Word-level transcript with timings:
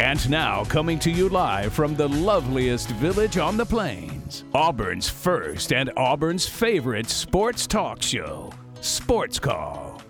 And 0.00 0.30
now, 0.30 0.62
coming 0.64 1.00
to 1.00 1.10
you 1.10 1.28
live 1.28 1.72
from 1.72 1.96
the 1.96 2.08
loveliest 2.08 2.88
village 2.90 3.36
on 3.36 3.56
the 3.56 3.66
plains, 3.66 4.44
Auburn's 4.54 5.08
first 5.08 5.72
and 5.72 5.90
Auburn's 5.96 6.46
favorite 6.46 7.10
sports 7.10 7.66
talk 7.66 8.00
show, 8.00 8.52
Sports 8.80 9.40
Call. 9.40 10.00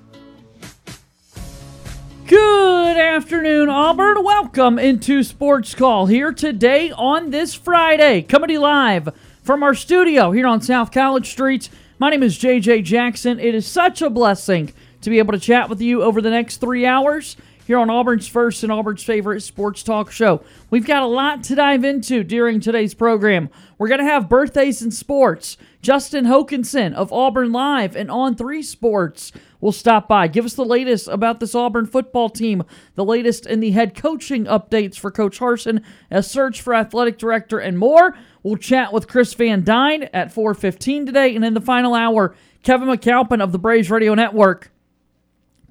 Good 2.27 2.99
afternoon, 2.99 3.71
Auburn. 3.71 4.23
Welcome 4.23 4.79
into 4.79 5.23
Sports 5.23 5.75
Call 5.75 6.05
here 6.05 6.35
today 6.35 6.91
on 6.91 7.31
this 7.31 7.55
Friday, 7.55 8.21
coming 8.21 8.49
to 8.49 8.53
you 8.53 8.61
live 8.61 9.09
from 9.43 9.63
our 9.63 9.75
studio 9.75 10.33
here 10.33 10.47
on 10.47 10.61
South 10.61 10.93
College 10.93 11.31
Street. 11.31 11.71
My 11.99 12.11
name 12.11 12.23
is 12.23 12.39
JJ 12.39 12.85
Jackson. 12.85 13.41
It 13.41 13.55
is 13.55 13.67
such 13.67 14.03
a 14.03 14.11
blessing 14.11 14.71
to 15.01 15.09
be 15.09 15.19
able 15.19 15.33
to 15.33 15.41
chat 15.41 15.71
with 15.71 15.81
you 15.81 16.03
over 16.03 16.21
the 16.21 16.29
next 16.29 16.59
three 16.59 16.85
hours 16.85 17.39
here 17.69 17.79
on 17.79 17.91
Auburn's 17.91 18.27
first 18.27 18.63
and 18.63 18.73
Auburn's 18.73 19.03
favorite 19.03 19.43
sports 19.43 19.83
talk 19.83 20.11
show. 20.11 20.43
We've 20.71 20.87
got 20.87 21.03
a 21.03 21.07
lot 21.07 21.45
to 21.45 21.55
dive 21.55 21.85
into 21.85 22.25
during 22.25 22.61
today's 22.61 22.95
program. 22.95 23.51
We're 23.77 23.89
going 23.89 24.01
to 24.01 24.07
have 24.07 24.27
birthdays 24.27 24.81
in 24.81 24.91
sports. 24.91 25.59
Justin 25.83 26.25
Hokanson 26.25 26.95
of 26.95 27.13
Auburn 27.13 27.53
Live 27.53 27.95
and 27.95 28.11
On 28.11 28.35
3 28.35 28.63
Sports 28.63 29.33
will 29.61 29.73
stop 29.73 30.09
by. 30.09 30.29
Give 30.29 30.47
us 30.47 30.55
the 30.55 30.65
latest 30.65 31.09
about 31.09 31.41
this 31.41 31.55
Auburn 31.55 31.85
football 31.85 32.31
team, 32.31 32.65
the 32.95 33.05
latest 33.05 33.45
in 33.45 33.61
the 33.61 33.73
head 33.73 33.95
coaching 33.95 34.47
updates 34.47 34.99
for 34.99 35.11
Coach 35.11 35.39
Harsin, 35.39 35.85
a 36.11 36.23
search 36.23 36.63
for 36.63 36.75
athletic 36.75 37.19
director, 37.19 37.59
and 37.59 37.79
more. 37.79 38.17
We'll 38.43 38.57
chat 38.57 38.95
with 38.95 39.09
Chris 39.09 39.35
Van 39.35 39.63
Dyne 39.63 40.05
at 40.15 40.35
4.15 40.35 41.05
today. 41.05 41.37
And 41.37 41.45
in 41.45 41.53
the 41.53 41.61
final 41.61 41.93
hour, 41.93 42.35
Kevin 42.63 42.89
McAlpin 42.89 43.43
of 43.43 43.53
the 43.53 43.59
Braves 43.59 43.91
Radio 43.91 44.15
Network 44.15 44.71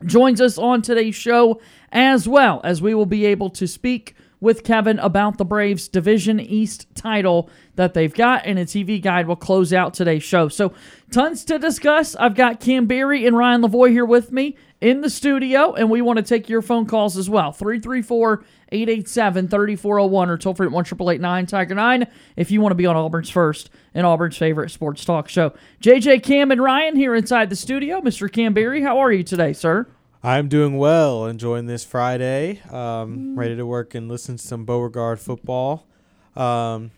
joins 0.06 0.40
us 0.40 0.58
on 0.58 0.82
today's 0.82 1.16
show 1.16 1.60
as 1.92 2.28
well 2.28 2.62
as 2.64 2.82
we 2.82 2.94
will 2.94 3.06
be 3.06 3.26
able 3.26 3.50
to 3.52 3.68
speak 3.68 4.16
with 4.40 4.64
Kevin 4.64 5.00
about 5.00 5.38
the 5.38 5.46
Braves 5.46 5.88
Division 5.88 6.40
East 6.40 6.88
title 6.96 7.50
that 7.76 7.94
they've 7.94 8.14
got, 8.14 8.46
and 8.46 8.60
a 8.60 8.66
TV 8.66 9.02
guide 9.02 9.28
will 9.28 9.36
close 9.36 9.74
out 9.74 9.94
today's 9.94 10.24
show. 10.24 10.48
So, 10.48 10.74
tons 11.12 11.44
to 11.46 11.58
discuss. 11.58 12.16
I've 12.16 12.36
got 12.36 12.60
Cam 12.60 12.86
Berry 12.86 13.26
and 13.26 13.36
Ryan 13.36 13.62
Lavoie 13.62 13.92
here 13.92 14.06
with 14.06 14.32
me 14.32 14.56
in 14.80 15.02
the 15.02 15.10
studio, 15.10 15.74
and 15.74 15.90
we 15.90 16.02
want 16.02 16.18
to 16.18 16.24
take 16.24 16.50
your 16.50 16.62
phone 16.62 16.86
calls 16.86 17.18
as 17.18 17.30
well. 17.30 17.52
334 17.52 18.44
887 18.70 19.48
3401 19.48 20.30
or 20.30 20.38
toll 20.38 20.54
free 20.54 20.68
at 20.68 20.74
1 20.74 21.46
Tiger 21.48 21.74
9 21.74 22.08
if 22.36 22.52
you 22.52 22.62
want 22.62 22.72
to 22.72 22.76
be 22.76 22.86
on 22.86 22.96
Auburn's 22.96 23.30
first 23.30 23.70
and 23.94 24.06
Auburn's 24.06 24.38
favorite 24.38 24.70
sports 24.70 25.04
talk 25.04 25.30
show. 25.30 25.54
JJ, 25.82 26.22
Cam, 26.22 26.52
and 26.52 26.62
Ryan 26.62 26.96
here 26.96 27.16
inside 27.16 27.50
the 27.50 27.56
studio. 27.56 28.02
Mr. 28.02 28.32
Cam 28.32 28.54
Berry, 28.54 28.82
how 28.82 29.00
are 29.00 29.12
you 29.12 29.24
today, 29.24 29.54
sir? 29.54 29.88
I'm 30.28 30.50
doing 30.50 30.78
well, 30.78 31.26
enjoying 31.26 31.68
this 31.68 31.86
Friday. 31.86 32.62
Um, 32.70 33.40
ready 33.40 33.56
to 33.56 33.66
work 33.66 33.96
and 33.96 34.10
listen 34.10 34.36
to 34.36 34.44
some 34.46 34.66
Beauregard 34.66 35.22
football. 35.22 35.88
Um, 36.36 36.92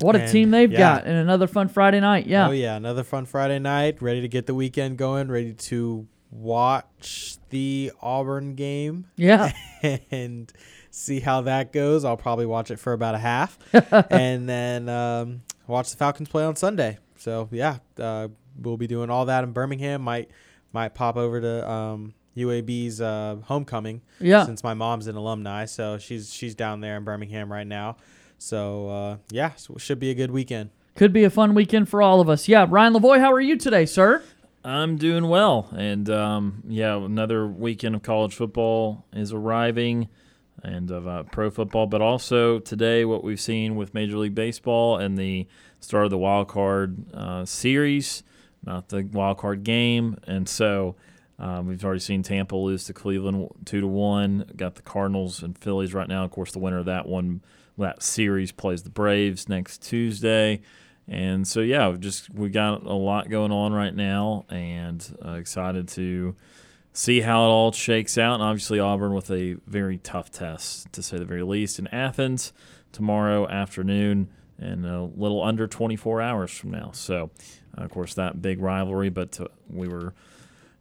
what 0.00 0.14
a 0.14 0.28
team 0.30 0.50
they've 0.50 0.70
yeah. 0.70 0.78
got, 0.78 1.06
and 1.06 1.16
another 1.16 1.46
fun 1.46 1.68
Friday 1.68 2.00
night. 2.00 2.26
Yeah. 2.26 2.48
Oh 2.48 2.50
yeah, 2.50 2.76
another 2.76 3.02
fun 3.02 3.24
Friday 3.24 3.58
night. 3.58 4.02
Ready 4.02 4.20
to 4.20 4.28
get 4.28 4.44
the 4.44 4.54
weekend 4.54 4.98
going. 4.98 5.28
Ready 5.28 5.54
to 5.54 6.06
watch 6.30 7.38
the 7.48 7.92
Auburn 8.02 8.56
game. 8.56 9.06
Yeah. 9.16 9.52
and 10.10 10.52
see 10.90 11.20
how 11.20 11.40
that 11.40 11.72
goes. 11.72 12.04
I'll 12.04 12.18
probably 12.18 12.44
watch 12.44 12.70
it 12.70 12.78
for 12.78 12.92
about 12.92 13.14
a 13.14 13.18
half, 13.18 13.58
and 14.10 14.46
then 14.46 14.86
um, 14.90 15.40
watch 15.66 15.90
the 15.90 15.96
Falcons 15.96 16.28
play 16.28 16.44
on 16.44 16.56
Sunday. 16.56 16.98
So 17.16 17.48
yeah, 17.52 17.78
uh, 17.98 18.28
we'll 18.60 18.76
be 18.76 18.86
doing 18.86 19.08
all 19.08 19.24
that 19.24 19.44
in 19.44 19.52
Birmingham. 19.52 20.02
Might 20.02 20.30
might 20.74 20.94
pop 20.94 21.16
over 21.16 21.40
to 21.40 21.70
um, 21.70 22.12
UAB's 22.40 23.00
uh, 23.00 23.36
homecoming. 23.44 24.02
Yeah. 24.20 24.44
Since 24.44 24.62
my 24.62 24.74
mom's 24.74 25.06
an 25.06 25.16
alumni, 25.16 25.64
so 25.64 25.98
she's 25.98 26.32
she's 26.32 26.54
down 26.54 26.80
there 26.80 26.96
in 26.96 27.04
Birmingham 27.04 27.50
right 27.50 27.66
now. 27.66 27.96
So 28.38 28.88
uh, 28.88 29.16
yeah, 29.30 29.54
so 29.56 29.74
it 29.74 29.80
should 29.80 29.98
be 29.98 30.10
a 30.10 30.14
good 30.14 30.30
weekend. 30.30 30.70
Could 30.96 31.12
be 31.12 31.24
a 31.24 31.30
fun 31.30 31.54
weekend 31.54 31.88
for 31.88 32.02
all 32.02 32.20
of 32.20 32.28
us. 32.28 32.48
Yeah, 32.48 32.66
Ryan 32.68 32.94
Lavoie, 32.94 33.20
how 33.20 33.32
are 33.32 33.40
you 33.40 33.56
today, 33.56 33.86
sir? 33.86 34.22
I'm 34.64 34.96
doing 34.96 35.28
well, 35.28 35.68
and 35.74 36.10
um, 36.10 36.62
yeah, 36.68 36.96
another 36.96 37.46
weekend 37.46 37.94
of 37.94 38.02
college 38.02 38.34
football 38.34 39.06
is 39.12 39.32
arriving, 39.32 40.08
and 40.62 40.90
of 40.90 41.06
uh, 41.08 41.22
pro 41.24 41.50
football, 41.50 41.86
but 41.86 42.02
also 42.02 42.58
today 42.58 43.04
what 43.06 43.24
we've 43.24 43.40
seen 43.40 43.76
with 43.76 43.94
Major 43.94 44.18
League 44.18 44.34
Baseball 44.34 44.98
and 44.98 45.16
the 45.16 45.46
start 45.80 46.04
of 46.04 46.10
the 46.10 46.18
wild 46.18 46.48
card 46.48 47.10
uh, 47.14 47.46
series, 47.46 48.22
not 48.64 48.88
the 48.90 49.08
wild 49.12 49.38
card 49.38 49.64
game, 49.64 50.18
and 50.26 50.48
so. 50.48 50.96
Um, 51.40 51.66
we've 51.66 51.84
already 51.84 52.00
seen 52.00 52.22
Tampa 52.22 52.54
lose 52.54 52.84
to 52.84 52.92
Cleveland 52.92 53.48
two 53.64 53.80
to 53.80 53.86
one. 53.86 54.44
Got 54.56 54.74
the 54.74 54.82
Cardinals 54.82 55.42
and 55.42 55.56
Phillies 55.56 55.94
right 55.94 56.06
now. 56.06 56.24
Of 56.24 56.30
course, 56.30 56.52
the 56.52 56.58
winner 56.58 56.78
of 56.78 56.84
that 56.84 57.06
one, 57.06 57.40
that 57.78 58.02
series 58.02 58.52
plays 58.52 58.82
the 58.82 58.90
Braves 58.90 59.48
next 59.48 59.82
Tuesday. 59.82 60.60
And 61.08 61.48
so, 61.48 61.60
yeah, 61.60 61.88
we've 61.88 62.00
just 62.00 62.30
we 62.30 62.50
got 62.50 62.84
a 62.84 62.92
lot 62.92 63.30
going 63.30 63.50
on 63.50 63.72
right 63.72 63.94
now, 63.94 64.44
and 64.50 65.04
uh, 65.24 65.32
excited 65.32 65.88
to 65.88 66.36
see 66.92 67.22
how 67.22 67.44
it 67.44 67.48
all 67.48 67.72
shakes 67.72 68.18
out. 68.18 68.34
And 68.34 68.42
obviously, 68.42 68.78
Auburn 68.78 69.14
with 69.14 69.30
a 69.30 69.54
very 69.66 69.98
tough 69.98 70.30
test, 70.30 70.92
to 70.92 71.02
say 71.02 71.18
the 71.18 71.24
very 71.24 71.42
least, 71.42 71.78
in 71.78 71.86
Athens 71.88 72.52
tomorrow 72.92 73.48
afternoon, 73.48 74.28
and 74.58 74.84
a 74.84 75.02
little 75.02 75.42
under 75.42 75.66
24 75.66 76.20
hours 76.20 76.50
from 76.52 76.70
now. 76.70 76.90
So, 76.92 77.30
uh, 77.76 77.82
of 77.82 77.90
course, 77.90 78.14
that 78.14 78.42
big 78.42 78.60
rivalry, 78.60 79.08
but 79.08 79.40
uh, 79.40 79.46
we 79.68 79.88
were 79.88 80.14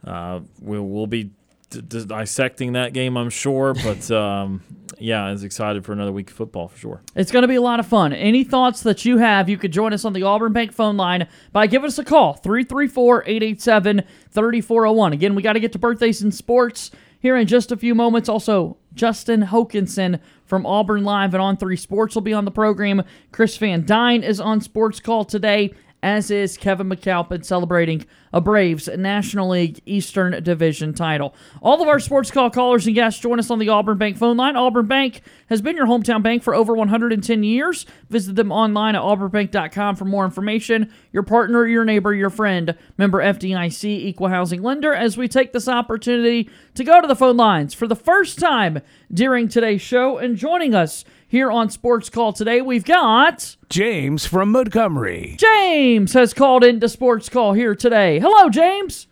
uh, 0.06 0.40
we'll, 0.62 0.84
we'll 0.84 1.08
be 1.08 1.32
d- 1.70 1.82
d- 1.82 2.06
dissecting 2.06 2.74
that 2.74 2.94
game, 2.94 3.18
I'm 3.18 3.30
sure. 3.30 3.74
But 3.74 4.10
um, 4.12 4.64
yeah, 5.00 5.26
I 5.26 5.32
was 5.32 5.44
excited 5.44 5.86
for 5.86 5.94
another 5.94 6.12
week 6.12 6.30
of 6.30 6.36
football 6.36 6.68
for 6.68 6.78
sure. 6.78 7.02
It's 7.16 7.32
going 7.32 7.44
to 7.44 7.48
be 7.48 7.56
a 7.56 7.62
lot 7.62 7.80
of 7.80 7.88
fun. 7.88 8.14
Any 8.14 8.44
thoughts 8.44 8.82
that 8.84 9.06
you 9.06 9.18
have, 9.18 9.50
you 9.50 9.58
could 9.58 9.72
join 9.72 9.94
us 9.94 10.06
on 10.06 10.14
the 10.14 10.24
Auburn 10.24 10.54
Bank 10.54 10.74
phone 10.74 10.98
line 10.98 11.28
by 11.52 11.68
giving 11.68 11.88
us 11.88 11.98
a 12.00 12.04
call 12.04 12.34
334 12.34 13.24
887 13.24 14.04
3401. 14.32 15.14
Again, 15.14 15.36
we 15.36 15.42
got 15.42 15.54
to 15.54 15.60
get 15.60 15.72
to 15.74 15.80
birthdays 15.80 16.22
in 16.22 16.32
sports 16.32 16.92
here 17.20 17.36
in 17.36 17.48
just 17.48 17.72
a 17.72 17.78
few 17.78 17.94
moments. 17.94 18.30
Also, 18.30 18.78
Justin 18.94 19.44
Hokanson 19.44 20.20
from 20.46 20.66
Auburn 20.66 21.04
Live 21.04 21.34
and 21.34 21.42
On 21.42 21.58
3 21.58 21.76
Sports 21.76 22.16
will 22.16 22.22
be 22.22 22.34
on 22.34 22.46
the 22.46 22.52
program. 22.52 23.04
Chris 23.32 23.56
Van 23.58 23.86
Dyne 23.86 24.24
is 24.24 24.40
on 24.40 24.62
Sports 24.62 25.00
Call 25.00 25.26
today 25.26 25.74
as 26.02 26.32
is 26.32 26.58
Kevin 26.58 26.90
McAlpin 26.90 27.44
celebrating 27.44 28.06
a 28.32 28.40
Braves 28.40 28.88
National 28.88 29.50
League 29.50 29.82
Eastern 29.86 30.42
Division 30.44 30.94
title. 30.94 31.34
All 31.62 31.82
of 31.82 31.88
our 31.88 32.00
sports 32.00 32.32
call 32.32 32.50
callers 32.50 32.86
and 32.86 32.96
guests 32.96 33.20
join 33.20 33.40
us 33.40 33.50
on 33.50 33.60
the 33.60 33.70
Auburn 33.70 33.98
Bank 33.98 34.18
phone 34.18 34.38
line. 34.38 34.56
Auburn 34.56 34.86
Bank 34.86 35.22
has 35.48 35.62
been 35.62 35.76
your 35.76 35.88
hometown 35.88 36.22
bank 36.22 36.44
for 36.44 36.54
over 36.56 36.74
110 36.74 37.44
years. 37.44 37.86
Visit 38.10 38.36
them 38.36 38.52
online 38.52 38.96
at 38.96 39.02
auburnbank.com 39.02 39.96
for 39.96 40.06
more 40.06 40.26
information. 40.26 40.92
Your 41.12 41.24
partner, 41.24 41.66
your 41.66 41.86
neighbor, 41.86 42.14
your 42.14 42.30
friend, 42.30 42.76
member 42.98 43.20
FDIC, 43.20 43.84
equal 43.84 44.30
housing 44.30 44.62
lender, 44.62 44.94
as 44.94 45.18
we 45.18 45.28
take 45.28 45.54
this 45.54 45.68
opportunity 45.68 46.50
to 46.76 46.84
go 46.84 47.02
to 47.02 47.08
the 47.08 47.16
phone 47.16 47.38
lines 47.38 47.74
for 47.74 47.88
the 47.88 47.96
first 47.96 48.40
time 48.40 48.80
during 49.12 49.48
today's 49.48 49.82
show 49.82 50.18
and 50.18 50.38
joining 50.38 50.76
us 50.76 51.04
here 51.30 51.52
on 51.52 51.70
Sports 51.70 52.10
Call 52.10 52.34
today, 52.34 52.60
we've 52.62 52.84
got 52.84 53.56
James 53.70 54.26
from 54.26 54.52
Montgomery. 54.52 55.36
James 55.38 56.14
has 56.14 56.34
called 56.34 56.64
into 56.64 56.90
Sports 56.90 57.30
Call 57.30 57.54
here 57.54 57.76
today. 57.76 58.20
Hello, 58.20 58.50
James. 58.50 59.08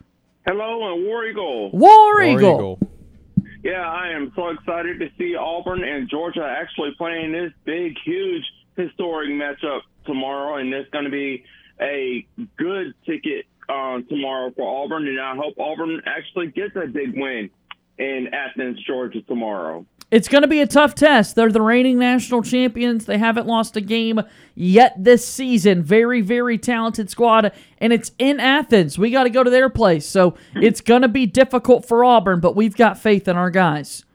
Hello, 0.46 0.94
and 0.94 1.06
War 1.06 1.26
Eagle. 1.26 1.70
War, 1.72 1.80
War 1.90 2.24
Eagle. 2.24 2.40
Eagle. 2.40 2.80
Yeah, 3.64 3.88
I 3.88 4.10
am 4.10 4.32
so 4.36 4.50
excited 4.50 5.00
to 5.00 5.10
see 5.18 5.36
Auburn 5.36 5.84
and 5.84 6.10
Georgia 6.10 6.44
actually 6.44 6.92
playing 6.98 7.32
this 7.34 7.52
big, 7.66 7.96
huge, 8.04 8.44
historic 8.76 9.30
matchup 9.30 9.82
tomorrow, 10.06 10.58
and 10.58 10.74
it's 10.74 10.90
going 10.90 11.06
to 11.06 11.12
be 11.12 11.44
a 11.80 12.26
good 12.58 12.94
ticket 13.06 13.46
uh, 13.70 14.00
tomorrow 14.10 14.52
for 14.56 14.84
Auburn, 14.84 15.08
and 15.08 15.20
I 15.20 15.36
hope 15.36 15.60
Auburn 15.60 16.02
actually 16.06 16.48
gets 16.48 16.76
a 16.76 16.88
big 16.88 17.14
win. 17.16 17.50
in 18.00 18.30
Athens, 18.34 18.80
Georgia 18.86 19.22
tomorrow. 19.22 19.86
It's 20.10 20.30
going 20.30 20.44
to 20.44 20.48
be 20.48 20.62
a 20.62 20.68
tough 20.68 20.96
test. 20.96 21.36
They're 21.36 21.52
the 21.52 21.62
reigning 21.62 22.00
national 22.00 22.42
champions. 22.42 23.06
They 23.06 23.18
haven't 23.18 23.46
lost 23.46 23.76
a 23.76 23.82
game 23.82 24.22
yet 24.56 24.94
this 24.98 25.28
season. 25.28 25.84
Very, 25.84 26.22
very 26.22 26.58
talented 26.58 27.10
squad, 27.10 27.52
and 27.80 27.92
it's 27.92 28.14
in 28.18 28.40
Athens. 28.40 28.98
We 28.98 29.12
got 29.12 29.24
to 29.24 29.30
go 29.30 29.44
to 29.44 29.50
their 29.50 29.70
place. 29.70 30.06
So 30.06 30.36
it's 30.56 30.80
going 30.80 31.02
to 31.02 31.10
be 31.10 31.26
difficult 31.26 31.86
for 31.86 32.06
Auburn, 32.06 32.40
but 32.40 32.56
we've 32.56 32.78
got 32.78 32.98
faith 32.98 33.28
in 33.28 33.36
our 33.36 33.50
guys. 33.50 34.06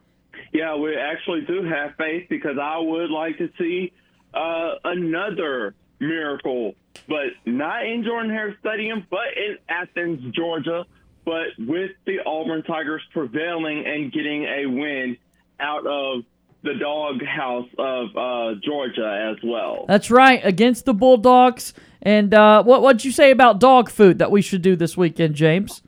Yeah, 0.55 0.77
we 0.77 0.97
actually 0.97 1.43
do 1.43 1.63
have 1.65 1.95
faith 1.97 2.27
because 2.31 2.57
I 2.61 2.79
would 2.79 3.11
like 3.11 3.37
to 3.37 3.51
see 3.59 3.93
uh, 4.33 4.77
another 4.85 5.75
miracle, 6.01 6.75
but 7.07 7.27
not 7.45 7.85
in 7.85 8.03
Jordan 8.03 8.31
Hare 8.31 8.57
Stadium, 8.61 9.07
but 9.11 9.37
in 9.37 9.59
Athens, 9.69 10.35
Georgia, 10.35 10.87
but 11.27 11.49
with 11.59 11.91
the 12.07 12.21
Auburn 12.25 12.63
Tigers 12.63 13.03
prevailing 13.13 13.85
and 13.87 14.11
getting 14.11 14.45
a 14.45 14.67
win 14.67 15.19
out 15.61 15.87
of 15.87 16.25
the 16.63 16.75
dog 16.75 17.23
house 17.25 17.69
of 17.79 18.17
uh, 18.17 18.55
Georgia 18.63 19.33
as 19.33 19.43
well. 19.43 19.85
That's 19.89 20.11
right, 20.11 20.41
against 20.45 20.85
the 20.85 20.95
Bulldogs. 20.95 21.75
And 22.01 22.35
uh, 22.35 22.63
what 22.63 22.83
what'd 22.83 23.05
you 23.05 23.13
say 23.13 23.31
about 23.31 23.61
dog 23.61 23.91
food 23.91 24.19
that 24.19 24.31
we 24.31 24.43
should 24.43 24.63
do 24.63 24.77
this 24.77 24.97
weekend, 24.97 25.35
James? 25.35 25.83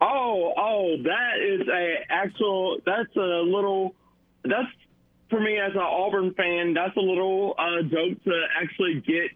Oh, 0.00 0.52
oh, 0.56 0.96
that 1.02 1.40
is 1.40 1.66
a 1.68 1.96
actual. 2.10 2.78
That's 2.84 3.14
a 3.16 3.42
little. 3.44 3.94
That's 4.44 4.68
for 5.30 5.40
me 5.40 5.58
as 5.58 5.72
an 5.72 5.80
Auburn 5.80 6.34
fan. 6.34 6.74
That's 6.74 6.96
a 6.96 7.00
little 7.00 7.54
uh, 7.58 7.82
joke 7.82 8.22
to 8.24 8.42
actually 8.60 9.02
get, 9.06 9.30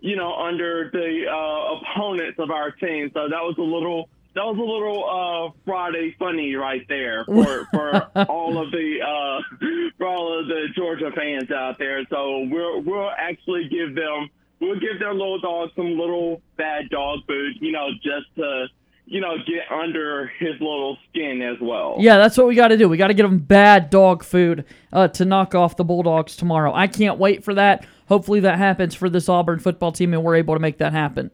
you 0.00 0.16
know, 0.16 0.34
under 0.34 0.90
the 0.92 1.26
uh, 1.28 1.76
opponents 1.76 2.38
of 2.38 2.50
our 2.50 2.70
team. 2.70 3.10
So 3.14 3.28
that 3.28 3.42
was 3.42 3.56
a 3.58 3.62
little 3.62 4.08
that 4.36 4.44
was 4.44 4.58
a 4.58 4.60
little 4.60 5.02
uh, 5.08 5.58
Friday 5.64 6.14
funny 6.18 6.54
right 6.54 6.86
there 6.88 7.24
for, 7.26 7.66
for 7.72 8.02
all 8.28 8.62
of 8.62 8.70
the 8.70 8.98
uh, 9.00 9.56
for 9.96 10.06
all 10.06 10.38
of 10.38 10.46
the 10.46 10.66
Georgia 10.76 11.10
fans 11.16 11.50
out 11.50 11.78
there. 11.78 12.04
So 12.10 12.46
we'll 12.50 12.82
we'll 12.82 13.10
actually 13.16 13.68
give 13.68 13.94
them 13.94 14.28
we'll 14.60 14.78
give 14.78 14.98
their 14.98 15.14
little 15.14 15.40
dog 15.40 15.70
some 15.74 15.98
little 15.98 16.42
bad 16.58 16.90
dog 16.90 17.20
food, 17.26 17.54
you 17.60 17.72
know, 17.72 17.88
just 17.94 18.26
to 18.36 18.66
you 19.06 19.22
know 19.22 19.36
get 19.38 19.72
under 19.72 20.30
his 20.38 20.52
little 20.60 20.98
skin 21.08 21.40
as 21.40 21.56
well. 21.58 21.96
Yeah, 21.98 22.18
that's 22.18 22.36
what 22.36 22.46
we 22.46 22.54
got 22.54 22.68
to 22.68 22.76
do. 22.76 22.90
We 22.90 22.98
got 22.98 23.08
to 23.08 23.14
get 23.14 23.22
them 23.22 23.38
bad 23.38 23.88
dog 23.88 24.22
food 24.22 24.66
uh, 24.92 25.08
to 25.08 25.24
knock 25.24 25.54
off 25.54 25.78
the 25.78 25.84
Bulldogs 25.84 26.36
tomorrow. 26.36 26.74
I 26.74 26.88
can't 26.88 27.18
wait 27.18 27.42
for 27.42 27.54
that. 27.54 27.86
Hopefully 28.10 28.40
that 28.40 28.58
happens 28.58 28.94
for 28.94 29.08
this 29.08 29.30
Auburn 29.30 29.60
football 29.60 29.92
team, 29.92 30.12
and 30.12 30.22
we're 30.22 30.36
able 30.36 30.52
to 30.54 30.60
make 30.60 30.76
that 30.78 30.92
happen. 30.92 31.30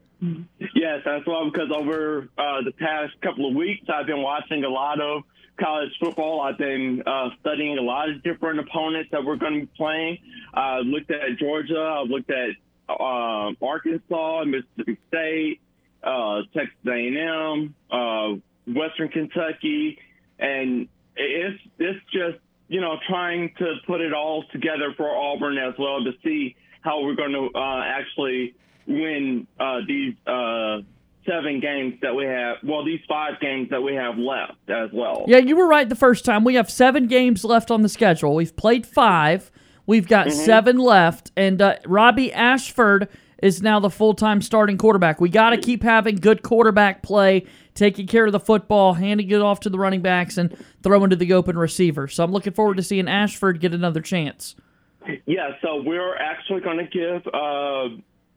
Yes, 0.75 1.01
that's 1.05 1.27
why 1.27 1.51
because 1.53 1.71
over 1.75 2.29
uh, 2.39 2.63
the 2.65 2.73
past 2.79 3.13
couple 3.23 3.49
of 3.49 3.57
weeks, 3.57 3.87
I've 3.93 4.07
been 4.07 4.23
watching 4.23 4.63
a 4.63 4.69
lot 4.69 5.01
of 5.01 5.23
college 5.59 5.91
football. 6.01 6.41
I've 6.41 6.59
been 6.59 7.03
uh, 7.05 7.31
studying 7.41 7.77
a 7.79 7.83
lot 7.83 8.09
of 8.09 8.23
different 8.23 8.61
opponents 8.61 9.11
that 9.11 9.25
we're 9.25 9.37
going 9.37 9.55
to 9.55 9.61
be 9.61 9.73
playing. 9.77 10.19
I 10.55 10.79
looked 10.79 11.11
at 11.11 11.39
Georgia. 11.39 11.79
I 11.79 12.03
looked 12.03 12.31
at 12.31 12.51
uh, 12.89 13.53
Arkansas, 13.61 14.45
Mississippi 14.45 14.99
State, 15.09 15.61
uh, 16.05 16.43
Texas 16.55 16.77
A&M, 16.87 17.75
uh, 17.91 18.35
Western 18.67 19.09
Kentucky, 19.09 19.99
and 20.39 20.89
it's 21.17 21.61
it's 21.79 22.01
just 22.13 22.39
you 22.69 22.81
know 22.81 22.97
trying 23.09 23.53
to 23.59 23.75
put 23.87 24.01
it 24.01 24.13
all 24.13 24.45
together 24.53 24.95
for 24.97 25.15
Auburn 25.15 25.59
as 25.59 25.75
well 25.79 26.03
to 26.05 26.13
see 26.25 26.55
how 26.81 27.03
we're 27.03 27.15
going 27.15 27.33
to 27.33 27.51
uh, 27.59 27.83
actually 27.85 28.55
win 28.87 29.47
uh, 29.59 29.81
these 29.87 30.15
uh, 30.27 30.79
seven 31.27 31.61
games 31.61 31.95
that 32.03 32.15
we 32.15 32.25
have. 32.25 32.57
Well, 32.63 32.85
these 32.85 33.01
five 33.09 33.41
games 33.41 33.71
that 33.71 33.81
we 33.81 33.95
have 33.95 34.19
left 34.19 34.69
as 34.69 34.91
well. 34.93 35.25
Yeah, 35.29 35.39
you 35.39 35.57
were 35.57 35.67
right 35.67 35.89
the 35.89 35.95
first 35.95 36.25
time. 36.25 36.45
We 36.45 36.55
have 36.55 36.71
seven 36.71 37.07
games 37.07 37.45
left 37.45 37.71
on 37.71 37.83
the 37.83 37.89
schedule. 37.89 38.35
We've 38.35 38.57
played 38.57 38.87
five. 38.87 39.51
We've 39.87 40.07
got 40.07 40.29
mm-hmm. 40.29 40.45
seven 40.45 40.79
left, 40.79 41.33
and 41.37 41.61
uh, 41.61 41.77
Robbie 41.87 42.33
Ashford 42.33 43.09
is 43.43 43.61
now 43.61 43.81
the 43.81 43.91
full-time 43.91 44.41
starting 44.41 44.79
quarterback. 44.79 45.21
We 45.21 45.29
got 45.29 45.51
to 45.51 45.57
keep 45.57 45.83
having 45.83 46.17
good 46.17 46.43
quarterback 46.43 47.03
play, 47.03 47.45
taking 47.75 48.07
care 48.07 48.25
of 48.27 48.33
the 48.33 48.39
football, 48.39 48.95
handing 48.95 49.29
it 49.29 49.41
off 49.41 49.59
to 49.61 49.71
the 49.71 49.79
running 49.79 50.01
backs, 50.01 50.39
and 50.39 50.57
throwing 50.85 51.11
to 51.11 51.17
the 51.17 51.33
open 51.33 51.59
receiver. 51.59 52.07
So 52.07 52.23
I'm 52.23 52.31
looking 52.31 52.53
forward 52.53 52.77
to 52.77 52.85
seeing 52.85 53.09
Ashford 53.09 53.59
get 53.61 53.75
another 53.75 54.01
chance. 54.01 54.55
Yeah, 55.27 55.51
so 55.61 55.83
we're 55.83 56.17
actually 56.17 56.61
going 56.61 56.79
to 56.79 56.87
give 56.87 57.27
uh, 57.35 57.89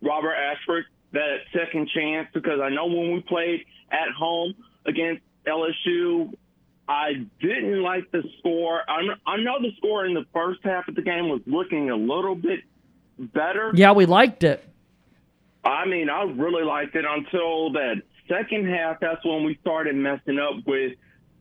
Robert 0.02 0.34
Ashford 0.34 0.86
that 1.14 1.38
second 1.54 1.90
chance 1.90 2.28
because 2.34 2.60
I 2.62 2.70
know 2.70 2.86
when 2.86 3.14
we 3.14 3.22
played 3.22 3.66
at 3.92 4.12
home 4.18 4.54
against 4.86 5.22
LSU, 5.48 6.34
I 6.88 7.26
didn't 7.42 7.82
like 7.82 8.12
the 8.12 8.24
score. 8.40 8.82
I, 8.88 9.02
I 9.26 9.38
know 9.38 9.60
the 9.60 9.72
score 9.78 10.06
in 10.06 10.14
the 10.14 10.26
first 10.34 10.60
half 10.64 10.88
of 10.88 10.96
the 10.96 11.02
game 11.02 11.30
was 11.30 11.42
looking 11.48 11.90
a 11.90 11.96
little 11.96 12.36
bit 12.36 12.60
better. 13.18 13.72
Yeah, 13.74 13.94
we 13.94 14.06
liked 14.06 14.44
it. 14.44 14.64
I 15.64 15.86
mean, 15.86 16.10
I 16.10 16.24
really 16.24 16.64
liked 16.64 16.96
it 16.96 17.06
until 17.08 17.72
that 17.74 18.02
second 18.28 18.68
half. 18.70 19.00
That's 19.00 19.24
when 19.26 19.44
we 19.44 19.58
started 19.62 19.96
messing 19.96 20.38
up 20.38 20.66
with 20.68 20.94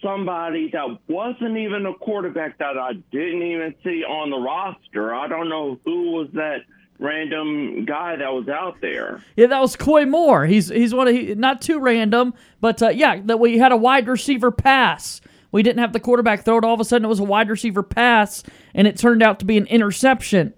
somebody 0.02 0.70
that 0.72 0.98
wasn't 1.08 1.56
even 1.58 1.84
a 1.86 1.94
quarterback 1.94 2.58
that 2.58 2.78
I 2.78 2.92
didn't 3.12 3.42
even 3.42 3.74
see 3.84 4.02
on 4.04 4.30
the 4.30 4.38
roster. 4.38 5.14
I 5.14 5.28
don't 5.28 5.48
know 5.48 5.78
who 5.84 6.12
was 6.12 6.28
that 6.34 6.58
random 6.98 7.84
guy 7.84 8.16
that 8.16 8.32
was 8.32 8.48
out 8.48 8.80
there. 8.80 9.22
Yeah, 9.36 9.46
that 9.48 9.60
was 9.60 9.76
Koy 9.76 10.06
Moore. 10.06 10.46
He's 10.46 10.68
he's 10.68 10.94
one 10.94 11.08
of 11.08 11.14
he, 11.14 11.34
not 11.34 11.62
too 11.62 11.80
random, 11.80 12.34
but 12.60 12.82
uh, 12.82 12.88
yeah, 12.88 13.20
that 13.24 13.40
we 13.40 13.58
had 13.58 13.72
a 13.72 13.76
wide 13.76 14.08
receiver 14.08 14.50
pass. 14.50 15.20
We 15.52 15.62
didn't 15.62 15.78
have 15.78 15.92
the 15.92 16.00
quarterback 16.00 16.44
throw 16.44 16.58
it. 16.58 16.64
All 16.64 16.74
of 16.74 16.80
a 16.80 16.84
sudden, 16.84 17.04
it 17.04 17.08
was 17.08 17.20
a 17.20 17.24
wide 17.24 17.48
receiver 17.48 17.82
pass, 17.82 18.42
and 18.74 18.86
it 18.86 18.96
turned 18.96 19.22
out 19.22 19.38
to 19.38 19.44
be 19.44 19.56
an 19.56 19.66
interception. 19.66 20.52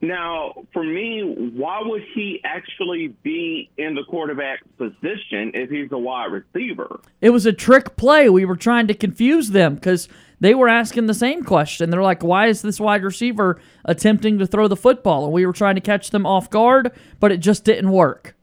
Now, 0.00 0.54
for 0.72 0.84
me, 0.84 1.22
why 1.54 1.82
would 1.82 2.04
he 2.14 2.40
actually 2.44 3.08
be 3.22 3.68
in 3.76 3.94
the 3.96 4.04
quarterback 4.04 4.60
position 4.76 5.50
if 5.54 5.70
he's 5.70 5.90
a 5.90 5.98
wide 5.98 6.30
receiver? 6.30 7.00
It 7.20 7.30
was 7.30 7.46
a 7.46 7.52
trick 7.52 7.96
play. 7.96 8.28
We 8.28 8.44
were 8.44 8.56
trying 8.56 8.86
to 8.86 8.94
confuse 8.94 9.50
them 9.50 9.74
because 9.74 10.08
they 10.40 10.54
were 10.54 10.68
asking 10.68 11.06
the 11.06 11.14
same 11.14 11.42
question. 11.42 11.90
They're 11.90 12.02
like, 12.02 12.22
why 12.22 12.46
is 12.46 12.62
this 12.62 12.78
wide 12.78 13.02
receiver 13.02 13.60
attempting 13.84 14.38
to 14.38 14.46
throw 14.46 14.68
the 14.68 14.76
football? 14.76 15.24
And 15.24 15.32
we 15.32 15.44
were 15.46 15.52
trying 15.52 15.74
to 15.74 15.80
catch 15.80 16.10
them 16.10 16.26
off 16.26 16.50
guard, 16.50 16.92
but 17.20 17.32
it 17.32 17.38
just 17.38 17.64
didn't 17.64 17.90
work. 17.90 18.34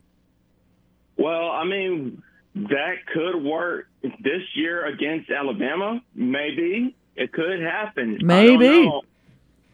Well, 1.17 1.49
I 1.49 1.63
mean, 1.63 2.21
that 2.55 3.05
could 3.13 3.41
work 3.43 3.87
this 4.01 4.41
year 4.53 4.85
against 4.85 5.29
Alabama. 5.29 6.01
Maybe 6.13 6.95
it 7.15 7.31
could 7.31 7.61
happen. 7.61 8.19
Maybe. 8.21 8.67
I, 8.67 8.99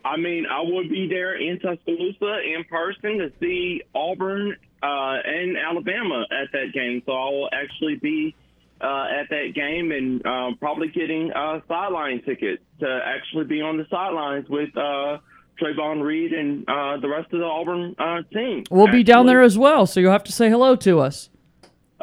I 0.03 0.17
mean, 0.17 0.45
I 0.45 0.61
would 0.61 0.89
be 0.89 1.07
there 1.07 1.35
in 1.35 1.59
Tuscaloosa 1.59 2.39
in 2.41 2.63
person 2.69 3.19
to 3.19 3.31
see 3.39 3.83
Auburn 3.93 4.55
uh, 4.81 5.17
and 5.25 5.57
Alabama 5.57 6.25
at 6.31 6.51
that 6.53 6.73
game. 6.73 7.03
So 7.05 7.11
I 7.11 7.29
will 7.29 7.49
actually 7.51 7.95
be 7.95 8.35
uh, 8.81 9.05
at 9.21 9.29
that 9.29 9.53
game 9.53 9.91
and 9.91 10.25
uh, 10.25 10.55
probably 10.59 10.87
getting 10.87 11.31
a 11.31 11.61
sideline 11.67 12.21
ticket 12.23 12.59
to 12.79 12.99
actually 13.05 13.45
be 13.45 13.61
on 13.61 13.77
the 13.77 13.85
sidelines 13.89 14.49
with 14.49 14.75
uh, 14.75 15.17
Trayvon 15.61 16.03
Reed 16.03 16.33
and 16.33 16.67
uh, 16.67 16.97
the 16.99 17.07
rest 17.07 17.31
of 17.31 17.39
the 17.39 17.45
Auburn 17.45 17.95
uh, 17.99 18.21
team. 18.33 18.63
We'll 18.71 18.87
actually. 18.87 18.99
be 18.99 19.03
down 19.03 19.27
there 19.27 19.41
as 19.41 19.57
well, 19.57 19.85
so 19.85 19.99
you'll 19.99 20.11
have 20.11 20.23
to 20.25 20.31
say 20.31 20.49
hello 20.49 20.75
to 20.77 20.99
us. 20.99 21.29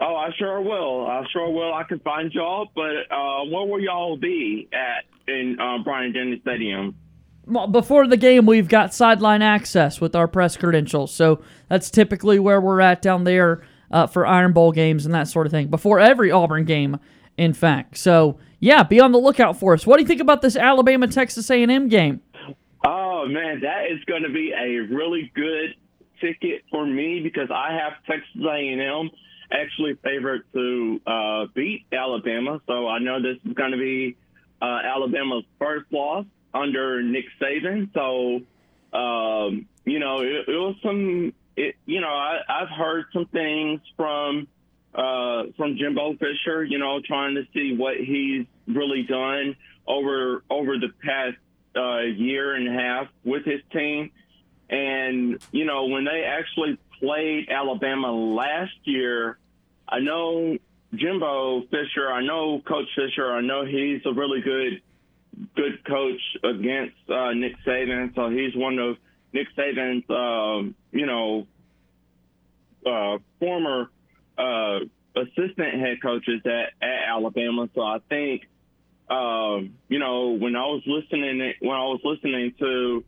Oh, 0.01 0.15
I 0.15 0.31
sure 0.39 0.61
will. 0.61 1.07
I 1.07 1.25
sure 1.33 1.51
will. 1.51 1.75
I 1.75 1.83
can 1.83 1.99
find 2.01 2.33
y'all, 2.33 2.69
but 2.75 3.11
uh, 3.11 3.45
where 3.47 3.67
will 3.67 3.81
y'all 3.81 4.17
be 4.17 4.69
at 4.73 5.05
in 5.27 5.59
uh, 5.61 5.83
Bryant 5.83 6.15
Denny 6.15 6.39
Stadium? 6.43 6.95
Well, 7.47 7.67
before 7.67 8.07
the 8.07 8.17
game, 8.17 8.47
we've 8.47 8.69
got 8.69 8.95
sideline 8.95 9.43
access 9.43 10.01
with 10.01 10.15
our 10.15 10.29
press 10.29 10.57
credentials, 10.57 11.13
so 11.13 11.43
that's 11.69 11.91
typically 11.91 12.39
where 12.39 12.61
we're 12.61 12.81
at 12.81 13.03
down 13.03 13.25
there 13.25 13.63
uh, 13.91 14.07
for 14.07 14.27
Iron 14.27 14.53
Bowl 14.53 14.73
games 14.73 15.07
and 15.07 15.15
that 15.15 15.29
sort 15.29 15.47
of 15.47 15.51
thing 15.51 15.69
before 15.69 16.01
every 16.01 16.31
Auburn 16.31 16.65
game, 16.65 16.99
in 17.37 17.53
fact. 17.53 17.97
So 17.97 18.39
yeah, 18.61 18.83
be 18.83 19.01
on 19.01 19.13
the 19.13 19.19
lookout 19.19 19.59
for 19.59 19.75
us. 19.75 19.87
What 19.87 19.97
do 19.97 20.03
you 20.03 20.09
think 20.09 20.21
about 20.21 20.43
this 20.43 20.57
Alabama 20.57 21.09
Texas 21.09 21.51
A&M 21.51 21.89
game? 21.89 22.21
Oh 22.85 23.27
man, 23.27 23.61
that 23.61 23.87
is 23.91 24.03
going 24.05 24.23
to 24.23 24.31
be 24.31 24.53
a 24.53 24.79
really 24.95 25.31
good 25.35 25.75
ticket 26.21 26.63
for 26.71 26.85
me 26.87 27.21
because 27.21 27.51
I 27.51 27.73
have 27.73 27.93
Texas 28.07 28.43
A&M 28.43 29.11
actually 29.51 29.95
favored 30.03 30.43
to 30.53 31.01
uh, 31.07 31.47
beat 31.55 31.87
Alabama. 31.93 32.61
So 32.67 32.87
I 32.89 32.99
know 32.99 33.23
this 33.23 33.39
is 33.45 33.55
going 33.55 33.73
to 33.73 33.79
be 33.79 34.17
uh, 34.61 34.81
Alabama's 34.85 35.45
first 35.59 35.87
loss 35.93 36.27
under 36.53 37.03
Nick 37.03 37.25
Saban. 37.41 37.93
So 37.95 38.43
um, 38.93 39.67
you 39.85 39.99
know, 39.99 40.21
it, 40.21 40.49
it 40.49 40.57
was 40.57 40.77
some 40.83 41.33
it, 41.59 41.75
you 41.87 42.01
know, 42.01 42.09
I, 42.09 42.39
I've 42.49 42.69
heard 42.69 43.07
some 43.13 43.27
things 43.27 43.81
from 43.97 44.47
uh, 44.95 45.45
from 45.57 45.77
Jimbo 45.77 46.15
Fisher. 46.15 46.65
You 46.65 46.79
know, 46.79 47.01
trying 47.05 47.35
to 47.35 47.43
see 47.53 47.77
what 47.77 47.97
he's 47.97 48.47
really 48.67 49.03
done 49.03 49.57
over 49.87 50.45
over 50.49 50.79
the 50.79 50.91
past 51.05 51.37
uh, 51.77 52.01
year 52.01 52.55
and 52.55 52.69
a 52.69 52.73
half 52.73 53.09
with 53.25 53.45
his 53.45 53.61
team. 53.73 54.11
And 54.71 55.43
you 55.51 55.65
know, 55.65 55.87
when 55.87 56.05
they 56.05 56.25
actually 56.25 56.79
played 57.01 57.49
Alabama 57.51 58.13
last 58.13 58.75
year, 58.85 59.39
I 59.89 59.99
know 59.99 60.57
Jimbo 60.95 61.63
Fisher, 61.71 62.11
I 62.11 62.23
know 62.23 62.61
Coach 62.61 62.89
Fisher. 62.95 63.33
I 63.33 63.41
know 63.41 63.65
he's 63.65 64.03
a 64.07 64.13
really 64.13 64.41
good 64.41 64.83
good 65.57 65.85
coach 65.85 66.21
against 66.45 66.97
uh, 67.09 67.33
Nick 67.33 67.55
Saban. 67.67 68.15
So 68.15 68.31
he's 68.31 68.55
one 68.55 68.79
of 68.79 68.97
Nick 69.33 69.49
Saban's, 69.57 70.09
um, 70.11 70.75
you 70.93 71.07
know, 71.07 71.47
uh, 72.87 73.19
former 73.39 73.91
uh, 74.37 74.81
assistant 75.17 75.81
head 75.81 76.01
coaches 76.03 76.41
at, 76.45 76.73
at 76.81 77.09
Alabama. 77.09 77.69
So 77.75 77.83
I 77.83 77.99
think, 78.09 78.43
um, 79.11 79.75
you 79.89 79.99
know, 79.99 80.31
when 80.31 80.57
I 80.57 80.67
was 80.67 80.83
listening, 80.87 81.55
when 81.61 81.77
I 81.77 81.85
was 81.85 82.01
listening 82.05 82.55
to 82.59 83.05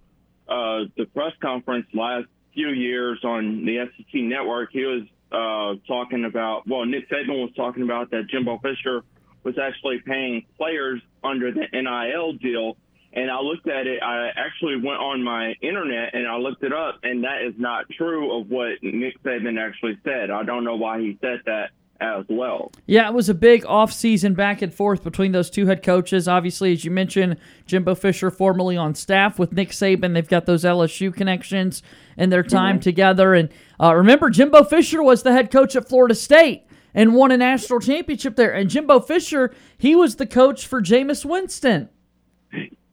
uh, 0.48 0.80
the 0.96 1.06
press 1.06 1.32
conference 1.40 1.86
last 1.94 2.26
few 2.54 2.70
years 2.70 3.20
on 3.24 3.64
the 3.64 3.88
SEC 3.96 4.20
network, 4.22 4.70
he 4.72 4.84
was 4.84 5.02
uh, 5.32 5.80
talking 5.86 6.24
about, 6.24 6.66
well, 6.66 6.84
Nick 6.84 7.08
Saban 7.08 7.40
was 7.40 7.52
talking 7.54 7.82
about 7.82 8.10
that 8.10 8.28
Jimbo 8.28 8.58
Fisher 8.58 9.04
was 9.44 9.56
actually 9.58 10.00
paying 10.00 10.44
players 10.58 11.00
under 11.22 11.52
the 11.52 11.66
NIL 11.72 12.32
deal. 12.34 12.76
And 13.12 13.30
I 13.30 13.40
looked 13.40 13.68
at 13.68 13.86
it. 13.86 14.02
I 14.02 14.28
actually 14.36 14.76
went 14.76 15.00
on 15.00 15.22
my 15.22 15.54
internet 15.60 16.14
and 16.14 16.28
I 16.28 16.36
looked 16.36 16.62
it 16.62 16.72
up, 16.72 17.00
and 17.02 17.24
that 17.24 17.42
is 17.42 17.54
not 17.58 17.90
true 17.90 18.38
of 18.38 18.48
what 18.48 18.82
Nick 18.82 19.20
Saban 19.24 19.58
actually 19.58 19.98
said. 20.04 20.30
I 20.30 20.44
don't 20.44 20.64
know 20.64 20.76
why 20.76 21.00
he 21.00 21.18
said 21.20 21.40
that 21.46 21.70
as 22.00 22.24
well. 22.28 22.72
Yeah, 22.86 23.08
it 23.08 23.14
was 23.14 23.28
a 23.28 23.34
big 23.34 23.64
off-season 23.66 24.34
back 24.34 24.62
and 24.62 24.72
forth 24.72 25.04
between 25.04 25.32
those 25.32 25.50
two 25.50 25.66
head 25.66 25.82
coaches. 25.82 26.26
Obviously, 26.28 26.72
as 26.72 26.84
you 26.84 26.90
mentioned, 26.90 27.36
Jimbo 27.66 27.94
Fisher 27.94 28.30
formerly 28.30 28.76
on 28.76 28.94
staff 28.94 29.38
with 29.38 29.52
Nick 29.52 29.70
Saban. 29.70 30.14
They've 30.14 30.26
got 30.26 30.46
those 30.46 30.64
LSU 30.64 31.14
connections 31.14 31.82
and 32.16 32.32
their 32.32 32.42
time 32.42 32.76
mm-hmm. 32.76 32.82
together. 32.82 33.34
And 33.34 33.50
uh, 33.78 33.94
remember, 33.94 34.30
Jimbo 34.30 34.64
Fisher 34.64 35.02
was 35.02 35.22
the 35.22 35.32
head 35.32 35.50
coach 35.50 35.76
at 35.76 35.88
Florida 35.88 36.14
State 36.14 36.64
and 36.94 37.14
won 37.14 37.30
a 37.30 37.36
national 37.36 37.80
championship 37.80 38.36
there. 38.36 38.52
And 38.52 38.70
Jimbo 38.70 39.00
Fisher, 39.00 39.54
he 39.76 39.94
was 39.94 40.16
the 40.16 40.26
coach 40.26 40.66
for 40.66 40.80
Jameis 40.80 41.24
Winston. 41.24 41.88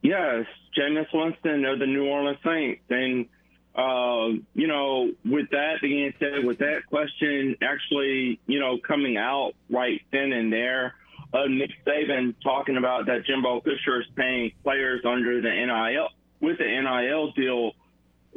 Yes, 0.02 0.46
Jameis 0.76 1.06
Winston 1.12 1.64
of 1.64 1.78
the 1.78 1.86
New 1.86 2.06
Orleans 2.06 2.38
Saints. 2.44 2.82
And, 2.88 3.26
uh, 3.74 4.38
you 4.54 4.66
know, 4.66 5.12
with 5.24 5.50
that 5.50 5.80
being 5.80 6.12
said, 6.18 6.44
with 6.44 6.58
that 6.58 6.86
question 6.88 7.56
actually, 7.62 8.40
you 8.46 8.60
know, 8.60 8.78
coming 8.78 9.16
out 9.16 9.52
right 9.70 10.00
then 10.12 10.32
and 10.32 10.52
there, 10.52 10.94
uh, 11.32 11.46
Nick 11.46 11.70
Saban 11.86 12.34
talking 12.42 12.76
about 12.76 13.06
that 13.06 13.24
Jimbo 13.26 13.60
Fisher 13.60 14.00
is 14.00 14.06
paying 14.16 14.52
players 14.62 15.02
under 15.04 15.40
the 15.40 15.50
NIL 15.50 16.08
with 16.40 16.58
the 16.58 16.64
NIL 16.64 17.32
deal 17.32 17.72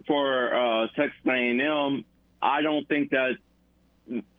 for 0.07 0.53
uh, 0.53 0.87
Texas 0.95 1.19
A&M. 1.25 2.03
I 2.41 2.61
don't 2.61 2.87
think 2.87 3.11
that 3.11 3.33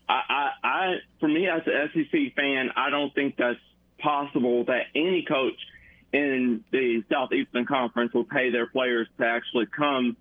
I, 0.09 0.21
I, 0.29 0.51
I, 0.63 0.95
for 1.21 1.29
me 1.29 1.49
as 1.49 1.63
an 1.67 1.91
SEC 1.95 2.35
fan, 2.35 2.71
I 2.77 2.91
don't 2.91 3.15
think 3.15 3.37
that's 3.37 3.59
possible 3.99 4.65
that 4.65 4.87
any 4.95 5.25
coach 5.27 5.55
in 6.13 6.65
the 6.71 7.03
Southeastern 7.11 7.67
Conference 7.67 8.13
will 8.13 8.25
pay 8.25 8.51
their 8.51 8.67
players 8.67 9.09
to 9.19 9.27
actually 9.27 9.67
come 9.67 10.17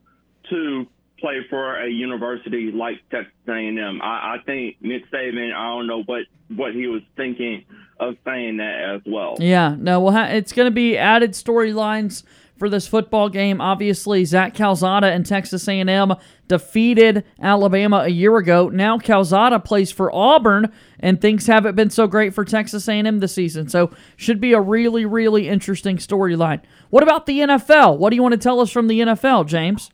to 0.49 0.87
play 1.19 1.45
for 1.49 1.77
a 1.77 1.89
university 1.89 2.71
like 2.71 2.97
Texas 3.09 3.33
A&M. 3.47 4.01
I, 4.01 4.05
I 4.05 4.37
think 4.45 4.77
Nick 4.81 5.09
Saban. 5.11 5.53
I 5.53 5.67
don't 5.67 5.87
know 5.87 6.03
what 6.03 6.23
what 6.49 6.73
he 6.73 6.87
was 6.87 7.01
thinking 7.15 7.65
of 7.99 8.15
saying 8.25 8.57
that 8.57 8.95
as 8.95 9.01
well. 9.05 9.37
Yeah, 9.39 9.75
no, 9.77 9.99
well, 10.01 10.31
it's 10.31 10.51
going 10.51 10.65
to 10.65 10.71
be 10.71 10.97
added 10.97 11.31
storylines 11.31 12.23
for 12.61 12.69
this 12.69 12.87
football 12.87 13.27
game. 13.27 13.59
Obviously, 13.59 14.23
Zach 14.23 14.53
Calzada 14.53 15.07
and 15.07 15.25
Texas 15.25 15.67
A&M 15.67 16.13
defeated 16.47 17.23
Alabama 17.41 18.01
a 18.01 18.07
year 18.09 18.37
ago. 18.37 18.69
Now 18.69 18.99
Calzada 18.99 19.59
plays 19.59 19.91
for 19.91 20.13
Auburn, 20.13 20.71
and 20.99 21.19
things 21.19 21.47
haven't 21.47 21.73
been 21.73 21.89
so 21.89 22.05
great 22.05 22.35
for 22.35 22.45
Texas 22.45 22.87
A&M 22.87 23.17
this 23.17 23.33
season. 23.33 23.67
So 23.67 23.89
should 24.15 24.39
be 24.39 24.53
a 24.53 24.61
really, 24.61 25.07
really 25.07 25.49
interesting 25.49 25.97
storyline. 25.97 26.61
What 26.91 27.01
about 27.01 27.25
the 27.25 27.39
NFL? 27.39 27.97
What 27.97 28.11
do 28.11 28.15
you 28.15 28.21
want 28.21 28.33
to 28.33 28.37
tell 28.37 28.59
us 28.59 28.69
from 28.69 28.87
the 28.87 28.99
NFL, 28.99 29.47
James? 29.47 29.89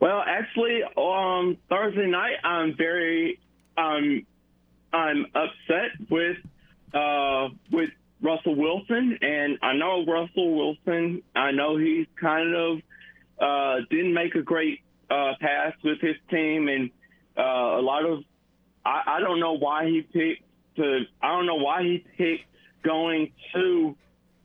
Well, 0.00 0.22
actually, 0.24 0.82
um, 0.96 1.56
Thursday 1.68 2.06
night, 2.06 2.36
I'm 2.44 2.76
very, 2.76 3.40
um, 3.76 4.24
I'm 4.92 5.26
upset 5.34 5.90
with, 6.08 6.36
uh, 6.94 7.48
with 7.72 7.90
Russell 8.22 8.54
Wilson, 8.54 9.18
and 9.20 9.58
I 9.62 9.74
know 9.74 10.04
Russell 10.06 10.56
Wilson. 10.56 11.22
I 11.34 11.50
know 11.50 11.76
he's 11.76 12.06
kind 12.20 12.54
of 12.54 12.78
uh, 13.38 13.84
didn't 13.90 14.14
make 14.14 14.34
a 14.34 14.42
great 14.42 14.80
uh, 15.10 15.32
pass 15.40 15.74
with 15.82 16.00
his 16.00 16.16
team, 16.30 16.68
and 16.68 16.90
uh, 17.36 17.78
a 17.78 17.82
lot 17.82 18.04
of 18.04 18.24
I, 18.84 19.02
I 19.16 19.20
don't 19.20 19.40
know 19.40 19.54
why 19.54 19.86
he 19.86 20.02
picked 20.02 20.44
to. 20.76 21.00
I 21.22 21.28
don't 21.28 21.46
know 21.46 21.56
why 21.56 21.82
he 21.82 22.04
picked 22.16 22.44
going 22.82 23.32
to 23.54 23.96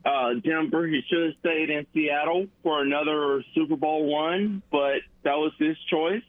uh, 0.05 0.33
Denver. 0.43 0.87
He 0.87 1.01
should 1.07 1.27
have 1.27 1.35
stayed 1.39 1.69
in 1.69 1.85
Seattle 1.93 2.47
for 2.63 2.81
another 2.81 3.43
Super 3.53 3.75
Bowl 3.75 4.05
one, 4.05 4.61
but 4.71 4.99
that 5.23 5.35
was 5.35 5.51
his 5.59 5.77
choice. 5.89 6.23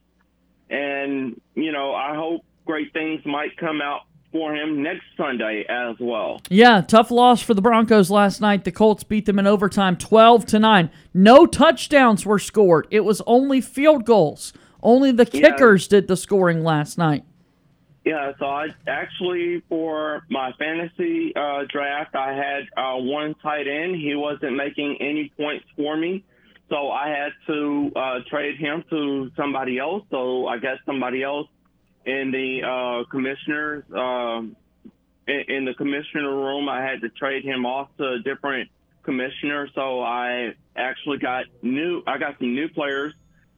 And 0.68 1.40
you 1.54 1.72
know, 1.72 1.94
I 1.94 2.14
hope 2.14 2.44
great 2.64 2.92
things 2.92 3.22
might 3.24 3.56
come 3.56 3.80
out 3.80 4.02
for 4.32 4.54
him 4.54 4.82
next 4.82 5.04
Sunday 5.16 5.64
as 5.68 5.96
well. 5.98 6.40
Yeah, 6.48 6.80
tough 6.80 7.10
loss 7.10 7.42
for 7.42 7.54
the 7.54 7.62
Broncos 7.62 8.10
last 8.10 8.40
night. 8.40 8.64
The 8.64 8.72
Colts 8.72 9.02
beat 9.02 9.26
them 9.26 9.38
in 9.38 9.46
overtime 9.46 9.96
12 9.96 10.46
to 10.46 10.58
9. 10.58 10.90
No 11.12 11.46
touchdowns 11.46 12.24
were 12.24 12.38
scored. 12.38 12.86
It 12.90 13.00
was 13.00 13.20
only 13.26 13.60
field 13.60 14.04
goals. 14.04 14.52
Only 14.82 15.12
the 15.12 15.28
yeah. 15.32 15.50
kickers 15.50 15.88
did 15.88 16.08
the 16.08 16.16
scoring 16.16 16.62
last 16.62 16.96
night. 16.96 17.24
Yeah, 18.04 18.32
so 18.38 18.46
I 18.46 18.68
actually 18.86 19.62
for 19.68 20.24
my 20.30 20.52
fantasy 20.58 21.34
uh, 21.36 21.64
draft, 21.68 22.14
I 22.14 22.32
had 22.32 22.62
uh, 22.76 22.96
one 22.96 23.34
tight 23.42 23.68
end. 23.68 23.96
He 23.96 24.14
wasn't 24.14 24.56
making 24.56 24.96
any 25.00 25.30
points 25.36 25.66
for 25.76 25.98
me, 25.98 26.24
so 26.70 26.90
I 26.90 27.08
had 27.08 27.32
to 27.48 27.92
uh, 27.94 28.18
trade 28.30 28.56
him 28.56 28.84
to 28.88 29.30
somebody 29.36 29.78
else. 29.78 30.04
So 30.10 30.46
I 30.46 30.56
guess 30.56 30.78
somebody 30.86 31.22
else 31.22 31.48
in 32.06 32.30
the 32.30 32.62
uh, 32.66 33.10
commissioners 33.10 33.84
um, 33.94 34.56
in, 35.26 35.44
in, 35.48 35.64
the 35.64 35.74
commissioner 35.74 36.34
room. 36.34 36.68
I 36.68 36.82
had 36.82 37.00
to 37.02 37.08
trade 37.10 37.44
him 37.44 37.66
off 37.66 37.88
to 37.98 38.12
a 38.14 38.18
different 38.20 38.70
commissioner, 39.02 39.68
so 39.74 40.00
I 40.00 40.54
actually 40.76 41.18
got 41.18 41.44
new. 41.62 42.02
I 42.06 42.18
got 42.18 42.38
some 42.38 42.54
new 42.54 42.68
players 42.68 43.12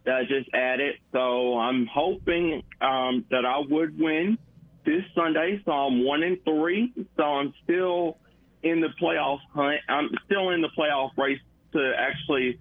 that 0.04 0.14
I 0.16 0.22
just 0.22 0.52
added. 0.54 0.96
So 1.12 1.58
I'm 1.58 1.86
hoping 1.86 2.62
um, 2.80 3.24
that 3.30 3.44
I 3.44 3.58
would 3.68 3.98
win 3.98 4.38
this 4.84 5.04
Sunday. 5.14 5.62
So 5.64 5.72
I'm 5.72 6.04
one 6.04 6.22
and 6.22 6.38
three. 6.44 6.92
So 7.16 7.22
I'm 7.22 7.54
still 7.64 8.18
in 8.62 8.80
the 8.80 8.88
playoff 9.00 9.38
hunt. 9.54 9.80
I'm 9.88 10.10
still 10.26 10.50
in 10.50 10.60
the 10.60 10.70
playoff 10.76 11.10
race 11.16 11.40
to 11.72 11.92
actually, 11.96 12.58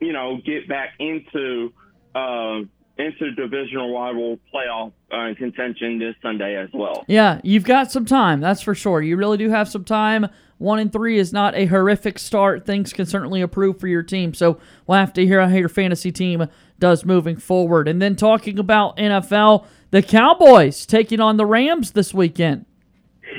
you 0.00 0.12
know, 0.12 0.38
get 0.44 0.68
back 0.68 0.90
into. 0.98 1.72
Uh, 2.14 2.60
into 2.98 3.32
divisional 3.32 3.94
rival 3.94 4.38
playoff 4.52 4.92
uh, 5.10 5.34
contention 5.36 5.98
this 5.98 6.14
Sunday 6.22 6.56
as 6.56 6.68
well. 6.72 7.04
Yeah, 7.08 7.40
you've 7.42 7.64
got 7.64 7.90
some 7.90 8.04
time, 8.04 8.40
that's 8.40 8.62
for 8.62 8.74
sure. 8.74 9.00
You 9.00 9.16
really 9.16 9.38
do 9.38 9.50
have 9.50 9.68
some 9.68 9.84
time. 9.84 10.26
One 10.58 10.78
and 10.78 10.92
three 10.92 11.18
is 11.18 11.32
not 11.32 11.54
a 11.54 11.64
horrific 11.64 12.18
start. 12.18 12.66
Things 12.66 12.92
can 12.92 13.06
certainly 13.06 13.40
improve 13.40 13.80
for 13.80 13.86
your 13.86 14.02
team. 14.02 14.34
So 14.34 14.60
we'll 14.86 14.98
have 14.98 15.14
to 15.14 15.24
hear 15.24 15.40
how 15.40 15.56
your 15.56 15.70
fantasy 15.70 16.12
team 16.12 16.46
does 16.78 17.04
moving 17.06 17.36
forward. 17.36 17.88
And 17.88 18.02
then 18.02 18.14
talking 18.14 18.58
about 18.58 18.98
NFL, 18.98 19.64
the 19.90 20.02
Cowboys 20.02 20.84
taking 20.84 21.18
on 21.18 21.38
the 21.38 21.46
Rams 21.46 21.92
this 21.92 22.12
weekend. 22.12 22.66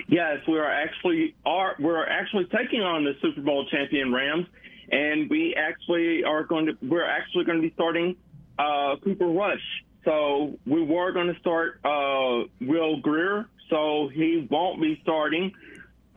Yes, 0.07 0.37
we 0.47 0.57
are 0.57 0.71
actually 0.71 1.35
are 1.45 1.75
we're 1.79 2.07
actually 2.07 2.45
taking 2.45 2.81
on 2.81 3.03
the 3.03 3.13
Super 3.21 3.41
Bowl 3.41 3.67
champion 3.69 4.11
Rams, 4.11 4.47
and 4.91 5.29
we 5.29 5.53
actually 5.55 6.23
are 6.23 6.43
going 6.43 6.65
to 6.67 6.77
we're 6.81 7.05
actually 7.05 7.45
going 7.45 7.61
to 7.61 7.67
be 7.67 7.73
starting 7.73 8.15
uh, 8.59 8.95
Cooper 9.03 9.27
Rush. 9.27 9.61
So 10.05 10.57
we 10.65 10.83
were 10.83 11.11
going 11.11 11.33
to 11.33 11.39
start 11.39 11.79
uh, 11.85 12.47
Will 12.61 12.99
Grier, 13.01 13.47
so 13.69 14.09
he 14.13 14.47
won't 14.49 14.81
be 14.81 14.99
starting. 15.03 15.51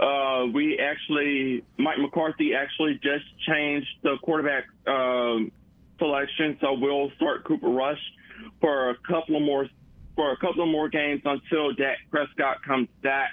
Uh, 0.01 0.47
we 0.53 0.79
actually, 0.79 1.65
Mike 1.79 1.99
McCarthy 1.99 2.55
actually 2.55 2.95
just 2.95 3.25
changed 3.47 3.89
the 4.03 4.17
quarterback 4.23 4.65
um, 4.87 5.53
selection, 5.99 6.57
so 6.61 6.73
we'll 6.73 7.11
start 7.17 7.45
Cooper 7.45 7.69
Rush 7.69 8.01
for 8.61 8.91
a 8.91 8.95
couple 9.07 9.37
of 9.37 9.43
more 9.43 9.69
for 10.17 10.33
a 10.33 10.37
couple 10.37 10.63
of 10.63 10.69
more 10.69 10.89
games 10.89 11.23
until 11.25 11.73
Dak 11.75 11.99
Prescott 12.11 12.63
comes 12.65 12.89
back. 13.03 13.31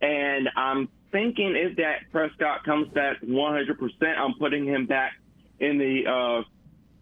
And 0.00 0.48
I'm 0.56 0.88
thinking 1.10 1.54
if 1.56 1.76
Dak 1.76 2.10
Prescott 2.10 2.64
comes 2.64 2.88
back 2.88 3.20
100%, 3.22 4.18
I'm 4.18 4.34
putting 4.38 4.64
him 4.64 4.86
back 4.86 5.12
in 5.60 5.78
the 5.78 6.02
uh, 6.08 6.42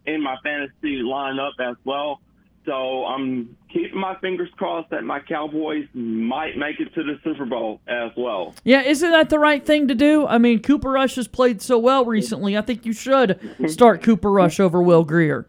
in 0.07 0.23
my 0.23 0.37
fantasy 0.43 1.03
lineup 1.03 1.53
as 1.61 1.77
well. 1.85 2.21
So 2.67 3.07
I'm 3.07 3.57
keeping 3.73 3.99
my 3.99 4.17
fingers 4.21 4.51
crossed 4.57 4.91
that 4.91 5.03
my 5.03 5.21
Cowboys 5.21 5.87
might 5.95 6.59
make 6.59 6.79
it 6.79 6.93
to 6.95 7.03
the 7.03 7.19
Super 7.25 7.47
Bowl 7.47 7.81
as 7.89 8.11
well. 8.17 8.55
Yeah, 8.65 8.83
isn't 8.83 9.11
that 9.11 9.31
the 9.31 9.39
right 9.39 9.65
thing 9.65 9.89
to 9.89 9.95
do? 9.95 10.27
I 10.27 10.39
mean, 10.39 10.61
Cooper 10.61 10.91
Rush 10.91 11.15
has 11.15 11.27
played 11.27 11.63
so 11.63 11.79
well 11.79 12.05
recently. 12.05 12.57
I 12.59 12.61
think 12.61 12.85
you 12.85 12.93
should 12.93 13.41
start 13.67 14.03
Cooper 14.03 14.31
Rush 14.31 14.61
over 14.61 14.83
Will 14.83 15.05
Grier. 15.05 15.47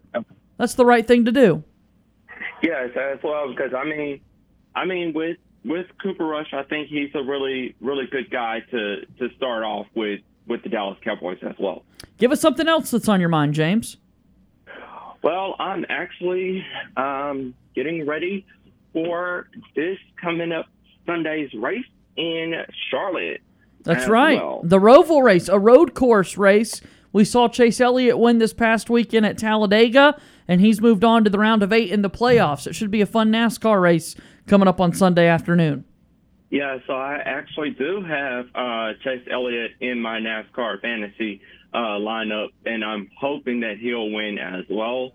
That's 0.57 0.75
the 0.75 0.85
right 0.85 1.05
thing 1.05 1.25
to 1.25 1.31
do. 1.31 1.63
Yes, 2.63 2.91
as 2.95 3.19
well 3.23 3.49
because 3.49 3.73
I 3.73 3.83
mean, 3.83 4.21
I 4.75 4.85
mean 4.85 5.13
with 5.13 5.37
with 5.65 5.87
Cooper 6.01 6.25
Rush, 6.25 6.53
I 6.53 6.63
think 6.63 6.87
he's 6.87 7.09
a 7.13 7.23
really 7.23 7.75
really 7.81 8.05
good 8.09 8.29
guy 8.31 8.61
to 8.71 9.05
to 9.19 9.29
start 9.35 9.63
off 9.63 9.87
with 9.95 10.21
with 10.47 10.63
the 10.63 10.69
Dallas 10.69 10.97
Cowboys 11.03 11.39
as 11.41 11.55
well. 11.59 11.83
Give 12.17 12.31
us 12.31 12.39
something 12.39 12.67
else 12.67 12.91
that's 12.91 13.07
on 13.09 13.19
your 13.19 13.29
mind, 13.29 13.53
James. 13.53 13.97
Well, 15.23 15.55
I'm 15.59 15.85
actually 15.89 16.65
um, 16.97 17.53
getting 17.75 18.05
ready 18.05 18.45
for 18.93 19.47
this 19.75 19.97
coming 20.19 20.51
up 20.51 20.65
Sunday's 21.05 21.53
race 21.53 21.85
in 22.17 22.53
Charlotte. 22.89 23.41
That's 23.83 24.07
right. 24.07 24.37
well. 24.37 24.61
The 24.63 24.79
Roval 24.79 25.23
race, 25.23 25.47
a 25.47 25.59
road 25.59 25.93
course 25.93 26.37
race. 26.37 26.81
We 27.13 27.25
saw 27.25 27.47
Chase 27.47 27.81
Elliott 27.81 28.17
win 28.17 28.37
this 28.37 28.53
past 28.53 28.89
weekend 28.89 29.25
at 29.25 29.37
Talladega, 29.37 30.19
and 30.47 30.61
he's 30.61 30.79
moved 30.79 31.03
on 31.03 31.23
to 31.23 31.29
the 31.29 31.39
round 31.39 31.61
of 31.61 31.73
eight 31.73 31.91
in 31.91 32.01
the 32.01 32.09
playoffs. 32.09 32.67
It 32.67 32.73
should 32.73 32.91
be 32.91 33.01
a 33.01 33.05
fun 33.05 33.31
NASCAR 33.31 33.81
race 33.81 34.15
coming 34.47 34.67
up 34.67 34.79
on 34.79 34.93
Sunday 34.93 35.27
afternoon. 35.27 35.83
Yeah, 36.49 36.79
so 36.85 36.93
I 36.93 37.15
actually 37.25 37.71
do 37.71 38.03
have 38.03 38.45
uh, 38.53 38.93
Chase 39.03 39.25
Elliott 39.31 39.71
in 39.79 40.01
my 40.01 40.19
NASCAR 40.19 40.81
fantasy 40.81 41.41
uh, 41.73 41.77
lineup, 41.99 42.49
and 42.65 42.83
I'm 42.83 43.09
hoping 43.19 43.61
that 43.61 43.77
he'll 43.79 44.09
win 44.11 44.37
as 44.37 44.65
well. 44.69 45.11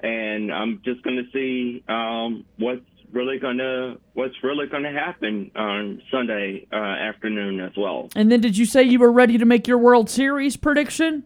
And 0.00 0.52
I'm 0.52 0.80
just 0.84 1.02
going 1.02 1.16
to 1.16 1.30
see 1.32 1.84
um, 1.88 2.46
what's 2.56 2.80
really 3.12 3.38
going 3.38 3.58
to 3.58 3.98
what's 4.14 4.34
really 4.42 4.66
going 4.66 4.84
to 4.84 4.92
happen 4.92 5.50
on 5.54 6.02
Sunday 6.10 6.66
uh, 6.72 6.76
afternoon 6.76 7.60
as 7.60 7.72
well. 7.76 8.08
And 8.14 8.30
then 8.30 8.40
did 8.40 8.56
you 8.56 8.64
say 8.64 8.82
you 8.82 8.98
were 8.98 9.12
ready 9.12 9.36
to 9.38 9.44
make 9.44 9.66
your 9.68 9.78
World 9.78 10.08
Series 10.08 10.56
prediction? 10.56 11.24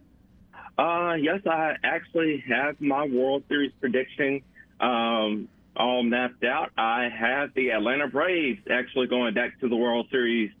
Uh, 0.77 1.13
yes, 1.13 1.39
I 1.49 1.75
actually 1.83 2.43
have 2.49 2.81
my 2.81 3.05
World 3.05 3.43
Series 3.47 3.71
prediction 3.79 4.41
um, 4.81 5.47
all 5.77 6.03
mapped 6.03 6.43
out. 6.43 6.71
I 6.77 7.07
have 7.17 7.53
the 7.53 7.71
Atlanta 7.71 8.07
Braves 8.07 8.59
actually 8.69 9.07
going 9.07 9.33
back 9.33 9.59
to 9.61 9.69
the 9.69 9.75
World 9.75 10.07
Series 10.11 10.51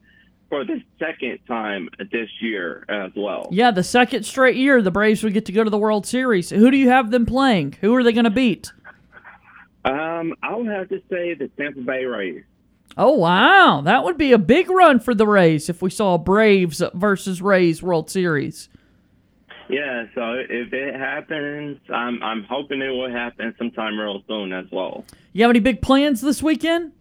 for 0.49 0.63
the 0.63 0.81
second 0.99 1.39
time 1.47 1.89
this 2.11 2.29
year 2.39 2.85
as 2.89 3.11
well. 3.15 3.47
Yeah, 3.51 3.71
the 3.71 3.83
second 3.83 4.23
straight 4.23 4.55
year 4.55 4.81
the 4.81 4.91
Braves 4.91 5.23
would 5.23 5.33
get 5.33 5.45
to 5.45 5.51
go 5.51 5.63
to 5.63 5.69
the 5.69 5.77
World 5.77 6.05
Series. 6.05 6.49
Who 6.49 6.71
do 6.71 6.77
you 6.77 6.89
have 6.89 7.11
them 7.11 7.25
playing? 7.25 7.77
Who 7.81 7.95
are 7.95 8.03
they 8.03 8.13
going 8.13 8.25
to 8.25 8.29
beat? 8.29 8.71
Um, 9.83 10.33
I 10.41 10.55
would 10.55 10.67
have 10.67 10.89
to 10.89 11.01
say 11.09 11.33
the 11.35 11.49
Tampa 11.57 11.81
Bay 11.81 12.05
Rays. 12.05 12.43
Oh, 12.97 13.11
wow. 13.11 13.81
That 13.81 14.03
would 14.03 14.17
be 14.17 14.31
a 14.31 14.37
big 14.37 14.69
run 14.69 14.99
for 14.99 15.13
the 15.13 15.27
Rays 15.27 15.69
if 15.69 15.81
we 15.81 15.89
saw 15.89 16.17
Braves 16.17 16.81
versus 16.93 17.41
Rays 17.41 17.83
World 17.83 18.09
Series. 18.09 18.69
Yeah, 19.67 20.05
so 20.13 20.33
if 20.47 20.71
it 20.73 20.95
happens, 20.95 21.79
I'm 21.91 22.21
I'm 22.21 22.43
hoping 22.43 22.81
it 22.81 22.89
will 22.89 23.09
happen 23.09 23.53
sometime 23.57 23.99
real 23.99 24.21
soon 24.27 24.53
as 24.53 24.65
well. 24.71 25.05
You 25.33 25.43
have 25.43 25.49
any 25.49 25.59
big 25.59 25.81
plans 25.81 26.21
this 26.21 26.43
weekend? 26.43 26.91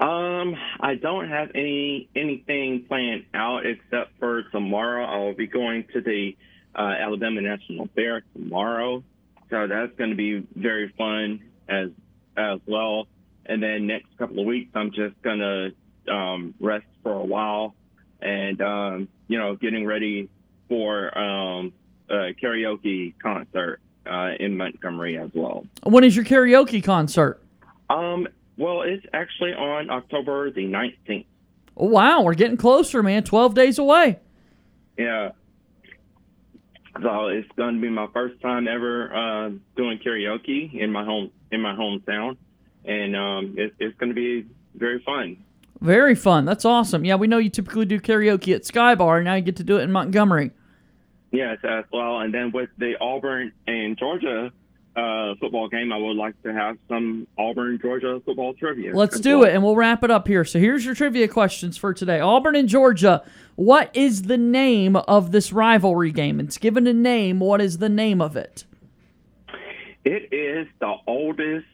Um, 0.00 0.56
I 0.80 0.96
don't 0.96 1.28
have 1.28 1.50
any 1.54 2.08
anything 2.14 2.84
planned 2.86 3.24
out 3.32 3.64
except 3.64 4.18
for 4.18 4.42
tomorrow. 4.52 5.04
I 5.04 5.18
will 5.18 5.34
be 5.34 5.46
going 5.46 5.84
to 5.94 6.00
the 6.02 6.36
uh, 6.74 6.94
Alabama 6.98 7.40
National 7.40 7.88
Fair 7.94 8.22
tomorrow, 8.34 9.02
so 9.48 9.66
that's 9.66 9.96
going 9.96 10.10
to 10.10 10.16
be 10.16 10.46
very 10.54 10.92
fun 10.98 11.40
as 11.68 11.90
as 12.36 12.60
well. 12.66 13.08
And 13.46 13.62
then 13.62 13.86
next 13.86 14.06
couple 14.18 14.40
of 14.40 14.46
weeks, 14.46 14.70
I'm 14.74 14.90
just 14.90 15.20
gonna 15.22 15.70
um, 16.10 16.54
rest 16.60 16.86
for 17.02 17.12
a 17.12 17.24
while, 17.24 17.74
and 18.20 18.60
um, 18.60 19.08
you 19.28 19.38
know, 19.38 19.56
getting 19.56 19.86
ready 19.86 20.28
for 20.68 21.16
um, 21.16 21.72
a 22.10 22.34
karaoke 22.34 23.14
concert 23.18 23.80
uh, 24.04 24.32
in 24.38 24.56
Montgomery 24.56 25.16
as 25.16 25.30
well. 25.32 25.64
When 25.84 26.04
is 26.04 26.14
your 26.14 26.24
karaoke 26.24 26.82
concert? 26.82 27.40
Um, 27.88 28.26
well, 28.56 28.82
it's 28.82 29.04
actually 29.12 29.52
on 29.52 29.90
October 29.90 30.50
the 30.50 30.64
19th. 30.64 31.26
Oh, 31.76 31.86
wow. 31.86 32.22
We're 32.22 32.34
getting 32.34 32.56
closer, 32.56 33.02
man. 33.02 33.22
12 33.22 33.54
days 33.54 33.78
away. 33.78 34.18
Yeah. 34.96 35.30
So 37.02 37.26
it's 37.26 37.48
going 37.56 37.74
to 37.74 37.80
be 37.80 37.90
my 37.90 38.06
first 38.12 38.40
time 38.40 38.66
ever 38.68 39.14
uh, 39.14 39.50
doing 39.76 39.98
karaoke 39.98 40.72
in 40.74 40.90
my 40.90 41.04
home 41.04 41.30
in 41.52 41.60
my 41.60 41.74
hometown, 41.74 42.38
and 42.84 43.14
um, 43.14 43.54
it, 43.58 43.74
it's 43.78 43.96
going 43.98 44.08
to 44.08 44.14
be 44.14 44.46
very 44.74 45.02
fun. 45.04 45.36
Very 45.80 46.14
fun. 46.14 46.46
That's 46.46 46.64
awesome. 46.64 47.04
Yeah, 47.04 47.16
we 47.16 47.26
know 47.26 47.36
you 47.36 47.50
typically 47.50 47.84
do 47.84 48.00
karaoke 48.00 48.54
at 48.54 48.64
Sky 48.64 48.94
Bar. 48.94 49.22
Now 49.22 49.34
you 49.34 49.42
get 49.42 49.56
to 49.56 49.64
do 49.64 49.76
it 49.76 49.82
in 49.82 49.92
Montgomery. 49.92 50.52
Yes, 51.32 51.58
as 51.64 51.84
well. 51.92 52.20
And 52.20 52.32
then 52.32 52.50
with 52.50 52.70
the 52.78 52.94
Auburn 52.98 53.52
and 53.66 53.98
Georgia 53.98 54.50
uh, 54.96 55.34
football 55.40 55.68
game, 55.68 55.92
I 55.92 55.98
would 55.98 56.16
like 56.16 56.40
to 56.42 56.52
have 56.52 56.78
some 56.88 57.26
Auburn 57.38 57.78
Georgia 57.80 58.20
football 58.24 58.54
trivia. 58.54 58.96
Let's 58.96 59.20
do 59.20 59.40
well. 59.40 59.48
it, 59.48 59.54
and 59.54 59.62
we'll 59.62 59.76
wrap 59.76 60.02
it 60.02 60.10
up 60.10 60.26
here. 60.26 60.44
So 60.44 60.58
here's 60.58 60.84
your 60.84 60.94
trivia 60.94 61.28
questions 61.28 61.76
for 61.76 61.92
today. 61.92 62.20
Auburn 62.20 62.56
and 62.56 62.68
Georgia. 62.68 63.22
What 63.56 63.94
is 63.94 64.22
the 64.22 64.38
name 64.38 64.96
of 64.96 65.32
this 65.32 65.52
rivalry 65.52 66.12
game? 66.12 66.40
It's 66.40 66.58
given 66.58 66.86
a 66.86 66.94
name. 66.94 67.40
What 67.40 67.60
is 67.60 67.78
the 67.78 67.88
name 67.88 68.20
of 68.20 68.36
it? 68.36 68.64
It 70.04 70.32
is 70.32 70.66
the 70.78 70.94
oldest. 71.06 71.66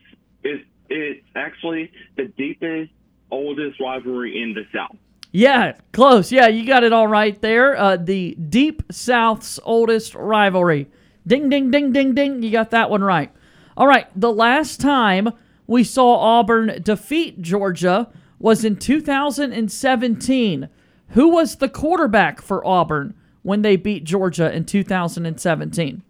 It's 0.42 0.64
it's 0.88 1.24
actually 1.36 1.92
the 2.16 2.26
deepest, 2.26 2.90
oldest 3.30 3.80
rivalry 3.80 4.42
in 4.42 4.54
the 4.54 4.66
South. 4.74 4.96
Yeah, 5.30 5.76
close. 5.92 6.30
Yeah, 6.30 6.48
you 6.48 6.66
got 6.66 6.84
it 6.84 6.92
all 6.92 7.06
right 7.06 7.40
there. 7.40 7.76
Uh, 7.76 7.96
the 7.96 8.34
Deep 8.34 8.82
South's 8.90 9.58
oldest 9.64 10.14
rivalry. 10.14 10.88
Ding, 11.26 11.48
ding, 11.48 11.70
ding, 11.70 11.92
ding, 11.92 12.14
ding. 12.14 12.42
You 12.42 12.50
got 12.50 12.70
that 12.70 12.90
one 12.90 13.02
right. 13.02 13.30
All 13.76 13.86
right, 13.86 14.06
the 14.14 14.32
last 14.32 14.80
time 14.80 15.30
we 15.66 15.84
saw 15.84 16.16
Auburn 16.16 16.82
defeat 16.82 17.40
Georgia 17.40 18.10
was 18.38 18.64
in 18.64 18.76
2017. 18.76 20.68
Who 21.08 21.28
was 21.28 21.56
the 21.56 21.68
quarterback 21.68 22.42
for 22.42 22.66
Auburn 22.66 23.14
when 23.42 23.62
they 23.62 23.76
beat 23.76 24.04
Georgia 24.04 24.52
in 24.52 24.64
2017? 24.64 26.02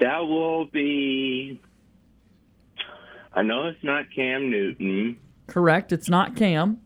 That 0.00 0.18
will 0.20 0.66
be. 0.66 1.60
I 3.34 3.42
know 3.42 3.66
it's 3.66 3.82
not 3.84 4.06
Cam 4.14 4.50
Newton. 4.50 5.18
Correct. 5.46 5.92
It's 5.92 6.08
not 6.08 6.36
Cam. 6.36 6.80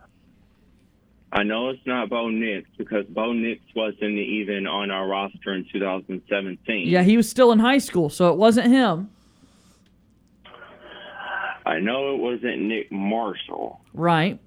I 1.33 1.45
know 1.45 1.71
it's 1.71 1.81
not 1.87 2.11
Bo 2.11 2.29
Nix 2.29 2.69
because 2.77 3.07
Bo 3.07 3.33
Nix 3.33 3.63
wasn't 3.75 4.19
even 4.19 4.67
on 4.67 4.91
our 4.91 5.07
roster 5.07 5.55
in 5.55 5.67
2017. 5.73 6.87
Yeah, 6.87 7.03
he 7.03 7.17
was 7.17 7.29
still 7.29 7.53
in 7.53 7.59
high 7.59 7.79
school, 7.79 8.11
so 8.11 8.31
it 8.31 8.37
wasn't 8.37 8.67
him. 8.67 9.11
I 11.65 11.79
know 11.79 12.15
it 12.15 12.19
wasn't 12.19 12.61
Nick 12.63 12.93
Marshall. 12.93 13.81
Right. 13.95 14.39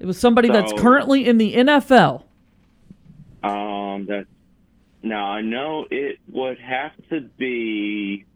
It 0.00 0.06
was 0.06 0.18
somebody 0.18 0.48
that's 0.48 0.72
currently 0.74 1.26
in 1.26 1.38
the 1.38 1.54
NFL. 1.54 2.24
Um, 3.42 4.06
that 4.06 4.26
now 5.02 5.30
I 5.30 5.40
know 5.40 5.86
it 5.90 6.18
would 6.30 6.58
have 6.58 6.92
to 7.10 7.20
be. 7.20 8.26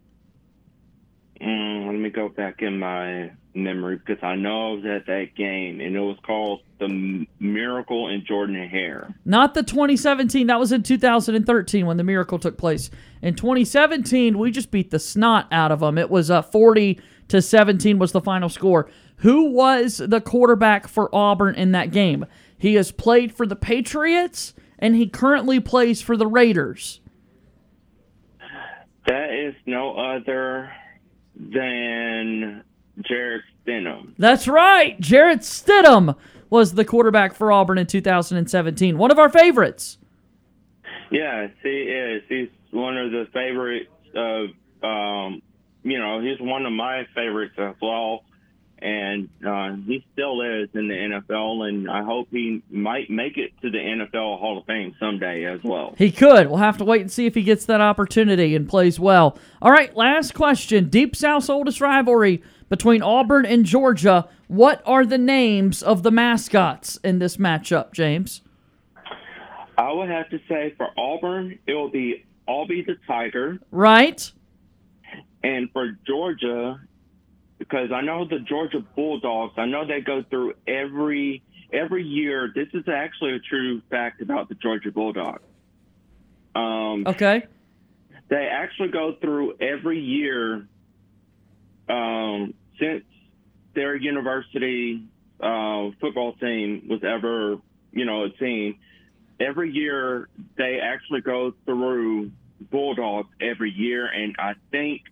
Mm, 1.41 1.87
let 1.87 1.95
me 1.95 2.11
go 2.11 2.29
back 2.29 2.63
in 2.63 2.79
my 2.79 3.33
memory 3.55 3.97
because 3.97 4.23
I 4.23 4.35
know 4.35 4.71
I 4.71 4.73
was 4.75 4.85
at 4.85 5.07
that 5.07 5.35
game 5.37 5.81
and 5.81 5.95
it 5.95 6.01
was 6.01 6.17
called 6.25 6.63
the 6.79 7.27
Miracle 7.39 8.09
in 8.09 8.25
Jordan 8.27 8.69
Hare. 8.69 9.15
Not 9.25 9.55
the 9.55 9.63
2017. 9.63 10.47
That 10.47 10.59
was 10.59 10.73
in 10.73 10.83
2013 10.83 11.87
when 11.87 11.97
the 11.97 12.05
miracle 12.05 12.39
took 12.39 12.57
place. 12.59 12.91
In 13.21 13.35
2017, 13.35 14.39
we 14.39 14.51
just 14.51 14.71
beat 14.71 14.91
the 14.91 14.99
snot 14.99 15.49
out 15.53 15.73
of 15.73 15.81
them. 15.81 15.99
It 15.99 16.11
was 16.11 16.31
uh, 16.31 16.43
40 16.43 17.01
to 17.29 17.41
17 17.41 17.99
was 17.99 18.13
the 18.13 18.21
final 18.21 18.49
score. 18.49 18.91
Who 19.17 19.51
was 19.51 19.99
the 19.99 20.21
quarterback 20.21 20.89
for 20.89 21.15
Auburn 21.15 21.55
in 21.55 21.73
that 21.73 21.93
game? 21.93 22.27
He 22.59 22.75
has 22.75 22.93
played 22.93 23.33
for 23.33 23.47
the 23.47 23.57
Patriots 23.57 24.55
and 24.79 24.97
he 24.97 25.07
currently 25.07 25.61
plays 25.61 26.03
for 26.03 26.17
the 26.17 26.27
Raiders. 26.27 27.01
That 29.07 29.33
is 29.33 29.55
no 29.67 29.97
other 29.97 30.73
than 31.37 32.63
Jarrett 33.01 33.43
Stidham. 33.67 34.15
That's 34.19 34.47
right. 34.47 34.99
Jarrett 35.01 35.41
Stidham 35.41 36.17
was 36.51 36.75
the 36.75 36.85
quarterback 36.85 37.35
for 37.35 37.51
Auburn 37.51 37.79
in 37.79 37.87
2017. 37.87 38.99
One 38.99 39.11
of 39.11 39.19
our 39.19 39.31
favorites. 39.31 39.99
Yes, 41.11 41.51
he 41.63 41.69
is. 41.69 42.23
He's 42.29 42.49
one 42.71 42.97
of 42.97 43.11
the 43.11 43.27
favorites 43.33 43.89
of, 44.15 44.51
um, 44.83 45.43
you 45.83 45.99
know, 45.99 46.21
he's 46.21 46.41
one 46.41 46.67
of 46.67 46.73
my 46.73 47.07
favorites 47.15 47.55
as 47.59 47.75
well. 47.81 48.25
And 48.83 49.29
uh, 49.47 49.77
he 49.87 50.05
still 50.13 50.41
is 50.41 50.69
in 50.75 50.89
the 50.89 50.95
NFL, 50.95 51.69
and 51.69 51.89
I 51.89 52.03
hope 52.03 52.27
he 52.33 52.63
might 52.69 53.09
make 53.11 53.39
it 53.39 53.53
to 53.63 53.71
the 53.71 53.79
NFL 53.79 54.41
Hall 54.41 54.59
of 54.59 54.67
Fame 54.67 54.97
someday 54.99 55.45
as 55.45 55.63
well. 55.63 55.95
He 55.97 56.11
could. 56.11 56.49
We'll 56.49 56.57
have 56.57 56.79
to 56.79 56.85
wait 56.85 57.01
and 57.01 57.11
see 57.13 57.27
if 57.27 57.35
he 57.37 57.43
gets 57.45 57.65
that 57.67 57.81
opportunity 57.81 58.57
and 58.57 58.69
plays 58.69 58.99
well. 58.99 59.39
All 59.61 59.71
right, 59.71 59.95
last 59.97 60.35
question. 60.35 60.89
Deep 60.89 61.15
South's 61.15 61.49
oldest 61.49 61.81
rivalry 61.81 62.43
between 62.69 63.03
Auburn 63.03 63.47
and 63.47 63.65
Georgia. 63.65 64.29
What 64.49 64.83
are 64.85 65.07
the 65.07 65.19
names 65.19 65.81
of 65.83 66.03
the 66.03 66.11
mascots 66.11 66.97
in 67.05 67.21
this 67.21 67.37
matchup, 67.37 67.93
James? 67.93 68.41
I 69.79 69.93
would 69.93 70.09
have 70.11 70.29
to 70.31 70.41
say 70.49 70.75
for 70.77 70.89
Auburn, 70.99 71.59
it 71.69 71.75
will 71.75 71.89
be 71.91 72.25
Aubie 72.49 72.85
the 72.85 72.97
Tiger, 73.07 73.61
Right? 73.71 74.31
and 75.45 75.71
for 75.73 75.97
Georgia, 76.07 76.81
because 77.69 77.93
I 77.93 78.01
know 78.01 78.27
the 78.27 78.41
Georgia 78.41 78.81
Bulldogs. 78.97 79.55
I 79.57 79.67
know 79.67 79.87
they 79.87 80.01
go 80.01 80.25
through 80.29 80.55
every 80.67 81.45
every 81.73 82.03
year. 82.03 82.51
This 82.53 82.67
is 82.75 82.85
actually 82.89 83.37
a 83.37 83.39
true 83.39 83.81
fact 83.89 84.21
about 84.21 84.49
the 84.49 84.57
Georgia 84.57 84.91
Bulldogs. 84.91 85.43
Um, 86.57 87.05
Okay. 87.07 87.45
they 88.29 88.49
actually 88.51 88.89
go 88.89 89.15
through 89.21 89.55
every 89.61 90.01
year 90.01 90.67
um, 91.89 92.53
since 92.81 93.05
their 93.75 93.95
university 93.95 95.05
uh, 95.41 95.91
football 96.01 96.35
team 96.35 96.89
was 96.91 97.05
ever, 97.05 97.59
you 97.93 98.05
know, 98.05 98.25
a 98.25 98.31
team. 98.31 98.77
Every 99.39 99.71
year 99.71 100.29
they 100.57 100.81
actually 100.83 101.21
go 101.21 101.55
through 101.65 102.33
Bulldogs 102.73 103.29
every 103.41 103.71
year, 103.71 104.07
and 104.07 104.35
I 104.39 104.55
think 104.73 105.03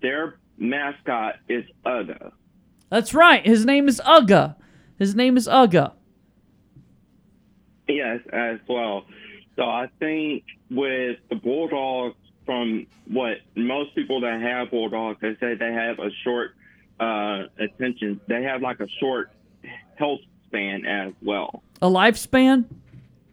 their 0.00 0.38
mascot 0.58 1.36
is 1.48 1.64
Uga. 1.84 2.32
That's 2.90 3.12
right. 3.14 3.44
His 3.44 3.64
name 3.64 3.88
is 3.88 4.00
Uga. 4.04 4.56
His 4.98 5.14
name 5.14 5.36
is 5.36 5.46
Uga. 5.48 5.92
Yes, 7.88 8.20
as 8.32 8.58
well. 8.68 9.04
So 9.56 9.62
I 9.62 9.88
think 9.98 10.44
with 10.70 11.18
the 11.30 11.36
Bulldogs, 11.36 12.16
from 12.44 12.86
what 13.08 13.38
most 13.54 13.94
people 13.94 14.20
that 14.20 14.40
have 14.40 14.70
Bulldogs, 14.70 15.18
they 15.20 15.36
say 15.40 15.54
they 15.54 15.72
have 15.72 15.98
a 15.98 16.10
short 16.24 16.52
uh, 17.00 17.44
attention. 17.58 18.20
They 18.28 18.42
have 18.42 18.62
like 18.62 18.80
a 18.80 18.88
short 19.00 19.30
health 19.96 20.20
span 20.46 20.84
as 20.86 21.12
well, 21.22 21.62
A 21.82 21.88
lifespan? 21.88 22.64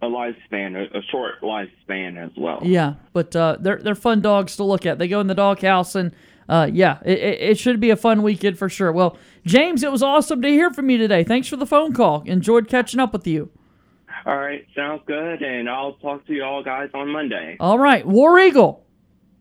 a 0.01 0.05
lifespan, 0.07 0.75
a, 0.75 0.97
a 0.97 1.01
short 1.03 1.39
lifespan 1.41 2.17
as 2.17 2.31
well. 2.35 2.59
Yeah, 2.63 2.95
but 3.13 3.35
uh, 3.35 3.57
they're 3.59 3.77
they're 3.77 3.95
fun 3.95 4.19
dogs 4.21 4.55
to 4.57 4.63
look 4.63 4.85
at. 4.85 4.97
They 4.99 5.07
go 5.07 5.19
in 5.21 5.27
the 5.27 5.35
doghouse, 5.35 5.95
and 5.95 6.11
uh, 6.49 6.69
yeah, 6.71 6.99
it, 7.05 7.19
it, 7.19 7.59
should 7.59 7.79
be 7.79 7.89
a 7.89 7.95
fun 7.95 8.21
weekend 8.21 8.57
for 8.57 8.69
sure. 8.69 8.91
Well, 8.91 9.17
James, 9.45 9.83
it 9.83 9.91
was 9.91 10.03
awesome 10.03 10.41
to 10.41 10.49
hear 10.49 10.71
from 10.71 10.89
you 10.89 10.97
today. 10.97 11.23
Thanks 11.23 11.47
for 11.47 11.55
the 11.55 11.65
phone 11.65 11.93
call. 11.93 12.23
Enjoyed 12.25 12.67
catching 12.67 12.99
up 12.99 13.13
with 13.13 13.25
you. 13.27 13.49
All 14.25 14.37
right, 14.37 14.65
sounds 14.75 15.01
good, 15.05 15.41
and 15.41 15.69
I'll 15.69 15.93
talk 15.93 16.25
to 16.27 16.33
you 16.33 16.43
all 16.43 16.63
guys 16.63 16.89
on 16.93 17.09
Monday. 17.09 17.57
All 17.59 17.79
right, 17.79 18.05
War 18.05 18.39
Eagle. 18.39 18.85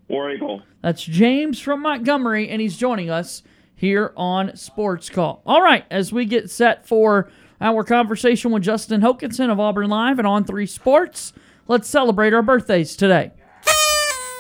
War 0.09 0.31
Eagle. 0.33 0.63
That's 0.81 1.05
James 1.05 1.61
from 1.61 1.83
Montgomery, 1.83 2.49
and 2.49 2.61
he's 2.61 2.77
joining 2.77 3.09
us 3.09 3.43
here 3.75 4.13
on 4.17 4.57
Sports 4.57 5.09
Call. 5.09 5.43
All 5.47 5.63
right, 5.63 5.85
as 5.91 6.13
we 6.13 6.25
get 6.25 6.51
set 6.51 6.87
for 6.87 7.31
our 7.61 7.85
conversation 7.85 8.51
with 8.51 8.65
Justin 8.65 9.01
Hokanson 9.01 9.51
of 9.51 9.61
Auburn 9.61 9.89
Live 9.89 10.19
and 10.19 10.27
On 10.27 10.45
3 10.45 10.67
Sports, 10.67 11.33
let's 11.69 11.89
celebrate 11.89 12.35
our 12.35 12.43
birthdays 12.43 12.97
today. 12.97 13.33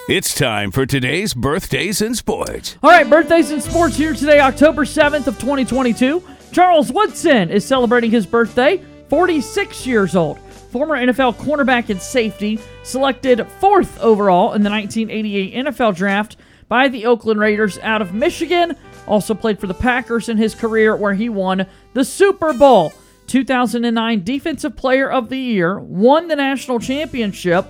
It's 0.09 0.35
time 0.35 0.73
for 0.73 0.85
today's 0.85 1.33
birthdays 1.33 2.03
in 2.03 2.17
sports. 2.17 2.77
All 2.83 2.91
right, 2.91 3.09
birthdays 3.09 3.53
in 3.53 3.61
sports 3.61 3.97
here 3.97 4.13
today, 4.13 4.41
October 4.41 4.85
7th 4.85 5.29
of 5.29 5.39
2022. 5.39 6.21
Charles 6.51 6.91
Woodson 6.91 7.51
is 7.51 7.65
celebrating 7.65 8.11
his 8.11 8.27
birthday, 8.27 8.83
46 9.09 9.87
years 9.87 10.17
old. 10.17 10.41
Former 10.73 10.97
NFL 10.97 11.37
cornerback 11.37 11.89
and 11.89 12.03
safety, 12.03 12.59
selected 12.83 13.47
fourth 13.61 14.01
overall 14.01 14.55
in 14.55 14.65
the 14.65 14.71
1988 14.71 15.67
NFL 15.67 15.95
draft 15.95 16.37
by 16.69 16.89
the 16.89 17.07
Oakland 17.07 17.39
Raiders 17.39 17.79
out 17.79 18.03
of 18.03 18.13
Michigan. 18.13 18.77
Also 19.07 19.35
played 19.35 19.61
for 19.61 19.69
the 19.69 19.75
Packers 19.75 20.29
in 20.29 20.37
his 20.37 20.53
career, 20.53 20.97
where 20.97 21.15
he 21.15 21.29
won 21.29 21.65
the 21.93 22.05
Super 22.05 22.53
Bowl. 22.53 22.93
2009 23.29 24.25
Defensive 24.25 24.75
Player 24.75 25.09
of 25.09 25.29
the 25.29 25.39
Year, 25.39 25.79
won 25.79 26.27
the 26.27 26.35
national 26.37 26.81
championship 26.81 27.67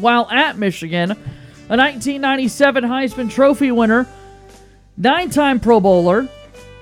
while 0.00 0.28
at 0.30 0.58
Michigan, 0.58 1.12
a 1.12 1.76
1997 1.76 2.84
Heisman 2.84 3.30
Trophy 3.30 3.72
winner, 3.72 4.06
nine 4.96 5.30
time 5.30 5.60
Pro 5.60 5.80
Bowler, 5.80 6.28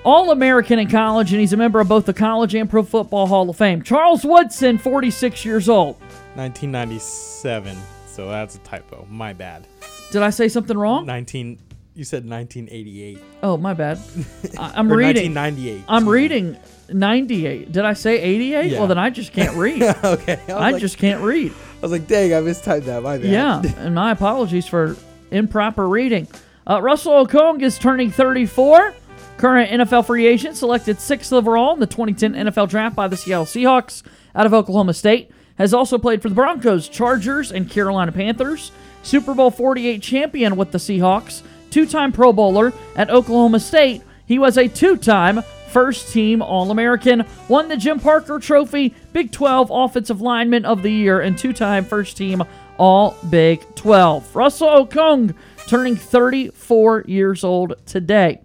All 0.03 0.31
American 0.31 0.79
in 0.79 0.89
college, 0.89 1.31
and 1.31 1.39
he's 1.39 1.53
a 1.53 1.57
member 1.57 1.79
of 1.79 1.87
both 1.87 2.05
the 2.05 2.13
College 2.13 2.53
and 2.55 2.69
Pro 2.69 2.83
Football 2.83 3.27
Hall 3.27 3.49
of 3.49 3.57
Fame. 3.57 3.81
Charles 3.81 4.23
Woodson, 4.23 4.77
46 4.77 5.43
years 5.45 5.67
old. 5.69 5.95
1997. 6.35 7.75
So 8.07 8.29
that's 8.29 8.55
a 8.55 8.59
typo. 8.59 9.07
My 9.09 9.33
bad. 9.33 9.67
Did 10.11 10.21
I 10.21 10.29
say 10.29 10.47
something 10.47 10.77
wrong? 10.77 11.05
19. 11.05 11.59
You 11.95 12.03
said 12.03 12.29
1988. 12.29 13.19
Oh, 13.41 13.57
my 13.57 13.73
bad. 13.73 13.97
I'm 14.59 14.91
reading. 14.91 15.33
1998. 15.33 15.83
I'm 15.87 16.07
reading 16.07 16.57
98. 16.89 17.71
Did 17.71 17.85
I 17.85 17.93
say 17.93 18.19
88? 18.21 18.71
Yeah. 18.71 18.79
Well, 18.79 18.87
then 18.87 18.97
I 18.97 19.09
just 19.09 19.33
can't 19.33 19.55
read. 19.57 19.81
okay. 19.81 20.39
I, 20.47 20.51
I 20.51 20.71
like, 20.71 20.81
just 20.81 20.97
can't 20.97 21.21
read. 21.21 21.51
I 21.51 21.81
was 21.81 21.91
like, 21.91 22.07
dang, 22.07 22.33
I 22.33 22.37
mistyped 22.37 22.85
that. 22.85 23.03
My 23.03 23.17
bad. 23.17 23.27
Yeah, 23.27 23.61
and 23.77 23.93
my 23.95 24.11
apologies 24.11 24.67
for 24.67 24.95
improper 25.31 25.87
reading. 25.87 26.27
Uh, 26.67 26.81
Russell 26.81 27.25
Okung 27.25 27.61
is 27.61 27.77
turning 27.77 28.09
34. 28.11 28.93
Current 29.37 29.69
NFL 29.69 30.05
free 30.05 30.25
agent, 30.27 30.55
selected 30.55 30.99
sixth 30.99 31.33
overall 31.33 31.73
in 31.73 31.79
the 31.79 31.87
2010 31.87 32.33
NFL 32.45 32.69
Draft 32.69 32.95
by 32.95 33.07
the 33.09 33.17
Seattle 33.17 33.45
Seahawks 33.45 34.01
out 34.33 34.45
of 34.45 34.53
Oklahoma 34.53 34.93
State. 34.93 35.29
Has 35.57 35.73
also 35.73 35.97
played 35.97 36.21
for 36.21 36.29
the 36.29 36.35
Broncos, 36.35 36.87
Chargers, 36.89 37.51
and 37.51 37.69
Carolina 37.69 38.11
Panthers. 38.11 38.71
Super 39.03 39.33
Bowl 39.33 39.51
48 39.51 40.01
champion 40.01 40.55
with 40.55 40.71
the 40.71 40.77
Seahawks. 40.77 41.43
Two 41.69 41.85
time 41.85 42.11
Pro 42.11 42.31
Bowler 42.33 42.73
at 42.95 43.09
Oklahoma 43.09 43.59
State. 43.59 44.01
He 44.25 44.39
was 44.39 44.57
a 44.57 44.67
two 44.67 44.97
time 44.97 45.43
first 45.75 46.13
team 46.13 46.41
All 46.41 46.71
American. 46.71 47.25
Won 47.49 47.67
the 47.67 47.75
Jim 47.75 47.99
Parker 47.99 48.39
Trophy, 48.39 48.93
Big 49.11 49.33
12 49.33 49.69
Offensive 49.69 50.21
Lineman 50.21 50.63
of 50.63 50.83
the 50.83 50.89
Year, 50.89 51.19
and 51.19 51.37
two 51.37 51.51
time 51.51 51.83
first 51.83 52.15
team 52.15 52.41
All 52.77 53.17
Big 53.29 53.61
12. 53.75 54.33
Russell 54.33 54.69
Okung 54.69 55.35
turning 55.67 55.97
34 55.97 57.03
years 57.07 57.43
old 57.43 57.73
today. 57.85 58.39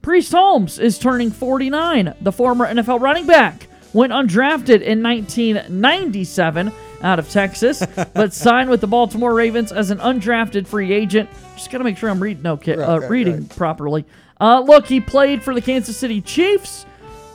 Priest 0.00 0.30
Holmes 0.30 0.78
is 0.78 0.96
turning 0.96 1.32
49. 1.32 2.14
The 2.20 2.30
former 2.30 2.72
NFL 2.72 3.00
running 3.00 3.26
back 3.26 3.66
went 3.92 4.12
undrafted 4.12 4.80
in 4.80 5.02
1997 5.02 6.72
out 7.02 7.18
of 7.18 7.28
Texas, 7.28 7.84
but 8.14 8.32
signed 8.32 8.70
with 8.70 8.80
the 8.80 8.86
Baltimore 8.86 9.34
Ravens 9.34 9.72
as 9.72 9.90
an 9.90 9.98
undrafted 9.98 10.68
free 10.68 10.92
agent. 10.92 11.28
Just 11.56 11.72
gotta 11.72 11.82
make 11.82 11.98
sure 11.98 12.10
I'm 12.10 12.22
reading 12.22 12.46
okay, 12.46 12.76
uh, 12.76 12.98
right, 12.98 13.10
reading 13.10 13.40
right. 13.40 13.56
properly. 13.56 14.04
Uh, 14.40 14.60
look, 14.60 14.86
he 14.86 15.00
played 15.00 15.42
for 15.42 15.54
the 15.54 15.60
Kansas 15.60 15.96
City 15.96 16.20
Chiefs, 16.20 16.86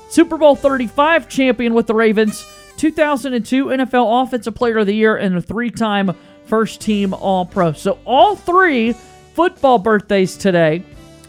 Super 0.09 0.37
Bowl 0.37 0.55
35 0.55 1.29
champion 1.29 1.73
with 1.73 1.87
the 1.87 1.93
Ravens, 1.93 2.45
2002 2.77 3.65
NFL 3.65 4.23
Offensive 4.23 4.55
Player 4.55 4.79
of 4.79 4.87
the 4.87 4.95
Year, 4.95 5.15
and 5.15 5.37
a 5.37 5.41
three-time 5.41 6.15
first-team 6.45 7.13
All-Pro. 7.13 7.73
So 7.73 7.99
all 8.05 8.35
three 8.35 8.93
football 9.33 9.77
birthdays 9.77 10.37
today. 10.37 10.83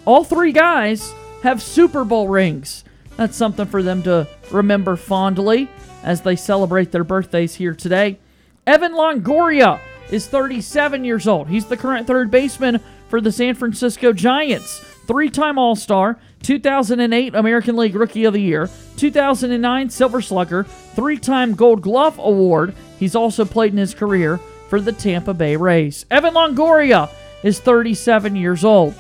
All 0.05 0.25
three 0.25 0.53
guys 0.53 1.13
have 1.43 1.63
Super 1.63 2.05
Bowl 2.05 2.29
rings. 2.29 2.85
That's 3.17 3.37
something 3.37 3.67
for 3.67 3.83
them 3.83 4.03
to 4.05 4.29
remember 4.51 4.97
fondly 4.97 5.69
as 6.03 6.21
they 6.21 6.37
celebrate 6.37 6.93
their 6.93 7.05
birthdays 7.05 7.55
here 7.55 7.75
today. 7.75 8.19
Evan 8.67 8.93
Longoria 8.93 9.81
is 10.11 10.29
37 10.29 11.05
years 11.05 11.27
old. 11.27 11.49
He's 11.49 11.67
the 11.67 11.77
current 11.77 12.07
third 12.07 12.31
baseman 12.31 12.81
for 13.09 13.21
the 13.21 13.33
San 13.33 13.55
Francisco 13.55 14.13
Giants. 14.13 14.85
Three 15.07 15.31
time 15.31 15.57
All 15.57 15.77
Star, 15.77 16.19
2008 16.43 17.35
American 17.35 17.77
League 17.77 17.95
Rookie 17.95 18.25
of 18.25 18.33
the 18.33 18.41
Year, 18.41 18.69
2009 18.97 19.89
Silver 19.91 20.21
Slugger, 20.21 20.65
three 20.65 21.17
time 21.17 21.55
Gold 21.55 21.81
Glove 21.81 22.19
Award. 22.19 22.75
He's 22.99 23.15
also 23.15 23.45
played 23.45 23.73
in 23.73 23.79
his 23.79 23.95
career 23.95 24.39
for 24.69 24.81
the 24.81 24.93
Tampa 24.93 25.33
Bay 25.33 25.55
Rays. 25.55 26.07
Evan 26.11 26.35
Longoria 26.35 27.09
is 27.45 27.61
37 27.61 28.35
years 28.35 28.65
old. 28.65 28.95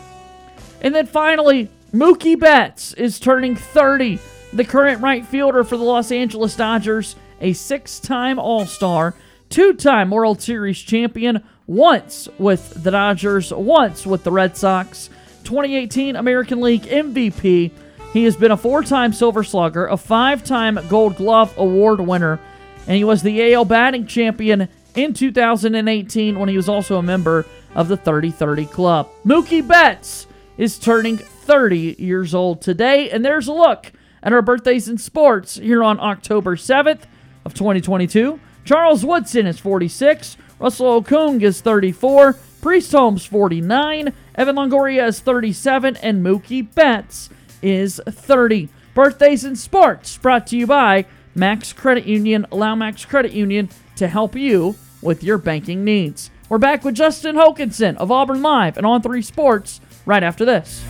And 0.80 0.94
then 0.94 1.06
finally, 1.06 1.68
Mookie 1.92 2.38
Betts 2.38 2.92
is 2.94 3.18
turning 3.18 3.56
30. 3.56 4.20
The 4.52 4.64
current 4.64 5.02
right 5.02 5.26
fielder 5.26 5.64
for 5.64 5.76
the 5.76 5.82
Los 5.82 6.12
Angeles 6.12 6.54
Dodgers, 6.54 7.16
a 7.40 7.52
six 7.52 7.98
time 7.98 8.38
All 8.38 8.64
Star, 8.64 9.14
two 9.48 9.74
time 9.74 10.10
World 10.10 10.40
Series 10.40 10.78
champion, 10.78 11.42
once 11.66 12.28
with 12.38 12.84
the 12.84 12.92
Dodgers, 12.92 13.52
once 13.52 14.06
with 14.06 14.22
the 14.22 14.30
Red 14.30 14.56
Sox, 14.56 15.10
2018 15.46 16.16
American 16.16 16.60
League 16.60 16.82
MVP. 16.82 17.70
He 18.12 18.24
has 18.24 18.36
been 18.36 18.50
a 18.50 18.56
four 18.56 18.82
time 18.82 19.12
Silver 19.12 19.44
Slugger, 19.44 19.86
a 19.86 19.96
five 19.96 20.44
time 20.44 20.78
Gold 20.88 21.16
Glove 21.16 21.56
Award 21.56 22.00
winner, 22.00 22.38
and 22.86 22.96
he 22.96 23.04
was 23.04 23.22
the 23.22 23.54
AL 23.54 23.64
batting 23.64 24.06
champion 24.06 24.68
in 24.94 25.14
2018 25.14 26.38
when 26.38 26.48
he 26.48 26.56
was 26.56 26.68
also 26.68 26.98
a 26.98 27.02
member 27.02 27.46
of 27.74 27.88
the 27.88 27.96
30 27.96 28.30
30 28.30 28.66
Club. 28.66 29.08
Mookie 29.24 29.66
Betts 29.66 30.26
is 30.58 30.78
turning 30.78 31.16
30 31.16 31.96
years 31.98 32.34
old 32.34 32.60
today, 32.60 33.10
and 33.10 33.24
there's 33.24 33.46
a 33.46 33.52
look 33.52 33.92
at 34.22 34.32
our 34.32 34.42
birthdays 34.42 34.88
in 34.88 34.98
sports 34.98 35.56
here 35.56 35.84
on 35.84 36.00
October 36.00 36.56
7th 36.56 37.02
of 37.44 37.54
2022. 37.54 38.40
Charles 38.64 39.04
Woodson 39.04 39.46
is 39.46 39.60
46, 39.60 40.36
Russell 40.58 41.02
Okung 41.02 41.40
is 41.42 41.60
34, 41.60 42.36
Priest 42.66 42.90
Holmes 42.90 43.24
49, 43.24 44.12
Evan 44.34 44.56
Longoria 44.56 45.06
is 45.06 45.20
37, 45.20 45.98
and 45.98 46.26
Mookie 46.26 46.66
Betts 46.74 47.30
is 47.62 48.00
30. 48.08 48.68
Birthdays 48.92 49.44
in 49.44 49.54
sports 49.54 50.18
brought 50.18 50.48
to 50.48 50.56
you 50.56 50.66
by 50.66 51.06
Max 51.36 51.72
Credit 51.72 52.06
Union. 52.06 52.44
Allow 52.50 52.74
Max 52.74 53.04
Credit 53.04 53.30
Union 53.30 53.68
to 53.94 54.08
help 54.08 54.34
you 54.34 54.74
with 55.00 55.22
your 55.22 55.38
banking 55.38 55.84
needs. 55.84 56.32
We're 56.48 56.58
back 56.58 56.82
with 56.82 56.96
Justin 56.96 57.36
Hokanson 57.36 57.96
of 57.98 58.10
Auburn 58.10 58.42
Live 58.42 58.76
and 58.76 58.84
On 58.84 59.00
3 59.00 59.22
Sports 59.22 59.80
right 60.04 60.24
after 60.24 60.44
this. 60.44 60.82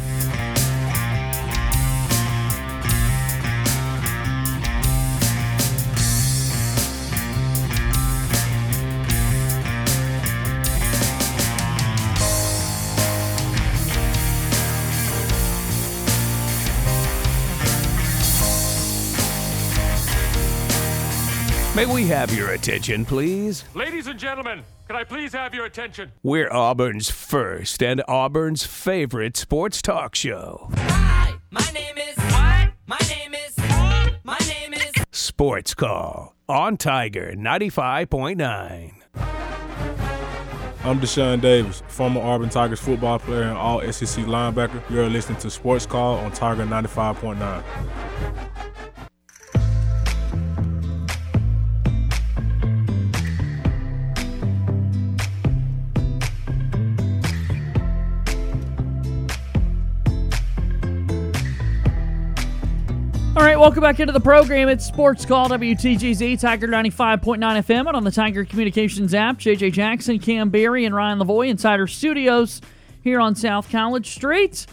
May 21.76 21.84
we 21.84 22.06
have 22.06 22.34
your 22.34 22.52
attention, 22.52 23.04
please? 23.04 23.62
Ladies 23.74 24.06
and 24.06 24.18
gentlemen, 24.18 24.62
can 24.86 24.96
I 24.96 25.04
please 25.04 25.34
have 25.34 25.54
your 25.54 25.66
attention? 25.66 26.10
We're 26.22 26.50
Auburn's 26.50 27.10
first 27.10 27.82
and 27.82 28.02
Auburn's 28.08 28.64
favorite 28.64 29.36
sports 29.36 29.82
talk 29.82 30.14
show. 30.14 30.70
Hi, 30.74 31.34
my 31.50 31.68
name 31.74 31.98
is. 31.98 32.16
What? 32.16 32.70
My 32.86 32.98
name 33.10 33.34
is. 33.34 33.58
My 34.24 34.38
name 34.48 34.72
is. 34.72 34.90
Sports 35.12 35.74
Call 35.74 36.34
on 36.48 36.78
Tiger 36.78 37.34
95.9. 37.36 38.92
I'm 40.82 40.98
Deshaun 40.98 41.42
Davis, 41.42 41.82
former 41.88 42.22
Auburn 42.22 42.48
Tigers 42.48 42.80
football 42.80 43.18
player 43.18 43.42
and 43.42 43.58
all 43.58 43.82
SEC 43.92 44.24
linebacker. 44.24 44.80
You're 44.88 45.10
listening 45.10 45.40
to 45.40 45.50
Sports 45.50 45.84
Call 45.84 46.20
on 46.20 46.32
Tiger 46.32 46.64
95.9. 46.64 47.62
All 63.36 63.42
right, 63.42 63.60
welcome 63.60 63.82
back 63.82 64.00
into 64.00 64.14
the 64.14 64.20
program. 64.20 64.70
It's 64.70 64.86
Sports 64.86 65.26
Call 65.26 65.50
WTGZ, 65.50 66.40
Tiger 66.40 66.68
95.9 66.68 67.38
FM, 67.38 67.86
and 67.86 67.94
on 67.94 68.02
the 68.02 68.10
Tiger 68.10 68.46
Communications 68.46 69.12
app. 69.12 69.36
JJ 69.36 69.74
Jackson, 69.74 70.18
Cam 70.18 70.48
Berry, 70.48 70.86
and 70.86 70.94
Ryan 70.94 71.18
Lavoie 71.18 71.50
inside 71.50 71.78
our 71.78 71.86
studios 71.86 72.62
here 73.02 73.20
on 73.20 73.34
South 73.34 73.70
College 73.70 74.08
Street. 74.08 74.64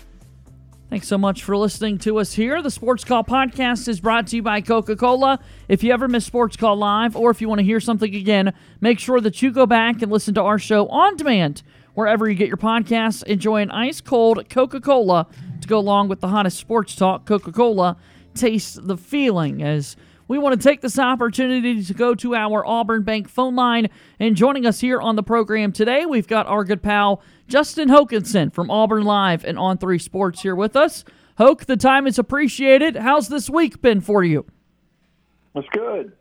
Thanks 0.89 1.09
so 1.09 1.17
much 1.17 1.43
for 1.43 1.57
listening 1.57 1.97
to 1.99 2.19
us 2.19 2.31
here. 2.31 2.61
The 2.61 2.71
Sports 2.71 3.03
Call 3.03 3.25
podcast 3.25 3.89
is 3.89 3.99
brought 3.99 4.27
to 4.27 4.37
you 4.37 4.41
by 4.41 4.61
Coca 4.61 4.95
Cola. 4.95 5.39
If 5.67 5.83
you 5.83 5.91
ever 5.91 6.07
miss 6.07 6.25
Sports 6.25 6.55
Call 6.55 6.77
Live 6.77 7.17
or 7.17 7.31
if 7.31 7.41
you 7.41 7.49
want 7.49 7.59
to 7.59 7.65
hear 7.65 7.81
something 7.81 8.15
again, 8.15 8.53
make 8.79 8.97
sure 8.97 9.19
that 9.19 9.41
you 9.41 9.51
go 9.51 9.65
back 9.65 10.01
and 10.01 10.09
listen 10.09 10.33
to 10.35 10.41
our 10.41 10.57
show 10.57 10.87
on 10.87 11.17
demand 11.17 11.63
wherever 11.95 12.29
you 12.29 12.35
get 12.35 12.47
your 12.47 12.55
podcasts. 12.55 13.23
Enjoy 13.23 13.57
an 13.57 13.71
ice 13.71 13.99
cold 13.99 14.49
Coca 14.49 14.79
Cola 14.79 15.27
to 15.59 15.67
go 15.67 15.77
along 15.77 16.07
with 16.07 16.21
the 16.21 16.29
hottest 16.29 16.59
sports 16.59 16.95
talk, 16.95 17.25
Coca 17.25 17.51
Cola 17.51 17.97
taste 18.35 18.87
the 18.87 18.97
feeling 18.97 19.61
as 19.63 19.95
we 20.27 20.37
want 20.37 20.59
to 20.59 20.69
take 20.69 20.81
this 20.81 20.97
opportunity 20.97 21.83
to 21.83 21.93
go 21.93 22.15
to 22.15 22.35
our 22.35 22.65
Auburn 22.65 23.03
Bank 23.03 23.27
phone 23.27 23.55
line. 23.55 23.89
And 24.19 24.35
joining 24.35 24.65
us 24.65 24.79
here 24.79 25.01
on 25.01 25.15
the 25.15 25.23
program 25.23 25.71
today, 25.71 26.05
we've 26.05 26.27
got 26.27 26.47
our 26.47 26.63
good 26.63 26.81
pal 26.81 27.21
Justin 27.47 27.89
Hokanson 27.89 28.53
from 28.53 28.71
Auburn 28.71 29.03
Live 29.03 29.43
and 29.43 29.59
On 29.59 29.77
3 29.77 29.99
Sports 29.99 30.41
here 30.41 30.55
with 30.55 30.75
us. 30.75 31.03
Hoke, 31.37 31.65
the 31.65 31.77
time 31.77 32.07
is 32.07 32.17
appreciated. 32.17 32.95
How's 32.95 33.27
this 33.27 33.49
week 33.49 33.81
been 33.81 34.01
for 34.01 34.23
you? 34.23 34.45
It's 35.55 35.67
good. 35.69 36.13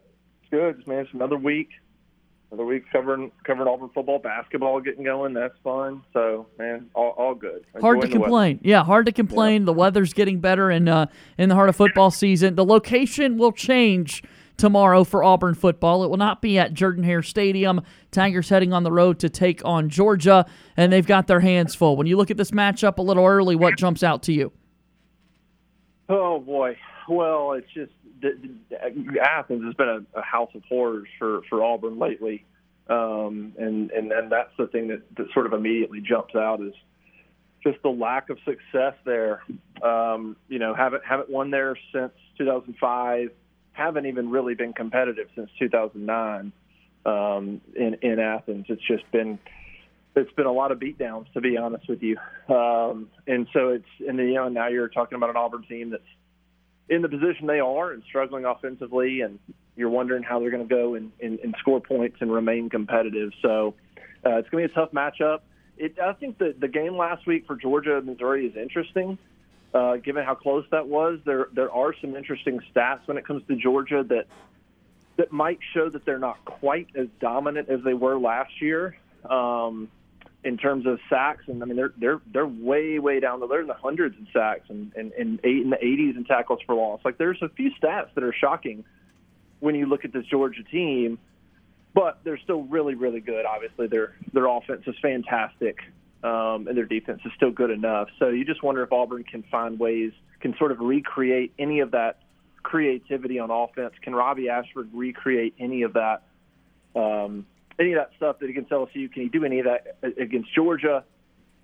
It's 0.42 0.51
good, 0.51 0.87
man. 0.87 1.01
It's 1.01 1.14
another 1.14 1.37
week. 1.37 1.68
Another 2.53 2.67
week 2.67 2.85
covering 2.93 3.33
covering 3.45 3.67
Auburn 3.67 3.88
football, 3.95 4.19
basketball 4.19 4.79
getting 4.83 5.05
going. 5.05 5.33
That's 5.33 5.55
fun. 5.65 6.03
So, 6.12 6.49
man, 6.59 6.91
all, 6.95 7.15
all 7.17 7.35
good. 7.35 7.65
Hard 7.81 8.03
to 8.03 8.07
Enjoying 8.07 8.23
complain. 8.23 8.61
Yeah, 8.62 8.85
hard 8.85 9.07
to 9.07 9.12
complain. 9.12 9.65
The 9.65 9.73
weather's 9.73 10.12
getting 10.12 10.38
better 10.38 10.71
in 10.71 10.87
uh, 10.87 11.07
in 11.38 11.49
the 11.49 11.55
heart 11.55 11.71
of 11.71 11.77
football 11.77 12.11
season. 12.11 12.55
The 12.55 12.65
location 12.67 13.38
will 13.38 13.53
change 13.53 14.23
tomorrow 14.59 15.03
for 15.03 15.25
Auburn 15.25 15.55
football. 15.55 16.05
It 16.05 16.11
will 16.11 16.19
not 16.19 16.43
be 16.43 16.59
at 16.59 16.75
Jordan 16.75 17.05
Hare 17.05 17.23
Stadium. 17.23 17.81
Tigers 18.11 18.51
heading 18.51 18.75
on 18.75 18.83
the 18.83 18.93
road 18.93 19.19
to 19.21 19.31
take 19.31 19.65
on 19.65 19.88
Georgia, 19.88 20.45
and 20.77 20.93
they've 20.93 21.07
got 21.07 21.29
their 21.29 21.41
hands 21.41 21.75
full. 21.75 21.97
When 21.97 22.07
you 22.07 22.19
look 22.19 22.31
at 22.31 22.37
this 22.37 22.51
matchup 22.51 22.99
a 22.99 23.03
little 23.03 23.25
early, 23.25 23.57
what 23.57 23.79
jumps 23.79 24.03
out 24.03 24.23
to 24.25 24.33
you? 24.35 24.53
Oh 26.11 26.38
boy. 26.38 26.77
Well, 27.09 27.53
it's 27.53 27.73
just 27.73 27.93
the, 28.21 28.38
Athens 29.21 29.65
has 29.65 29.75
been 29.75 29.88
a, 29.88 30.19
a 30.19 30.23
house 30.23 30.51
of 30.55 30.62
horrors 30.69 31.09
for 31.19 31.43
for 31.49 31.62
Auburn 31.62 31.99
lately, 31.99 32.45
um, 32.88 33.53
and 33.59 33.91
and 33.91 34.12
that's 34.31 34.53
the 34.59 34.67
thing 34.67 34.88
that, 34.88 35.03
that 35.17 35.27
sort 35.33 35.47
of 35.47 35.53
immediately 35.53 36.01
jumps 36.01 36.35
out 36.35 36.61
is 36.61 36.75
just 37.62 37.83
the 37.83 37.88
lack 37.88 38.31
of 38.31 38.38
success 38.45 38.95
there. 39.05 39.43
Um, 39.83 40.37
you 40.49 40.59
know, 40.59 40.75
haven't 40.75 41.05
haven't 41.05 41.31
won 41.31 41.51
there 41.51 41.77
since 41.93 42.12
2005. 42.38 43.31
Haven't 43.73 44.07
even 44.07 44.31
really 44.31 44.55
been 44.55 44.73
competitive 44.73 45.29
since 45.35 45.51
2009 45.59 46.53
um, 47.07 47.61
in 47.75 47.95
in 48.03 48.19
Athens. 48.19 48.67
It's 48.69 48.87
just 48.87 49.11
been 49.11 49.38
it's 50.15 50.33
been 50.33 50.47
a 50.47 50.53
lot 50.53 50.73
of 50.73 50.79
beatdowns, 50.79 51.33
to 51.33 51.41
be 51.41 51.57
honest 51.57 51.88
with 51.88 52.03
you. 52.03 52.17
Um, 52.49 53.09
and 53.27 53.47
so 53.53 53.71
it's 53.71 53.88
and 54.07 54.19
you 54.19 54.35
know 54.35 54.49
now 54.49 54.69
you're 54.69 54.88
talking 54.88 55.17
about 55.17 55.31
an 55.31 55.37
Auburn 55.37 55.65
team 55.65 55.91
that's 55.91 56.03
in 56.92 57.00
the 57.00 57.09
position 57.09 57.46
they 57.46 57.61
are 57.61 57.92
and 57.92 58.02
struggling 58.07 58.44
offensively, 58.44 59.22
and 59.22 59.38
you're 59.76 59.88
wondering 59.88 60.22
how 60.22 60.38
they're 60.38 60.50
going 60.50 60.68
to 60.68 60.74
go 60.74 60.94
and, 60.94 61.11
and, 61.22 61.38
and 61.40 61.55
score 61.59 61.81
points 61.81 62.18
and 62.20 62.31
remain 62.31 62.68
competitive. 62.68 63.33
So 63.40 63.74
uh, 64.26 64.37
it's 64.37 64.48
going 64.50 64.68
to 64.68 64.68
be 64.68 64.72
a 64.72 64.74
tough 64.74 64.92
matchup. 64.92 65.40
It, 65.78 65.98
I 65.98 66.12
think 66.12 66.37
the 66.37 66.55
the 66.57 66.68
game 66.68 66.98
last 66.98 67.26
week 67.26 67.46
for 67.46 67.57
Georgia 67.57 67.96
and 67.96 68.07
Missouri 68.07 68.46
is 68.46 68.57
interesting, 68.57 69.16
uh, 69.72 69.96
given 69.96 70.22
how 70.22 70.35
close 70.35 70.66
that 70.70 70.87
was. 70.87 71.18
There 71.24 71.48
there 71.55 71.72
are 71.72 71.94
some 71.98 72.14
interesting 72.14 72.61
stats 72.70 73.00
when 73.07 73.16
it 73.16 73.26
comes 73.26 73.42
to 73.48 73.57
Georgia 73.57 74.05
that 74.11 74.26
that 75.16 75.33
might 75.33 75.61
show 75.72 75.88
that 75.88 76.05
they're 76.05 76.18
not 76.18 76.44
quite 76.44 76.88
as 76.94 77.07
dominant 77.20 77.70
as 77.70 77.81
they 77.85 77.94
were 77.94 78.18
last 78.18 78.61
year. 78.61 78.98
Um, 79.28 79.88
in 80.44 80.57
terms 80.57 80.87
of 80.87 80.98
sacks, 81.09 81.44
and 81.46 81.62
I 81.62 81.66
mean 81.66 81.76
they're 81.76 81.92
they're 81.96 82.20
they're 82.33 82.46
way 82.46 82.98
way 82.98 83.20
down 83.20 83.40
the 83.40 83.46
they're 83.46 83.61
in 83.61 83.66
the 83.66 83.74
hundreds 83.74 84.16
in 84.18 84.26
sacks 84.33 84.68
and 84.68 84.92
and, 84.96 85.12
and 85.12 85.40
eight 85.44 85.62
in 85.62 85.70
the 85.70 85.76
80s 85.76 86.16
in 86.16 86.24
tackles 86.24 86.61
for 86.66 86.74
loss. 86.74 87.00
Like 87.05 87.18
there's 87.18 87.40
a 87.42 87.48
few 87.48 87.70
stats 87.81 88.14
that 88.14 88.24
are 88.24 88.33
shocking 88.33 88.85
when 89.61 89.74
you 89.74 89.87
look 89.87 90.05
at 90.05 90.12
this 90.12 90.24
Georgia 90.26 90.64
team, 90.64 91.18
but 91.94 92.20
they're 92.24 92.38
still 92.38 92.62
really 92.62 92.94
really 92.94 93.20
good. 93.20 93.46
Obviously 93.46 93.87
their 93.87 94.14
their 94.33 94.46
offense 94.46 94.83
is 94.87 94.96
fantastic, 95.00 95.78
um, 96.24 96.66
and 96.66 96.76
their 96.76 96.87
defense 96.87 97.20
is 97.24 97.33
still 97.37 97.52
good 97.52 97.70
enough. 97.70 98.09
So 98.18 98.28
you 98.28 98.44
just 98.44 98.62
wonder 98.62 98.83
if 98.83 98.92
Auburn 98.92 99.24
can 99.24 99.44
find 99.44 99.78
ways 99.78 100.12
can 100.40 100.57
sort 100.59 100.72
of 100.72 100.81
recreate 100.81 101.52
any 101.57 101.81
of 101.81 101.92
that 101.92 102.18
creativity 102.64 103.38
on 103.38 103.50
offense. 103.50 103.94
Can 104.02 104.14
Robbie 104.14 104.48
Ashford 104.48 104.90
recreate 104.92 105.55
any 105.59 105.83
of 105.83 105.92
that? 105.94 106.22
Um, 106.96 107.46
any 107.79 107.93
of 107.93 107.99
that 107.99 108.11
stuff 108.17 108.39
that 108.41 108.51
against 108.51 108.71
LSU? 108.71 109.13
Can 109.13 109.23
he 109.23 109.29
do 109.29 109.45
any 109.45 109.61
of 109.61 109.67
that 109.67 109.97
against 110.19 110.55
Georgia, 110.55 111.05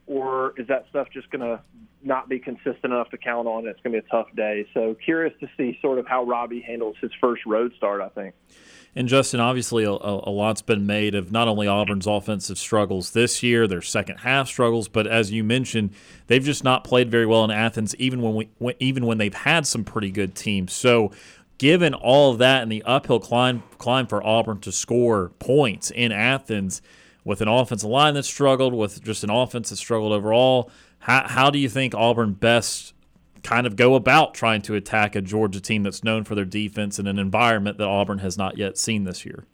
or 0.06 0.54
is 0.58 0.66
that 0.68 0.86
stuff 0.90 1.08
just 1.12 1.30
going 1.30 1.42
to 1.42 1.60
not 2.02 2.28
be 2.28 2.38
consistent 2.38 2.84
enough 2.84 3.10
to 3.10 3.18
count 3.18 3.46
on? 3.48 3.66
It's 3.66 3.80
going 3.82 3.94
to 3.94 4.00
be 4.00 4.06
a 4.06 4.10
tough 4.10 4.28
day. 4.36 4.66
So 4.74 4.94
curious 5.04 5.34
to 5.40 5.48
see 5.56 5.78
sort 5.82 5.98
of 5.98 6.06
how 6.06 6.24
Robbie 6.24 6.60
handles 6.60 6.96
his 7.00 7.10
first 7.20 7.44
road 7.46 7.72
start. 7.76 8.00
I 8.00 8.08
think. 8.08 8.34
And 8.98 9.06
Justin, 9.06 9.38
obviously, 9.38 9.84
a, 9.84 9.90
a, 9.90 10.30
lot's 10.30 10.62
been 10.62 10.86
made 10.86 11.14
of 11.14 11.30
not 11.30 11.46
only 11.46 11.68
Auburn's 11.68 12.06
offensive 12.06 12.58
struggles 12.58 13.12
this 13.12 13.42
year, 13.42 13.68
their 13.68 13.82
second 13.82 14.18
half 14.18 14.48
struggles, 14.48 14.88
but 14.88 15.06
as 15.06 15.30
you 15.30 15.44
mentioned, 15.44 15.90
they've 16.26 16.42
just 16.42 16.64
not 16.64 16.84
played 16.84 17.10
very 17.10 17.26
well 17.26 17.44
in 17.44 17.50
Athens, 17.50 17.94
even 17.96 18.22
when 18.22 18.48
we, 18.58 18.74
even 18.80 19.06
when 19.06 19.18
they've 19.18 19.34
had 19.34 19.66
some 19.66 19.84
pretty 19.84 20.10
good 20.10 20.34
teams. 20.34 20.72
So, 20.72 21.12
given 21.58 21.92
all 21.92 22.32
of 22.32 22.38
that 22.38 22.62
and 22.62 22.72
the 22.72 22.82
uphill 22.84 23.20
climb 23.20 23.62
climb 23.78 24.06
for 24.06 24.24
Auburn 24.24 24.60
to 24.60 24.72
score 24.72 25.30
points 25.38 25.90
in 25.90 26.12
Athens, 26.12 26.80
with 27.24 27.42
an 27.42 27.48
offensive 27.48 27.90
line 27.90 28.14
that 28.14 28.22
struggled, 28.22 28.72
with 28.72 29.02
just 29.02 29.22
an 29.22 29.28
offense 29.28 29.68
that 29.68 29.76
struggled 29.76 30.12
overall, 30.12 30.70
how, 31.00 31.28
how 31.28 31.50
do 31.50 31.58
you 31.58 31.68
think 31.68 31.94
Auburn 31.94 32.32
best 32.32 32.94
kind 33.42 33.66
of 33.66 33.76
go 33.76 33.94
about 33.94 34.34
trying 34.34 34.62
to 34.62 34.74
attack 34.74 35.14
a 35.14 35.20
Georgia 35.20 35.60
team 35.60 35.82
that's 35.82 36.02
known 36.02 36.24
for 36.24 36.34
their 36.34 36.46
defense 36.46 36.98
in 36.98 37.06
an 37.06 37.18
environment 37.18 37.76
that 37.78 37.86
Auburn 37.86 38.18
has 38.18 38.38
not 38.38 38.56
yet 38.56 38.78
seen 38.78 39.04
this 39.04 39.26
year? 39.26 39.44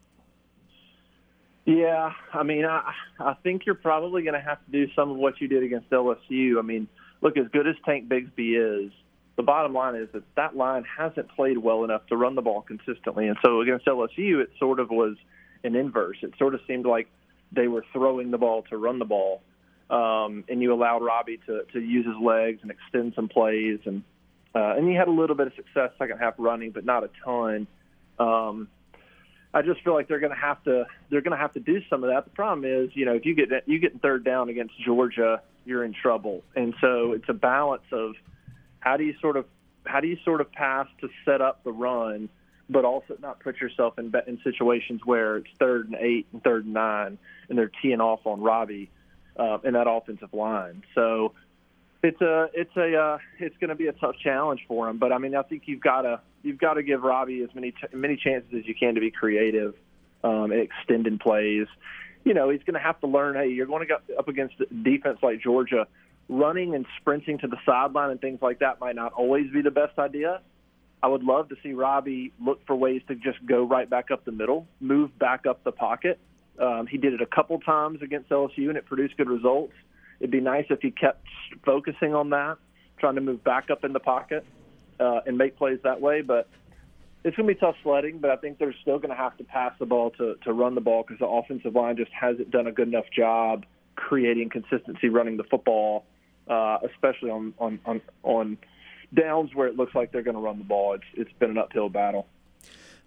Yeah, 1.64 2.12
I 2.32 2.42
mean, 2.42 2.64
I 2.64 2.92
I 3.18 3.34
think 3.42 3.64
you're 3.64 3.74
probably 3.74 4.22
going 4.22 4.34
to 4.34 4.40
have 4.40 4.64
to 4.66 4.70
do 4.70 4.92
some 4.94 5.10
of 5.10 5.16
what 5.16 5.40
you 5.40 5.48
did 5.48 5.62
against 5.62 5.88
LSU. 5.90 6.58
I 6.58 6.62
mean, 6.62 6.86
look, 7.22 7.36
as 7.38 7.46
good 7.52 7.66
as 7.66 7.74
Tank 7.86 8.08
Bigsby 8.08 8.86
is, 8.86 8.92
the 9.36 9.42
bottom 9.42 9.72
line 9.72 9.96
is 9.96 10.08
that 10.12 10.22
that 10.36 10.56
line 10.56 10.84
hasn't 10.84 11.28
played 11.34 11.58
well 11.58 11.84
enough 11.84 12.06
to 12.06 12.16
run 12.16 12.34
the 12.34 12.42
ball 12.42 12.62
consistently. 12.62 13.26
And 13.26 13.36
so 13.44 13.60
against 13.60 13.86
LSU, 13.86 14.40
it 14.40 14.50
sort 14.58 14.78
of 14.78 14.90
was 14.90 15.16
an 15.64 15.74
inverse. 15.74 16.18
It 16.22 16.34
sort 16.38 16.54
of 16.54 16.60
seemed 16.68 16.86
like 16.86 17.08
they 17.52 17.68
were 17.68 17.84
throwing 17.92 18.30
the 18.30 18.38
ball 18.38 18.62
to 18.70 18.76
run 18.76 18.98
the 18.98 19.04
ball, 19.04 19.42
um, 19.90 20.44
and 20.48 20.62
you 20.62 20.72
allowed 20.72 21.02
Robbie 21.02 21.40
to 21.46 21.62
to 21.72 21.80
use 21.80 22.06
his 22.06 22.16
legs 22.22 22.60
and 22.62 22.70
extend 22.70 23.14
some 23.14 23.28
plays, 23.28 23.80
and 23.84 24.02
uh, 24.54 24.74
and 24.76 24.88
he 24.88 24.94
had 24.94 25.08
a 25.08 25.12
little 25.12 25.36
bit 25.36 25.48
of 25.48 25.54
success 25.54 25.90
second 25.98 26.18
half 26.18 26.34
running, 26.38 26.70
but 26.70 26.84
not 26.84 27.04
a 27.04 27.10
ton. 27.24 27.66
Um, 28.18 28.68
I 29.52 29.62
just 29.62 29.82
feel 29.82 29.94
like 29.94 30.08
they're 30.08 30.20
going 30.20 30.34
to 30.34 30.38
have 30.38 30.62
to 30.64 30.86
they're 31.10 31.20
going 31.20 31.36
to 31.36 31.38
have 31.38 31.54
to 31.54 31.60
do 31.60 31.80
some 31.88 32.02
of 32.02 32.10
that. 32.10 32.24
The 32.24 32.30
problem 32.30 32.64
is, 32.64 32.90
you 32.94 33.04
know, 33.04 33.14
if 33.14 33.24
you 33.24 33.34
get 33.34 33.48
you 33.66 33.78
get 33.78 34.00
third 34.00 34.24
down 34.24 34.48
against 34.48 34.74
Georgia, 34.84 35.42
you're 35.64 35.84
in 35.84 35.94
trouble, 35.94 36.42
and 36.54 36.74
so 36.80 37.12
it's 37.12 37.28
a 37.28 37.34
balance 37.34 37.84
of 37.92 38.14
how 38.84 38.98
do 38.98 39.04
you 39.04 39.14
sort 39.20 39.36
of 39.36 39.46
how 39.86 40.00
do 40.00 40.08
you 40.08 40.18
sort 40.24 40.40
of 40.40 40.52
pass 40.52 40.86
to 41.00 41.08
set 41.24 41.40
up 41.40 41.64
the 41.64 41.72
run, 41.72 42.28
but 42.68 42.84
also 42.84 43.16
not 43.20 43.40
put 43.40 43.60
yourself 43.60 43.98
in 43.98 44.12
in 44.26 44.38
situations 44.44 45.00
where 45.04 45.38
it's 45.38 45.48
third 45.58 45.86
and 45.86 45.96
eight 45.96 46.26
and 46.32 46.42
third 46.44 46.64
and 46.64 46.74
nine, 46.74 47.18
and 47.48 47.58
they're 47.58 47.72
teeing 47.82 48.00
off 48.00 48.26
on 48.26 48.40
Robbie 48.40 48.90
uh, 49.36 49.58
in 49.64 49.72
that 49.72 49.88
offensive 49.88 50.32
line. 50.32 50.84
So 50.94 51.32
it's 52.02 52.20
a 52.20 52.50
it's 52.52 52.76
a 52.76 52.96
uh, 52.96 53.18
it's 53.38 53.56
going 53.56 53.70
to 53.70 53.74
be 53.74 53.86
a 53.86 53.92
tough 53.92 54.16
challenge 54.22 54.60
for 54.68 54.88
him. 54.88 54.98
But 54.98 55.12
I 55.12 55.18
mean, 55.18 55.34
I 55.34 55.42
think 55.42 55.62
you've 55.66 55.80
got 55.80 56.02
to 56.02 56.20
you've 56.42 56.58
got 56.58 56.74
to 56.74 56.82
give 56.82 57.02
Robbie 57.02 57.42
as 57.42 57.54
many 57.54 57.72
t- 57.72 57.96
many 57.96 58.16
chances 58.16 58.52
as 58.54 58.66
you 58.66 58.74
can 58.74 58.94
to 58.94 59.00
be 59.00 59.10
creative 59.10 59.74
um, 60.22 60.52
and 60.52 60.60
extending 60.60 61.18
plays. 61.18 61.66
You 62.24 62.32
know, 62.32 62.48
he's 62.50 62.62
going 62.62 62.74
to 62.74 62.80
have 62.80 63.00
to 63.00 63.06
learn. 63.06 63.34
Hey, 63.34 63.48
you're 63.48 63.66
going 63.66 63.80
to 63.80 63.86
go 63.86 63.96
up 64.18 64.28
against 64.28 64.56
defense 64.82 65.18
like 65.22 65.40
Georgia. 65.40 65.86
Running 66.28 66.74
and 66.74 66.86
sprinting 67.00 67.38
to 67.38 67.46
the 67.46 67.58
sideline 67.66 68.10
and 68.10 68.20
things 68.20 68.40
like 68.40 68.60
that 68.60 68.80
might 68.80 68.96
not 68.96 69.12
always 69.12 69.50
be 69.52 69.62
the 69.62 69.70
best 69.70 69.98
idea. 69.98 70.40
I 71.02 71.08
would 71.08 71.22
love 71.22 71.50
to 71.50 71.56
see 71.62 71.72
Robbie 71.72 72.32
look 72.42 72.66
for 72.66 72.74
ways 72.74 73.02
to 73.08 73.14
just 73.14 73.44
go 73.44 73.64
right 73.64 73.88
back 73.88 74.10
up 74.10 74.24
the 74.24 74.32
middle, 74.32 74.66
move 74.80 75.16
back 75.18 75.44
up 75.46 75.62
the 75.62 75.72
pocket. 75.72 76.18
Um, 76.58 76.86
he 76.86 76.96
did 76.96 77.12
it 77.12 77.20
a 77.20 77.26
couple 77.26 77.58
times 77.60 78.00
against 78.00 78.30
LSU, 78.30 78.68
and 78.68 78.78
it 78.78 78.86
produced 78.86 79.16
good 79.18 79.28
results. 79.28 79.74
It'd 80.20 80.30
be 80.30 80.40
nice 80.40 80.64
if 80.70 80.80
he 80.80 80.90
kept 80.90 81.26
focusing 81.64 82.14
on 82.14 82.30
that, 82.30 82.56
trying 82.98 83.16
to 83.16 83.20
move 83.20 83.44
back 83.44 83.70
up 83.70 83.84
in 83.84 83.92
the 83.92 84.00
pocket 84.00 84.46
uh, 84.98 85.20
and 85.26 85.36
make 85.36 85.58
plays 85.58 85.78
that 85.84 86.00
way. 86.00 86.22
But 86.22 86.48
it's 87.24 87.36
going 87.36 87.48
to 87.48 87.54
be 87.54 87.60
tough 87.60 87.76
sledding, 87.82 88.18
but 88.18 88.30
I 88.30 88.36
think 88.36 88.58
they're 88.58 88.74
still 88.80 88.98
going 88.98 89.10
to 89.10 89.16
have 89.16 89.36
to 89.38 89.44
pass 89.44 89.72
the 89.78 89.86
ball 89.86 90.10
to, 90.12 90.36
to 90.44 90.52
run 90.52 90.74
the 90.74 90.80
ball 90.80 91.02
because 91.02 91.18
the 91.18 91.26
offensive 91.26 91.74
line 91.74 91.96
just 91.96 92.12
hasn't 92.12 92.50
done 92.50 92.66
a 92.66 92.72
good 92.72 92.88
enough 92.88 93.06
job 93.14 93.64
creating 93.96 94.50
consistency 94.50 95.08
running 95.08 95.36
the 95.36 95.44
football, 95.44 96.04
uh, 96.48 96.78
especially 96.92 97.30
on, 97.30 97.54
on, 97.58 97.80
on, 97.84 98.00
on 98.22 98.58
downs 99.14 99.50
where 99.54 99.66
it 99.66 99.76
looks 99.76 99.94
like 99.94 100.12
they're 100.12 100.22
going 100.22 100.36
to 100.36 100.42
run 100.42 100.58
the 100.58 100.64
ball. 100.64 100.94
It's, 100.94 101.04
it's 101.14 101.32
been 101.38 101.50
an 101.50 101.58
uphill 101.58 101.88
battle. 101.88 102.26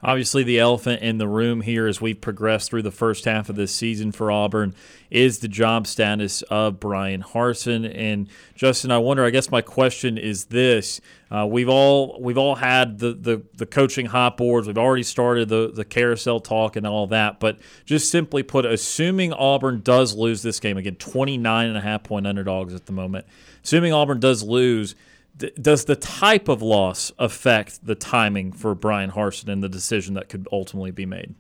Obviously, 0.03 0.43
the 0.43 0.59
elephant 0.59 1.01
in 1.01 1.17
the 1.17 1.27
room 1.27 1.61
here 1.61 1.87
as 1.87 1.99
we 1.99 2.13
progress 2.13 2.67
through 2.67 2.83
the 2.83 2.91
first 2.91 3.25
half 3.25 3.49
of 3.49 3.55
this 3.55 3.73
season 3.73 4.11
for 4.11 4.31
Auburn 4.31 4.75
is 5.09 5.39
the 5.39 5.47
job 5.47 5.87
status 5.87 6.43
of 6.43 6.79
Brian 6.79 7.23
Harsin. 7.23 7.91
And 7.95 8.29
Justin, 8.53 8.91
I 8.91 8.99
wonder. 8.99 9.25
I 9.25 9.31
guess 9.31 9.49
my 9.49 9.61
question 9.61 10.19
is 10.19 10.45
this: 10.45 11.01
uh, 11.31 11.47
We've 11.49 11.67
all 11.67 12.21
we've 12.21 12.37
all 12.37 12.53
had 12.53 12.99
the, 12.99 13.13
the 13.13 13.41
the 13.55 13.65
coaching 13.65 14.05
hot 14.05 14.37
boards. 14.37 14.67
We've 14.67 14.77
already 14.77 15.01
started 15.01 15.49
the 15.49 15.71
the 15.73 15.85
carousel 15.85 16.41
talk 16.41 16.75
and 16.75 16.85
all 16.85 17.07
that. 17.07 17.39
But 17.39 17.57
just 17.83 18.11
simply 18.11 18.43
put, 18.43 18.65
assuming 18.65 19.33
Auburn 19.33 19.81
does 19.81 20.15
lose 20.15 20.43
this 20.43 20.59
game 20.59 20.77
again, 20.77 20.95
29 20.97 21.67
and 21.67 21.77
a 21.77 21.81
half 21.81 22.03
point 22.03 22.27
underdogs 22.27 22.75
at 22.75 22.85
the 22.85 22.93
moment. 22.93 23.25
Assuming 23.63 23.93
Auburn 23.93 24.19
does 24.19 24.43
lose 24.43 24.93
does 25.37 25.85
the 25.85 25.95
type 25.95 26.47
of 26.47 26.61
loss 26.61 27.11
affect 27.19 27.85
the 27.85 27.95
timing 27.95 28.51
for 28.51 28.73
Brian 28.75 29.11
Harsin 29.11 29.49
and 29.49 29.63
the 29.63 29.69
decision 29.69 30.13
that 30.15 30.29
could 30.29 30.47
ultimately 30.51 30.91
be 30.91 31.05
made? 31.05 31.35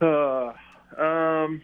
Uh, 0.00 0.52
um, 0.98 1.62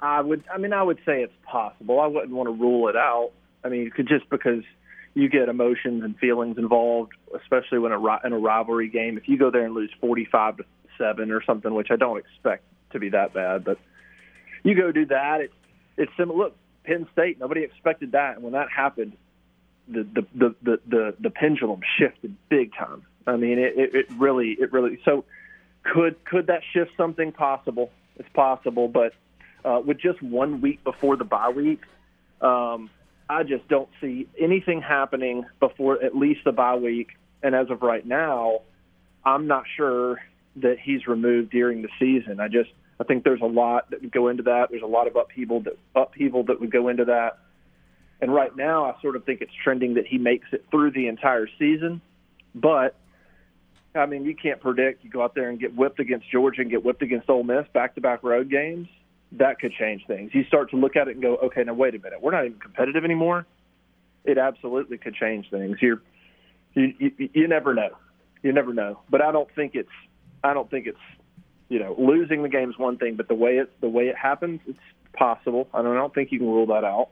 I 0.00 0.20
would. 0.20 0.44
I 0.52 0.58
mean, 0.58 0.72
I 0.72 0.82
would 0.82 0.98
say 1.06 1.22
it's 1.22 1.32
possible. 1.44 2.00
I 2.00 2.06
wouldn't 2.06 2.32
want 2.32 2.48
to 2.48 2.52
rule 2.52 2.88
it 2.88 2.96
out. 2.96 3.30
I 3.64 3.68
mean, 3.68 3.90
could 3.90 4.06
just 4.06 4.28
because 4.30 4.62
you 5.14 5.28
get 5.28 5.48
emotions 5.48 6.02
and 6.04 6.16
feelings 6.18 6.58
involved, 6.58 7.12
especially 7.40 7.78
when 7.78 7.92
a, 7.92 8.26
in 8.26 8.32
a 8.32 8.38
rivalry 8.38 8.88
game. 8.88 9.16
If 9.16 9.28
you 9.28 9.38
go 9.38 9.50
there 9.50 9.64
and 9.64 9.74
lose 9.74 9.90
forty-five 10.00 10.58
to 10.58 10.64
seven 10.98 11.30
or 11.30 11.42
something, 11.42 11.72
which 11.74 11.88
I 11.90 11.96
don't 11.96 12.18
expect 12.18 12.64
to 12.92 12.98
be 12.98 13.08
that 13.10 13.32
bad, 13.32 13.64
but 13.64 13.78
you 14.62 14.74
go 14.74 14.92
do 14.92 15.06
that. 15.06 15.40
It's 15.40 15.54
it's 15.96 16.12
similar. 16.16 16.38
Look, 16.38 16.56
Penn 16.84 17.06
State, 17.12 17.40
nobody 17.40 17.62
expected 17.62 18.12
that, 18.12 18.36
and 18.36 18.42
when 18.42 18.52
that 18.52 18.68
happened, 18.70 19.16
the 19.88 20.02
the 20.02 20.26
the 20.34 20.54
the 20.62 20.80
the, 20.86 21.14
the 21.20 21.30
pendulum 21.30 21.80
shifted 21.98 22.36
big 22.48 22.74
time. 22.74 23.04
I 23.26 23.36
mean, 23.36 23.58
it, 23.58 23.76
it, 23.76 23.94
it 23.94 24.06
really 24.18 24.56
it 24.58 24.72
really 24.72 25.00
so 25.04 25.24
could 25.82 26.22
could 26.24 26.48
that 26.48 26.62
shift 26.72 26.92
something 26.96 27.32
possible? 27.32 27.90
It's 28.16 28.28
possible, 28.34 28.88
but 28.88 29.12
uh, 29.64 29.80
with 29.84 29.98
just 29.98 30.22
one 30.22 30.60
week 30.60 30.84
before 30.84 31.16
the 31.16 31.24
bye 31.24 31.50
week, 31.50 31.80
um, 32.40 32.90
I 33.28 33.42
just 33.42 33.66
don't 33.68 33.88
see 34.00 34.28
anything 34.38 34.82
happening 34.82 35.44
before 35.60 36.02
at 36.02 36.16
least 36.16 36.40
the 36.44 36.52
bye 36.52 36.76
week. 36.76 37.08
And 37.42 37.54
as 37.54 37.70
of 37.70 37.82
right 37.82 38.06
now, 38.06 38.60
I'm 39.24 39.46
not 39.46 39.64
sure 39.76 40.20
that 40.56 40.78
he's 40.78 41.06
removed 41.06 41.50
during 41.50 41.82
the 41.82 41.88
season. 41.98 42.40
I 42.40 42.48
just 42.48 42.70
I 43.04 43.06
think 43.06 43.22
there's 43.22 43.42
a 43.42 43.46
lot 43.46 43.90
that 43.90 44.00
would 44.00 44.12
go 44.12 44.28
into 44.28 44.44
that. 44.44 44.68
There's 44.70 44.82
a 44.82 44.86
lot 44.86 45.06
of 45.06 45.14
upheaval 45.14 45.60
that 45.60 45.78
upheaval 45.94 46.44
that 46.44 46.58
would 46.58 46.72
go 46.72 46.88
into 46.88 47.04
that. 47.04 47.38
And 48.22 48.32
right 48.32 48.56
now, 48.56 48.86
I 48.86 49.00
sort 49.02 49.14
of 49.14 49.24
think 49.24 49.42
it's 49.42 49.52
trending 49.62 49.94
that 49.94 50.06
he 50.06 50.16
makes 50.16 50.46
it 50.52 50.64
through 50.70 50.92
the 50.92 51.08
entire 51.08 51.46
season. 51.58 52.00
But 52.54 52.96
I 53.94 54.06
mean, 54.06 54.24
you 54.24 54.34
can't 54.34 54.58
predict. 54.58 55.04
You 55.04 55.10
go 55.10 55.22
out 55.22 55.34
there 55.34 55.50
and 55.50 55.60
get 55.60 55.76
whipped 55.76 56.00
against 56.00 56.30
Georgia 56.30 56.62
and 56.62 56.70
get 56.70 56.82
whipped 56.82 57.02
against 57.02 57.28
Ole 57.28 57.42
Miss, 57.42 57.66
back-to-back 57.74 58.22
road 58.22 58.48
games. 58.50 58.88
That 59.32 59.60
could 59.60 59.72
change 59.72 60.06
things. 60.06 60.30
You 60.32 60.44
start 60.44 60.70
to 60.70 60.76
look 60.76 60.96
at 60.96 61.08
it 61.08 61.12
and 61.12 61.22
go, 61.22 61.36
okay, 61.36 61.62
now 61.62 61.74
wait 61.74 61.94
a 61.94 61.98
minute, 61.98 62.22
we're 62.22 62.30
not 62.30 62.46
even 62.46 62.58
competitive 62.58 63.04
anymore. 63.04 63.46
It 64.24 64.38
absolutely 64.38 64.96
could 64.96 65.14
change 65.14 65.50
things. 65.50 65.76
You're, 65.82 66.00
you, 66.72 66.94
you, 66.98 67.28
you 67.34 67.48
never 67.48 67.74
know. 67.74 67.90
You 68.42 68.52
never 68.52 68.72
know. 68.72 69.00
But 69.10 69.20
I 69.20 69.30
don't 69.32 69.48
think 69.54 69.74
it's, 69.74 69.90
I 70.42 70.54
don't 70.54 70.70
think 70.70 70.86
it's 70.86 70.98
you 71.74 71.80
know, 71.80 71.96
losing 71.98 72.44
the 72.44 72.48
game 72.48 72.70
is 72.70 72.78
one 72.78 72.98
thing, 72.98 73.16
but 73.16 73.26
the 73.26 73.34
way 73.34 73.58
it 73.58 73.68
the 73.80 73.88
way 73.88 74.04
it 74.04 74.16
happens, 74.16 74.60
it's 74.64 74.78
possible. 75.12 75.68
I 75.74 75.82
don't, 75.82 75.90
I 75.90 75.96
don't 75.96 76.14
think 76.14 76.30
you 76.30 76.38
can 76.38 76.46
rule 76.46 76.66
that 76.66 76.84
out. 76.84 77.08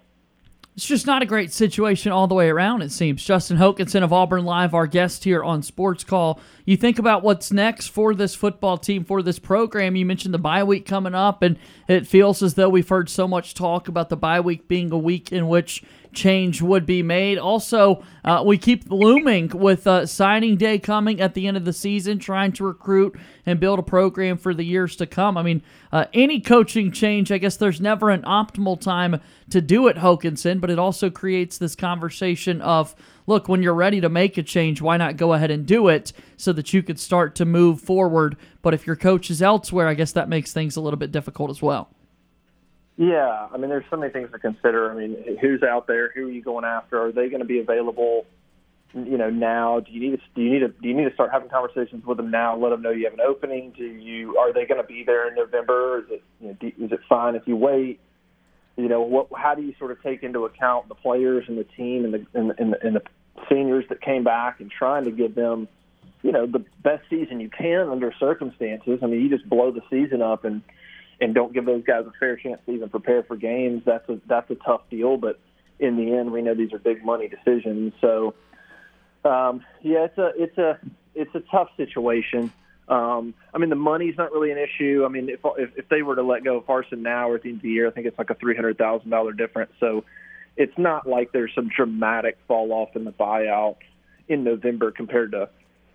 It's 0.77 0.87
just 0.87 1.05
not 1.05 1.21
a 1.21 1.27
great 1.27 1.53
situation 1.53 2.13
all 2.13 2.29
the 2.29 2.35
way 2.37 2.49
around, 2.49 2.81
it 2.81 2.93
seems. 2.93 3.25
Justin 3.25 3.59
Hokanson 3.59 4.05
of 4.05 4.13
Auburn 4.13 4.45
Live, 4.45 4.73
our 4.73 4.87
guest 4.87 5.25
here 5.25 5.43
on 5.43 5.65
Sports 5.65 6.05
Call. 6.05 6.41
You 6.65 6.77
think 6.77 7.01
about 7.01 7.25
what's 7.25 7.53
next 7.53 7.89
for 7.89 8.15
this 8.15 8.37
football 8.37 8.79
team, 8.79 9.05
for 9.05 9.21
this 9.21 9.41
program. 9.41 9.97
You 9.97 10.07
mentioned 10.07 10.33
the 10.33 10.39
bye 10.39 10.63
week 10.63 10.87
coming 10.87 11.15
up, 11.15 11.43
and 11.43 11.59
it 11.89 12.07
feels 12.07 12.41
as 12.41 12.55
though 12.55 12.71
we've 12.71 12.89
heard 12.89 13.11
so 13.11 13.27
much 13.27 13.53
talk 13.53 13.89
about 13.89 14.11
the 14.11 14.17
bye 14.17 14.41
week 14.41 14.69
being 14.69 14.93
a 14.93 14.99
week 14.99 15.33
in 15.33 15.49
which 15.49 15.83
change 16.13 16.63
would 16.63 16.87
be 16.87 17.03
made. 17.03 17.39
Also, 17.39 18.05
uh, 18.25 18.43
we 18.45 18.59
keep 18.59 18.91
looming 18.91 19.49
with 19.49 19.87
uh, 19.87 20.07
signing 20.07 20.57
day 20.57 20.79
coming 20.79 21.21
at 21.21 21.35
the 21.35 21.47
end 21.47 21.57
of 21.57 21.65
the 21.65 21.73
season, 21.73 22.19
trying 22.19 22.53
to 22.53 22.65
recruit 22.65 23.19
and 23.47 23.59
build 23.59 23.79
a 23.79 23.83
program 23.83 24.37
for 24.37 24.55
the 24.55 24.65
years 24.65 24.97
to 24.97 25.07
come. 25.07 25.37
I 25.37 25.43
mean, 25.43 25.63
uh, 25.91 26.07
any 26.13 26.41
coaching 26.41 26.93
change, 26.93 27.33
I 27.33 27.39
guess 27.39 27.57
there's 27.57 27.81
never 27.81 28.11
an 28.11 28.23
optimal 28.23 28.81
time 28.81 29.21
to 29.51 29.61
do 29.61 29.89
it, 29.89 29.97
Hokanson, 29.97 30.61
but 30.61 30.71
it 30.71 30.79
also 30.79 31.11
creates 31.11 31.59
this 31.59 31.75
conversation 31.75 32.61
of 32.61 32.95
look, 33.27 33.49
when 33.49 33.63
you're 33.63 33.75
ready 33.75 34.01
to 34.01 34.09
make 34.09 34.37
a 34.37 34.43
change, 34.43 34.81
why 34.81 34.97
not 34.97 35.17
go 35.17 35.33
ahead 35.33 35.51
and 35.51 35.65
do 35.65 35.89
it 35.89 36.13
so 36.37 36.53
that 36.53 36.73
you 36.73 36.83
could 36.83 36.99
start 36.99 37.35
to 37.37 37.45
move 37.45 37.81
forward? 37.81 38.37
But 38.63 38.75
if 38.75 38.87
your 38.87 38.97
coach 38.97 39.31
is 39.31 39.41
elsewhere, 39.41 39.89
I 39.89 39.95
guess 39.95 40.13
that 40.13 40.29
makes 40.29 40.53
things 40.53 40.77
a 40.77 40.81
little 40.81 40.99
bit 40.99 41.13
difficult 41.13 41.51
as 41.51 41.63
well. 41.63 41.89
Yeah, 42.97 43.49
I 43.53 43.57
mean, 43.57 43.71
there's 43.71 43.85
so 43.91 43.97
many 43.97 44.13
things 44.13 44.31
to 44.33 44.39
consider. 44.39 44.91
I 44.91 44.95
mean, 44.95 45.39
who's 45.41 45.63
out 45.63 45.87
there? 45.87 46.11
Who 46.15 46.29
are 46.29 46.31
you 46.31 46.43
going 46.43 46.65
after? 46.65 47.01
Are 47.01 47.13
they 47.13 47.29
going 47.29 47.41
to 47.41 47.47
be 47.47 47.59
available? 47.59 48.27
You 48.95 49.17
know, 49.17 49.31
now 49.31 49.81
do 49.81 49.91
you 49.91 50.01
need 50.01 50.17
to 50.19 50.23
do 50.35 50.43
you 50.43 50.51
need 50.51 50.59
to 50.59 50.69
do 50.69 50.89
you 50.89 50.95
need 50.95 51.09
to 51.09 51.15
start 51.15 51.31
having 51.33 51.49
conversations 51.49 52.05
with 52.05 52.19
them 52.19 52.31
now? 52.31 52.55
Let 52.57 52.71
them 52.71 52.83
know 52.83 52.91
you 52.91 53.05
have 53.05 53.15
an 53.15 53.23
opening. 53.27 53.73
Do 53.75 53.85
you 53.85 54.37
are 54.37 54.53
they 54.53 54.67
going 54.67 54.83
to 54.83 54.87
be 54.87 55.03
there 55.03 55.27
in 55.29 55.35
November? 55.35 56.01
Is 56.01 56.05
it 56.11 56.23
you 56.41 56.49
know, 56.49 56.57
do, 56.61 56.67
is 56.67 56.93
it 56.93 57.01
fine 57.09 57.35
if 57.35 57.43
you 57.47 57.57
wait? 57.57 58.01
You 58.77 58.89
know, 58.89 59.01
what 59.01 59.29
how 59.35 59.55
do 59.55 59.63
you 59.63 59.75
sort 59.79 59.93
of 59.93 60.03
take 60.03 60.23
into 60.23 60.45
account 60.45 60.89
the 60.89 60.95
players 60.95 61.47
and 61.49 61.57
the 61.57 61.65
team 61.65 62.05
and 62.05 62.13
the 62.13 62.27
and 62.35 62.53
and 62.59 62.77
and 62.83 62.97
the 62.97 63.03
seniors 63.51 63.87
that 63.89 64.03
came 64.03 64.25
back 64.25 64.61
and 64.61 64.71
trying 64.71 65.05
to 65.05 65.11
give 65.11 65.35
them, 65.35 65.69
you 66.23 66.33
know, 66.33 66.45
the 66.47 66.63
best 66.83 67.03
season 67.09 67.41
you 67.41 67.49
can 67.49 67.89
under 67.89 68.13
circumstances. 68.21 68.99
I 69.03 69.07
mean, 69.07 69.23
you 69.23 69.31
just 69.31 69.49
blow 69.49 69.71
the 69.71 69.81
season 69.89 70.21
up 70.21 70.45
and 70.45 70.61
and 71.23 71.35
don't 71.35 71.55
give 71.55 71.65
those 71.65 71.85
guys 71.85 72.05
a 72.07 72.13
fair 72.19 72.37
chance 72.37 72.61
to 72.67 72.73
even 72.73 72.89
prepare 72.89 73.23
for 73.23 73.37
games, 73.37 73.83
that's 73.87 74.09
a 74.09 74.21
that's 74.27 74.51
a 74.51 74.57
tough 74.57 74.83
deal. 74.91 75.17
But 75.17 75.39
in 75.79 75.97
the 75.97 76.15
end, 76.17 76.33
we 76.33 76.43
know 76.43 76.55
these 76.55 76.73
are 76.73 76.79
big 76.79 77.05
money 77.05 77.29
decisions. 77.29 77.95
So 78.01 78.35
um, 79.25 79.65
yeah, 79.83 80.07
it's 80.07 80.19
a 80.19 80.33
it's 80.37 80.59
a 80.59 80.79
it's 81.15 81.35
a 81.35 81.41
tough 81.51 81.69
situation. 81.77 82.53
Um, 82.89 83.35
I 83.55 83.59
mean, 83.59 83.71
the 83.71 83.77
money's 83.77 84.17
not 84.19 84.33
really 84.33 84.51
an 84.51 84.59
issue. 84.59 85.05
I 85.07 85.09
mean, 85.09 85.29
if, 85.29 85.41
if 85.57 85.71
if 85.79 85.89
they 85.89 86.03
were 86.03 86.17
to 86.17 86.25
let 86.25 86.43
go 86.43 86.57
of 86.57 86.67
Harsin 86.67 86.99
now 86.99 87.31
or 87.31 87.37
at 87.37 87.43
the 87.43 87.51
end 87.51 87.59
of 87.59 87.63
the 87.63 87.71
year, 87.71 87.87
I 87.87 87.93
think 87.93 88.07
it's 88.07 88.19
like 88.19 88.31
a 88.31 88.35
three 88.35 88.57
hundred 88.57 88.77
thousand 88.77 89.11
dollar 89.11 89.33
difference. 89.33 89.71
So 89.79 90.05
it's 90.57 90.77
not 90.77 91.09
like 91.09 91.31
there's 91.33 91.53
some 91.55 91.69
dramatic 91.69 92.37
fall 92.49 92.73
off 92.73 92.97
in 92.97 93.05
the 93.05 93.13
buyout 93.13 93.77
in 94.29 94.43
November 94.43 94.91
compared 94.91 95.33
to 95.33 95.49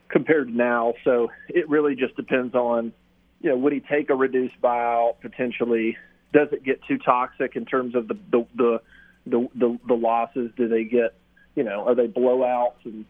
compared 0.08 0.48
to 0.48 0.56
now. 0.56 0.94
So 1.04 1.32
it 1.50 1.68
really 1.68 1.96
just 1.96 2.16
depends 2.16 2.56
on 2.56 2.94
you 3.42 3.50
know, 3.50 3.58
would 3.58 3.74
he 3.74 3.80
take 3.80 4.10
a 4.10 4.16
reduced 4.16 4.60
buyout 4.62 5.16
potentially? 5.22 5.98
Does 6.34 6.50
it 6.52 6.64
get 6.64 6.82
too 6.88 6.98
toxic 6.98 7.56
in 7.56 7.66
terms 7.66 7.96
of 7.96 8.08
the 8.08 8.18
the 8.32 8.46
the 8.56 8.82
the, 9.30 9.48
the, 9.56 9.80
the 9.88 9.94
losses? 9.94 10.52
Do 10.56 10.68
they 10.68 10.84
get, 10.84 11.14
you 11.56 11.64
know, 11.64 11.88
are 11.88 11.96
they 11.96 12.08
blowouts 12.08 12.86
and 12.86 13.06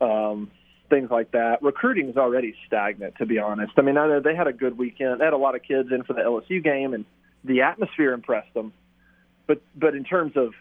um, 0.00 0.50
things 0.90 1.10
like 1.10 1.32
that? 1.32 1.62
Recruiting 1.62 2.08
is 2.10 2.16
already 2.16 2.54
stagnant, 2.66 3.16
to 3.18 3.26
be 3.26 3.38
honest. 3.38 3.72
I 3.76 3.82
mean, 3.82 3.96
I 3.96 4.06
know 4.06 4.20
they 4.20 4.34
had 4.34 4.46
a 4.46 4.52
good 4.52 4.76
weekend. 4.76 5.20
They 5.20 5.24
had 5.24 5.32
a 5.32 5.38
lot 5.38 5.54
of 5.54 5.62
kids 5.62 5.90
in 5.92 6.02
for 6.04 6.12
the 6.12 6.20
LSU 6.20 6.62
game, 6.62 6.94
and 6.94 7.04
the 7.44 7.62
atmosphere 7.62 8.12
impressed 8.12 8.52
them. 8.54 8.72
But 9.46 9.62
but 9.76 9.94
in 9.94 10.04
terms 10.04 10.32
of 10.36 10.54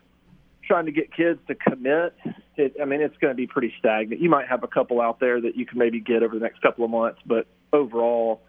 trying 0.66 0.86
to 0.86 0.92
get 0.92 1.14
kids 1.14 1.40
to 1.48 1.56
commit, 1.56 2.14
it, 2.56 2.76
I 2.82 2.86
mean, 2.86 3.02
it's 3.02 3.18
going 3.18 3.32
to 3.32 3.36
be 3.36 3.48
pretty 3.48 3.74
stagnant. 3.80 4.22
You 4.22 4.30
might 4.30 4.48
have 4.48 4.64
a 4.64 4.68
couple 4.68 5.02
out 5.02 5.20
there 5.20 5.42
that 5.42 5.58
you 5.58 5.66
can 5.66 5.78
maybe 5.78 6.00
get 6.00 6.24
over 6.24 6.36
the 6.36 6.42
next 6.42 6.62
couple 6.62 6.86
of 6.86 6.92
months, 6.92 7.20
but 7.26 7.48
overall 7.72 8.42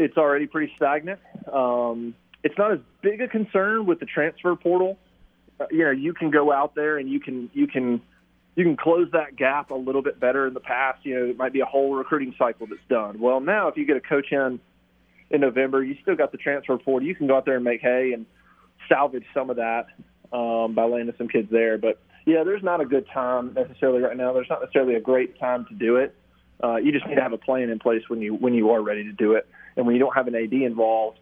it's 0.00 0.16
already 0.16 0.46
pretty 0.46 0.72
stagnant. 0.76 1.20
Um, 1.52 2.14
it's 2.42 2.56
not 2.56 2.72
as 2.72 2.78
big 3.02 3.20
a 3.20 3.28
concern 3.28 3.84
with 3.86 4.00
the 4.00 4.06
transfer 4.06 4.56
portal. 4.56 4.98
Uh, 5.60 5.66
you 5.70 5.84
know, 5.84 5.90
you 5.90 6.14
can 6.14 6.30
go 6.30 6.50
out 6.50 6.74
there 6.74 6.96
and 6.96 7.08
you 7.08 7.20
can 7.20 7.50
you 7.52 7.66
can 7.66 8.00
you 8.56 8.64
can 8.64 8.76
close 8.76 9.08
that 9.12 9.36
gap 9.36 9.70
a 9.70 9.74
little 9.74 10.02
bit 10.02 10.18
better 10.18 10.46
in 10.46 10.54
the 10.54 10.60
past. 10.60 11.04
You 11.04 11.14
know, 11.14 11.24
it 11.26 11.36
might 11.36 11.52
be 11.52 11.60
a 11.60 11.66
whole 11.66 11.94
recruiting 11.94 12.34
cycle 12.38 12.66
that's 12.66 12.80
done. 12.88 13.20
Well, 13.20 13.40
now 13.40 13.68
if 13.68 13.76
you 13.76 13.86
get 13.86 13.96
a 13.96 14.00
coach 14.00 14.32
in 14.32 14.58
in 15.30 15.40
November, 15.42 15.84
you 15.84 15.96
still 16.00 16.16
got 16.16 16.32
the 16.32 16.38
transfer 16.38 16.78
portal. 16.78 17.06
You 17.06 17.14
can 17.14 17.26
go 17.26 17.36
out 17.36 17.44
there 17.44 17.56
and 17.56 17.64
make 17.64 17.82
hay 17.82 18.12
and 18.14 18.24
salvage 18.88 19.24
some 19.34 19.50
of 19.50 19.56
that 19.56 19.86
um, 20.32 20.74
by 20.74 20.84
landing 20.84 21.14
some 21.18 21.28
kids 21.28 21.48
there. 21.50 21.76
But 21.76 22.00
yeah, 22.26 22.42
there's 22.42 22.62
not 22.62 22.80
a 22.80 22.86
good 22.86 23.06
time 23.12 23.52
necessarily 23.52 24.00
right 24.00 24.16
now. 24.16 24.32
There's 24.32 24.48
not 24.48 24.60
necessarily 24.60 24.94
a 24.94 25.00
great 25.00 25.38
time 25.38 25.66
to 25.66 25.74
do 25.74 25.96
it. 25.96 26.16
Uh, 26.62 26.76
you 26.76 26.92
just 26.92 27.06
need 27.06 27.14
to 27.14 27.22
have 27.22 27.32
a 27.32 27.38
plan 27.38 27.70
in 27.70 27.78
place 27.78 28.02
when 28.08 28.20
you 28.20 28.34
when 28.34 28.54
you 28.54 28.70
are 28.70 28.82
ready 28.82 29.04
to 29.04 29.12
do 29.12 29.34
it, 29.34 29.46
and 29.76 29.86
when 29.86 29.94
you 29.94 30.00
don't 30.00 30.14
have 30.14 30.28
an 30.28 30.34
AD 30.34 30.52
involved, 30.52 31.18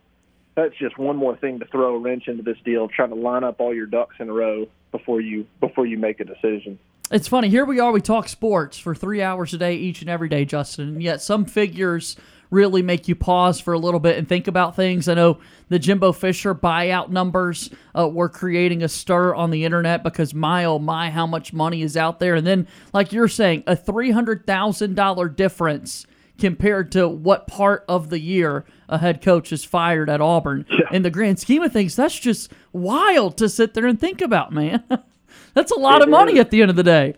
that's 0.54 0.76
just 0.76 0.98
one 0.98 1.16
more 1.16 1.36
thing 1.36 1.60
to 1.60 1.66
throw 1.66 1.94
a 1.94 1.98
wrench 1.98 2.26
into 2.26 2.42
this 2.42 2.58
deal. 2.64 2.88
Trying 2.88 3.10
to 3.10 3.14
line 3.14 3.44
up 3.44 3.60
all 3.60 3.74
your 3.74 3.86
ducks 3.86 4.16
in 4.18 4.28
a 4.28 4.32
row 4.32 4.66
before 4.90 5.20
you 5.20 5.46
before 5.60 5.86
you 5.86 5.98
make 5.98 6.20
a 6.20 6.24
decision. 6.24 6.78
It's 7.10 7.28
funny. 7.28 7.48
Here 7.48 7.64
we 7.64 7.80
are. 7.80 7.90
We 7.90 8.02
talk 8.02 8.28
sports 8.28 8.78
for 8.78 8.94
three 8.94 9.22
hours 9.22 9.54
a 9.54 9.58
day, 9.58 9.76
each 9.76 10.02
and 10.02 10.10
every 10.10 10.28
day, 10.28 10.44
Justin. 10.44 10.88
And 10.88 11.02
yet, 11.02 11.22
some 11.22 11.46
figures 11.46 12.16
really 12.50 12.82
make 12.82 13.08
you 13.08 13.14
pause 13.14 13.60
for 13.60 13.72
a 13.72 13.78
little 13.78 14.00
bit 14.00 14.16
and 14.18 14.28
think 14.28 14.46
about 14.46 14.74
things. 14.74 15.08
I 15.08 15.14
know 15.14 15.38
the 15.68 15.78
Jimbo 15.78 16.12
Fisher 16.12 16.54
buyout 16.54 17.10
numbers 17.10 17.70
uh, 17.96 18.08
were 18.08 18.28
creating 18.28 18.82
a 18.82 18.88
stir 18.88 19.34
on 19.34 19.50
the 19.50 19.64
internet 19.64 20.02
because 20.02 20.34
my 20.34 20.64
oh 20.64 20.78
my, 20.78 21.10
how 21.10 21.26
much 21.26 21.52
money 21.52 21.82
is 21.82 21.96
out 21.96 22.20
there. 22.20 22.34
And 22.34 22.46
then, 22.46 22.66
like 22.92 23.12
you're 23.12 23.28
saying, 23.28 23.64
a 23.66 23.76
$300,000 23.76 25.36
difference 25.36 26.06
compared 26.38 26.92
to 26.92 27.08
what 27.08 27.46
part 27.46 27.84
of 27.88 28.10
the 28.10 28.18
year 28.18 28.64
a 28.88 28.98
head 28.98 29.20
coach 29.20 29.52
is 29.52 29.64
fired 29.64 30.08
at 30.08 30.20
Auburn. 30.20 30.64
Yeah. 30.70 30.86
In 30.92 31.02
the 31.02 31.10
grand 31.10 31.38
scheme 31.38 31.62
of 31.62 31.72
things, 31.72 31.96
that's 31.96 32.18
just 32.18 32.52
wild 32.72 33.36
to 33.38 33.48
sit 33.48 33.74
there 33.74 33.86
and 33.86 34.00
think 34.00 34.20
about, 34.20 34.52
man. 34.52 34.84
that's 35.54 35.72
a 35.72 35.78
lot 35.78 35.96
it 35.96 36.04
of 36.04 36.08
money 36.08 36.34
is. 36.34 36.40
at 36.40 36.50
the 36.50 36.62
end 36.62 36.70
of 36.70 36.76
the 36.76 36.82
day. 36.82 37.14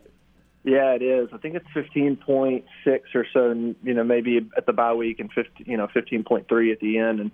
Yeah, 0.63 0.93
it 0.93 1.03
is. 1.03 1.29
I 1.33 1.39
think 1.39 1.55
it's 1.55 1.67
fifteen 1.73 2.17
point 2.17 2.67
six 2.85 3.09
or 3.15 3.27
so, 3.33 3.51
and 3.51 3.77
you 3.83 3.95
know 3.95 4.05
maybe 4.05 4.47
at 4.57 4.67
the 4.67 4.75
bye 4.75 4.93
week, 4.93 5.19
and 5.19 5.33
15, 5.33 5.67
you 5.67 5.77
know 5.79 5.87
fifteen 5.87 6.23
point 6.23 6.49
three 6.49 6.71
at 6.71 6.81
the 6.81 6.99
end, 6.99 7.21
and 7.21 7.31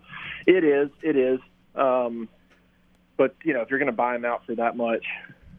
it 0.46 0.62
is, 0.62 0.90
it 1.02 1.16
is. 1.16 1.40
Um, 1.74 2.28
but 3.16 3.34
you 3.42 3.52
know 3.52 3.62
if 3.62 3.70
you're 3.70 3.80
going 3.80 3.90
to 3.90 3.96
buy 3.96 4.14
him 4.14 4.24
out 4.24 4.46
for 4.46 4.54
that 4.54 4.76
much, 4.76 5.04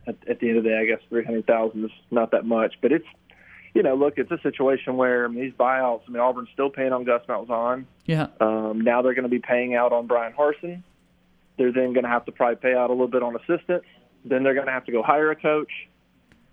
at, 0.07 0.15
at 0.29 0.39
the 0.39 0.47
end 0.47 0.59
of 0.59 0.63
the 0.63 0.69
day, 0.69 0.77
I 0.77 0.85
guess 0.85 1.01
three 1.09 1.25
hundred 1.25 1.45
thousand 1.45 1.83
is 1.83 1.91
not 2.09 2.31
that 2.31 2.45
much. 2.45 2.75
But 2.81 2.93
it's, 2.93 3.07
you 3.77 3.83
know, 3.83 3.95
look, 3.95 4.15
it's 4.17 4.31
a 4.31 4.39
situation 4.41 4.97
where 4.97 5.25
I 5.25 5.27
mean, 5.27 5.43
these 5.43 5.53
buyouts. 5.53 6.01
I 6.07 6.11
mean, 6.11 6.19
Auburn's 6.19 6.49
still 6.53 6.69
paying 6.69 6.91
on 6.91 7.03
Gus 7.03 7.21
Malzahn. 7.29 7.85
Yeah. 8.05 8.27
Um, 8.41 8.81
now 8.81 9.01
they're 9.01 9.13
going 9.13 9.23
to 9.23 9.29
be 9.29 9.39
paying 9.39 9.75
out 9.75 9.93
on 9.93 10.07
Brian 10.07 10.33
Harsin. 10.33 10.83
They're 11.57 11.71
then 11.71 11.93
going 11.93 12.03
to 12.03 12.09
have 12.09 12.25
to 12.25 12.31
probably 12.31 12.57
pay 12.57 12.75
out 12.75 12.89
a 12.89 12.93
little 12.93 13.07
bit 13.07 13.23
on 13.23 13.35
assistants. 13.35 13.87
Then 14.25 14.43
they're 14.43 14.53
going 14.53 14.67
to 14.67 14.71
have 14.73 14.85
to 14.85 14.91
go 14.91 15.01
hire 15.01 15.31
a 15.31 15.35
coach 15.35 15.71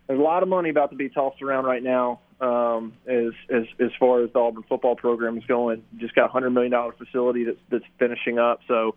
there's 0.06 0.18
a 0.18 0.22
lot 0.22 0.42
of 0.42 0.48
money 0.48 0.70
about 0.70 0.90
to 0.90 0.96
be 0.96 1.08
tossed 1.08 1.40
around 1.42 1.64
right 1.64 1.82
now 1.82 2.20
um, 2.40 2.92
as, 3.06 3.32
as 3.48 3.64
as 3.80 3.90
far 3.98 4.22
as 4.22 4.32
the 4.32 4.38
Auburn 4.38 4.64
football 4.68 4.96
program 4.96 5.38
is 5.38 5.44
going. 5.46 5.82
Just 5.96 6.14
got 6.14 6.26
a 6.26 6.32
hundred 6.32 6.50
million 6.50 6.72
dollar 6.72 6.92
facility 6.92 7.44
that's 7.44 7.58
that's 7.70 7.84
finishing 7.98 8.38
up. 8.38 8.60
So 8.68 8.96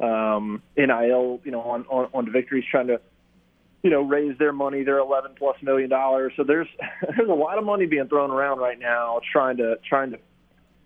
um, 0.00 0.62
NIL, 0.76 1.40
you 1.44 1.52
know, 1.52 1.60
on 1.60 1.84
on, 1.88 2.08
on 2.12 2.24
the 2.24 2.30
victories 2.32 2.64
trying 2.70 2.88
to 2.88 3.00
you 3.82 3.90
know 3.90 4.02
raise 4.02 4.36
their 4.38 4.52
money. 4.52 4.82
They're 4.82 4.98
11 4.98 5.32
plus 5.38 5.56
million 5.62 5.90
dollars. 5.90 6.32
So 6.36 6.44
there's 6.44 6.68
there's 7.16 7.28
a 7.28 7.34
lot 7.34 7.58
of 7.58 7.64
money 7.64 7.86
being 7.86 8.08
thrown 8.08 8.30
around 8.30 8.58
right 8.58 8.78
now 8.78 9.20
trying 9.32 9.56
to 9.58 9.76
trying 9.88 10.12
to 10.12 10.18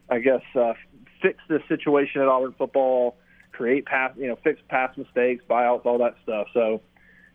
I 0.09 0.19
guess 0.19 0.43
uh, 0.55 0.75
fix 1.21 1.39
this 1.49 1.63
situation 1.69 2.21
at 2.21 2.29
Auburn 2.29 2.55
football, 2.57 3.17
create 3.53 3.87
past 3.87 4.19
you 4.19 4.29
know 4.29 4.37
fix 4.43 4.61
past 4.69 4.99
mistakes, 4.99 5.45
buyouts, 5.49 5.85
all 5.85 5.99
that 5.99 6.17
stuff. 6.23 6.49
So 6.55 6.81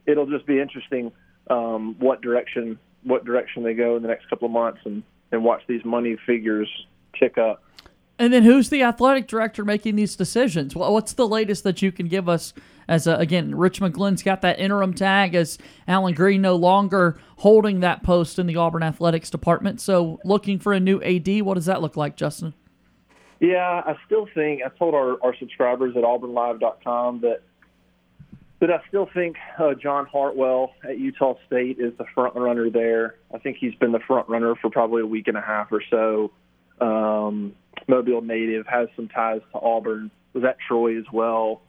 it'll 0.05 0.27
just 0.27 0.45
be 0.45 0.59
interesting 0.59 1.11
um, 1.49 1.95
what 1.99 2.21
direction 2.21 2.79
what 3.03 3.25
direction 3.25 3.63
they 3.63 3.73
go 3.73 3.95
in 3.95 4.03
the 4.03 4.07
next 4.07 4.29
couple 4.29 4.45
of 4.45 4.51
months 4.51 4.79
and, 4.85 5.03
and 5.31 5.43
watch 5.43 5.61
these 5.67 5.83
money 5.83 6.17
figures 6.25 6.69
tick 7.19 7.37
up. 7.37 7.63
And 8.21 8.31
then 8.31 8.43
who's 8.43 8.69
the 8.69 8.83
athletic 8.83 9.27
director 9.27 9.65
making 9.65 9.95
these 9.95 10.15
decisions? 10.15 10.75
What's 10.75 11.13
the 11.13 11.27
latest 11.27 11.63
that 11.63 11.81
you 11.81 11.91
can 11.91 12.07
give 12.07 12.29
us? 12.29 12.53
As 12.87 13.07
a, 13.07 13.15
again, 13.15 13.55
Rich 13.55 13.81
McGlynn's 13.81 14.21
got 14.21 14.41
that 14.41 14.59
interim 14.59 14.93
tag 14.93 15.33
as 15.33 15.57
Allen 15.87 16.13
Greene 16.13 16.41
no 16.41 16.55
longer 16.55 17.17
holding 17.37 17.79
that 17.79 18.03
post 18.03 18.37
in 18.37 18.45
the 18.45 18.57
Auburn 18.57 18.83
athletics 18.83 19.31
department. 19.31 19.81
So, 19.81 20.19
looking 20.23 20.59
for 20.59 20.71
a 20.71 20.79
new 20.79 21.01
AD, 21.01 21.41
what 21.41 21.55
does 21.55 21.65
that 21.65 21.81
look 21.81 21.97
like, 21.97 22.15
Justin? 22.15 22.53
Yeah, 23.39 23.81
I 23.83 23.95
still 24.05 24.27
think 24.35 24.61
I 24.63 24.69
told 24.69 24.93
our, 24.93 25.17
our 25.23 25.35
subscribers 25.37 25.97
at 25.97 26.03
AuburnLive.com 26.03 27.21
that 27.21 27.41
but 28.59 28.69
I 28.69 28.79
still 28.87 29.09
think 29.11 29.37
uh, 29.57 29.73
John 29.73 30.05
Hartwell 30.05 30.73
at 30.87 30.99
Utah 30.99 31.33
State 31.47 31.79
is 31.79 31.97
the 31.97 32.05
front 32.13 32.35
runner 32.35 32.69
there. 32.69 33.15
I 33.33 33.39
think 33.39 33.57
he's 33.57 33.73
been 33.73 33.91
the 33.91 33.99
front 34.05 34.29
runner 34.29 34.53
for 34.53 34.69
probably 34.69 35.01
a 35.01 35.07
week 35.07 35.27
and 35.27 35.35
a 35.35 35.41
half 35.41 35.71
or 35.71 35.81
so. 35.89 36.31
Um, 36.81 37.53
Mobile 37.87 38.21
native 38.21 38.65
has 38.67 38.89
some 38.95 39.07
ties 39.07 39.41
to 39.53 39.59
Auburn. 39.59 40.11
Was 40.33 40.43
at 40.43 40.57
Troy 40.65 40.97
as 40.97 41.05
well. 41.11 41.61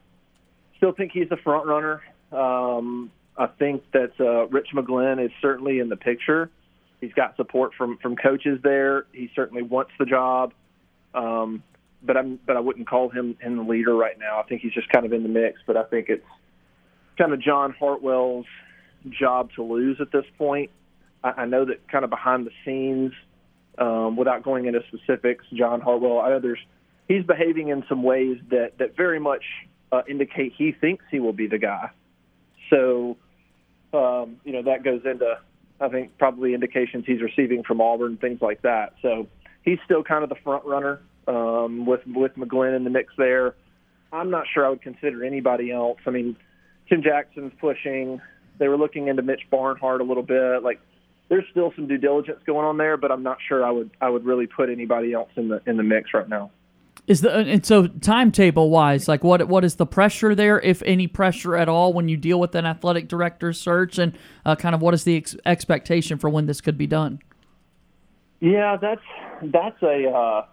Still 0.77 0.93
think 0.93 1.13
he's 1.13 1.29
the 1.29 1.37
front 1.37 1.67
runner. 1.67 2.01
Um, 2.31 3.11
I 3.37 3.47
think 3.47 3.83
that 3.93 4.13
uh, 4.21 4.47
Rich 4.47 4.69
McGlynn 4.75 5.25
is 5.25 5.33
certainly 5.41 5.81
in 5.81 5.89
the 5.89 5.97
picture. 5.97 6.51
He's 7.01 7.13
got 7.13 7.37
support 7.37 7.73
from 7.77 7.99
from 7.99 8.15
coaches 8.17 8.61
there. 8.63 9.07
He 9.13 9.31
certainly 9.35 9.63
wants 9.63 9.91
the 9.99 10.05
job. 10.05 10.53
Um, 11.15 11.63
but 12.03 12.17
I'm 12.17 12.39
but 12.47 12.57
I 12.57 12.61
wouldn't 12.61 12.89
call 12.89 13.09
him 13.09 13.37
in 13.43 13.57
the 13.57 13.63
leader 13.63 13.95
right 13.95 14.19
now. 14.19 14.41
I 14.41 14.45
think 14.45 14.63
he's 14.63 14.73
just 14.73 14.89
kind 14.91 15.05
of 15.05 15.13
in 15.13 15.23
the 15.23 15.29
mix. 15.29 15.61
But 15.67 15.77
I 15.77 15.85
think 15.85 16.09
it's 16.09 16.25
kind 17.19 17.33
of 17.33 17.41
John 17.41 17.75
Hartwell's 17.79 18.47
job 19.11 19.51
to 19.57 19.63
lose 19.63 19.99
at 20.01 20.13
this 20.13 20.25
point. 20.39 20.71
I, 21.25 21.31
I 21.39 21.45
know 21.47 21.65
that 21.65 21.89
kind 21.91 22.05
of 22.05 22.11
behind 22.11 22.47
the 22.47 22.53
scenes, 22.65 23.13
um, 23.79 24.17
without 24.17 24.43
going 24.43 24.67
into 24.67 24.81
specifics, 24.89 25.45
John 25.53 25.81
Hartwell 25.81 26.21
I 26.21 26.31
know 26.31 26.41
there's 26.41 26.59
he's 27.09 27.25
behaving 27.25 27.69
in 27.69 27.85
some 27.89 28.03
ways 28.03 28.39
that 28.51 28.79
that 28.79 28.97
very 28.97 29.21
much 29.21 29.45
uh, 29.91 30.03
indicate 30.09 30.53
he 30.57 30.73
thinks 30.73 31.05
he 31.11 31.21
will 31.21 31.33
be 31.33 31.47
the 31.47 31.59
guy. 31.59 31.91
So, 32.71 33.17
um, 33.93 34.37
you 34.45 34.53
know, 34.53 34.63
that 34.63 34.83
goes 34.83 35.03
into 35.05 35.39
I 35.81 35.89
think 35.89 36.17
probably 36.19 36.55
indications 36.55 37.05
he's 37.07 37.21
receiving 37.21 37.65
from 37.65 37.81
Auburn, 37.81 38.17
things 38.17 38.41
like 38.41 38.63
that. 38.63 38.95
So 39.03 39.27
he's 39.63 39.79
still 39.85 40.03
kind 40.05 40.23
of 40.23 40.31
the 40.31 40.37
front 40.37 40.65
runner 40.65 41.01
um, 41.27 41.87
with 41.87 42.01
with 42.07 42.35
McGlynn 42.37 42.77
in 42.77 42.85
the 42.85 42.91
mix 42.91 43.13
there. 43.19 43.55
I'm 44.13 44.31
not 44.31 44.45
sure 44.53 44.67
I 44.67 44.69
would 44.69 44.83
consider 44.83 45.25
anybody 45.25 45.73
else. 45.73 45.99
I 46.07 46.11
mean, 46.11 46.37
Tim 46.89 47.03
Jackson's 47.03 47.53
pushing. 47.61 48.21
They 48.59 48.69
were 48.69 48.77
looking 48.77 49.09
into 49.09 49.23
Mitch 49.23 49.43
Barnhart 49.51 50.01
a 50.01 50.05
little 50.05 50.23
bit. 50.23 50.63
Like 50.63 50.81
there's 51.33 51.47
still 51.51 51.73
some 51.75 51.87
due 51.87 51.97
diligence 51.97 52.41
going 52.45 52.67
on 52.67 52.77
there, 52.77 52.99
but 52.99 53.11
I'm 53.11 53.23
not 53.23 53.39
sure 53.49 53.65
I 53.65 53.71
would 53.71 53.91
I 54.03 54.11
would 54.11 54.27
really 54.27 54.47
put 54.47 54.69
anybody 54.69 55.15
else 55.15 55.31
in 55.35 55.49
the 55.49 55.63
in 55.67 55.79
the 55.79 55.83
mix 55.83 56.13
right 56.13 56.29
now. 56.29 56.51
Is 57.07 57.23
the 57.23 57.35
and 57.35 57.65
so 57.65 57.87
timetable 57.87 58.69
wise, 58.69 59.09
like 59.09 59.25
what 59.25 59.49
what 59.49 59.65
is 59.65 59.77
the 59.77 59.87
pressure 59.87 60.35
there, 60.35 60.61
if 60.61 60.83
any 60.83 61.07
pressure 61.07 61.57
at 61.57 61.71
all, 61.71 61.95
when 61.95 62.11
you 62.11 62.19
deal 62.19 62.39
with 62.39 62.55
an 62.55 62.67
athletic 62.67 63.09
director 63.09 63.55
search, 63.55 63.99
and 63.99 64.13
uh, 64.45 64.57
kind 64.57 64.75
of 64.75 64.83
what 64.83 64.93
is 64.93 65.05
the 65.05 65.17
ex- 65.17 65.35
expectation 65.47 66.19
for 66.19 66.29
when 66.29 66.45
this 66.45 66.61
could 66.61 66.77
be 66.77 66.87
done? 66.87 67.19
Yeah, 68.41 68.77
that's 68.77 69.01
that's 69.45 69.83
a 69.83 70.11
uh, 70.11 70.45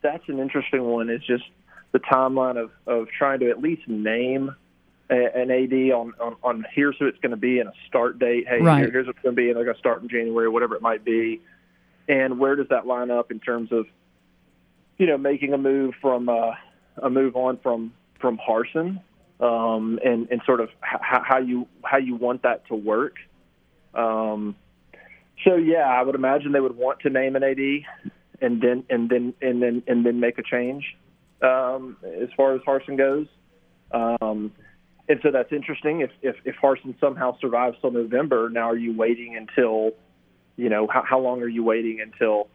that's 0.00 0.28
an 0.28 0.38
interesting 0.38 0.84
one. 0.84 1.10
It's 1.10 1.26
just 1.26 1.44
the 1.90 1.98
timeline 1.98 2.56
of 2.56 2.70
of 2.86 3.08
trying 3.18 3.40
to 3.40 3.50
at 3.50 3.60
least 3.60 3.88
name 3.88 4.54
an 5.10 5.50
AD 5.50 5.72
on, 5.92 6.12
on, 6.20 6.36
on 6.42 6.66
here's 6.72 6.96
who 6.98 7.06
it's 7.06 7.18
going 7.18 7.30
to 7.30 7.36
be 7.36 7.58
and 7.58 7.68
a 7.68 7.72
start 7.86 8.18
date. 8.18 8.46
Hey, 8.48 8.60
right. 8.60 8.80
here, 8.80 8.90
here's 8.90 9.06
what's 9.06 9.18
going 9.20 9.34
to 9.34 9.40
be, 9.40 9.48
and 9.48 9.56
they're 9.56 9.64
going 9.64 9.74
to 9.74 9.80
start 9.80 10.02
in 10.02 10.08
January, 10.08 10.48
whatever 10.48 10.74
it 10.76 10.82
might 10.82 11.04
be. 11.04 11.40
And 12.08 12.38
where 12.38 12.56
does 12.56 12.68
that 12.70 12.86
line 12.86 13.10
up 13.10 13.30
in 13.30 13.40
terms 13.40 13.72
of, 13.72 13.86
you 14.98 15.06
know, 15.06 15.18
making 15.18 15.52
a 15.52 15.58
move 15.58 15.94
from 16.00 16.28
uh, 16.28 16.52
a 17.02 17.10
move 17.10 17.36
on 17.36 17.58
from 17.58 17.92
from 18.20 18.38
Harsin, 18.38 19.00
um, 19.40 19.98
and 20.04 20.28
and 20.30 20.40
sort 20.44 20.60
of 20.60 20.68
h- 20.68 21.00
how 21.00 21.38
you 21.38 21.66
how 21.84 21.98
you 21.98 22.14
want 22.16 22.42
that 22.42 22.66
to 22.68 22.74
work. 22.74 23.16
Um, 23.94 24.56
so 25.44 25.56
yeah, 25.56 25.88
I 25.88 26.02
would 26.02 26.14
imagine 26.14 26.52
they 26.52 26.60
would 26.60 26.76
want 26.76 27.00
to 27.00 27.10
name 27.10 27.36
an 27.36 27.42
AD, 27.42 28.10
and 28.40 28.60
then 28.60 28.84
and 28.90 29.08
then 29.08 29.34
and 29.40 29.62
then 29.62 29.82
and 29.86 30.04
then 30.04 30.20
make 30.20 30.38
a 30.38 30.42
change 30.42 30.96
um, 31.42 31.96
as 32.04 32.28
far 32.36 32.54
as 32.54 32.60
Harsin 32.62 32.98
goes. 32.98 33.26
Um, 33.92 34.52
and 35.10 35.18
so 35.24 35.32
that's 35.32 35.50
interesting. 35.50 36.02
If 36.02 36.10
if 36.22 36.36
if 36.44 36.54
Harsin 36.62 36.98
somehow 37.00 37.36
survives 37.40 37.76
till 37.80 37.90
November, 37.90 38.48
now 38.48 38.70
are 38.70 38.76
you 38.76 38.96
waiting 38.96 39.36
until, 39.36 39.90
you 40.56 40.68
know, 40.68 40.86
how 40.86 41.02
how 41.02 41.18
long 41.18 41.42
are 41.42 41.48
you 41.48 41.64
waiting 41.64 42.00
until 42.00 42.46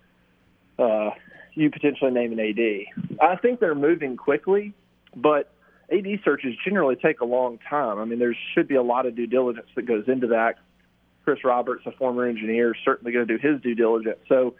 uh, 0.79 1.09
you 1.53 1.69
potentially 1.69 2.11
name 2.11 2.31
an 2.31 2.39
AD? 2.39 3.19
I 3.21 3.35
think 3.35 3.59
they're 3.59 3.75
moving 3.75 4.15
quickly, 4.15 4.73
but 5.17 5.51
AD 5.91 6.05
searches 6.23 6.55
generally 6.63 6.95
take 6.95 7.19
a 7.19 7.25
long 7.25 7.59
time. 7.69 7.99
I 7.99 8.05
mean, 8.05 8.19
there 8.19 8.35
should 8.53 8.69
be 8.69 8.75
a 8.75 8.83
lot 8.83 9.05
of 9.05 9.17
due 9.17 9.27
diligence 9.27 9.67
that 9.75 9.85
goes 9.85 10.05
into 10.07 10.27
that. 10.27 10.55
Chris 11.25 11.43
Roberts, 11.43 11.83
a 11.85 11.91
former 11.91 12.25
engineer, 12.25 12.73
is 12.73 12.77
certainly 12.85 13.11
going 13.11 13.27
to 13.27 13.37
do 13.37 13.45
his 13.45 13.59
due 13.61 13.75
diligence. 13.75 14.19
So 14.29 14.55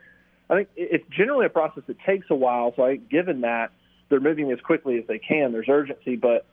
I 0.49 0.55
think 0.55 0.69
it's 0.75 1.05
generally 1.15 1.45
a 1.45 1.49
process 1.49 1.83
that 1.87 1.99
takes 1.99 2.25
a 2.29 2.35
while. 2.35 2.73
So 2.75 2.83
I, 2.83 2.97
given 2.97 3.41
that 3.41 3.71
they're 4.09 4.19
moving 4.19 4.51
as 4.51 4.59
quickly 4.59 4.97
as 4.97 5.07
they 5.07 5.19
can, 5.19 5.53
there's 5.53 5.69
urgency, 5.69 6.17
but 6.17 6.45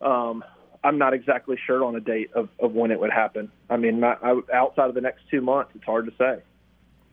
um, 0.00 0.44
I'm 0.86 0.98
not 0.98 1.14
exactly 1.14 1.58
sure 1.66 1.84
on 1.84 1.96
a 1.96 2.00
date 2.00 2.30
of, 2.34 2.48
of 2.60 2.72
when 2.72 2.92
it 2.92 3.00
would 3.00 3.10
happen. 3.10 3.50
I 3.68 3.76
mean, 3.76 3.98
not, 3.98 4.22
I, 4.22 4.38
outside 4.54 4.88
of 4.88 4.94
the 4.94 5.00
next 5.00 5.22
two 5.28 5.40
months, 5.40 5.72
it's 5.74 5.84
hard 5.84 6.06
to 6.06 6.12
say. 6.16 6.40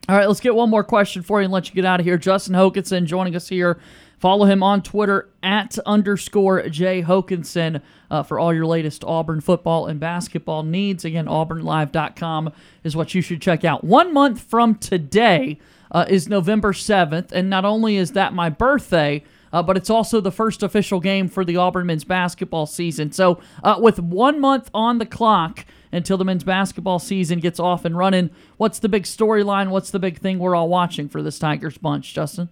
All 0.07 0.15
right, 0.15 0.27
let's 0.27 0.41
get 0.41 0.53
one 0.53 0.69
more 0.69 0.83
question 0.83 1.23
for 1.23 1.39
you 1.39 1.45
and 1.45 1.53
let 1.53 1.69
you 1.69 1.75
get 1.75 1.83
out 1.83 1.99
of 1.99 2.05
here. 2.05 2.17
Justin 2.17 2.53
Hokanson 2.53 3.05
joining 3.05 3.35
us 3.35 3.49
here. 3.49 3.79
Follow 4.19 4.45
him 4.45 4.61
on 4.61 4.83
Twitter 4.83 5.29
at 5.41 5.77
underscore 5.85 6.69
J 6.69 7.01
Hokanson 7.01 7.81
uh, 8.11 8.21
for 8.21 8.37
all 8.37 8.53
your 8.53 8.67
latest 8.67 9.03
Auburn 9.03 9.41
football 9.41 9.87
and 9.87 9.99
basketball 9.99 10.61
needs. 10.61 11.03
Again, 11.03 11.25
auburnlive.com 11.25 12.53
is 12.83 12.95
what 12.95 13.15
you 13.15 13.21
should 13.21 13.41
check 13.41 13.65
out. 13.65 13.83
One 13.83 14.13
month 14.13 14.39
from 14.39 14.75
today 14.75 15.57
uh, 15.91 16.05
is 16.07 16.29
November 16.29 16.73
7th, 16.73 17.31
and 17.31 17.49
not 17.49 17.65
only 17.65 17.97
is 17.97 18.11
that 18.11 18.33
my 18.33 18.49
birthday, 18.49 19.23
uh, 19.53 19.63
but 19.63 19.77
it's 19.77 19.89
also 19.89 20.19
the 20.19 20.31
first 20.31 20.63
official 20.63 20.99
game 20.99 21.29
for 21.29 21.45
the 21.45 21.55
Auburn 21.55 21.85
men's 21.85 22.03
basketball 22.03 22.65
season. 22.65 23.13
So, 23.13 23.39
uh, 23.63 23.77
with 23.79 23.99
one 23.99 24.41
month 24.41 24.69
on 24.73 24.97
the 24.97 25.05
clock, 25.05 25.65
until 25.93 26.17
the 26.17 26.25
men's 26.25 26.43
basketball 26.43 26.99
season 26.99 27.39
gets 27.39 27.59
off 27.59 27.85
and 27.85 27.95
running. 27.95 28.31
What's 28.57 28.79
the 28.79 28.89
big 28.89 29.03
storyline? 29.03 29.69
What's 29.69 29.91
the 29.91 29.99
big 29.99 30.17
thing 30.17 30.39
we're 30.39 30.55
all 30.55 30.67
watching 30.67 31.07
for 31.07 31.21
this 31.21 31.39
Tigers 31.39 31.77
bunch, 31.77 32.13
Justin? 32.13 32.49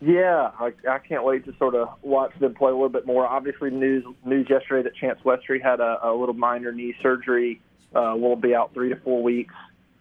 Yeah, 0.00 0.52
I, 0.58 0.72
I 0.88 0.98
can't 0.98 1.24
wait 1.24 1.44
to 1.44 1.54
sort 1.58 1.74
of 1.74 1.88
watch 2.00 2.32
them 2.38 2.54
play 2.54 2.70
a 2.70 2.74
little 2.74 2.88
bit 2.88 3.06
more. 3.06 3.26
Obviously, 3.26 3.70
news 3.70 4.04
news 4.24 4.46
yesterday 4.48 4.82
that 4.84 4.94
Chance 4.96 5.20
Westry 5.24 5.62
had 5.62 5.80
a, 5.80 5.98
a 6.02 6.14
little 6.14 6.34
minor 6.34 6.72
knee 6.72 6.94
surgery. 7.02 7.60
Uh, 7.92 8.14
will 8.16 8.36
be 8.36 8.54
out 8.54 8.72
three 8.72 8.88
to 8.88 8.96
four 9.00 9.20
weeks, 9.20 9.52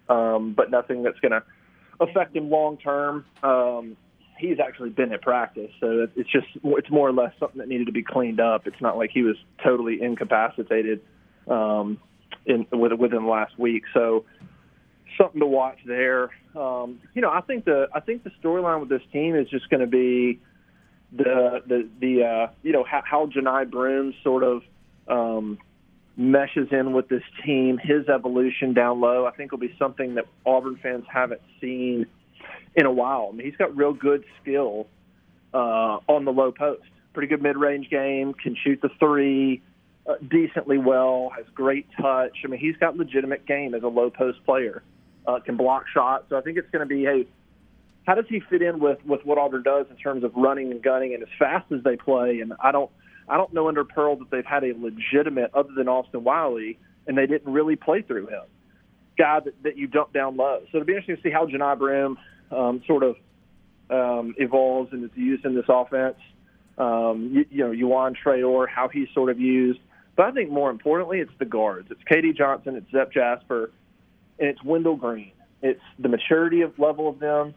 um, 0.09 0.53
but 0.53 0.69
nothing 0.69 1.01
that's 1.01 1.19
going 1.21 1.31
to 1.31 1.43
affect 1.99 2.35
him 2.35 2.49
long 2.49 2.77
term. 2.77 3.25
Um, 3.41 3.97
he's 4.39 4.59
actually 4.59 4.89
been 4.89 5.11
at 5.13 5.21
practice, 5.21 5.71
so 5.79 6.07
it's 6.15 6.31
just 6.31 6.47
it's 6.63 6.89
more 6.89 7.07
or 7.07 7.13
less 7.13 7.33
something 7.39 7.59
that 7.59 7.67
needed 7.67 7.85
to 7.87 7.91
be 7.91 8.03
cleaned 8.03 8.39
up. 8.39 8.65
It's 8.65 8.81
not 8.81 8.97
like 8.97 9.11
he 9.13 9.23
was 9.23 9.35
totally 9.63 10.01
incapacitated. 10.01 11.01
Um, 11.47 11.99
in 12.45 12.65
within 12.71 13.23
the 13.23 13.29
last 13.29 13.57
week. 13.57 13.83
So 13.93 14.25
something 15.17 15.39
to 15.39 15.47
watch 15.47 15.77
there. 15.85 16.29
Um, 16.55 16.99
you 17.13 17.21
know, 17.21 17.29
I 17.29 17.41
think 17.41 17.65
the 17.65 17.87
I 17.93 17.99
think 17.99 18.23
the 18.23 18.31
storyline 18.43 18.79
with 18.79 18.89
this 18.89 19.01
team 19.11 19.35
is 19.35 19.49
just 19.49 19.69
going 19.69 19.81
to 19.81 19.87
be 19.87 20.39
the 21.11 21.61
the 21.67 21.89
the 21.99 22.23
uh, 22.23 22.51
you 22.63 22.71
know 22.71 22.83
how, 22.83 23.01
how 23.05 23.27
Johni 23.27 23.69
Broome 23.69 24.13
sort 24.23 24.43
of 24.43 24.63
um, 25.07 25.57
meshes 26.17 26.69
in 26.71 26.93
with 26.93 27.07
this 27.07 27.23
team. 27.45 27.77
His 27.77 28.07
evolution 28.09 28.73
down 28.73 28.99
low, 28.99 29.25
I 29.25 29.31
think, 29.31 29.51
will 29.51 29.59
be 29.59 29.75
something 29.77 30.15
that 30.15 30.25
Auburn 30.45 30.79
fans 30.81 31.05
haven't 31.11 31.41
seen 31.61 32.07
in 32.75 32.85
a 32.85 32.91
while. 32.91 33.29
I 33.31 33.35
mean, 33.35 33.45
he's 33.45 33.57
got 33.57 33.75
real 33.75 33.93
good 33.93 34.23
skill 34.41 34.87
uh, 35.53 35.99
on 36.07 36.25
the 36.25 36.31
low 36.31 36.51
post. 36.51 36.83
Pretty 37.13 37.27
good 37.27 37.41
mid 37.41 37.57
range 37.57 37.89
game. 37.89 38.33
Can 38.33 38.55
shoot 38.55 38.79
the 38.81 38.89
three 38.99 39.61
uh, 40.07 40.15
decently 40.27 40.77
well, 40.77 41.31
has 41.35 41.45
great 41.53 41.87
touch. 41.99 42.37
I 42.43 42.47
mean, 42.47 42.59
he's 42.59 42.77
got 42.77 42.97
legitimate 42.97 43.45
game 43.45 43.73
as 43.73 43.83
a 43.83 43.87
low 43.87 44.09
post 44.09 44.43
player. 44.45 44.83
Uh, 45.27 45.39
can 45.39 45.57
block 45.57 45.85
shots. 45.93 46.25
So 46.29 46.37
I 46.37 46.41
think 46.41 46.57
it's 46.57 46.69
going 46.71 46.87
to 46.87 46.87
be, 46.87 47.03
hey, 47.03 47.27
how 48.07 48.15
does 48.15 48.25
he 48.27 48.39
fit 48.39 48.61
in 48.61 48.79
with 48.79 48.97
with 49.05 49.23
what 49.23 49.37
Auburn 49.37 49.63
does 49.63 49.85
in 49.89 49.97
terms 49.97 50.23
of 50.23 50.33
running 50.35 50.71
and 50.71 50.81
gunning 50.81 51.13
and 51.13 51.21
as 51.21 51.29
fast 51.37 51.71
as 51.71 51.83
they 51.83 51.95
play? 51.95 52.39
And 52.39 52.53
I 52.59 52.71
don't 52.71 52.89
I 53.27 53.37
don't 53.37 53.53
know 53.53 53.67
under 53.67 53.83
Pearl 53.83 54.15
that 54.17 54.31
they've 54.31 54.45
had 54.45 54.63
a 54.63 54.73
legitimate 54.75 55.51
other 55.53 55.69
than 55.75 55.87
Austin 55.87 56.23
Wiley, 56.23 56.79
and 57.05 57.17
they 57.17 57.27
didn't 57.27 57.51
really 57.51 57.75
play 57.75 58.01
through 58.01 58.27
him. 58.27 58.43
Guy 59.17 59.41
that, 59.41 59.63
that 59.63 59.77
you 59.77 59.87
dump 59.87 60.13
down 60.13 60.37
low. 60.37 60.61
So 60.71 60.77
it'll 60.77 60.85
be 60.85 60.93
interesting 60.93 61.17
to 61.17 61.21
see 61.21 61.29
how 61.29 61.45
Johni 61.45 61.77
Broome 61.77 62.17
um, 62.51 62.81
sort 62.87 63.03
of 63.03 63.15
um, 63.89 64.35
evolves 64.37 64.91
and 64.93 65.03
is 65.03 65.11
used 65.15 65.45
in 65.45 65.55
this 65.55 65.65
offense. 65.67 66.17
Um, 66.77 67.31
you, 67.33 67.45
you 67.49 67.63
know, 67.63 67.71
Yohan 67.71 68.15
Traore, 68.23 68.67
how 68.69 68.87
he's 68.87 69.07
sort 69.13 69.29
of 69.29 69.39
used. 69.39 69.79
But 70.15 70.27
I 70.27 70.31
think 70.31 70.49
more 70.49 70.69
importantly, 70.69 71.19
it's 71.19 71.31
the 71.39 71.45
guards. 71.45 71.89
It's 71.91 72.01
K.D. 72.07 72.33
Johnson, 72.33 72.75
it's 72.75 72.89
Zep 72.91 73.11
Jasper, 73.11 73.71
and 74.37 74.49
it's 74.49 74.63
Wendell 74.63 74.95
Green. 74.95 75.31
It's 75.61 75.81
the 75.97 76.09
maturity 76.09 76.61
of 76.61 76.77
level 76.79 77.09
of 77.09 77.19
them. 77.19 77.53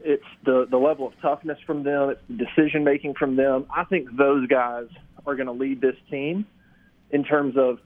It's 0.00 0.24
the 0.44 0.66
the 0.70 0.76
level 0.76 1.06
of 1.06 1.12
toughness 1.20 1.58
from 1.66 1.82
them. 1.82 2.10
It's 2.10 2.20
the 2.28 2.36
decision 2.36 2.84
making 2.84 3.14
from 3.14 3.36
them. 3.36 3.66
I 3.74 3.84
think 3.84 4.16
those 4.16 4.46
guys 4.46 4.86
are 5.26 5.34
going 5.34 5.46
to 5.46 5.52
lead 5.52 5.80
this 5.80 5.96
team 6.10 6.46
in 7.10 7.24
terms 7.24 7.56
of 7.56 7.78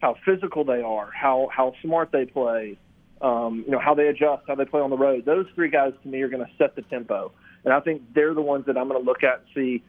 how 0.00 0.16
physical 0.24 0.64
they 0.64 0.82
are, 0.82 1.10
how 1.10 1.48
how 1.50 1.72
smart 1.82 2.10
they 2.12 2.26
play, 2.26 2.78
um, 3.20 3.62
you 3.66 3.72
know, 3.72 3.78
how 3.78 3.94
they 3.94 4.08
adjust, 4.08 4.42
how 4.46 4.54
they 4.54 4.64
play 4.64 4.80
on 4.80 4.90
the 4.90 4.96
road. 4.96 5.24
Those 5.24 5.46
three 5.54 5.70
guys 5.70 5.92
to 6.02 6.08
me 6.08 6.22
are 6.22 6.28
going 6.28 6.44
to 6.44 6.50
set 6.58 6.76
the 6.76 6.82
tempo, 6.82 7.32
and 7.64 7.72
I 7.72 7.80
think 7.80 8.02
they're 8.14 8.34
the 8.34 8.42
ones 8.42 8.66
that 8.66 8.76
I'm 8.76 8.88
going 8.88 9.00
to 9.00 9.06
look 9.06 9.22
at 9.22 9.40
and 9.40 9.46
see 9.54 9.84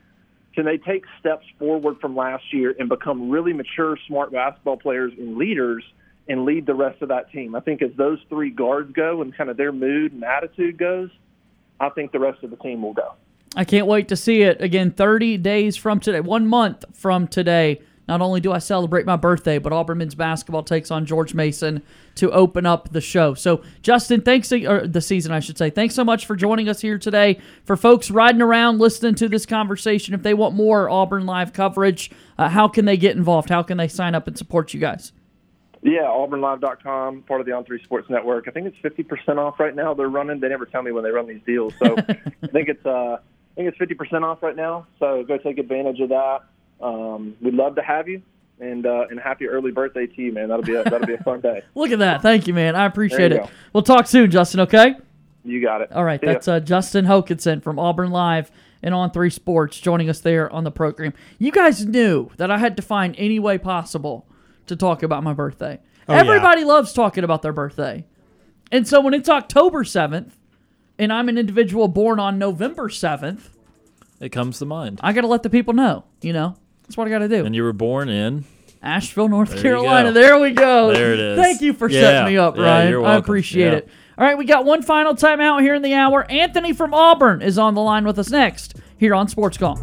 can 0.58 0.66
they 0.66 0.80
take 0.80 1.04
steps 1.20 1.46
forward 1.60 2.00
from 2.02 2.16
last 2.16 2.52
year 2.52 2.76
and 2.80 2.90
become 2.90 3.30
really 3.30 3.54
mature, 3.54 3.96
smart 4.08 4.32
basketball 4.32 4.76
players 4.76 5.14
and 5.16 5.38
leaders 5.38 5.84
and 6.28 6.46
lead 6.46 6.66
the 6.66 6.74
rest 6.74 7.00
of 7.04 7.10
that 7.10 7.32
team? 7.32 7.54
I 7.54 7.60
think 7.60 7.84
as 7.84 7.92
those 7.96 8.18
three 8.28 8.50
guards 8.50 8.92
go 8.92 9.22
and 9.22 9.38
kind 9.38 9.52
of 9.52 9.58
their 9.58 9.72
mood 9.72 10.14
and 10.14 10.24
attitude 10.24 10.80
goes, 10.80 11.12
I 11.80 11.90
think 11.90 12.12
the 12.12 12.20
rest 12.20 12.44
of 12.44 12.50
the 12.50 12.56
team 12.56 12.82
will 12.82 12.94
go. 12.94 13.14
I 13.56 13.66
can't 13.66 13.86
wait 13.86 14.08
to 14.08 14.16
see 14.16 14.42
it. 14.42 14.60
Again, 14.60 14.90
30 14.90 15.38
days 15.38 15.78
from 15.78 16.00
today, 16.00 16.22
one 16.22 16.48
month 16.48 16.86
from 16.92 17.28
today, 17.28 17.80
not 18.08 18.22
only 18.22 18.40
do 18.40 18.52
I 18.52 18.60
celebrate 18.60 19.06
my 19.06 19.16
birthday, 19.16 19.58
but 19.58 19.74
Auburn 19.74 19.98
men's 19.98 20.16
basketball 20.16 20.64
takes 20.64 20.92
on 20.92 21.06
George 21.06 21.34
Mason 21.34 21.84
to 22.16 22.32
open 22.32 22.66
up 22.66 22.90
the 22.92 23.02
show. 23.02 23.34
So, 23.34 23.62
Justin, 23.82 24.22
thanks, 24.22 24.52
or 24.52 24.88
the 24.88 25.02
season, 25.02 25.32
I 25.32 25.40
should 25.40 25.58
say. 25.58 25.70
Thanks 25.70 25.96
so 25.96 26.04
much 26.04 26.26
for 26.26 26.36
joining 26.36 26.70
us 26.70 26.82
here 26.82 26.98
today. 26.98 27.40
For 27.66 27.76
folks 27.76 28.10
riding 28.10 28.42
around 28.42 28.80
listening 28.80 29.16
to 29.16 29.28
this 29.28 29.46
conversation, 29.46 30.14
if 30.14 30.24
they 30.24 30.34
want 30.34 30.56
more 30.56 30.90
Auburn 30.90 31.26
live 31.26 31.54
coverage, 31.54 32.10
uh, 32.38 32.50
how 32.50 32.68
can 32.68 32.86
they 32.86 32.98
get 32.98 33.16
involved? 33.16 33.50
How 33.50 33.64
can 33.64 33.78
they 33.78 33.88
sign 33.88 34.16
up 34.16 34.28
and 34.28 34.38
support 34.38 34.74
you 34.74 34.80
guys? 34.80 35.12
Yeah, 35.84 36.04
auburnlive.com, 36.04 37.24
part 37.24 37.40
of 37.40 37.46
the 37.46 37.54
On3 37.54 37.84
Sports 37.84 38.10
Network. 38.10 38.48
I 38.48 38.52
think 38.52 38.68
it's 38.68 38.78
50% 38.78 39.38
off 39.38 39.60
right 39.60 39.76
now. 39.76 39.94
They're 39.94 40.10
running. 40.10 40.40
They 40.40 40.50
never 40.50 40.66
tell 40.66 40.82
me 40.82 40.92
when 40.92 41.04
they 41.04 41.12
run 41.12 41.28
these 41.28 41.42
deals. 41.46 41.74
So, 41.78 41.96
I 41.98 42.48
think 42.48 42.68
it's 42.70 42.86
uh, 42.86 43.18
I 43.20 43.56
think 43.56 43.74
it's 43.74 43.78
50% 43.78 44.24
off 44.24 44.42
right 44.42 44.56
now. 44.56 44.88
So, 45.00 45.24
go 45.24 45.38
take 45.38 45.60
advantage 45.60 46.00
of 46.00 46.10
that 46.10 46.40
um, 46.82 47.36
we'd 47.42 47.54
love 47.54 47.76
to 47.76 47.82
have 47.82 48.08
you. 48.08 48.22
And 48.60 48.88
uh, 48.88 49.06
and 49.12 49.20
happy 49.20 49.48
early 49.48 49.70
birthday 49.70 50.08
to 50.08 50.22
you, 50.22 50.32
man. 50.32 50.50
That'll 50.50 50.66
be 50.66 50.74
a, 50.74 50.84
that'll 50.84 51.06
be 51.06 51.14
a 51.14 51.22
fun 51.22 51.42
day. 51.42 51.62
Look 51.76 51.92
at 51.92 52.00
that. 52.00 52.24
Thank 52.24 52.48
you, 52.48 52.56
man. 52.56 52.76
I 52.76 52.88
appreciate 52.88 53.32
it. 53.32 53.44
Go. 53.44 53.50
We'll 53.72 53.84
talk 53.84 54.08
soon, 54.08 54.32
Justin. 54.32 54.62
Okay. 54.62 54.96
You 55.44 55.62
got 55.62 55.82
it. 55.82 55.92
All 55.92 56.04
right. 56.04 56.20
See 56.20 56.26
that's 56.26 56.48
uh, 56.48 56.60
Justin 56.60 57.06
Hokanson 57.06 57.62
from 57.62 57.78
Auburn 57.78 58.10
Live 58.10 58.50
and 58.82 58.96
On 58.96 59.12
Three 59.12 59.30
Sports 59.30 59.80
joining 59.80 60.10
us 60.10 60.22
there 60.22 60.52
on 60.52 60.64
the 60.64 60.72
program. 60.72 61.14
You 61.38 61.52
guys 61.52 61.86
knew 61.86 62.32
that 62.38 62.50
I 62.50 62.58
had 62.58 62.76
to 62.78 62.82
find 62.82 63.14
any 63.20 63.38
way 63.38 63.60
possible 63.60 64.28
to 64.66 64.76
talk 64.76 65.04
about 65.04 65.24
my 65.24 65.34
birthday. 65.34 65.80
Oh, 66.10 66.14
Everybody 66.16 66.62
yeah. 66.62 66.68
loves 66.68 66.94
talking 66.94 67.24
about 67.24 67.44
their 67.44 67.54
birthday. 67.54 68.06
And 68.72 68.88
so 68.88 69.02
when 69.02 69.14
it's 69.14 69.30
October 69.30 69.84
7th 69.84 70.32
and 70.98 71.14
I'm 71.14 71.30
an 71.30 71.38
individual 71.38 71.88
born 71.88 72.20
on 72.20 72.38
November 72.38 72.90
7th, 72.90 73.50
it 74.20 74.30
comes 74.30 74.60
to 74.60 74.66
mind. 74.66 75.00
I 75.04 75.14
got 75.14 75.22
to 75.22 75.28
let 75.28 75.44
the 75.44 75.50
people 75.50 75.74
know, 75.74 76.06
you 76.22 76.34
know. 76.34 76.56
That's 76.88 76.96
what 76.96 77.08
I 77.08 77.10
got 77.10 77.20
to 77.20 77.28
do. 77.28 77.46
And 77.46 77.54
you 77.54 77.64
were 77.64 77.74
born 77.74 78.08
in 78.08 78.46
Asheville, 78.82 79.28
North 79.28 79.50
there 79.50 79.62
Carolina. 79.62 80.14
There 80.14 80.40
we 80.40 80.52
go. 80.52 80.94
There 80.94 81.14
it 81.14 81.20
is. 81.20 81.38
Thank 81.38 81.62
you 81.62 81.74
for 81.74 81.90
yeah. 81.90 82.00
setting 82.00 82.34
me 82.34 82.38
up, 82.38 82.56
yeah, 82.56 82.64
Ryan. 82.64 83.06
I 83.06 83.16
appreciate 83.16 83.72
yeah. 83.72 83.78
it. 83.80 83.90
All 84.18 84.26
right, 84.26 84.38
we 84.38 84.46
got 84.46 84.66
one 84.66 84.82
final 84.82 85.14
timeout 85.14 85.62
here 85.62 85.76
in 85.76 85.82
the 85.82 85.94
hour. 85.94 86.26
Anthony 86.32 86.74
from 86.74 86.94
Auburn 86.94 87.42
is 87.42 87.58
on 87.58 87.76
the 87.76 87.82
line 87.82 88.06
with 88.06 88.18
us 88.18 88.30
next 88.30 88.76
here 88.98 89.14
on 89.14 89.28
Sports 89.28 89.58
Call. 89.58 89.76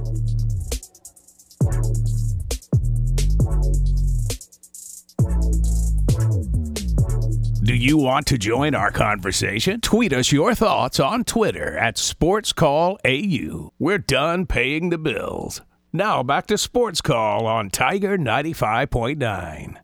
Do 7.63 7.75
you 7.75 7.97
want 7.97 8.27
to 8.27 8.39
join 8.39 8.75
our 8.75 8.91
conversation? 8.91 9.81
Tweet 9.81 10.13
us 10.13 10.33
your 10.33 10.55
thoughts 10.55 10.99
on 10.99 11.25
Twitter 11.25 11.77
at 11.79 11.97
SportsCallAU. 11.97 13.71
We're 13.79 13.99
done 13.99 14.47
paying 14.47 14.91
the 14.91 14.99
bills. 14.99 15.61
Now 15.97 16.25
back 16.25 16.49
to 16.49 16.59
Sports 16.59 17.01
Call 17.01 17.47
on 17.47 17.71
Tiger 17.71 18.19
95.9. 18.19 19.77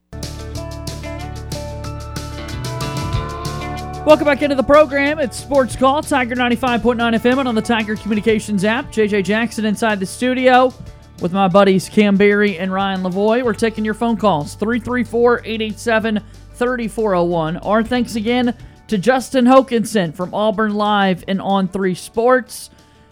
Welcome 4.05 4.25
back 4.25 4.43
into 4.43 4.57
the 4.57 4.65
program. 4.65 5.21
It's 5.21 5.37
Sports 5.37 5.77
Call, 5.77 6.03
Tiger 6.03 6.35
95.9 6.35 6.97
FM 6.97 7.39
and 7.39 7.47
on 7.47 7.55
the 7.55 7.63
Tiger 7.63 7.95
Communications 7.95 8.65
app. 8.65 8.87
JJ 8.87 9.23
Jackson 9.23 9.65
inside 9.65 10.01
the 10.01 10.07
studio 10.07 10.75
with 11.23 11.33
my 11.33 11.47
buddies 11.47 11.89
Cam 11.89 12.17
Berry 12.17 12.59
and 12.59 12.73
Ryan 12.73 13.05
Lavoie. 13.05 13.45
We're 13.45 13.55
taking 13.55 13.85
your 13.85 13.95
phone 13.95 14.17
calls 14.17 14.57
334 14.57 15.43
887 15.45 16.19
3401. 16.55 17.57
Our 17.59 17.85
thanks 17.85 18.17
again 18.17 18.57
to 18.89 18.99
Justin 18.99 19.45
Hokanson 19.45 20.13
from 20.13 20.35
Auburn 20.35 20.75
Live 20.75 21.23
and 21.29 21.41
On 21.41 21.69
3 21.69 21.95
Sports. 21.95 22.71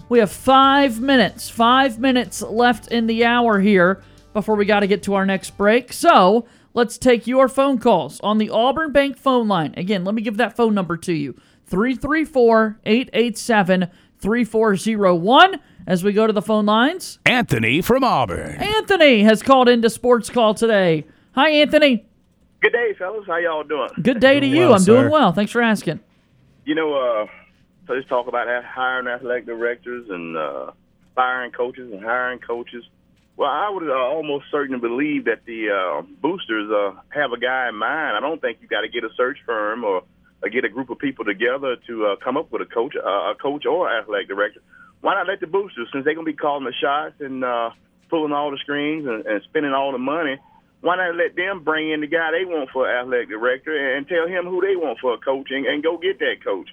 We 0.08 0.18
have 0.20 0.30
five 0.30 1.00
minutes, 1.00 1.50
five 1.50 1.98
minutes 1.98 2.42
left 2.42 2.88
in 2.88 3.06
the 3.06 3.24
hour 3.24 3.60
here 3.60 4.02
before 4.32 4.56
we 4.56 4.64
got 4.64 4.80
to 4.80 4.86
get 4.86 5.02
to 5.04 5.14
our 5.14 5.26
next 5.26 5.56
break. 5.56 5.92
So 5.92 6.46
let's 6.74 6.96
take 6.98 7.26
your 7.26 7.48
phone 7.48 7.78
calls 7.78 8.18
on 8.20 8.38
the 8.38 8.50
Auburn 8.50 8.92
Bank 8.92 9.18
phone 9.18 9.48
line. 9.48 9.74
Again, 9.76 10.04
let 10.04 10.14
me 10.14 10.22
give 10.22 10.36
that 10.38 10.56
phone 10.56 10.74
number 10.74 10.96
to 10.98 11.12
you 11.12 11.34
334 11.66 12.80
887 12.84 13.88
3401 14.20 15.60
as 15.86 16.02
we 16.02 16.12
go 16.12 16.26
to 16.26 16.32
the 16.32 16.42
phone 16.42 16.66
lines. 16.66 17.18
Anthony 17.26 17.80
from 17.82 18.02
Auburn. 18.02 18.56
Anthony 18.56 19.22
has 19.22 19.42
called 19.42 19.68
into 19.68 19.90
Sports 19.90 20.30
Call 20.30 20.54
today 20.54 21.04
Hi, 21.38 21.50
Anthony. 21.50 22.04
Good 22.60 22.72
day, 22.72 22.94
fellas. 22.98 23.24
How 23.28 23.36
y'all 23.36 23.62
doing? 23.62 23.90
Good 24.02 24.18
day 24.18 24.40
to 24.40 24.46
Doing 24.46 24.52
you. 24.56 24.60
well, 24.62 24.74
I'm 24.74 24.82
doing 24.84 25.08
well. 25.08 25.30
Thanks 25.32 25.52
for 25.52 25.62
asking. 25.62 26.00
You 26.64 26.74
know, 26.74 26.94
uh, 26.94 27.26
so 27.88 27.94
let's 27.94 28.06
talk 28.08 28.28
about 28.28 28.46
hiring 28.64 29.08
athletic 29.08 29.46
directors 29.46 30.08
and 30.10 30.36
uh, 30.36 30.72
firing 31.14 31.50
coaches 31.52 31.90
and 31.90 32.02
hiring 32.02 32.38
coaches. 32.38 32.84
Well, 33.38 33.48
I 33.48 33.70
would 33.70 33.88
uh, 33.88 33.94
almost 33.94 34.44
certainly 34.50 34.78
believe 34.78 35.24
that 35.24 35.46
the 35.46 35.70
uh, 35.70 36.02
boosters 36.20 36.70
uh, 36.70 37.00
have 37.08 37.32
a 37.32 37.38
guy 37.38 37.68
in 37.68 37.76
mind. 37.76 38.16
I 38.16 38.20
don't 38.20 38.42
think 38.42 38.58
you 38.60 38.68
got 38.68 38.82
to 38.82 38.88
get 38.88 39.04
a 39.04 39.08
search 39.16 39.38
firm 39.46 39.84
or, 39.84 40.02
or 40.42 40.48
get 40.50 40.66
a 40.66 40.68
group 40.68 40.90
of 40.90 40.98
people 40.98 41.24
together 41.24 41.76
to 41.86 42.06
uh, 42.06 42.16
come 42.22 42.36
up 42.36 42.52
with 42.52 42.60
a 42.60 42.66
coach, 42.66 42.94
uh, 42.94 43.32
a 43.32 43.34
coach 43.40 43.64
or 43.64 43.90
athletic 43.90 44.28
director. 44.28 44.60
Why 45.00 45.14
not 45.14 45.26
let 45.26 45.40
the 45.40 45.46
boosters, 45.46 45.88
since 45.90 46.04
they're 46.04 46.14
gonna 46.14 46.26
be 46.26 46.34
calling 46.34 46.64
the 46.64 46.74
shots 46.78 47.14
and 47.20 47.42
uh, 47.42 47.70
pulling 48.10 48.32
all 48.32 48.50
the 48.50 48.58
strings 48.58 49.06
and, 49.06 49.24
and 49.24 49.40
spending 49.44 49.72
all 49.72 49.92
the 49.92 49.98
money? 49.98 50.36
Why 50.82 50.96
not 50.96 51.14
let 51.16 51.36
them 51.36 51.64
bring 51.64 51.90
in 51.90 52.02
the 52.02 52.06
guy 52.06 52.32
they 52.32 52.44
want 52.44 52.70
for 52.70 52.90
athletic 52.90 53.30
director 53.30 53.96
and 53.96 54.06
tell 54.06 54.28
him 54.28 54.44
who 54.44 54.60
they 54.60 54.76
want 54.76 54.98
for 55.00 55.14
a 55.14 55.18
and 55.18 55.82
go 55.82 55.96
get 55.96 56.18
that 56.18 56.44
coach? 56.44 56.68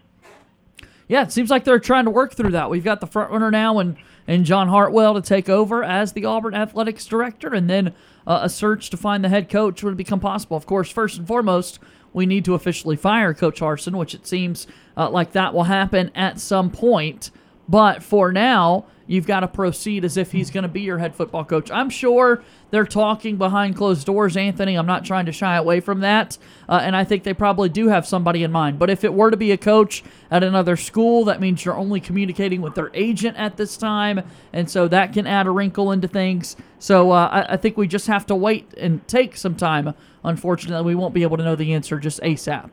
Yeah, 1.07 1.21
it 1.21 1.31
seems 1.31 1.49
like 1.49 1.63
they're 1.63 1.79
trying 1.79 2.05
to 2.05 2.11
work 2.11 2.33
through 2.33 2.51
that. 2.51 2.69
We've 2.69 2.83
got 2.83 2.99
the 2.99 3.07
front 3.07 3.31
runner 3.31 3.51
now 3.51 3.79
and 3.79 3.97
and 4.27 4.43
John 4.43 4.67
Hartwell 4.67 5.13
to 5.13 5.21
take 5.21 5.49
over 5.49 5.83
as 5.83 6.13
the 6.13 6.25
Auburn 6.25 6.55
athletics 6.55 7.05
director, 7.05 7.53
and 7.53 7.69
then 7.69 7.93
uh, 8.25 8.39
a 8.41 8.49
search 8.49 8.89
to 8.89 8.97
find 8.97 9.23
the 9.23 9.29
head 9.29 9.49
coach 9.49 9.83
would 9.83 9.95
become 9.95 10.19
possible. 10.19 10.57
Of 10.57 10.65
course, 10.65 10.89
first 10.89 11.17
and 11.19 11.27
foremost, 11.27 11.79
we 12.11 12.25
need 12.25 12.43
to 12.45 12.55
officially 12.55 12.95
fire 12.95 13.33
Coach 13.33 13.59
Harsin, 13.59 13.95
which 13.95 14.15
it 14.15 14.25
seems 14.25 14.65
uh, 14.97 15.09
like 15.09 15.33
that 15.33 15.53
will 15.53 15.65
happen 15.65 16.09
at 16.15 16.39
some 16.39 16.71
point. 16.71 17.29
But 17.69 18.01
for 18.01 18.31
now, 18.31 18.85
you've 19.07 19.27
got 19.27 19.41
to 19.41 19.47
proceed 19.47 20.03
as 20.03 20.17
if 20.17 20.31
he's 20.31 20.51
going 20.51 20.63
to 20.63 20.69
be 20.69 20.81
your 20.81 20.97
head 20.97 21.15
football 21.15 21.45
coach. 21.45 21.69
I'm 21.71 21.89
sure 21.89 22.43
they're 22.71 22.85
talking 22.85 23.37
behind 23.37 23.75
closed 23.75 24.05
doors, 24.05 24.35
Anthony. 24.35 24.75
I'm 24.75 24.85
not 24.85 25.05
trying 25.05 25.25
to 25.27 25.31
shy 25.31 25.55
away 25.55 25.79
from 25.79 25.99
that. 26.01 26.37
Uh, 26.67 26.79
and 26.83 26.95
I 26.95 27.03
think 27.03 27.23
they 27.23 27.33
probably 27.33 27.69
do 27.69 27.87
have 27.87 28.07
somebody 28.07 28.43
in 28.43 28.51
mind. 28.51 28.79
But 28.79 28.89
if 28.89 29.03
it 29.03 29.13
were 29.13 29.31
to 29.31 29.37
be 29.37 29.51
a 29.51 29.57
coach 29.57 30.03
at 30.31 30.43
another 30.43 30.75
school, 30.75 31.25
that 31.25 31.39
means 31.39 31.63
you're 31.63 31.77
only 31.77 31.99
communicating 31.99 32.61
with 32.61 32.75
their 32.75 32.91
agent 32.93 33.37
at 33.37 33.57
this 33.57 33.77
time. 33.77 34.21
And 34.51 34.69
so 34.69 34.87
that 34.87 35.13
can 35.13 35.27
add 35.27 35.47
a 35.47 35.51
wrinkle 35.51 35.91
into 35.91 36.07
things. 36.07 36.55
So 36.79 37.11
uh, 37.11 37.29
I, 37.31 37.53
I 37.53 37.57
think 37.57 37.77
we 37.77 37.87
just 37.87 38.07
have 38.07 38.25
to 38.27 38.35
wait 38.35 38.73
and 38.75 39.07
take 39.07 39.37
some 39.37 39.55
time. 39.55 39.93
Unfortunately, 40.23 40.85
we 40.85 40.95
won't 40.95 41.13
be 41.13 41.23
able 41.23 41.37
to 41.37 41.43
know 41.43 41.55
the 41.55 41.73
answer 41.73 41.99
just 41.99 42.19
ASAP. 42.21 42.71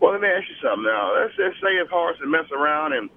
Well, 0.00 0.12
let 0.12 0.20
me 0.20 0.28
ask 0.28 0.46
you 0.48 0.56
something 0.62 0.84
now. 0.84 1.14
Let's 1.16 1.34
just 1.36 1.62
say 1.62 1.76
if 1.76 1.88
Harrison 1.88 2.30
mess 2.30 2.44
around 2.52 2.92
and 2.92 3.08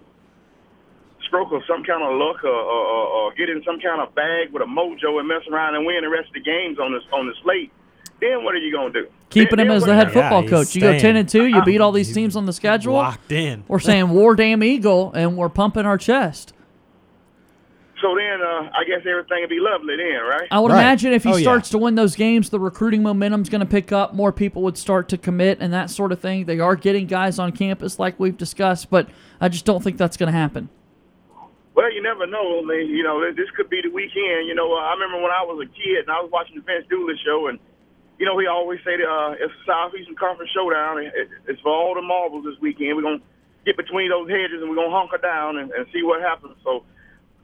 stroke 1.28 1.52
of 1.52 1.62
some 1.68 1.84
kind 1.84 2.02
of 2.04 2.18
luck 2.18 2.44
or, 2.44 2.50
or, 2.50 2.86
or, 2.88 3.08
or 3.08 3.34
get 3.36 3.50
in 3.50 3.62
some 3.64 3.80
kind 3.80 4.02
of 4.02 4.14
bag 4.16 4.52
with 4.52 4.64
a 4.64 4.66
mojo 4.66 5.20
and 5.20 5.28
mess 5.28 5.44
around 5.52 5.76
and 5.76 5.86
win 5.86 6.02
the 6.02 6.10
rest 6.10 6.28
of 6.30 6.34
the 6.34 6.42
games 6.42 6.80
on 6.80 6.92
this 6.94 7.04
on 7.14 7.28
the 7.28 7.34
slate, 7.44 7.72
then 8.20 8.44
what 8.44 8.56
are 8.56 8.58
you 8.58 8.72
going 8.72 8.92
to 8.94 9.02
do? 9.04 9.08
Keeping 9.30 9.58
Then- 9.58 9.60
him 9.60 9.68
then 9.68 9.78
as 9.78 9.84
the 9.86 9.94
head 9.96 10.12
football 10.12 10.42
he's 10.42 10.50
coach. 10.50 10.76
You 10.76 10.82
go 10.82 10.98
10 10.98 11.16
and 11.18 11.28
2, 11.30 11.46
you 11.48 11.62
beat 11.64 11.82
all 11.82 11.92
these 11.92 12.14
teams 12.14 12.36
on 12.36 12.46
the 12.46 12.54
schedule. 12.54 12.94
Locked 12.94 13.32
in. 13.32 13.64
We're 13.68 13.80
saying 13.80 14.10
war 14.10 14.36
damn 14.36 14.64
eagle, 14.64 15.12
and 15.14 15.36
we're 15.38 15.50
pumping 15.50 15.86
our 15.86 15.98
chest. 15.98 16.54
So 18.02 18.16
then 18.16 18.42
uh, 18.44 18.70
I 18.78 18.84
guess 18.86 19.00
everything 19.10 19.40
would 19.42 19.50
be 19.50 19.60
lovely 19.60 19.96
then, 19.98 20.22
right? 20.22 20.48
I 20.52 20.60
would 20.60 20.72
Right. 20.72 20.82
imagine 20.82 21.14
if 21.14 21.24
he 21.24 21.32
Oh, 21.34 21.36
yeah. 21.36 21.42
starts 21.42 21.70
to 21.72 21.80
win 21.80 21.96
those 21.96 22.16
games, 22.16 22.52
the 22.52 22.60
recruiting 22.60 23.02
momentum's 23.02 23.50
going 23.50 23.62
to 23.62 23.66
pick 23.66 23.92
up. 23.92 24.14
More 24.14 24.32
people 24.32 24.62
would 24.62 24.78
start 24.78 25.10
to 25.10 25.18
commit 25.18 25.58
and 25.60 25.74
that 25.74 25.90
sort 25.90 26.12
of 26.12 26.20
thing. 26.20 26.46
They 26.46 26.60
are 26.60 26.76
getting 26.76 27.08
guys 27.08 27.40
on 27.40 27.52
campus, 27.54 27.98
like 27.98 28.20
we've 28.20 28.38
discussed, 28.38 28.92
but 28.92 29.10
I 29.42 29.50
just 29.50 29.66
don't 29.66 29.84
think 29.84 29.98
that's 29.98 30.16
going 30.16 30.32
to 30.32 30.38
happen. 30.38 30.70
Well, 31.78 31.94
you 31.94 32.02
never 32.02 32.26
know. 32.26 32.58
I 32.58 32.66
mean, 32.66 32.90
you 32.90 33.06
know, 33.06 33.22
this 33.38 33.54
could 33.54 33.70
be 33.70 33.86
the 33.86 33.94
weekend. 33.94 34.50
You 34.50 34.58
know, 34.58 34.74
I 34.74 34.98
remember 34.98 35.22
when 35.22 35.30
I 35.30 35.46
was 35.46 35.62
a 35.62 35.70
kid 35.70 36.10
and 36.10 36.10
I 36.10 36.18
was 36.26 36.34
watching 36.34 36.58
the 36.58 36.66
Vince 36.66 36.90
Dooley 36.90 37.14
show, 37.22 37.54
and 37.54 37.62
you 38.18 38.26
know, 38.26 38.34
he 38.42 38.50
always 38.50 38.82
say 38.82 38.98
that 38.98 39.06
uh, 39.06 39.38
it's 39.38 39.54
a 39.54 39.64
Southeastern 39.70 40.18
Conference 40.18 40.50
showdown. 40.58 40.98
It, 41.06 41.14
it, 41.14 41.28
it's 41.46 41.62
for 41.62 41.70
all 41.70 41.94
the 41.94 42.02
marbles 42.02 42.50
this 42.50 42.58
weekend. 42.66 42.98
We're 42.98 43.06
gonna 43.06 43.22
get 43.62 43.78
between 43.78 44.10
those 44.10 44.26
hedges 44.26 44.58
and 44.58 44.74
we're 44.74 44.82
gonna 44.82 44.90
hunker 44.90 45.22
down 45.22 45.62
and, 45.62 45.70
and 45.70 45.86
see 45.94 46.02
what 46.02 46.18
happens. 46.26 46.58
So 46.66 46.82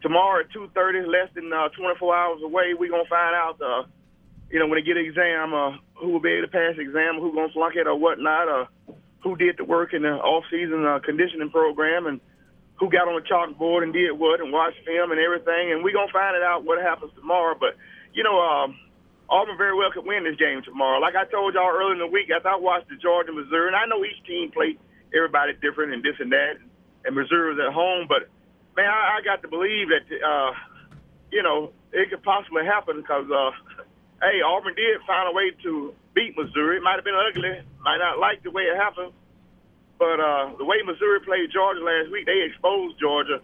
tomorrow 0.02 0.42
at 0.42 0.50
two 0.50 0.66
thirty, 0.74 1.06
less 1.06 1.30
than 1.38 1.54
uh, 1.54 1.70
twenty 1.78 1.94
four 2.02 2.18
hours 2.18 2.42
away, 2.42 2.74
we're 2.74 2.90
gonna 2.90 3.06
find 3.06 3.38
out. 3.38 3.62
Uh, 3.62 3.86
you 4.50 4.58
know, 4.58 4.66
when 4.66 4.82
they 4.82 4.86
get 4.86 4.98
an 4.98 5.06
exam, 5.06 5.54
uh, 5.54 5.78
who 5.94 6.10
will 6.10 6.22
be 6.22 6.34
able 6.34 6.50
to 6.50 6.54
pass 6.54 6.74
the 6.74 6.82
exam, 6.82 7.22
who 7.22 7.38
gonna 7.38 7.54
flunk 7.54 7.78
it 7.78 7.86
or 7.86 7.94
whatnot, 7.94 8.50
uh, 8.50 8.66
who 9.22 9.38
did 9.38 9.62
the 9.62 9.64
work 9.64 9.94
in 9.94 10.02
the 10.02 10.18
off 10.18 10.46
season 10.50 10.86
uh, 10.90 10.98
conditioning 11.06 11.54
program, 11.54 12.10
and 12.10 12.18
who 12.84 12.92
got 12.92 13.08
on 13.08 13.16
the 13.16 13.24
chalkboard 13.24 13.80
and 13.80 13.96
did 13.96 14.12
what 14.12 14.44
and 14.44 14.52
watched 14.52 14.76
film 14.84 15.16
and 15.16 15.20
everything. 15.24 15.72
And 15.72 15.88
we're 15.88 15.96
going 15.96 16.12
to 16.12 16.12
find 16.12 16.36
it 16.36 16.44
out 16.44 16.68
what 16.68 16.84
happens 16.84 17.16
tomorrow. 17.16 17.56
But, 17.56 17.80
you 18.12 18.28
know, 18.28 18.36
um, 18.36 18.76
Auburn 19.32 19.56
very 19.56 19.72
well 19.72 19.88
could 19.96 20.04
win 20.04 20.28
this 20.28 20.36
game 20.36 20.60
tomorrow. 20.68 21.00
Like 21.00 21.16
I 21.16 21.24
told 21.24 21.56
y'all 21.56 21.72
earlier 21.72 21.96
in 21.96 22.04
the 22.04 22.12
week, 22.12 22.28
after 22.28 22.52
I 22.52 22.60
watched 22.60 22.92
the 22.92 23.00
Georgia 23.00 23.32
Missouri, 23.32 23.72
and 23.72 23.76
I 23.80 23.88
know 23.88 24.04
each 24.04 24.20
team 24.28 24.52
played 24.52 24.76
everybody 25.16 25.56
different 25.64 25.96
and 25.96 26.04
this 26.04 26.20
and 26.20 26.28
that, 26.36 26.60
and 27.08 27.16
Missouri 27.16 27.56
was 27.56 27.64
at 27.64 27.72
home. 27.72 28.04
But, 28.12 28.28
man, 28.76 28.92
I, 28.92 29.16
I 29.16 29.22
got 29.24 29.40
to 29.44 29.48
believe 29.48 29.88
that, 29.88 30.04
uh, 30.20 30.52
you 31.32 31.40
know, 31.40 31.72
it 31.96 32.12
could 32.12 32.22
possibly 32.22 32.68
happen 32.68 33.00
because, 33.00 33.32
uh, 33.32 33.56
hey, 34.20 34.44
Auburn 34.44 34.76
did 34.76 35.00
find 35.08 35.32
a 35.32 35.32
way 35.32 35.56
to 35.64 35.96
beat 36.12 36.36
Missouri. 36.36 36.78
It 36.78 36.84
might 36.84 37.00
have 37.00 37.08
been 37.08 37.16
ugly, 37.16 37.64
might 37.80 38.04
not 38.04 38.20
like 38.20 38.44
the 38.44 38.52
way 38.52 38.64
it 38.68 38.76
happened. 38.76 39.16
But 40.04 40.20
uh, 40.20 40.52
the 40.58 40.66
way 40.66 40.78
Missouri 40.86 41.22
played 41.22 41.50
Georgia 41.52 41.80
last 41.82 42.12
week, 42.12 42.26
they 42.26 42.42
exposed 42.44 43.00
Georgia. 43.00 43.40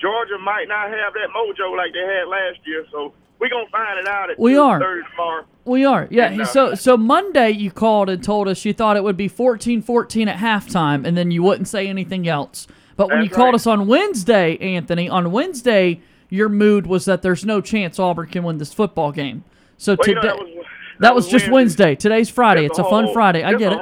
Georgia 0.00 0.38
might 0.42 0.66
not 0.66 0.88
have 0.90 1.12
that 1.14 1.28
mojo 1.36 1.76
like 1.76 1.92
they 1.92 2.00
had 2.00 2.26
last 2.26 2.58
year, 2.66 2.84
so 2.90 3.12
we're 3.38 3.48
gonna 3.48 3.68
find 3.70 3.98
it 3.98 4.08
out 4.08 4.30
at 4.30 4.38
We 4.38 4.56
are. 4.56 4.78
tomorrow. 4.80 5.44
We 5.64 5.84
are. 5.84 6.08
Yeah. 6.10 6.30
And, 6.32 6.40
uh, 6.40 6.44
so 6.46 6.74
so 6.74 6.96
Monday 6.96 7.50
you 7.50 7.70
called 7.70 8.08
and 8.10 8.22
told 8.24 8.48
us 8.48 8.64
you 8.64 8.72
thought 8.72 8.96
it 8.96 9.04
would 9.04 9.16
be 9.16 9.28
14-14 9.28 10.26
at 10.26 10.36
halftime 10.38 11.06
and 11.06 11.16
then 11.16 11.30
you 11.30 11.42
wouldn't 11.42 11.68
say 11.68 11.86
anything 11.86 12.26
else. 12.26 12.66
But 12.96 13.08
when 13.10 13.22
you 13.22 13.30
called 13.30 13.54
us 13.54 13.66
on 13.66 13.86
Wednesday, 13.86 14.56
Anthony, 14.58 15.08
on 15.08 15.30
Wednesday 15.30 16.00
your 16.28 16.48
mood 16.48 16.86
was 16.86 17.04
that 17.04 17.22
there's 17.22 17.44
no 17.44 17.60
chance 17.60 17.98
Auburn 17.98 18.26
can 18.28 18.42
win 18.42 18.58
this 18.58 18.72
football 18.72 19.12
game. 19.12 19.44
So 19.76 19.96
Well, 19.98 20.08
you 20.08 20.14
today 20.14 20.28
know, 20.28 20.36
that 20.36 20.44
was, 20.44 20.66
that 21.00 21.14
was 21.14 21.28
just 21.28 21.50
Wednesday. 21.50 21.94
Today's 21.94 22.28
Friday. 22.30 22.62
That's 22.62 22.78
It's 22.78 22.86
a 22.86 22.90
fun 22.90 23.04
whole- 23.04 23.12
Friday. 23.14 23.42
I 23.44 23.54
get 23.54 23.72
it. 23.72 23.78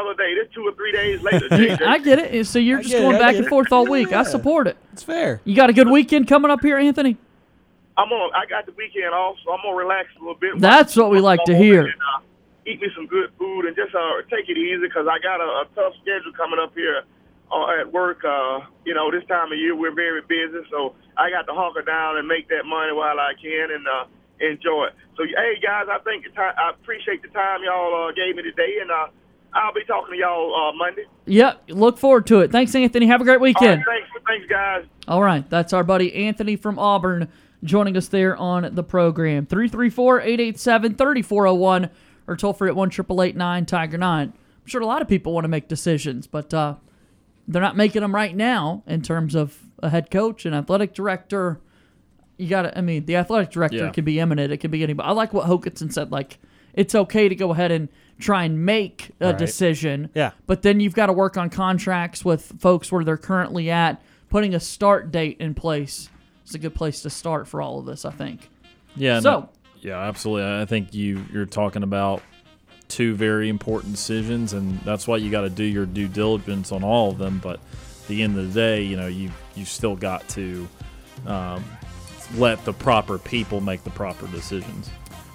Whole 0.00 0.12
nother 0.12 0.22
day. 0.22 0.34
This 0.34 0.52
two 0.54 0.62
or 0.66 0.72
three 0.72 0.92
days 0.92 1.22
later. 1.22 1.48
I 1.86 1.98
get 1.98 2.18
it. 2.18 2.46
So 2.46 2.58
you're 2.58 2.78
I 2.78 2.82
just 2.82 2.92
get 2.92 3.02
it, 3.02 3.04
going 3.04 3.18
back 3.18 3.36
and 3.36 3.46
it. 3.46 3.48
forth 3.48 3.72
all 3.72 3.86
week. 3.86 4.12
I 4.12 4.22
support 4.24 4.66
it. 4.66 4.76
It's 4.92 5.02
fair. 5.02 5.40
You 5.44 5.54
got 5.54 5.70
a 5.70 5.72
good 5.72 5.88
weekend 5.88 6.28
coming 6.28 6.50
up 6.50 6.60
here, 6.62 6.78
Anthony? 6.78 7.16
I'm 7.96 8.10
on. 8.12 8.32
I 8.34 8.46
got 8.46 8.66
the 8.66 8.72
weekend 8.72 9.12
off, 9.12 9.36
so 9.44 9.52
I'm 9.52 9.60
gonna 9.62 9.76
relax 9.76 10.08
a 10.16 10.20
little 10.20 10.34
bit. 10.34 10.58
That's 10.58 10.96
what 10.96 11.10
we 11.10 11.20
like 11.20 11.44
to 11.44 11.56
hear. 11.56 11.82
And, 11.82 11.90
uh, 11.90 12.20
eat 12.66 12.80
me 12.80 12.88
some 12.94 13.06
good 13.06 13.30
food 13.38 13.66
and 13.66 13.76
just 13.76 13.94
uh, 13.94 14.22
take 14.30 14.48
it 14.48 14.56
easy 14.56 14.80
because 14.86 15.06
I 15.10 15.18
got 15.18 15.40
a, 15.40 15.44
a 15.44 15.64
tough 15.74 15.94
schedule 16.00 16.32
coming 16.36 16.58
up 16.58 16.74
here 16.74 17.02
uh, 17.52 17.80
at 17.80 17.92
work. 17.92 18.24
Uh, 18.24 18.60
you 18.84 18.94
know, 18.94 19.10
this 19.10 19.26
time 19.28 19.52
of 19.52 19.58
year 19.58 19.74
we're 19.74 19.94
very 19.94 20.22
busy, 20.22 20.64
so 20.70 20.94
I 21.16 21.30
got 21.30 21.46
to 21.46 21.52
hunker 21.52 21.82
down 21.82 22.16
and 22.16 22.28
make 22.28 22.48
that 22.48 22.64
money 22.64 22.92
while 22.92 23.18
I 23.18 23.34
can 23.40 23.70
and 23.70 23.86
uh, 23.86 24.04
enjoy 24.40 24.86
it. 24.86 24.94
So, 25.16 25.24
hey 25.24 25.60
guys, 25.60 25.86
I 25.90 25.98
think 26.00 26.24
the 26.24 26.30
ti- 26.30 26.56
I 26.56 26.70
appreciate 26.70 27.22
the 27.22 27.28
time 27.28 27.60
y'all 27.64 28.08
uh, 28.08 28.12
gave 28.12 28.36
me 28.36 28.42
today, 28.42 28.78
and 28.80 28.90
uh, 28.90 29.08
I'll 29.52 29.74
be 29.74 29.84
talking 29.84 30.12
to 30.14 30.18
y'all 30.18 30.54
uh, 30.54 30.72
Monday. 30.74 31.04
Yep. 31.26 31.62
Look 31.70 31.98
forward 31.98 32.26
to 32.28 32.40
it. 32.40 32.50
Thanks, 32.52 32.74
Anthony. 32.74 33.06
Have 33.06 33.20
a 33.20 33.24
great 33.24 33.34
All 33.36 33.40
right, 33.40 33.60
weekend. 33.60 33.84
thanks, 33.86 34.08
thanks, 34.26 34.46
guys. 34.48 34.84
All 35.08 35.22
right, 35.22 35.48
that's 35.50 35.72
our 35.72 35.82
buddy 35.84 36.14
Anthony 36.26 36.56
from 36.56 36.78
Auburn 36.78 37.28
joining 37.64 37.96
us 37.96 38.08
there 38.08 38.36
on 38.36 38.74
the 38.74 38.82
program. 38.82 39.46
334-887-3401 39.46 41.90
or 42.26 42.36
toll 42.36 42.52
free 42.52 42.68
at 42.68 42.76
1 42.76 42.88
888 42.90 43.66
Tiger 43.68 43.98
9. 43.98 44.28
I'm 44.28 44.32
sure 44.66 44.80
a 44.80 44.86
lot 44.86 45.02
of 45.02 45.08
people 45.08 45.32
want 45.32 45.44
to 45.44 45.48
make 45.48 45.68
decisions, 45.68 46.26
but 46.26 46.52
uh, 46.54 46.74
they're 47.48 47.62
not 47.62 47.76
making 47.76 48.02
them 48.02 48.14
right 48.14 48.34
now 48.36 48.82
in 48.86 49.02
terms 49.02 49.34
of 49.34 49.58
a 49.82 49.90
head 49.90 50.10
coach, 50.10 50.46
an 50.46 50.54
athletic 50.54 50.94
director. 50.94 51.60
You 52.36 52.48
got 52.48 52.62
to, 52.62 52.78
I 52.78 52.80
mean, 52.80 53.06
the 53.06 53.16
athletic 53.16 53.50
director 53.50 53.76
Yeah. 53.78 53.90
can 53.90 54.04
be 54.04 54.20
eminent. 54.20 54.52
It 54.52 54.58
can 54.58 54.70
be 54.70 54.82
anybody. 54.82 55.08
I 55.08 55.12
like 55.12 55.32
what 55.32 55.46
Hokanson 55.46 55.92
said. 55.92 56.12
Like, 56.12 56.38
it's 56.74 56.94
okay 56.94 57.28
to 57.28 57.34
go 57.34 57.52
ahead 57.52 57.70
and 57.72 57.88
try 58.18 58.44
and 58.44 58.64
make 58.64 59.10
a 59.20 59.26
Right. 59.26 59.38
decision. 59.38 60.10
Yeah. 60.14 60.32
But 60.46 60.62
then 60.62 60.80
you've 60.80 60.94
got 60.94 61.06
to 61.06 61.12
work 61.12 61.36
on 61.36 61.48
contracts 61.50 62.24
with 62.24 62.52
folks 62.58 62.92
where 62.92 63.02
they're 63.04 63.16
currently 63.16 63.70
at. 63.70 64.00
Putting 64.28 64.54
a 64.54 64.60
start 64.60 65.10
date 65.10 65.38
in 65.40 65.54
place 65.54 66.08
is 66.46 66.54
a 66.54 66.58
good 66.58 66.74
place 66.74 67.02
to 67.02 67.10
start 67.10 67.48
for 67.48 67.60
all 67.62 67.78
of 67.78 67.86
this, 67.86 68.04
I 68.04 68.10
think. 68.10 68.48
Yeah. 68.96 69.20
So- 69.20 69.30
no- 69.30 69.48
yeah, 69.80 69.98
absolutely. 70.00 70.60
I 70.60 70.66
think 70.66 70.92
you 70.94 71.24
you're 71.32 71.46
talking 71.46 71.82
about 71.82 72.22
two 72.88 73.14
very 73.14 73.48
important 73.48 73.94
decisions, 73.94 74.52
and 74.52 74.78
that's 74.80 75.08
why 75.08 75.16
you 75.16 75.30
got 75.30 75.42
to 75.42 75.50
do 75.50 75.64
your 75.64 75.86
due 75.86 76.08
diligence 76.08 76.70
on 76.72 76.84
all 76.84 77.10
of 77.10 77.16
them. 77.18 77.40
But 77.42 77.54
at 77.54 78.08
the 78.08 78.22
end 78.22 78.36
of 78.38 78.52
the 78.52 78.60
day, 78.60 78.82
you 78.82 78.96
know, 78.96 79.06
you 79.06 79.30
you 79.54 79.64
still 79.64 79.96
got 79.96 80.28
to 80.30 80.68
um, 81.26 81.64
let 82.36 82.62
the 82.66 82.72
proper 82.74 83.16
people 83.18 83.60
make 83.62 83.82
the 83.84 83.90
proper 83.90 84.26
decisions. 84.26 84.90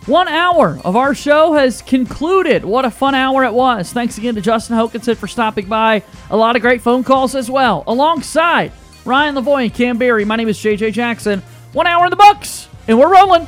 One 0.06 0.28
hour 0.28 0.80
of 0.86 0.95
our 0.95 1.16
show 1.16 1.53
has 1.53 1.82
concluded. 1.82 2.64
What 2.64 2.86
a 2.86 2.91
fun 2.91 3.16
hour 3.16 3.43
it 3.43 3.53
was. 3.53 3.91
Thanks 3.91 4.20
again 4.20 4.36
to 4.36 4.41
Justin 4.41 4.78
Hokanson 4.78 5.18
for 5.18 5.28
stopping 5.28 5.68
by. 5.68 6.03
A 6.30 6.38
lot 6.38 6.56
of 6.56 6.62
great 6.62 6.82
phone 6.82 7.03
calls 7.03 7.34
as 7.34 7.49
well. 7.49 7.84
Alongside 7.88 8.72
Ryan 9.03 9.34
Lavoie 9.34 9.64
and 9.64 9.74
Cam 9.74 9.97
Berry, 9.97 10.24
my 10.24 10.36
name 10.36 10.47
is 10.47 10.60
JJ 10.60 10.93
Jackson. 10.93 11.41
One 11.74 11.88
hour 11.88 12.06
in 12.06 12.12
the 12.12 12.18
books, 12.18 12.70
and 12.88 12.99
we're 12.99 13.12
rolling. 13.12 13.47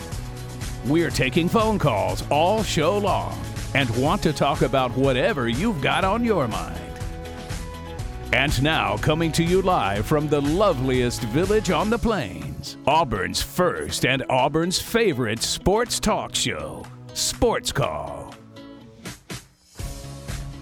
We're 0.85 1.11
taking 1.11 1.47
phone 1.47 1.77
calls 1.77 2.23
all 2.29 2.63
show 2.63 2.97
long 2.97 3.39
and 3.75 3.89
want 4.01 4.23
to 4.23 4.33
talk 4.33 4.63
about 4.63 4.91
whatever 4.97 5.47
you've 5.47 5.81
got 5.81 6.03
on 6.03 6.23
your 6.23 6.47
mind. 6.47 6.77
And 8.33 8.63
now, 8.63 8.97
coming 8.97 9.31
to 9.33 9.43
you 9.43 9.61
live 9.61 10.05
from 10.05 10.27
the 10.27 10.41
loveliest 10.41 11.21
village 11.23 11.69
on 11.69 11.89
the 11.89 11.99
plains, 11.99 12.77
Auburn's 12.87 13.41
first 13.41 14.05
and 14.05 14.23
Auburn's 14.29 14.79
favorite 14.79 15.43
sports 15.43 15.99
talk 15.99 16.33
show, 16.33 16.85
Sports 17.13 17.71
Call. 17.71 18.33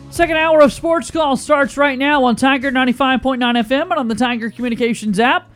Second 0.09 0.38
hour 0.38 0.61
of 0.61 0.74
Sports 0.74 1.11
Call 1.11 1.38
starts 1.38 1.78
right 1.78 1.97
now 1.97 2.26
on 2.26 2.36
Tiger 2.36 2.72
95.9 2.72 3.38
FM 3.39 3.84
and 3.84 3.93
on 3.93 4.07
the 4.07 4.15
Tiger 4.15 4.49
Communications 4.49 5.20
app. 5.20 5.49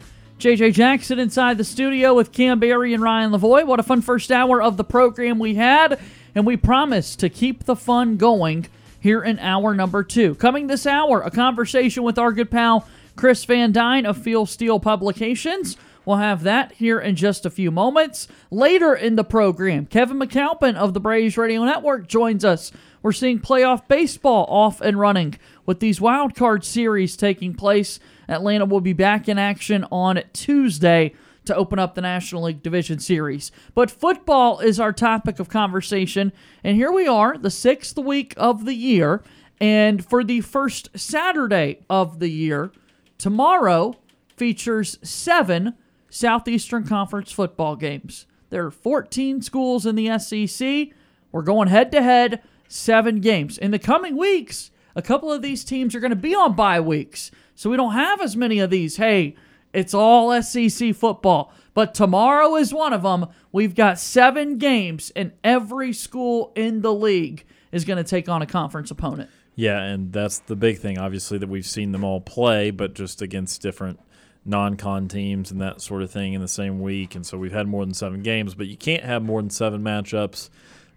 JJ 0.44 0.74
Jackson 0.74 1.20
inside 1.20 1.58
the 1.58 1.64
studio 1.64 2.14
with 2.14 2.34
Cam 2.34 2.60
Berry 2.60 2.94
and 2.94 3.02
Ryan 3.02 3.32
Lavoie. 3.32 3.66
What 3.66 3.80
a 3.80 3.84
fun 3.84 4.02
first 4.02 4.30
hour 4.30 4.62
of 4.62 4.76
the 4.76 4.84
program 4.84 5.40
we 5.40 5.56
had, 5.56 5.98
and 6.36 6.46
we 6.46 6.58
promise 6.58 7.16
to 7.16 7.30
keep 7.30 7.64
the 7.64 7.78
fun 7.78 8.18
going 8.18 8.68
here 9.00 9.24
in 9.24 9.40
hour 9.40 9.74
number 9.74 10.04
two. 10.04 10.36
Coming 10.36 10.68
this 10.68 10.86
hour, 10.86 11.22
a 11.22 11.32
conversation 11.32 12.04
with 12.04 12.20
our 12.20 12.34
good 12.34 12.52
pal 12.52 12.86
Chris 13.16 13.46
Van 13.46 13.72
Dyne 13.72 14.06
of 14.06 14.18
Phil 14.18 14.46
Steele 14.46 14.82
Publications. 14.82 15.78
We'll 16.04 16.18
have 16.18 16.44
that 16.44 16.74
here 16.74 17.00
in 17.00 17.16
just 17.16 17.46
a 17.46 17.50
few 17.50 17.72
moments. 17.72 18.28
Later 18.52 18.94
in 18.94 19.16
the 19.16 19.24
program, 19.24 19.86
Kevin 19.86 20.20
McAlpin 20.20 20.76
of 20.76 20.94
the 20.94 21.00
Braves 21.00 21.38
Radio 21.38 21.64
Network 21.64 22.10
joins 22.10 22.44
us. 22.44 22.74
We're 23.02 23.14
seeing 23.14 23.40
playoff 23.40 23.88
baseball 23.88 24.46
off 24.50 24.82
and 24.82 25.00
running 25.00 25.36
with 25.66 25.80
these 25.80 26.02
wild 26.02 26.36
card 26.36 26.66
series 26.66 27.16
taking 27.16 27.54
place. 27.54 28.02
Atlanta 28.28 28.66
will 28.66 28.82
be 28.82 28.94
back 28.94 29.28
in 29.28 29.38
action 29.38 29.86
on 29.92 30.22
Tuesday 30.34 31.14
to 31.46 31.56
open 31.56 31.80
up 31.80 31.96
the 31.96 32.02
National 32.02 32.44
League 32.44 32.64
Division 32.64 33.00
Series. 33.00 33.52
But 33.76 33.92
football 33.92 34.60
is 34.60 34.80
our 34.80 34.94
topic 34.94 35.40
of 35.40 35.50
conversation, 35.50 36.32
and 36.64 36.76
here 36.78 36.92
we 36.92 37.08
are, 37.08 37.38
the 37.38 37.52
sixth 37.52 37.98
week 37.98 38.34
of 38.38 38.66
the 38.66 38.76
year. 38.76 39.24
And 39.60 40.06
for 40.06 40.24
the 40.24 40.42
first 40.42 40.90
Saturday 40.96 41.80
of 41.90 42.20
the 42.20 42.30
year, 42.30 42.72
tomorrow 43.18 43.96
features 44.36 44.98
seven 45.04 45.76
Southeastern 46.10 46.86
Conference 46.86 47.32
football 47.32 47.76
games. 47.76 48.26
There 48.50 48.66
are 48.66 48.72
14 48.72 49.42
schools 49.42 49.86
in 49.86 49.96
the 49.96 50.18
SEC. 50.20 50.90
We're 51.32 51.42
going 51.42 51.70
head 51.70 51.92
to 51.92 52.04
head, 52.04 52.44
seven 52.68 53.20
games. 53.20 53.58
In 53.58 53.72
the 53.72 53.80
coming 53.80 54.16
weeks, 54.16 54.70
a 54.96 55.02
couple 55.02 55.32
of 55.32 55.42
these 55.42 55.64
teams 55.64 55.96
are 55.96 56.00
going 56.00 56.12
to 56.12 56.16
be 56.16 56.36
on 56.36 56.56
bye 56.56 56.80
weeks. 56.80 57.32
So 57.56 57.70
we 57.70 57.78
don't 57.78 57.94
have 57.94 58.22
as 58.22 58.36
many 58.36 58.60
of 58.60 58.70
these. 58.70 58.98
Hey, 58.98 59.36
it's 59.74 59.94
all 59.94 60.42
SEC 60.42 60.96
football. 60.96 61.52
But 61.74 61.94
tomorrow 61.94 62.56
is 62.56 62.74
one 62.74 62.94
of 62.94 63.02
them. 63.02 63.28
We've 63.52 63.74
got 63.74 63.98
seven 64.00 64.58
games, 64.58 65.12
and 65.16 65.32
every 65.44 65.92
school 65.92 66.52
in 66.56 66.82
the 66.82 66.94
league 66.94 67.46
is 67.72 67.84
going 67.84 67.98
to 67.98 68.04
take 68.04 68.30
on 68.30 68.42
a 68.42 68.46
conference 68.46 68.92
opponent. 68.92 69.30
Yeah, 69.56 69.82
and 69.82 70.12
that's 70.14 70.40
the 70.40 70.56
big 70.56 70.80
thing, 70.80 70.98
obviously, 70.98 71.38
that 71.40 71.50
we've 71.50 71.66
seen 71.66 71.92
them 71.92 72.04
all 72.04 72.22
play, 72.22 72.72
but 72.72 72.94
just 72.94 73.22
against 73.22 73.62
different 73.62 74.00
non 74.46 74.76
con 74.78 75.08
teams 75.08 75.52
and 75.52 75.62
that 75.62 75.82
sort 75.82 76.02
of 76.02 76.12
thing 76.12 76.34
in 76.34 76.42
the 76.42 76.48
same 76.48 76.80
week. 76.82 77.16
And 77.16 77.26
so 77.26 77.38
we've 77.38 77.52
had 77.52 77.68
more 77.68 77.86
than 77.86 77.94
seven 77.94 78.22
games, 78.22 78.56
but 78.56 78.68
you 78.68 78.78
can't 78.78 79.04
have 79.04 79.24
more 79.24 79.42
than 79.42 79.50
seven 79.50 79.82
matchups 79.82 80.50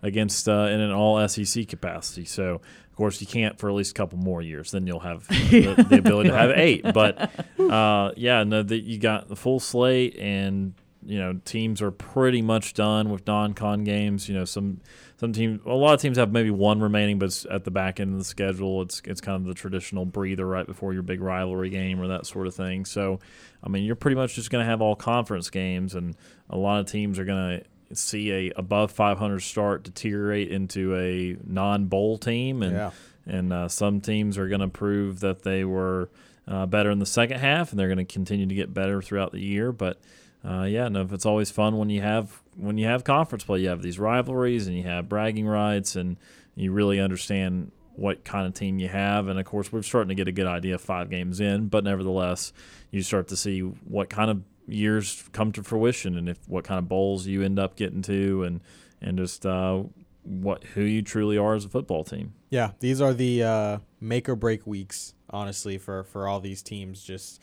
against 0.03 0.49
uh, 0.49 0.69
in 0.71 0.81
an 0.81 0.91
all 0.91 1.27
SEC 1.29 1.69
capacity. 1.69 2.25
So 2.25 2.61
of 2.97 2.99
course, 2.99 3.21
you 3.21 3.27
can't 3.27 3.59
for 3.59 3.69
at 3.69 3.75
least 3.75 3.91
a 3.91 3.95
couple 3.95 4.19
more 4.19 4.41
years. 4.41 4.71
Then 4.71 4.87
you'll 4.87 5.01
have 5.01 5.29
the, 5.51 5.85
the 5.87 5.99
ability 5.99 6.31
to 6.31 6.37
have 6.37 6.51
eight. 6.53 6.83
But 6.95 7.31
uh, 7.61 8.13
yeah, 8.17 8.43
no, 8.43 8.63
the, 8.63 8.79
you 8.79 8.99
got 8.99 9.29
the 9.29 9.37
full 9.37 9.61
slate, 9.61 10.17
and 10.19 10.73
you 11.05 11.19
know 11.19 11.39
teams 11.45 11.83
are 11.83 11.91
pretty 11.91 12.41
much 12.41 12.73
done 12.73 13.11
with 13.11 13.27
non-con 13.27 13.85
games. 13.85 14.31
You 14.31 14.37
know, 14.37 14.47
some 14.47 14.81
some 15.21 15.35
teams, 15.35 15.61
a 15.67 15.75
lot 15.75 15.93
of 15.93 16.01
teams 16.01 16.17
have 16.17 16.33
maybe 16.33 16.51
one 16.51 16.81
remaining, 16.81 17.19
but 17.19 17.27
it's 17.27 17.45
at 17.51 17.65
the 17.65 17.71
back 17.71 18.01
end 18.01 18.13
of 18.13 18.19
the 18.19 18.25
schedule, 18.25 18.81
it's 18.81 19.03
it's 19.05 19.21
kind 19.21 19.37
of 19.37 19.45
the 19.45 19.53
traditional 19.53 20.07
breather 20.07 20.47
right 20.47 20.67
before 20.67 20.95
your 20.95 21.03
big 21.03 21.21
rivalry 21.21 21.69
game 21.69 22.01
or 22.01 22.09
that 22.09 22.25
sort 22.25 22.47
of 22.47 22.55
thing. 22.55 22.87
So, 22.87 23.21
I 23.63 23.69
mean, 23.69 23.85
you're 23.85 23.95
pretty 23.95 24.15
much 24.15 24.37
just 24.37 24.49
going 24.49 24.65
to 24.65 24.71
have 24.71 24.81
all 24.81 24.97
conference 24.97 25.51
games, 25.51 25.95
and 25.95 26.17
a 26.49 26.57
lot 26.57 26.81
of 26.81 26.87
teams 26.87 27.19
are 27.19 27.27
going 27.27 27.61
to 27.61 27.67
see 27.93 28.31
a 28.33 28.53
above 28.57 28.91
500 28.93 29.41
start 29.41 29.83
deteriorate 29.85 30.51
into 30.51 30.95
a 30.97 31.37
non-bowl 31.47 32.19
team, 32.19 32.63
and 32.63 32.73
Yeah. 32.75 32.91
and 33.27 33.53
uh, 33.53 33.69
some 33.69 34.01
teams 34.01 34.37
are 34.39 34.49
going 34.49 34.61
to 34.61 34.69
prove 34.69 35.21
that 35.21 35.43
they 35.43 35.65
were 35.65 36.11
uh, 36.49 36.65
better 36.67 36.91
in 36.91 36.99
the 37.01 37.07
second 37.07 37.39
half, 37.41 37.71
and 37.71 37.79
they're 37.79 37.89
going 37.89 37.99
to 37.99 38.05
continue 38.05 38.47
to 38.47 38.55
get 38.55 38.73
better 38.73 39.03
throughout 39.03 39.33
the 39.33 39.41
year. 39.41 39.73
But 39.73 40.01
uh, 40.45 40.63
yeah, 40.65 40.89
no, 40.89 41.09
it's 41.11 41.27
always 41.27 41.51
fun 41.51 41.77
when 41.79 41.91
you 41.91 42.01
have 42.03 42.41
when 42.57 42.79
you 42.79 42.87
have 42.87 43.03
conference 43.05 43.45
play. 43.45 43.61
You 43.61 43.69
have 43.69 43.83
these 43.83 43.99
rivalries, 43.99 44.67
and 44.67 44.77
you 44.77 44.85
have 44.85 45.09
bragging 45.09 45.47
rights, 45.47 45.97
and 45.97 46.17
you 46.55 46.73
really 46.73 47.01
understand 47.01 47.73
what 47.97 48.25
kind 48.25 48.47
of 48.47 48.53
team 48.55 48.79
you 48.79 48.89
have. 48.89 49.27
And 49.27 49.39
of 49.41 49.47
course, 49.47 49.73
we're 49.73 49.83
starting 49.83 50.11
to 50.11 50.15
get 50.15 50.29
a 50.29 50.33
good 50.33 50.47
idea 50.47 50.77
five 50.79 51.09
games 51.11 51.41
in, 51.41 51.69
but 51.69 51.83
nevertheless, 51.83 52.53
you 52.91 53.03
start 53.03 53.29
to 53.29 53.37
see 53.37 53.61
what 53.61 54.09
kind 54.11 54.31
of 54.31 54.43
years 54.67 55.29
come 55.33 55.53
to 55.53 55.63
fruition 55.63 56.17
and 56.17 56.29
if 56.29 56.39
what 56.49 56.65
kind 56.65 56.79
of 56.79 56.89
bowls 56.89 57.27
you 57.27 57.43
end 57.43 57.59
up 57.59 57.77
getting 57.77 58.03
to 58.03 58.43
and 58.43 58.61
and 59.01 59.19
just 59.19 59.47
uh, 59.47 59.83
what 60.27 60.65
who 60.65 60.83
you 60.83 61.03
truly 61.03 61.39
are 61.39 61.55
as 61.55 61.65
a 61.65 61.69
football 61.69 62.05
team. 62.05 62.35
Yeah, 62.51 62.73
these 62.81 63.01
are 63.01 63.15
the 63.15 63.43
uh, 63.43 63.79
make 64.01 64.29
or 64.29 64.37
break 64.37 64.67
weeks, 64.67 65.15
honestly, 65.31 65.79
for 65.79 66.05
for 66.05 66.29
all 66.29 66.41
these 66.41 66.63
teams. 66.63 67.03
Just 67.03 67.41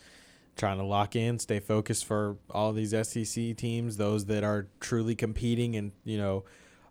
trying 0.56 0.78
to 0.78 0.84
lock 0.84 1.16
in, 1.16 1.38
stay 1.38 1.60
focused 1.60 2.04
for 2.04 2.36
all 2.50 2.72
these 2.72 2.90
SEC 2.90 3.56
teams, 3.56 3.96
those 3.96 4.26
that 4.26 4.44
are 4.44 4.68
truly 4.80 5.14
competing, 5.14 5.76
and 5.76 5.92
you 6.04 6.18
know, 6.18 6.44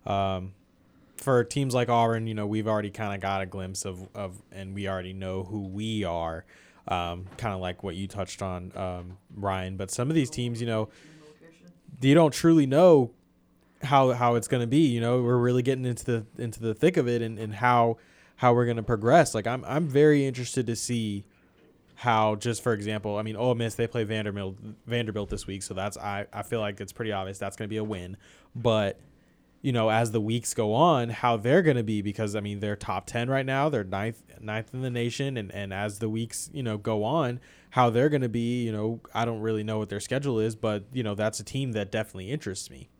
um, 0.06 0.52
for 1.16 1.44
teams 1.44 1.74
like 1.74 1.88
Auburn, 1.88 2.26
you 2.26 2.34
know, 2.34 2.46
we've 2.46 2.68
already 2.68 2.90
kind 2.90 3.14
of 3.14 3.20
got 3.20 3.40
a 3.40 3.46
glimpse 3.46 3.84
of 3.84 4.08
of, 4.14 4.42
and 4.52 4.74
we 4.74 4.88
already 4.88 5.12
know 5.12 5.44
who 5.44 5.60
we 5.60 6.04
are. 6.04 6.44
Um, 6.86 7.24
kind 7.38 7.54
of 7.54 7.60
like 7.60 7.82
what 7.82 7.96
you 7.96 8.06
touched 8.06 8.42
on, 8.42 8.70
um, 8.76 9.16
Ryan. 9.34 9.76
But 9.76 9.90
some 9.90 10.10
of 10.10 10.14
these 10.14 10.28
teams, 10.28 10.60
you 10.60 10.66
know, 10.66 10.90
you 12.00 12.14
don't 12.14 12.32
truly 12.32 12.66
know 12.66 13.12
how 13.82 14.12
how 14.12 14.34
it's 14.34 14.48
going 14.48 14.60
to 14.60 14.66
be. 14.66 14.86
You 14.88 15.00
know, 15.00 15.22
we're 15.22 15.38
really 15.38 15.62
getting 15.62 15.84
into 15.84 16.04
the 16.04 16.26
into 16.42 16.60
the 16.60 16.74
thick 16.74 16.96
of 16.96 17.08
it 17.08 17.22
and, 17.22 17.38
and 17.38 17.54
how 17.54 17.98
how 18.36 18.52
we're 18.52 18.64
going 18.64 18.76
to 18.76 18.82
progress. 18.82 19.34
Like 19.34 19.46
I'm 19.46 19.64
I'm 19.64 19.86
very 19.86 20.26
interested 20.26 20.66
to 20.66 20.76
see 20.76 21.24
how 21.96 22.34
just 22.36 22.62
for 22.62 22.72
example, 22.72 23.16
I 23.16 23.22
mean, 23.22 23.36
Ole 23.36 23.54
Miss 23.54 23.74
they 23.74 23.86
play 23.86 24.04
Vanderbilt 24.04 24.56
Vanderbilt 24.86 25.30
this 25.30 25.46
week, 25.46 25.62
so 25.62 25.74
that's 25.74 25.96
I 25.96 26.26
I 26.32 26.42
feel 26.42 26.60
like 26.60 26.80
it's 26.80 26.92
pretty 26.92 27.12
obvious 27.12 27.38
that's 27.38 27.56
going 27.56 27.68
to 27.68 27.72
be 27.72 27.78
a 27.78 27.84
win. 27.84 28.16
But 28.54 29.00
you 29.64 29.72
know, 29.72 29.88
as 29.88 30.10
the 30.10 30.20
weeks 30.20 30.52
go 30.52 30.74
on, 30.74 31.08
how 31.08 31.38
they're 31.38 31.62
going 31.62 31.78
to 31.78 31.82
be 31.82 32.02
because 32.02 32.36
I 32.36 32.40
mean 32.40 32.60
they're 32.60 32.76
top 32.76 33.06
ten 33.06 33.30
right 33.30 33.46
now, 33.46 33.70
they're 33.70 33.82
ninth 33.82 34.22
ninth 34.38 34.74
in 34.74 34.82
the 34.82 34.90
nation, 34.90 35.38
and 35.38 35.50
and 35.52 35.72
as 35.72 36.00
the 36.00 36.08
weeks 36.10 36.50
you 36.52 36.62
know 36.62 36.76
go 36.76 37.02
on, 37.02 37.40
how 37.70 37.88
they're 37.88 38.10
going 38.10 38.20
to 38.20 38.28
be, 38.28 38.62
you 38.62 38.70
know, 38.70 39.00
I 39.14 39.24
don't 39.24 39.40
really 39.40 39.64
know 39.64 39.78
what 39.78 39.88
their 39.88 40.00
schedule 40.00 40.38
is, 40.38 40.54
but 40.54 40.84
you 40.92 41.02
know 41.02 41.14
that's 41.14 41.40
a 41.40 41.44
team 41.44 41.72
that 41.72 41.90
definitely 41.90 42.30
interests 42.30 42.68
me. 42.68 42.90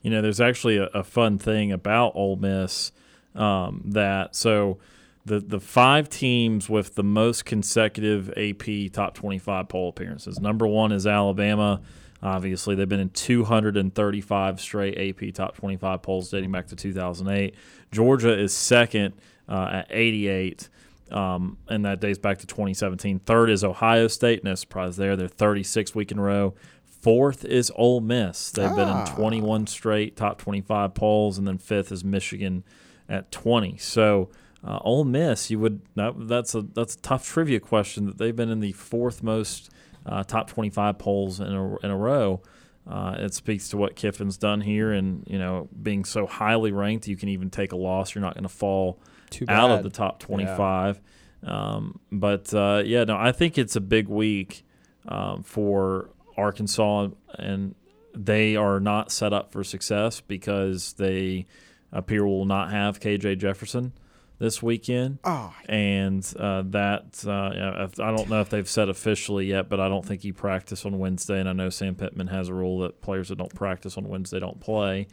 You 0.00 0.10
know, 0.10 0.22
there's 0.22 0.40
actually 0.40 0.76
a, 0.76 0.84
a 0.94 1.02
fun 1.02 1.38
thing 1.38 1.72
about 1.72 2.12
Ole 2.14 2.36
Miss 2.36 2.92
um, 3.34 3.82
that 3.86 4.36
so 4.36 4.78
the 5.24 5.40
the 5.40 5.58
five 5.58 6.08
teams 6.08 6.68
with 6.70 6.94
the 6.94 7.02
most 7.02 7.44
consecutive 7.44 8.30
AP 8.36 8.92
top 8.92 9.14
25 9.14 9.68
poll 9.68 9.88
appearances. 9.88 10.38
Number 10.38 10.68
one 10.68 10.92
is 10.92 11.04
Alabama. 11.04 11.80
Obviously, 12.22 12.74
they've 12.74 12.88
been 12.88 13.00
in 13.00 13.10
235 13.10 14.60
straight 14.60 14.98
AP 14.98 15.34
top 15.34 15.56
25 15.56 16.02
polls 16.02 16.30
dating 16.30 16.50
back 16.52 16.66
to 16.68 16.76
2008. 16.76 17.54
Georgia 17.92 18.38
is 18.38 18.54
second 18.54 19.14
uh, 19.48 19.68
at 19.72 19.86
88. 19.90 20.68
um, 21.12 21.56
and 21.68 21.84
that 21.84 22.00
dates 22.00 22.18
back 22.18 22.38
to 22.38 22.46
2017. 22.46 23.20
Third 23.20 23.50
is 23.50 23.62
Ohio 23.62 24.08
State, 24.08 24.42
no 24.42 24.54
surprise 24.54 24.96
there. 24.96 25.14
They're 25.16 25.28
36 25.28 25.94
week 25.94 26.10
in 26.10 26.18
a 26.18 26.22
row. 26.22 26.54
Fourth 26.84 27.44
is 27.44 27.70
Ole 27.76 28.00
Miss. 28.00 28.50
They've 28.50 28.74
been 28.74 28.88
in 28.88 29.06
21 29.06 29.68
straight 29.68 30.16
top 30.16 30.38
25 30.38 30.94
polls, 30.94 31.38
and 31.38 31.46
then 31.46 31.58
fifth 31.58 31.92
is 31.92 32.02
Michigan 32.04 32.64
at 33.08 33.30
20. 33.30 33.76
So 33.76 34.30
uh, 34.66 34.78
Ole 34.82 35.04
Miss, 35.04 35.48
you 35.48 35.60
would 35.60 35.82
that, 35.94 36.14
that's 36.26 36.56
a 36.56 36.62
that's 36.62 36.96
a 36.96 36.98
tough 36.98 37.24
trivia 37.24 37.60
question 37.60 38.06
that 38.06 38.18
they've 38.18 38.34
been 38.34 38.50
in 38.50 38.58
the 38.58 38.72
fourth 38.72 39.22
most 39.22 39.70
uh, 40.06 40.22
top 40.24 40.48
25 40.48 40.98
polls 40.98 41.40
in 41.40 41.52
a, 41.52 41.76
in 41.78 41.90
a 41.90 41.96
row. 41.96 42.40
Uh, 42.88 43.16
it 43.18 43.34
speaks 43.34 43.70
to 43.70 43.76
what 43.76 43.96
Kiffin's 43.96 44.36
done 44.36 44.60
here, 44.60 44.92
and 44.92 45.24
you 45.26 45.38
know, 45.38 45.68
being 45.82 46.04
so 46.04 46.24
highly 46.26 46.70
ranked, 46.70 47.08
you 47.08 47.16
can 47.16 47.28
even 47.28 47.50
take 47.50 47.72
a 47.72 47.76
loss. 47.76 48.14
You're 48.14 48.22
not 48.22 48.34
going 48.34 48.44
to 48.44 48.48
fall 48.48 49.00
Too 49.30 49.44
out 49.48 49.70
of 49.70 49.82
the 49.82 49.90
top 49.90 50.20
25. 50.20 51.00
Um, 51.42 51.98
but 52.12 52.54
uh, 52.54 52.82
yeah, 52.84 53.04
no, 53.04 53.16
I 53.16 53.32
think 53.32 53.58
it's 53.58 53.74
a 53.74 53.80
big 53.80 54.08
week 54.08 54.64
um, 55.08 55.42
for 55.42 56.10
Arkansas, 56.36 57.08
and 57.34 57.74
they 58.14 58.54
are 58.54 58.78
not 58.78 59.10
set 59.10 59.32
up 59.32 59.50
for 59.52 59.64
success 59.64 60.20
because 60.20 60.92
they 60.94 61.46
appear 61.92 62.24
will 62.24 62.44
not 62.44 62.70
have 62.70 63.00
KJ 63.00 63.38
Jefferson 63.38 63.92
this 64.38 64.62
weekend. 64.62 65.18
Oh. 65.24 65.54
And 65.68 66.24
uh, 66.38 66.62
that, 66.66 67.24
uh, 67.26 68.02
I 68.02 68.16
don't 68.16 68.28
know 68.28 68.40
if 68.40 68.50
they've 68.50 68.68
said 68.68 68.88
officially 68.88 69.46
yet, 69.46 69.68
but 69.68 69.80
I 69.80 69.88
don't 69.88 70.04
think 70.04 70.22
he 70.22 70.32
practiced 70.32 70.84
on 70.84 70.98
Wednesday. 70.98 71.40
And 71.40 71.48
I 71.48 71.52
know 71.52 71.70
Sam 71.70 71.94
Pittman 71.94 72.28
has 72.28 72.48
a 72.48 72.54
rule 72.54 72.80
that 72.80 73.00
players 73.00 73.28
that 73.28 73.38
don't 73.38 73.54
practice 73.54 73.96
on 73.96 74.08
Wednesday 74.08 74.40
don't 74.40 74.60
play. 74.60 75.08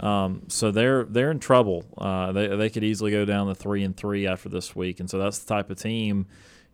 Um, 0.00 0.44
so 0.48 0.70
they're 0.70 1.04
they're 1.04 1.30
in 1.30 1.38
trouble. 1.38 1.84
Uh, 1.96 2.32
they 2.32 2.48
they 2.48 2.70
could 2.70 2.84
easily 2.84 3.10
go 3.10 3.24
down 3.24 3.48
to 3.48 3.54
three 3.54 3.82
and 3.82 3.96
three 3.96 4.26
after 4.26 4.48
this 4.48 4.74
week, 4.74 5.00
and 5.00 5.08
so 5.08 5.18
that's 5.18 5.38
the 5.38 5.54
type 5.54 5.70
of 5.70 5.78
team. 5.78 6.26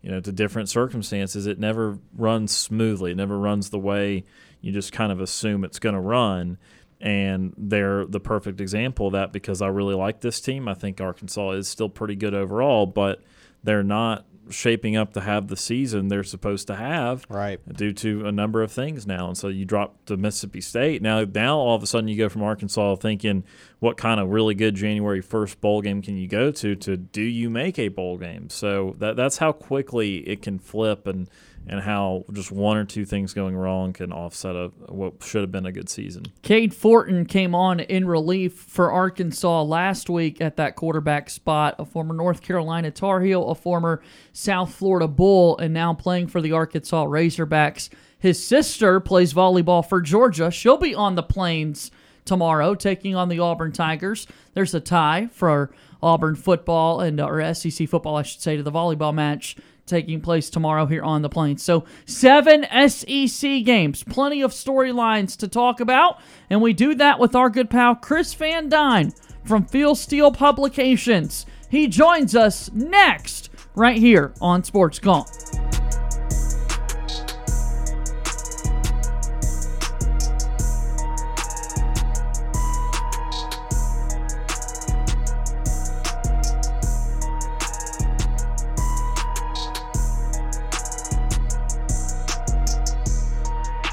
You 0.03 0.13
know, 0.13 0.21
to 0.21 0.31
different 0.31 0.69
circumstances, 0.69 1.47
it 1.47 1.59
never 1.59 1.99
runs 2.17 2.57
smoothly. 2.57 3.11
It 3.11 3.17
never 3.17 3.37
runs 3.37 3.71
the 3.71 3.81
way 3.81 4.25
you 4.61 4.73
just 4.73 4.93
kind 4.93 5.11
of 5.11 5.21
assume 5.21 5.65
it's 5.65 5.79
going 5.79 5.95
to 5.95 6.01
run. 6.01 6.59
And 7.01 7.55
they're 7.57 8.05
the 8.07 8.21
perfect 8.21 8.61
example 8.61 9.07
of 9.09 9.13
that 9.13 9.33
because 9.33 9.63
I 9.63 9.69
really 9.69 9.95
like 9.95 10.21
this 10.21 10.41
team. 10.41 10.67
I 10.67 10.75
think 10.75 11.01
Arkansas 11.01 11.51
is 11.53 11.69
still 11.69 11.89
pretty 11.89 12.17
good 12.17 12.35
overall, 12.35 12.87
but 12.87 13.23
they're 13.63 13.85
not 13.85 14.25
shaping 14.51 14.97
up 14.97 15.13
to 15.13 15.21
have 15.21 15.49
the 15.49 15.57
season 15.57 16.09
they're 16.09 16.25
supposed 16.25 16.67
to 16.67 16.75
have 16.75 17.27
Right. 17.29 17.61
due 17.77 17.93
to 17.93 18.27
a 18.27 18.33
number 18.33 18.63
of 18.63 18.73
things 18.73 19.07
now. 19.07 19.29
And 19.29 19.37
so 19.37 19.49
you 19.49 19.65
drop 19.67 20.05
to 20.07 20.17
Mississippi 20.17 20.63
State. 20.63 21.03
Now, 21.03 21.25
now 21.25 21.59
all 21.59 21.77
of 21.77 21.83
a 21.83 21.87
sudden 21.87 22.09
you 22.09 22.17
go 22.17 22.29
from 22.31 22.43
Arkansas 22.43 22.97
thinking, 22.97 23.45
what 23.79 23.97
kind 23.99 24.19
of 24.19 24.31
really 24.31 24.55
good 24.55 24.75
January 24.75 25.21
1st 25.23 25.61
bowl 25.61 25.83
game 25.83 26.01
can 26.01 26.17
you 26.17 26.27
go 26.27 26.51
to? 26.51 26.75
To 26.75 26.97
do 26.97 27.23
you 27.23 27.51
make 27.51 27.79
a 27.79 27.89
bowl 27.89 28.17
game? 28.17 28.49
So 28.49 28.97
that 28.99 29.17
that's 29.17 29.37
how 29.39 29.53
quickly 29.53 30.27
it 30.27 30.41
can 30.41 30.59
flip 30.59 31.07
and 31.07 31.29
and 31.67 31.81
how 31.81 32.25
just 32.33 32.51
one 32.51 32.77
or 32.77 32.85
two 32.85 33.05
things 33.05 33.35
going 33.35 33.57
wrong 33.57 33.93
can 33.93 34.13
offset 34.13 34.57
a 34.57 34.69
what 34.89 35.23
should 35.23 35.43
have 35.43 35.53
been 35.53 35.67
a 35.67 35.73
good 35.73 35.89
season. 35.89 36.25
Cade 36.43 36.75
Fortin 36.75 37.27
came 37.27 37.55
on 37.55 37.81
in 37.81 38.07
relief 38.07 38.55
for 38.55 38.91
Arkansas 38.91 39.63
last 39.63 40.09
week 40.09 40.41
at 40.41 40.57
that 40.57 40.77
quarterback 40.77 41.29
spot, 41.29 41.75
a 41.79 41.85
former 41.85 42.15
North 42.15 42.41
Carolina 42.41 42.91
Tar 42.91 43.21
Heel, 43.21 43.49
a 43.49 43.55
former 43.55 44.03
South 44.33 44.75
Florida 44.75 45.09
Bull, 45.09 45.59
and 45.59 45.75
now 45.75 45.93
playing 45.93 46.29
for 46.29 46.41
the 46.41 46.53
Arkansas 46.53 47.05
Razorbacks. 47.05 47.91
His 48.19 48.45
sister 48.45 48.99
plays 48.99 49.33
volleyball 49.33 49.87
for 49.87 50.01
Georgia. 50.01 50.51
She'll 50.51 50.79
be 50.79 50.95
on 50.95 51.15
the 51.15 51.23
plains 51.23 51.91
tomorrow 52.25 52.75
taking 52.75 53.15
on 53.15 53.29
the 53.29 53.39
Auburn 53.39 53.73
Tigers. 53.73 54.27
There's 54.55 54.75
a 54.75 54.81
tie 54.81 55.29
for 55.33 55.71
Auburn 56.03 56.37
football 56.37 57.01
and 57.01 57.21
or 57.21 57.55
SEC 57.55 57.89
football, 57.89 58.17
I 58.17 58.23
should 58.23 58.41
say, 58.41 58.57
to 58.57 58.63
the 58.63 58.73
volleyball 58.73 59.15
match 59.15 59.57
taking 59.89 60.21
place 60.21 60.51
tomorrow 60.51 60.87
here 60.87 61.03
on 61.03 61.23
the 61.23 61.29
plains. 61.29 61.63
So, 61.63 61.85
seven 62.07 62.65
SEC 62.89 63.65
games, 63.65 64.05
plenty 64.05 64.43
of 64.43 64.53
storylines 64.53 65.37
to 65.39 65.49
talk 65.49 65.81
about, 65.81 66.21
and 66.49 66.63
we 66.63 66.73
do 66.73 66.95
that 66.95 67.19
with 67.19 67.35
our 67.35 67.51
good 67.51 67.71
pal 67.71 67.95
Chris 67.95 68.35
Van 68.35 68.69
Dyne 68.69 69.13
from 69.45 69.65
Phil 69.65 69.95
Steele 69.95 70.33
Publications. 70.33 71.47
He 71.71 71.87
joins 71.87 72.37
us 72.37 72.71
next 72.73 73.51
right 73.75 73.99
here 73.99 74.33
on 74.41 74.63
Sports 74.63 74.99
Call. 74.99 75.27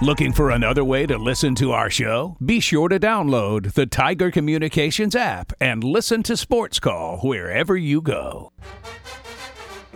Looking 0.02 0.34
for 0.34 0.50
another 0.50 0.84
way 0.84 1.06
to 1.06 1.18
listen 1.18 1.56
to 1.56 1.72
our 1.72 1.90
show? 1.90 2.36
Be 2.46 2.60
sure 2.60 2.90
to 2.90 3.00
download 3.00 3.76
the 3.76 3.86
Tiger 3.86 4.30
Communications 4.30 5.16
app 5.16 5.54
and 5.62 5.86
listen 5.86 6.22
to 6.24 6.36
Sports 6.36 6.82
Call 6.82 7.20
wherever 7.20 7.78
you 7.78 8.02
go. 8.02 8.52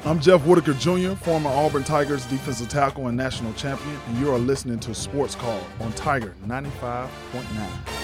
I'm 0.06 0.22
Jeff 0.22 0.46
Whitaker 0.46 0.74
Jr., 0.76 1.16
former 1.16 1.50
Auburn 1.50 1.84
Tigers 1.84 2.26
defensive 2.28 2.70
tackle 2.70 3.08
and 3.08 3.18
national 3.18 3.52
champion, 3.56 4.00
and 4.08 4.18
you 4.20 4.32
are 4.32 4.40
listening 4.40 4.80
to 4.80 4.96
Sports 4.96 5.36
Call 5.36 5.62
on 5.82 5.92
Tiger 5.92 6.34
95.9. 6.48 7.99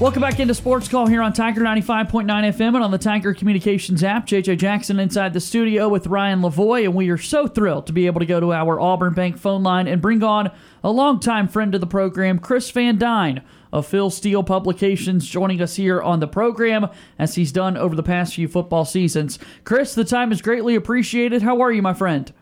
Welcome 0.00 0.22
back 0.22 0.40
into 0.40 0.54
Sports 0.54 0.88
Call 0.88 1.08
here 1.08 1.20
on 1.20 1.34
Tiger 1.34 1.60
95.9 1.60 2.24
FM 2.24 2.74
and 2.74 2.82
on 2.82 2.90
the 2.90 2.96
Tiger 2.96 3.34
Communications 3.34 4.02
app. 4.02 4.26
JJ 4.26 4.56
Jackson 4.56 4.98
inside 4.98 5.34
the 5.34 5.40
studio 5.40 5.90
with 5.90 6.06
Ryan 6.06 6.40
Lavoie, 6.40 6.86
and 6.86 6.94
we 6.94 7.10
are 7.10 7.18
so 7.18 7.46
thrilled 7.46 7.86
to 7.86 7.92
be 7.92 8.06
able 8.06 8.20
to 8.20 8.24
go 8.24 8.40
to 8.40 8.50
our 8.50 8.80
Auburn 8.80 9.12
Bank 9.12 9.36
phone 9.36 9.62
line 9.62 9.86
and 9.86 10.00
bring 10.00 10.22
on 10.22 10.52
a 10.82 10.90
longtime 10.90 11.48
friend 11.48 11.74
of 11.74 11.82
the 11.82 11.86
program, 11.86 12.38
Chris 12.38 12.70
Van 12.70 12.96
Dyne 12.96 13.42
of 13.74 13.86
Phil 13.86 14.08
Steele 14.08 14.42
Publications, 14.42 15.28
joining 15.28 15.60
us 15.60 15.76
here 15.76 16.00
on 16.00 16.20
the 16.20 16.26
program 16.26 16.86
as 17.18 17.34
he's 17.34 17.52
done 17.52 17.76
over 17.76 17.94
the 17.94 18.02
past 18.02 18.36
few 18.36 18.48
football 18.48 18.86
seasons. 18.86 19.38
Chris, 19.64 19.94
the 19.94 20.04
time 20.04 20.32
is 20.32 20.40
greatly 20.40 20.76
appreciated. 20.76 21.42
How 21.42 21.60
are 21.60 21.70
you, 21.70 21.82
my 21.82 21.92
friend? 21.92 22.32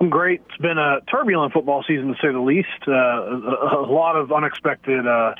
I'm 0.00 0.10
great. 0.10 0.42
It's 0.48 0.58
been 0.60 0.78
a 0.78 0.98
turbulent 1.08 1.52
football 1.52 1.84
season 1.86 2.08
to 2.08 2.14
say 2.14 2.32
the 2.32 2.40
least. 2.40 2.66
Uh, 2.88 2.92
a, 2.92 3.86
a 3.86 3.86
lot 3.86 4.16
of 4.16 4.32
unexpected 4.32 5.06
uh, 5.06 5.34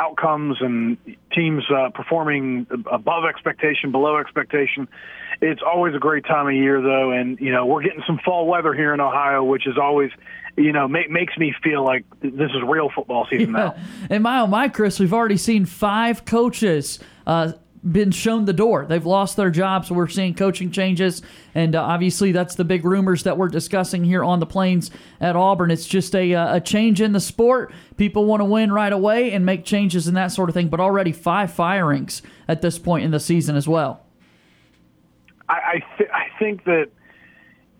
outcomes 0.00 0.56
and 0.60 0.96
teams 1.32 1.62
uh, 1.70 1.90
performing 1.90 2.66
above 2.90 3.24
expectation, 3.28 3.92
below 3.92 4.16
expectation. 4.16 4.88
It's 5.42 5.60
always 5.62 5.94
a 5.94 5.98
great 5.98 6.24
time 6.24 6.46
of 6.46 6.54
year, 6.54 6.80
though, 6.80 7.10
and 7.10 7.38
you 7.38 7.52
know 7.52 7.66
we're 7.66 7.82
getting 7.82 8.02
some 8.06 8.18
fall 8.24 8.46
weather 8.46 8.72
here 8.72 8.94
in 8.94 9.00
Ohio, 9.00 9.44
which 9.44 9.66
is 9.66 9.76
always, 9.78 10.10
you 10.56 10.72
know, 10.72 10.88
ma- 10.88 11.08
makes 11.10 11.36
me 11.36 11.54
feel 11.62 11.84
like 11.84 12.04
this 12.20 12.50
is 12.50 12.62
real 12.66 12.90
football 12.94 13.26
season 13.30 13.52
now. 13.52 13.76
And 14.08 14.22
my 14.22 14.40
oh 14.40 14.46
my, 14.46 14.68
Chris, 14.68 14.98
we've 14.98 15.14
already 15.14 15.36
seen 15.36 15.66
five 15.66 16.24
coaches 16.24 16.98
uh, 17.26 17.52
been 17.82 18.10
shown 18.10 18.44
the 18.44 18.52
door. 18.52 18.84
They've 18.86 19.04
lost 19.04 19.36
their 19.36 19.50
jobs. 19.50 19.90
We're 19.90 20.08
seeing 20.08 20.34
coaching 20.34 20.70
changes, 20.70 21.22
and 21.54 21.74
uh, 21.74 21.82
obviously 21.82 22.32
that's 22.32 22.54
the 22.54 22.64
big 22.64 22.84
rumors 22.84 23.22
that 23.22 23.38
we're 23.38 23.48
discussing 23.48 24.04
here 24.04 24.22
on 24.22 24.40
the 24.40 24.46
plains 24.46 24.90
at 25.20 25.36
Auburn. 25.36 25.70
It's 25.70 25.86
just 25.86 26.14
a 26.14 26.34
uh, 26.34 26.56
a 26.56 26.60
change 26.60 27.00
in 27.00 27.12
the 27.12 27.20
sport. 27.20 27.72
People 27.96 28.26
want 28.26 28.40
to 28.40 28.44
win 28.44 28.72
right 28.72 28.92
away 28.92 29.32
and 29.32 29.46
make 29.46 29.64
changes 29.64 30.06
and 30.06 30.16
that 30.16 30.28
sort 30.28 30.50
of 30.50 30.54
thing. 30.54 30.68
But 30.68 30.80
already 30.80 31.12
five 31.12 31.52
firings 31.52 32.22
at 32.46 32.60
this 32.62 32.78
point 32.78 33.04
in 33.04 33.10
the 33.10 33.20
season 33.20 33.56
as 33.56 33.66
well. 33.66 34.04
I 35.48 35.54
I, 35.54 35.84
th- 35.96 36.10
I 36.12 36.38
think 36.38 36.64
that 36.64 36.90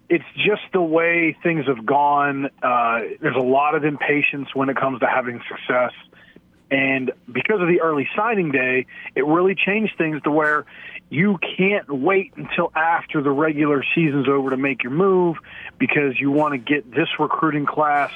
it's 0.09 0.25
just 0.37 0.63
the 0.73 0.83
way 0.83 1.37
things 1.43 1.67
have 1.67 1.87
gone. 1.87 2.47
Uh, 2.63 3.01
there's 3.21 3.37
a 3.37 3.45
lot 3.45 3.77
of 3.77 3.85
impatience 3.85 4.49
when 4.55 4.69
it 4.69 4.77
comes 4.77 4.99
to 5.01 5.07
having 5.07 5.41
success. 5.49 5.93
And 6.71 7.11
because 7.31 7.61
of 7.61 7.69
the 7.69 7.81
early 7.81 8.09
signing 8.17 8.53
day, 8.53 8.87
it 9.17 9.27
really 9.27 9.55
changed 9.55 9.95
things 9.99 10.23
to 10.23 10.31
where 10.31 10.67
you 11.09 11.39
can't 11.59 11.91
wait 11.91 12.33
until 12.37 12.71
after 12.77 13.21
the 13.21 13.31
regular 13.31 13.85
season's 13.95 14.29
over 14.29 14.51
to 14.51 14.57
make 14.57 14.85
your 14.85 14.93
move 14.93 15.37
because 15.79 16.19
you 16.21 16.31
want 16.31 16.53
to 16.53 16.59
get 16.59 16.89
this 16.91 17.09
recruiting 17.19 17.67
class 17.67 18.13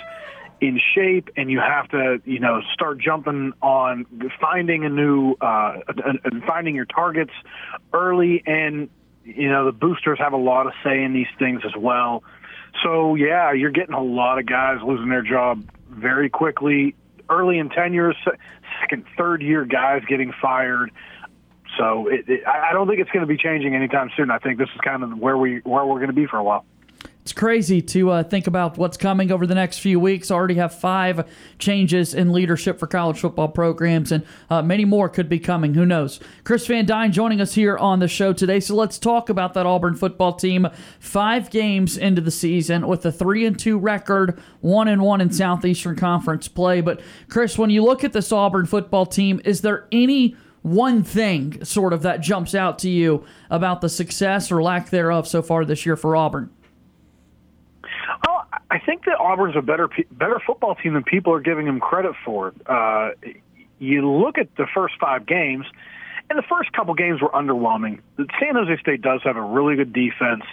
in 0.61 0.81
shape 0.95 1.31
and 1.37 1.51
you 1.51 1.59
have 1.59 1.89
to, 1.89 2.23
you 2.25 2.39
know, 2.39 2.61
start 2.73 2.99
jumping 2.99 3.53
on 3.61 4.07
finding 4.41 4.85
a 4.85 4.89
new, 4.89 5.35
uh, 5.41 5.81
and 6.25 6.45
finding 6.45 6.77
your 6.77 6.85
targets 6.85 7.33
early. 7.93 8.45
And, 8.47 8.89
you 9.25 9.51
know, 9.51 9.67
the 9.67 9.73
boosters 9.73 10.21
have 10.21 10.33
a 10.33 10.39
lot 10.39 10.69
of 10.69 10.73
say 10.85 11.03
in 11.03 11.13
these 11.13 11.27
things 11.41 11.63
as 11.65 11.77
well. 11.77 12.23
So, 12.85 13.17
yeah, 13.17 13.53
you're 13.53 13.71
getting 13.71 13.95
a 13.95 14.03
lot 14.03 14.39
of 14.39 14.47
guys 14.47 14.79
losing 14.87 15.09
their 15.09 15.23
job 15.23 15.69
very 15.91 16.31
quickly 16.31 16.95
early 17.29 17.59
in 17.59 17.69
tenure, 17.71 18.15
second, 18.81 19.05
third 19.17 19.43
year 19.43 19.65
guys 19.65 20.03
getting 20.09 20.33
fired. 20.41 20.91
So 21.79 22.09
it, 22.09 22.29
it, 22.29 22.47
I 22.47 22.73
don't 22.73 22.87
think 22.87 23.01
it's 23.01 23.11
going 23.11 23.23
to 23.23 23.27
be 23.27 23.37
changing 23.37 23.75
anytime 23.75 24.11
soon. 24.17 24.31
I 24.31 24.39
think 24.39 24.59
this 24.59 24.69
is 24.75 24.81
kind 24.83 25.03
of 25.03 25.19
where 25.19 25.37
we 25.37 25.59
where 25.65 25.85
we're 25.85 25.97
going 25.97 26.09
to 26.09 26.13
be 26.13 26.27
for 26.27 26.37
a 26.37 26.45
while. 26.45 26.65
It's 27.25 27.33
crazy 27.33 27.81
to 27.81 28.11
uh, 28.11 28.23
think 28.23 28.47
about 28.47 28.77
what's 28.77 28.99
coming 28.99 29.33
over 29.33 29.47
the 29.47 29.55
next 29.55 29.79
few 29.79 29.99
weeks. 29.99 30.31
Already 30.31 30.57
have 30.57 30.79
five 30.79 31.27
changes 31.59 32.13
in 32.13 32.35
leadership 32.35 32.79
for 32.79 32.87
college 32.87 33.19
football 33.19 33.49
programs, 33.49 34.13
and 34.13 34.27
uh, 34.51 34.61
many 34.61 34.85
more 34.85 35.09
could 35.09 35.31
be 35.31 35.39
coming. 35.39 35.73
Who 35.73 35.87
knows? 35.87 36.21
Chris 36.45 36.67
Van 36.67 36.85
Dyne 36.85 37.13
joining 37.13 37.41
us 37.41 37.55
here 37.55 37.79
on 37.79 38.01
the 38.01 38.09
show 38.09 38.35
today. 38.35 38.61
So 38.61 38.75
let's 38.75 38.99
talk 38.99 39.31
about 39.31 39.55
that 39.55 39.65
Auburn 39.65 39.97
football 39.97 40.35
team. 40.35 40.69
Five 41.01 41.49
games 41.49 41.97
into 41.97 42.21
the 42.21 42.31
season 42.31 42.87
with 42.87 43.07
a 43.07 43.11
three 43.11 43.47
and 43.47 43.59
two 43.59 43.79
record, 43.79 44.39
one 44.61 44.87
and 44.87 45.01
one 45.01 45.23
in 45.23 45.33
Southeastern 45.33 45.97
Conference 45.97 46.47
play. 46.47 46.83
But 46.83 47.01
Chris, 47.31 47.57
when 47.57 47.71
you 47.71 47.83
look 47.83 48.05
at 48.05 48.13
this 48.13 48.33
Auburn 48.33 48.67
football 48.67 49.07
team, 49.07 49.41
is 49.47 49.63
there 49.63 49.89
any 49.91 50.37
one 50.61 51.03
thing 51.03 51.65
sort 51.65 51.95
of 51.95 52.03
that 52.03 52.21
jumps 52.21 52.55
out 52.55 52.79
to 52.81 52.91
you 52.91 53.25
about 53.49 53.81
the 53.81 53.89
success 53.89 54.53
or 54.53 54.63
lack 54.63 54.91
thereof 54.91 55.27
so 55.27 55.41
far 55.41 55.65
this 55.65 55.87
year 55.87 55.97
for 55.97 56.17
Auburn? 56.17 56.51
I 58.71 58.79
think 58.79 59.05
that 59.05 59.19
Auburn's 59.19 59.57
a 59.57 59.63
better 59.63 59.89
better 60.11 60.41
football 60.45 60.75
team 60.75 60.95
than 60.95 61.05
people 61.05 61.33
are 61.33 61.41
giving 61.41 61.67
them 61.67 61.81
credit 61.81 62.15
for. 62.25 62.53
Uh, 62.67 63.11
you 63.79 64.11
look 64.11 64.39
at 64.39 64.55
the 64.57 64.67
first 64.75 64.95
five 64.99 65.27
games, 65.27 65.67
and 66.31 66.39
the 66.39 66.45
first 66.49 66.73
couple 66.73 66.95
games 66.95 67.21
were 67.21 67.29
underwhelming. 67.29 68.01
San 68.41 68.55
Jose 68.55 68.81
State 68.81 69.03
does 69.03 69.21
have 69.25 69.37
a 69.37 69.43
really 69.43 69.77
good 69.77 69.93
defense, 69.93 70.45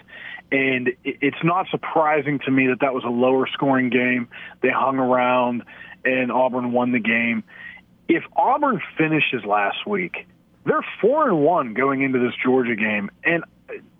and 0.51 0.91
it's 1.03 1.43
not 1.43 1.67
surprising 1.69 2.39
to 2.39 2.51
me 2.51 2.67
that 2.67 2.81
that 2.81 2.93
was 2.93 3.03
a 3.05 3.09
lower 3.09 3.47
scoring 3.47 3.89
game. 3.89 4.27
They 4.61 4.69
hung 4.69 4.99
around, 4.99 5.63
and 6.03 6.31
Auburn 6.31 6.73
won 6.73 6.91
the 6.91 6.99
game. 6.99 7.43
If 8.09 8.23
Auburn 8.35 8.81
finishes 8.97 9.45
last 9.45 9.87
week, 9.87 10.27
they're 10.65 10.85
four 10.99 11.27
and 11.29 11.39
one 11.39 11.73
going 11.73 12.01
into 12.01 12.19
this 12.19 12.33
Georgia 12.43 12.75
game, 12.75 13.09
and 13.23 13.43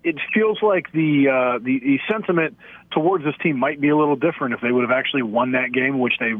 it 0.04 0.16
feels 0.34 0.58
like 0.62 0.90
the, 0.92 1.28
uh, 1.28 1.58
the 1.58 1.80
the 1.80 1.98
sentiment 2.10 2.56
towards 2.90 3.24
this 3.24 3.34
team 3.42 3.58
might 3.58 3.80
be 3.80 3.88
a 3.88 3.96
little 3.96 4.16
different 4.16 4.54
if 4.54 4.60
they 4.60 4.70
would 4.70 4.82
have 4.82 4.96
actually 4.96 5.22
won 5.22 5.52
that 5.52 5.72
game, 5.72 5.98
which 5.98 6.14
they 6.18 6.34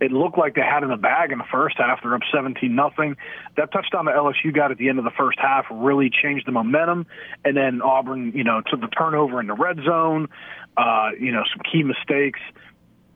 it 0.00 0.12
looked 0.12 0.36
like 0.36 0.54
they 0.54 0.62
had 0.62 0.82
in 0.82 0.90
the 0.90 0.96
bag 0.96 1.32
in 1.32 1.38
the 1.38 1.44
first 1.50 1.78
half. 1.78 2.00
They're 2.02 2.14
up 2.14 2.20
17 2.32 2.74
nothing. 2.74 3.16
That 3.56 3.72
touchdown 3.72 4.04
that 4.06 4.14
LSU 4.14 4.54
got 4.54 4.70
at 4.70 4.78
the 4.78 4.88
end 4.88 4.98
of 4.98 5.04
the 5.04 5.10
first 5.10 5.38
half 5.38 5.64
really 5.70 6.10
changed 6.10 6.46
the 6.46 6.52
momentum. 6.52 7.06
And 7.44 7.56
then 7.56 7.80
Auburn, 7.80 8.32
you 8.34 8.44
know, 8.44 8.60
took 8.60 8.80
the 8.80 8.88
turnover 8.88 9.40
in 9.40 9.46
the 9.46 9.54
red 9.54 9.78
zone. 9.86 10.28
Uh, 10.76 11.10
you 11.18 11.32
know, 11.32 11.44
some 11.50 11.62
key 11.72 11.82
mistakes 11.82 12.40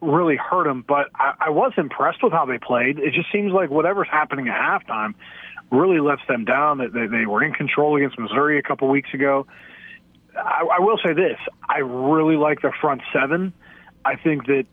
really 0.00 0.36
hurt 0.36 0.64
them. 0.64 0.82
But 0.86 1.08
I, 1.14 1.34
I 1.40 1.50
was 1.50 1.72
impressed 1.76 2.22
with 2.22 2.32
how 2.32 2.46
they 2.46 2.58
played. 2.58 2.98
It 2.98 3.12
just 3.12 3.30
seems 3.30 3.52
like 3.52 3.68
whatever's 3.68 4.08
happening 4.10 4.48
at 4.48 4.54
halftime 4.54 5.14
really 5.70 6.00
lets 6.00 6.22
them 6.28 6.44
down. 6.44 6.78
That 6.78 6.92
they, 6.92 7.06
they 7.06 7.26
were 7.26 7.42
in 7.42 7.52
control 7.52 7.96
against 7.96 8.18
Missouri 8.18 8.58
a 8.58 8.62
couple 8.62 8.88
weeks 8.88 9.12
ago. 9.14 9.46
I, 10.36 10.66
I 10.78 10.80
will 10.80 10.98
say 11.04 11.12
this: 11.12 11.38
I 11.68 11.78
really 11.78 12.36
like 12.36 12.62
their 12.62 12.74
front 12.80 13.02
seven. 13.12 13.52
I 14.04 14.16
think 14.16 14.46
that 14.46 14.66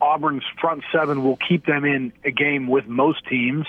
Auburn's 0.00 0.44
front 0.60 0.82
seven 0.92 1.24
will 1.24 1.38
keep 1.48 1.66
them 1.66 1.84
in 1.84 2.12
a 2.24 2.30
game 2.30 2.68
with 2.68 2.86
most 2.86 3.26
teams. 3.26 3.66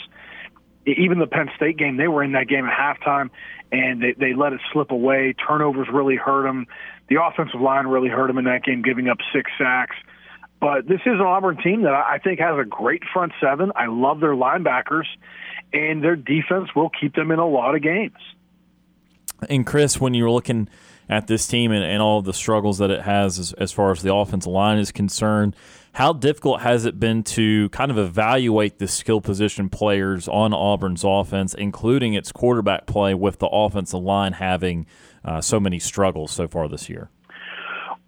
Even 0.86 1.20
the 1.20 1.28
Penn 1.28 1.50
State 1.56 1.78
game, 1.78 1.98
they 1.98 2.08
were 2.08 2.24
in 2.24 2.32
that 2.32 2.48
game 2.48 2.66
at 2.66 2.72
halftime, 2.72 3.30
and 3.72 4.02
they, 4.02 4.14
they 4.14 4.34
let 4.34 4.54
it 4.54 4.62
slip 4.72 4.92
away. 4.92 5.34
Turnovers 5.34 5.88
really 5.92 6.16
hurt 6.16 6.44
them. 6.44 6.66
The 7.10 7.22
offensive 7.22 7.60
line 7.60 7.88
really 7.88 8.10
hurt 8.10 8.28
them 8.28 8.38
in 8.38 8.46
that 8.46 8.64
game, 8.64 8.82
giving 8.82 9.10
up 9.10 9.18
six 9.34 9.52
sacks. 9.58 9.96
But 10.60 10.88
this 10.88 11.02
is 11.06 11.14
an 11.14 11.22
Auburn 11.22 11.58
team 11.58 11.84
that 11.84 11.94
I 11.94 12.20
think 12.24 12.40
has 12.40 12.58
a 12.58 12.66
great 12.66 13.04
front 13.14 13.32
seven. 13.40 13.72
I 13.76 13.86
love 13.88 14.20
their 14.20 14.34
linebackers, 14.34 15.06
and 15.72 16.04
their 16.04 16.16
defense 16.16 16.70
will 16.76 16.90
keep 16.90 17.14
them 17.16 17.32
in 17.32 17.40
a 17.40 17.48
lot 17.48 17.76
of 17.76 17.82
games. 17.82 18.18
And 19.50 19.66
Chris, 19.66 20.02
when 20.02 20.16
you're 20.16 20.32
looking 20.32 20.68
at 21.10 21.28
this 21.28 21.48
team 21.48 21.72
and, 21.72 21.84
and 21.84 22.02
all 22.02 22.22
the 22.22 22.34
struggles 22.34 22.80
that 22.80 22.90
it 22.90 23.02
has 23.02 23.38
as, 23.38 23.54
as 23.54 23.72
far 23.72 23.92
as 23.92 24.02
the 24.02 24.14
offensive 24.14 24.52
line 24.52 24.80
is 24.80 24.92
concerned, 24.92 25.56
how 25.94 26.14
difficult 26.14 26.62
has 26.62 26.86
it 26.86 27.00
been 27.00 27.24
to 27.24 27.70
kind 27.70 27.92
of 27.92 27.98
evaluate 27.98 28.80
the 28.80 28.88
skill 28.88 29.22
position 29.22 29.70
players 29.70 30.28
on 30.28 30.54
Auburn's 30.54 31.04
offense, 31.04 31.54
including 31.54 32.14
its 32.14 32.32
quarterback 32.32 32.88
play, 32.88 33.14
with 33.14 33.40
the 33.40 33.48
offensive 33.48 34.02
line 34.02 34.34
having 34.34 34.86
uh, 35.24 35.42
so 35.42 35.60
many 35.60 35.80
struggles 35.80 36.32
so 36.32 36.48
far 36.48 36.68
this 36.68 36.90
year? 36.90 37.10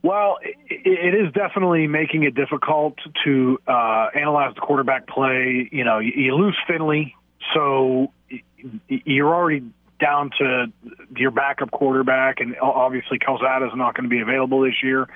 Well, 0.01 0.37
it 0.69 1.13
is 1.13 1.33
definitely 1.33 1.87
making 1.87 2.23
it 2.23 2.33
difficult 2.33 2.97
to 3.25 3.59
uh, 3.67 4.07
analyze 4.15 4.55
the 4.55 4.61
quarterback 4.61 5.07
play. 5.07 5.67
You 5.71 5.83
know, 5.83 5.99
you 5.99 6.35
lose 6.35 6.55
Finley, 6.67 7.15
so 7.53 8.11
you're 8.87 9.33
already 9.33 9.63
down 9.99 10.31
to 10.39 10.67
your 11.17 11.31
backup 11.31 11.71
quarterback, 11.71 12.39
and 12.39 12.55
obviously 12.61 13.19
Calzada 13.19 13.65
is 13.65 13.73
not 13.75 13.93
going 13.93 14.05
to 14.05 14.09
be 14.09 14.21
available 14.21 14.61
this 14.61 14.81
year. 14.81 15.09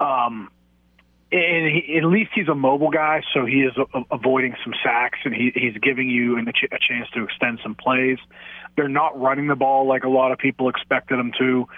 Um, 0.00 0.50
and 1.32 1.66
he, 1.70 1.98
at 1.98 2.04
least 2.04 2.30
he's 2.34 2.48
a 2.48 2.54
mobile 2.54 2.90
guy, 2.90 3.22
so 3.34 3.44
he 3.44 3.60
is 3.60 3.72
a, 3.76 4.02
avoiding 4.10 4.56
some 4.64 4.72
sacks, 4.82 5.18
and 5.24 5.34
he, 5.34 5.52
he's 5.54 5.76
giving 5.80 6.08
you 6.08 6.38
a, 6.38 6.52
ch- 6.52 6.72
a 6.72 6.78
chance 6.78 7.08
to 7.14 7.24
extend 7.24 7.60
some 7.62 7.74
plays. 7.74 8.18
They're 8.76 8.88
not 8.88 9.20
running 9.20 9.46
the 9.46 9.56
ball 9.56 9.86
like 9.86 10.04
a 10.04 10.08
lot 10.08 10.32
of 10.32 10.38
people 10.38 10.68
expected 10.68 11.18
them 11.18 11.32
to, 11.38 11.68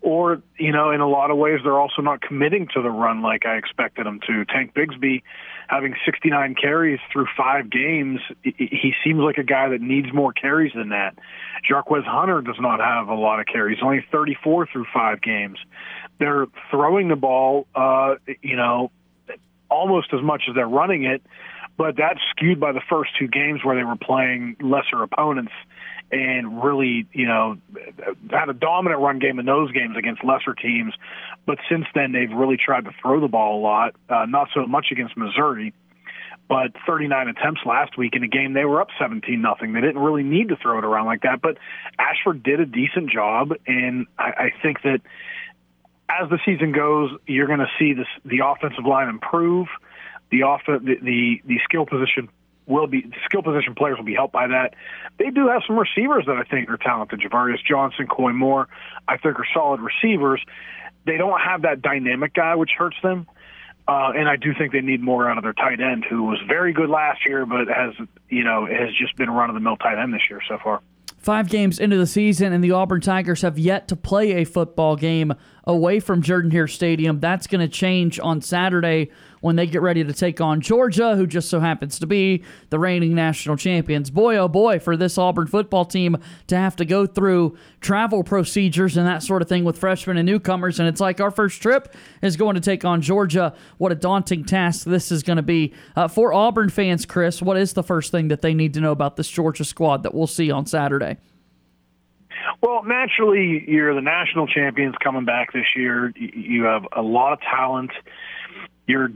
or 0.00 0.42
you 0.58 0.72
know, 0.72 0.90
in 0.90 1.00
a 1.00 1.08
lot 1.08 1.30
of 1.30 1.36
ways, 1.36 1.60
they're 1.64 1.78
also 1.78 2.02
not 2.02 2.20
committing 2.20 2.68
to 2.74 2.82
the 2.82 2.90
run 2.90 3.22
like 3.22 3.46
I 3.46 3.56
expected 3.56 4.06
them 4.06 4.20
to. 4.26 4.44
Tank 4.44 4.74
Bigsby 4.74 5.22
having 5.68 5.94
69 6.04 6.54
carries 6.54 6.98
through 7.12 7.26
five 7.36 7.70
games, 7.70 8.20
he 8.42 8.94
seems 9.04 9.20
like 9.20 9.36
a 9.36 9.44
guy 9.44 9.68
that 9.68 9.82
needs 9.82 10.12
more 10.12 10.32
carries 10.32 10.72
than 10.74 10.88
that. 10.90 11.18
Jarquez 11.68 12.04
Hunter 12.04 12.40
does 12.40 12.56
not 12.58 12.80
have 12.80 13.08
a 13.08 13.14
lot 13.14 13.38
of 13.38 13.46
carries, 13.46 13.78
only 13.82 14.04
34 14.10 14.68
through 14.72 14.86
five 14.92 15.20
games. 15.20 15.58
They're 16.18 16.46
throwing 16.70 17.08
the 17.08 17.16
ball, 17.16 17.66
uh, 17.74 18.14
you 18.40 18.56
know, 18.56 18.90
almost 19.70 20.08
as 20.14 20.22
much 20.22 20.44
as 20.48 20.54
they're 20.54 20.66
running 20.66 21.04
it, 21.04 21.22
but 21.76 21.96
that's 21.96 22.20
skewed 22.30 22.58
by 22.58 22.72
the 22.72 22.80
first 22.88 23.10
two 23.18 23.28
games 23.28 23.62
where 23.62 23.76
they 23.76 23.84
were 23.84 23.96
playing 23.96 24.56
lesser 24.60 25.02
opponents 25.02 25.52
and 26.10 26.62
really, 26.62 27.06
you 27.12 27.26
know, 27.26 27.58
had 28.30 28.48
a 28.48 28.54
dominant 28.54 29.00
run 29.00 29.18
game 29.18 29.38
in 29.38 29.46
those 29.46 29.70
games 29.72 29.96
against 29.96 30.24
lesser 30.24 30.54
teams. 30.54 30.94
But 31.46 31.58
since 31.70 31.84
then, 31.94 32.12
they've 32.12 32.30
really 32.30 32.56
tried 32.56 32.84
to 32.84 32.90
throw 33.02 33.20
the 33.20 33.28
ball 33.28 33.60
a 33.60 33.62
lot, 33.62 33.94
uh, 34.08 34.26
not 34.26 34.48
so 34.54 34.66
much 34.66 34.86
against 34.90 35.16
Missouri. 35.16 35.74
But 36.48 36.72
39 36.86 37.28
attempts 37.28 37.60
last 37.66 37.98
week 37.98 38.14
in 38.16 38.22
a 38.22 38.28
game 38.28 38.54
they 38.54 38.64
were 38.64 38.80
up 38.80 38.88
17 38.98 39.40
nothing. 39.42 39.74
They 39.74 39.82
didn't 39.82 39.98
really 39.98 40.22
need 40.22 40.48
to 40.48 40.56
throw 40.56 40.78
it 40.78 40.84
around 40.84 41.04
like 41.04 41.22
that. 41.22 41.42
But 41.42 41.58
Ashford 41.98 42.42
did 42.42 42.58
a 42.58 42.64
decent 42.64 43.10
job, 43.10 43.52
and 43.66 44.06
I, 44.18 44.24
I 44.24 44.52
think 44.62 44.80
that 44.82 45.02
as 46.08 46.30
the 46.30 46.38
season 46.46 46.72
goes, 46.72 47.10
you're 47.26 47.46
going 47.46 47.58
to 47.58 47.70
see 47.78 47.92
this 47.92 48.06
the 48.24 48.40
offensive 48.46 48.86
line 48.86 49.08
improve. 49.08 49.66
The 50.30 50.42
off 50.44 50.62
the, 50.66 50.78
the 50.78 51.42
the 51.44 51.58
skill 51.64 51.84
position 51.84 52.30
will 52.68 52.86
be 52.86 53.10
skill 53.24 53.42
position 53.42 53.74
players 53.74 53.96
will 53.96 54.04
be 54.04 54.14
helped 54.14 54.32
by 54.32 54.46
that. 54.48 54.74
They 55.18 55.30
do 55.30 55.48
have 55.48 55.62
some 55.66 55.78
receivers 55.78 56.24
that 56.26 56.36
I 56.36 56.44
think 56.44 56.70
are 56.70 56.76
talented. 56.76 57.20
Ja'Varrius 57.20 57.64
Johnson, 57.68 58.06
Koy 58.06 58.32
Moore, 58.32 58.68
I 59.08 59.16
think 59.16 59.38
are 59.38 59.46
solid 59.52 59.80
receivers. 59.80 60.42
They 61.06 61.16
don't 61.16 61.40
have 61.40 61.62
that 61.62 61.82
dynamic 61.82 62.34
guy, 62.34 62.54
which 62.54 62.70
hurts 62.76 62.96
them. 63.02 63.26
Uh, 63.88 64.12
and 64.14 64.28
I 64.28 64.36
do 64.36 64.52
think 64.52 64.72
they 64.72 64.82
need 64.82 65.00
more 65.00 65.30
out 65.30 65.38
of 65.38 65.44
their 65.44 65.54
tight 65.54 65.80
end, 65.80 66.04
who 66.08 66.24
was 66.24 66.38
very 66.46 66.74
good 66.74 66.90
last 66.90 67.20
year, 67.26 67.46
but 67.46 67.68
has 67.68 67.94
you 68.28 68.44
know 68.44 68.66
has 68.66 68.90
just 69.00 69.16
been 69.16 69.30
run 69.30 69.48
of 69.48 69.54
the 69.54 69.60
mill 69.60 69.78
tight 69.78 70.00
end 70.00 70.12
this 70.12 70.20
year 70.28 70.40
so 70.46 70.58
far. 70.62 70.82
Five 71.16 71.48
games 71.48 71.78
into 71.78 71.96
the 71.96 72.06
season, 72.06 72.52
and 72.52 72.62
the 72.62 72.72
Auburn 72.72 73.00
Tigers 73.00 73.42
have 73.42 73.58
yet 73.58 73.88
to 73.88 73.96
play 73.96 74.32
a 74.32 74.44
football 74.44 74.94
game 74.94 75.32
away 75.64 76.00
from 76.00 76.22
Jordan 76.22 76.50
Hare 76.50 76.68
Stadium. 76.68 77.18
That's 77.18 77.46
going 77.46 77.60
to 77.60 77.68
change 77.68 78.20
on 78.20 78.42
Saturday 78.42 79.10
when 79.40 79.56
they 79.56 79.66
get 79.66 79.82
ready 79.82 80.04
to 80.04 80.12
take 80.12 80.40
on 80.40 80.60
Georgia, 80.60 81.16
who 81.16 81.26
just 81.26 81.48
so 81.48 81.60
happens 81.60 81.98
to 81.98 82.06
be 82.06 82.42
the 82.70 82.78
reigning 82.78 83.14
national 83.14 83.56
champions. 83.56 84.10
Boy, 84.10 84.36
oh 84.36 84.48
boy, 84.48 84.78
for 84.78 84.96
this 84.96 85.18
Auburn 85.18 85.46
football 85.46 85.84
team 85.84 86.16
to 86.46 86.56
have 86.56 86.76
to 86.76 86.84
go 86.84 87.06
through 87.06 87.56
travel 87.80 88.22
procedures 88.22 88.96
and 88.96 89.06
that 89.06 89.22
sort 89.22 89.42
of 89.42 89.48
thing 89.48 89.64
with 89.64 89.78
freshmen 89.78 90.16
and 90.16 90.26
newcomers. 90.26 90.80
And 90.80 90.88
it's 90.88 91.00
like 91.00 91.20
our 91.20 91.30
first 91.30 91.62
trip 91.62 91.94
is 92.22 92.36
going 92.36 92.54
to 92.54 92.60
take 92.60 92.84
on 92.84 93.00
Georgia. 93.00 93.54
What 93.78 93.92
a 93.92 93.94
daunting 93.94 94.44
task 94.44 94.84
this 94.84 95.12
is 95.12 95.22
going 95.22 95.36
to 95.36 95.42
be. 95.42 95.74
Uh, 95.96 96.08
for 96.08 96.32
Auburn 96.32 96.68
fans, 96.68 97.06
Chris, 97.06 97.40
what 97.42 97.56
is 97.56 97.72
the 97.72 97.82
first 97.82 98.10
thing 98.10 98.28
that 98.28 98.42
they 98.42 98.54
need 98.54 98.74
to 98.74 98.80
know 98.80 98.92
about 98.92 99.16
this 99.16 99.28
Georgia 99.28 99.64
squad 99.64 100.02
that 100.02 100.14
we'll 100.14 100.26
see 100.26 100.50
on 100.50 100.66
Saturday? 100.66 101.16
Well, 102.62 102.82
naturally, 102.84 103.64
you're 103.68 103.94
the 103.94 104.00
national 104.00 104.46
champions 104.46 104.94
coming 105.02 105.24
back 105.24 105.52
this 105.52 105.66
year. 105.76 106.12
You 106.16 106.64
have 106.64 106.86
a 106.92 107.02
lot 107.02 107.32
of 107.32 107.40
talent. 107.40 107.90
You're 108.86 109.12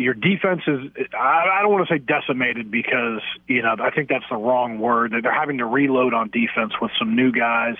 your 0.00 0.14
defense 0.14 0.62
is 0.66 0.80
I, 1.18 1.60
don't 1.62 1.72
want 1.72 1.86
to 1.88 1.94
say 1.94 1.98
decimated 1.98 2.70
because 2.70 3.20
you 3.46 3.62
know 3.62 3.76
I 3.78 3.90
think 3.90 4.08
that's 4.08 4.24
the 4.30 4.36
wrong 4.36 4.78
word. 4.78 5.12
They're 5.22 5.32
having 5.32 5.58
to 5.58 5.66
reload 5.66 6.14
on 6.14 6.30
defense 6.30 6.72
with 6.80 6.90
some 6.98 7.14
new 7.14 7.32
guys, 7.32 7.76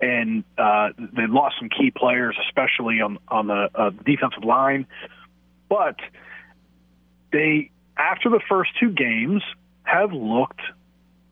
and 0.00 0.44
uh, 0.58 0.90
they 0.98 1.26
lost 1.26 1.56
some 1.58 1.68
key 1.68 1.90
players, 1.90 2.36
especially 2.46 3.00
on 3.00 3.18
on 3.28 3.46
the 3.46 3.68
uh, 3.74 3.90
defensive 3.90 4.44
line. 4.44 4.86
But 5.68 5.96
they, 7.32 7.70
after 7.96 8.28
the 8.28 8.40
first 8.48 8.70
two 8.78 8.90
games, 8.90 9.42
have 9.82 10.12
looked 10.12 10.60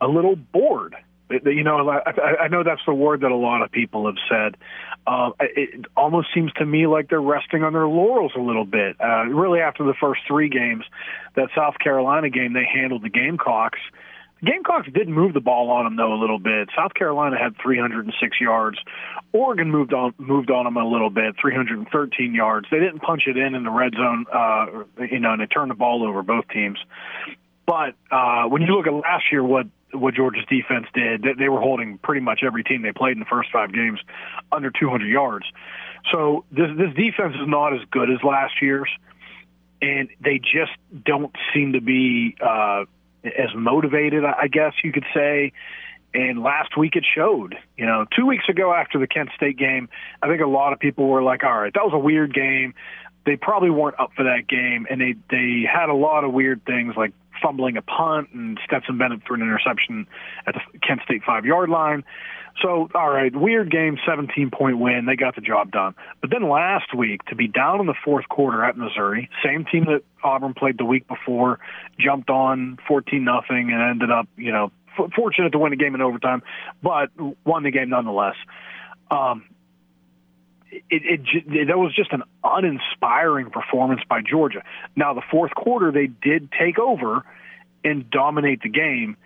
a 0.01 0.09
little 0.09 0.37
bored. 0.37 0.97
You 1.45 1.64
know, 1.64 1.91
I 1.91 2.49
know 2.49 2.62
that's 2.62 2.80
the 2.87 2.95
word 2.95 3.20
that 3.20 3.30
a 3.30 3.37
lot 3.37 3.62
of 3.62 3.70
people 3.70 4.07
have 4.07 4.16
said. 4.28 4.57
Uh, 5.07 5.30
it 5.41 5.87
almost 5.97 6.28
seems 6.35 6.53
to 6.55 6.66
me 6.66 6.87
like 6.87 7.09
they're 7.09 7.20
resting 7.20 7.64
on 7.64 7.72
their 7.72 7.89
laurels 7.89 8.33
a 8.37 8.41
little 8.41 8.64
bit. 8.64 8.97
Uh, 9.01 9.24
really, 9.24 9.61
after 9.61 9.85
the 9.85 9.95
first 10.01 10.20
three 10.28 10.49
games, 10.49 10.85
that 11.35 11.49
South 11.57 11.78
Carolina 11.78 12.30
game, 12.30 12.53
they 12.53 12.64
handled 12.64 13.03
the 13.03 13.09
Gamecocks. 13.09 13.80
Gamecocks 14.45 14.89
did 14.93 15.09
move 15.09 15.35
the 15.35 15.41
ball 15.41 15.70
on 15.70 15.85
them 15.85 15.97
though 15.97 16.12
a 16.12 16.20
little 16.20 16.39
bit. 16.39 16.68
South 16.76 16.95
Carolina 16.95 17.37
had 17.39 17.57
306 17.62 18.41
yards. 18.41 18.78
Oregon 19.33 19.70
moved 19.70 19.95
on 19.95 20.14
moved 20.18 20.51
on 20.51 20.64
them 20.64 20.76
a 20.76 20.85
little 20.85 21.11
bit, 21.11 21.37
313 21.41 22.35
yards. 22.35 22.66
They 22.70 22.80
didn't 22.80 23.01
punch 23.01 23.22
it 23.28 23.37
in 23.37 23.55
in 23.55 23.62
the 23.62 23.70
red 23.70 23.93
zone, 23.95 24.26
uh, 24.33 24.66
you 24.99 25.20
know, 25.20 25.33
and 25.33 25.41
they 25.41 25.47
turned 25.47 25.70
the 25.70 25.76
ball 25.76 26.03
over 26.03 26.22
both 26.22 26.49
teams. 26.49 26.78
But 27.66 27.95
uh, 28.11 28.45
when 28.49 28.62
you 28.62 28.74
look 28.74 28.89
at 28.89 28.93
last 28.93 29.24
year, 29.30 29.45
what 29.45 29.66
what 29.93 30.14
Georgia's 30.14 30.45
defense 30.49 30.86
did, 30.95 31.24
they, 31.38 31.49
were 31.49 31.61
holding 31.61 31.99
pretty 31.99 32.20
much 32.20 32.40
every 32.45 32.64
team 32.64 32.82
they 32.82 32.93
played 32.93 33.12
in 33.12 33.18
the 33.18 33.26
first 33.26 33.51
five 33.53 33.72
games 33.72 34.01
under 34.51 34.70
200 34.70 35.07
yards. 35.07 35.47
So 36.11 36.45
this 36.51 36.68
this 36.76 36.93
defense 36.95 37.34
is 37.34 37.47
not 37.47 37.74
as 37.74 37.80
good 37.90 38.11
as 38.11 38.18
last 38.24 38.55
year's, 38.61 38.88
and 39.80 40.09
they 40.20 40.38
just 40.38 40.72
don't 41.05 41.34
seem 41.55 41.74
to 41.74 41.80
be 41.80 42.36
uh, 42.40 42.84
as 43.24 43.55
motivated, 43.55 44.24
I 44.24 44.49
guess 44.49 44.72
you 44.82 44.93
could 44.93 45.07
say. 45.14 45.53
And 46.14 46.43
last 46.43 46.76
week 46.76 46.97
it 46.97 47.07
showed. 47.14 47.57
You 47.76 47.86
know, 47.86 48.05
two 48.14 48.26
weeks 48.26 48.45
ago 48.49 48.74
after 48.74 48.99
the 48.99 49.07
Kent 49.07 49.30
State 49.36 49.57
game, 49.57 49.88
I 50.20 50.28
think 50.28 50.43
a 50.43 50.47
lot 50.47 50.72
of 50.72 50.78
people 50.78 51.07
were 51.07 51.22
like, 51.22 51.45
"All 51.45 51.59
right, 51.59 51.72
that 51.72 51.84
was 51.84 51.93
a 51.95 51.99
weird 51.99 52.34
game." 52.34 52.74
They 53.24 53.36
probably 53.36 53.70
weren't 53.70 53.99
up 54.01 54.11
for 54.16 54.24
that 54.24 54.49
game, 54.49 54.86
and 54.90 55.01
they 55.01 55.14
they 55.30 55.62
had 55.62 55.88
a 55.88 55.95
lot 55.95 56.24
of 56.24 56.32
weird 56.32 56.64
things 56.66 56.95
like 56.97 57.12
fumbling 57.43 57.76
a 57.76 57.82
punt 57.82 58.28
and 58.32 58.59
Stetson 58.64 58.99
Bennett 58.99 59.20
threw 59.26 59.36
an 59.36 59.43
interception 59.43 60.07
at 60.47 60.55
the 60.55 60.78
Kent 60.78 61.01
State 61.05 61.22
five 61.24 61.45
yard 61.45 61.68
line. 61.68 62.05
So, 62.61 62.88
all 62.95 63.11
right, 63.11 63.34
weird 63.34 63.70
game, 63.70 63.99
17 64.07 64.51
point 64.51 64.78
win. 64.78 65.07
They 65.07 65.16
got 65.16 65.34
the 65.34 65.40
job 65.40 65.70
done. 65.70 65.95
But 66.20 66.30
then 66.30 66.49
last 66.49 66.95
week, 66.95 67.24
to 67.26 67.34
be 67.34 67.49
down 67.49 67.80
in 67.80 67.86
the 67.86 67.95
fourth 68.05 68.28
quarter 68.28 68.62
at 68.62 68.76
Missouri, 68.76 69.30
same 69.45 69.64
team 69.64 69.86
that 69.86 70.03
Auburn 70.22 70.53
played 70.55 70.76
the 70.78 70.84
week 70.84 71.09
before, 71.09 71.61
jumped 71.99 72.28
on 72.28 72.78
14 72.86 73.24
nothing 73.24 73.70
and 73.72 73.80
ended 73.80 74.11
up, 74.11 74.28
you 74.36 74.53
know, 74.53 74.70
f- 74.99 75.11
fortunate 75.16 75.51
to 75.53 75.59
win 75.59 75.70
the 75.70 75.76
game 75.76 75.95
in 75.95 76.03
overtime, 76.03 76.43
but 76.82 77.09
won 77.45 77.62
the 77.62 77.70
game 77.70 77.88
nonetheless. 77.88 78.36
Um, 79.11 79.45
it, 80.91 81.20
it, 81.25 81.66
that 81.68 81.79
was 81.79 81.95
just 81.95 82.12
an 82.12 82.23
uninspiring 82.43 83.51
performance 83.51 84.01
by 84.09 84.20
Georgia. 84.23 84.62
Now 84.97 85.14
the 85.14 85.23
fourth 85.31 85.55
quarter 85.55 85.93
they 85.93 86.07
did 86.07 86.51
take 86.53 86.79
over 86.79 87.25
and 87.85 88.09
dominate 88.11 88.62
the 88.62 88.68
game, 88.68 89.16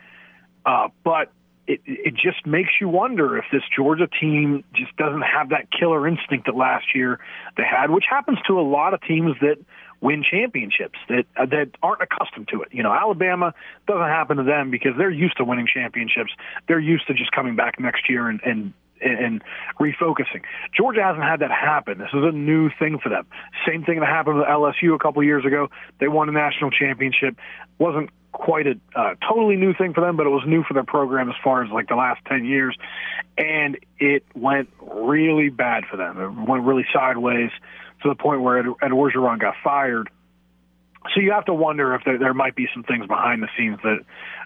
uh, 0.65 0.89
but 1.05 1.31
it 1.67 1.81
it 1.87 2.15
just 2.15 2.47
makes 2.47 2.71
you 2.81 2.89
wonder 2.89 3.37
if 3.39 3.45
this 3.53 3.63
Georgia 3.75 4.09
team 4.21 4.65
just 4.75 4.97
doesn't 4.97 5.23
have 5.23 5.51
that 5.51 5.69
killer 5.71 6.07
instinct 6.07 6.47
that 6.47 6.57
last 6.57 6.95
year 6.95 7.21
they 7.57 7.65
had, 7.65 7.91
which 7.91 8.05
happens 8.09 8.39
to 8.47 8.59
a 8.59 8.63
lot 8.63 8.95
of 8.95 9.03
teams 9.03 9.37
that 9.41 9.59
win 10.01 10.23
championships 10.29 10.99
that 11.09 11.27
uh, 11.37 11.47
that 11.47 11.71
aren't 11.83 12.03
accustomed 12.03 12.49
to 12.49 12.63
it. 12.63 12.69
You 12.73 12.83
know, 12.83 12.93
Alabama 12.93 13.55
doesn't 13.87 14.03
happen 14.03 14.37
to 14.39 14.43
them 14.43 14.71
because 14.71 14.93
they're 14.99 15.11
used 15.11 15.37
to 15.39 15.45
winning 15.45 15.67
championships. 15.73 16.33
They're 16.69 16.81
used 16.81 17.07
to 17.07 17.15
just 17.15 17.33
coming 17.33 17.57
back 17.57 17.79
next 17.79 18.09
year 18.09 18.29
and 18.29 18.41
and 18.45 18.73
and 19.01 19.43
refocusing. 19.81 20.43
Georgia 20.77 21.03
hasn't 21.03 21.25
had 21.25 21.41
that 21.41 21.51
happen. 21.51 21.99
This 21.99 22.09
is 22.13 22.23
a 22.23 22.33
new 22.33 22.71
thing 22.79 22.99
for 23.03 23.09
them. 23.09 23.27
Same 23.67 23.85
thing 23.85 24.01
that 24.01 24.09
happened 24.09 24.39
with 24.39 24.47
LSU 24.47 24.95
a 24.95 24.99
couple 24.99 25.23
years 25.23 25.45
ago. 25.45 25.69
They 26.01 26.09
won 26.09 26.29
a 26.29 26.33
national 26.33 26.71
championship. 26.71 27.37
wasn't 27.79 28.11
quite 28.33 28.67
a 28.67 28.79
uh, 28.95 29.15
totally 29.27 29.57
new 29.57 29.73
thing 29.75 29.95
for 29.95 30.03
them, 30.03 30.17
but 30.17 30.27
it 30.27 30.31
was 30.31 30.43
new 30.47 30.63
for 30.63 30.75
their 30.75 30.85
program 30.85 31.29
as 31.31 31.35
far 31.43 31.65
as 31.65 31.71
like 31.71 31.89
the 31.89 31.97
last 31.97 32.21
10 32.27 32.45
years. 32.45 32.77
And 33.39 33.79
it 33.99 34.25
went 34.35 34.69
really 34.81 35.49
bad 35.49 35.85
for 35.91 35.97
them. 35.97 36.21
It 36.21 36.49
went 36.49 36.65
really 36.65 36.85
sideways 36.93 37.51
to 38.03 38.09
the 38.09 38.15
point 38.15 38.43
where 38.43 38.59
Ed, 38.59 38.67
Ed 38.83 38.91
Orgeron 38.91 39.41
got 39.41 39.55
fired. 39.65 40.11
So 41.15 41.21
you 41.21 41.33
have 41.33 41.45
to 41.47 41.55
wonder 41.55 41.95
if 41.95 42.03
there, 42.05 42.19
there 42.19 42.35
might 42.35 42.57
be 42.57 42.69
some 42.75 42.83
things 42.83 43.07
behind 43.07 43.43
the 43.43 43.49
scenes 43.57 43.79
that 43.83 44.01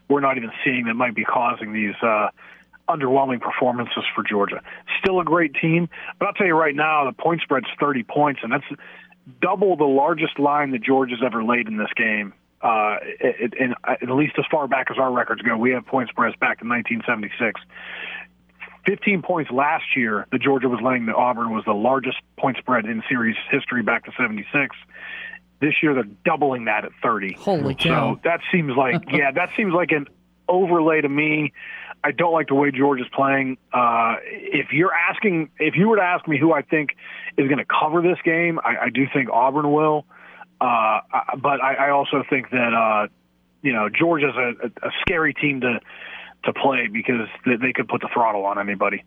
we're 0.08 0.20
not 0.20 0.36
even 0.36 0.50
seeing 0.64 0.84
that 0.86 0.94
might 0.94 1.14
be 1.14 1.24
causing 1.24 1.72
these 1.72 1.94
uh, 2.02 2.28
underwhelming 2.90 3.40
performances 3.40 4.04
for 4.14 4.22
Georgia. 4.22 4.62
Still 5.02 5.20
a 5.20 5.24
great 5.24 5.54
team, 5.54 5.88
but 6.18 6.26
I'll 6.26 6.34
tell 6.34 6.46
you 6.46 6.54
right 6.54 6.74
now, 6.74 7.04
the 7.04 7.12
point 7.12 7.40
spread's 7.42 7.66
30 7.78 8.02
points, 8.04 8.40
and 8.42 8.52
that's 8.52 8.64
double 9.40 9.76
the 9.76 9.84
largest 9.84 10.38
line 10.38 10.72
that 10.72 10.82
Georgia's 10.82 11.20
ever 11.24 11.44
laid 11.44 11.68
in 11.68 11.76
this 11.76 11.92
game. 11.96 12.32
Uh, 12.62 12.96
it, 13.02 13.54
and 13.58 13.74
at 13.86 14.10
least 14.10 14.34
as 14.38 14.44
far 14.50 14.68
back 14.68 14.88
as 14.90 14.98
our 14.98 15.10
records 15.10 15.40
go, 15.40 15.56
we 15.56 15.70
have 15.70 15.86
point 15.86 16.10
spreads 16.10 16.36
back 16.36 16.60
in 16.60 16.68
1976. 16.68 17.60
15 18.86 19.22
points 19.22 19.50
last 19.50 19.84
year 19.96 20.26
that 20.32 20.40
Georgia 20.40 20.68
was 20.68 20.80
laying 20.82 21.06
to 21.06 21.14
Auburn 21.14 21.52
was 21.54 21.64
the 21.64 21.72
largest 21.72 22.18
point 22.38 22.56
spread 22.58 22.86
in 22.86 23.02
series 23.08 23.36
history 23.50 23.82
back 23.82 24.04
to 24.06 24.12
76. 24.18 24.76
This 25.60 25.74
year 25.82 25.94
they're 25.94 26.04
doubling 26.24 26.64
that 26.64 26.84
at 26.84 26.92
30. 27.02 27.34
Holy 27.34 27.74
cow. 27.74 28.14
So 28.14 28.20
that 28.24 28.40
seems 28.50 28.74
like 28.76 29.02
yeah, 29.10 29.30
that 29.32 29.50
seems 29.56 29.74
like 29.74 29.90
an 29.92 30.06
overlay 30.50 31.00
to 31.00 31.08
me. 31.08 31.52
I 32.02 32.12
don't 32.12 32.32
like 32.32 32.48
the 32.48 32.54
way 32.54 32.70
Georgia's 32.70 33.08
playing. 33.14 33.58
Uh, 33.72 34.16
if 34.22 34.72
you're 34.72 34.92
asking, 34.92 35.50
if 35.58 35.74
you 35.76 35.88
were 35.88 35.96
to 35.96 36.02
ask 36.02 36.26
me 36.26 36.38
who 36.38 36.52
I 36.52 36.62
think 36.62 36.90
is 37.36 37.46
going 37.46 37.58
to 37.58 37.66
cover 37.66 38.00
this 38.02 38.18
game, 38.24 38.58
I, 38.64 38.86
I 38.86 38.88
do 38.90 39.06
think 39.12 39.28
Auburn 39.30 39.70
will. 39.70 40.06
Uh, 40.60 41.00
but 41.38 41.62
I, 41.62 41.74
I 41.74 41.90
also 41.90 42.22
think 42.28 42.50
that 42.50 42.74
uh, 42.74 43.08
you 43.62 43.72
know 43.72 43.88
Georgia's 43.88 44.34
a, 44.36 44.66
a, 44.66 44.88
a 44.88 44.90
scary 45.02 45.34
team 45.34 45.60
to 45.62 45.80
to 46.44 46.52
play 46.52 46.86
because 46.90 47.28
they, 47.44 47.56
they 47.56 47.72
could 47.72 47.88
put 47.88 48.00
the 48.00 48.08
throttle 48.12 48.44
on 48.44 48.58
anybody. 48.58 49.04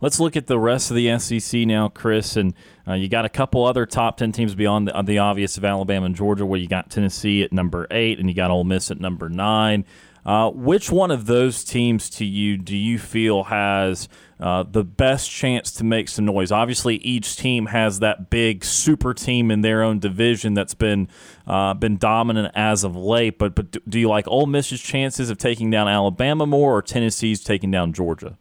Let's 0.00 0.20
look 0.20 0.36
at 0.36 0.46
the 0.46 0.58
rest 0.58 0.90
of 0.90 0.96
the 0.96 1.18
SEC 1.18 1.60
now, 1.66 1.88
Chris. 1.88 2.36
And 2.36 2.54
uh, 2.86 2.94
you 2.94 3.08
got 3.08 3.24
a 3.24 3.30
couple 3.30 3.64
other 3.64 3.86
top 3.86 4.18
10 4.18 4.32
teams 4.32 4.54
beyond 4.54 4.88
the, 4.88 5.02
the 5.02 5.18
obvious 5.18 5.56
of 5.56 5.64
Alabama 5.64 6.04
and 6.06 6.14
Georgia, 6.14 6.44
where 6.44 6.60
you 6.60 6.68
got 6.68 6.90
Tennessee 6.90 7.42
at 7.42 7.52
number 7.52 7.86
eight 7.90 8.18
and 8.18 8.28
you 8.28 8.34
got 8.34 8.50
Ole 8.50 8.64
Miss 8.64 8.90
at 8.90 9.00
number 9.00 9.30
nine. 9.30 9.86
Uh, 10.26 10.50
which 10.50 10.90
one 10.90 11.12
of 11.12 11.26
those 11.26 11.62
teams 11.62 12.10
to 12.10 12.24
you 12.24 12.58
do 12.58 12.76
you 12.76 12.98
feel 12.98 13.44
has 13.44 14.08
uh, 14.40 14.64
the 14.68 14.82
best 14.82 15.30
chance 15.30 15.70
to 15.70 15.84
make 15.84 16.08
some 16.08 16.24
noise? 16.24 16.50
Obviously, 16.50 16.96
each 16.96 17.36
team 17.36 17.66
has 17.66 18.00
that 18.00 18.28
big 18.28 18.64
super 18.64 19.14
team 19.14 19.52
in 19.52 19.60
their 19.60 19.84
own 19.84 20.00
division 20.00 20.52
that's 20.52 20.74
been 20.74 21.08
uh, 21.46 21.72
been 21.74 21.96
dominant 21.96 22.52
as 22.56 22.82
of 22.82 22.96
late. 22.96 23.38
But 23.38 23.54
but 23.54 23.88
do 23.88 24.00
you 24.00 24.08
like 24.08 24.26
Ole 24.26 24.46
Miss's 24.46 24.80
chances 24.80 25.30
of 25.30 25.38
taking 25.38 25.70
down 25.70 25.86
Alabama 25.86 26.44
more, 26.44 26.76
or 26.76 26.82
Tennessee's 26.82 27.44
taking 27.44 27.70
down 27.70 27.92
Georgia? 27.92 28.36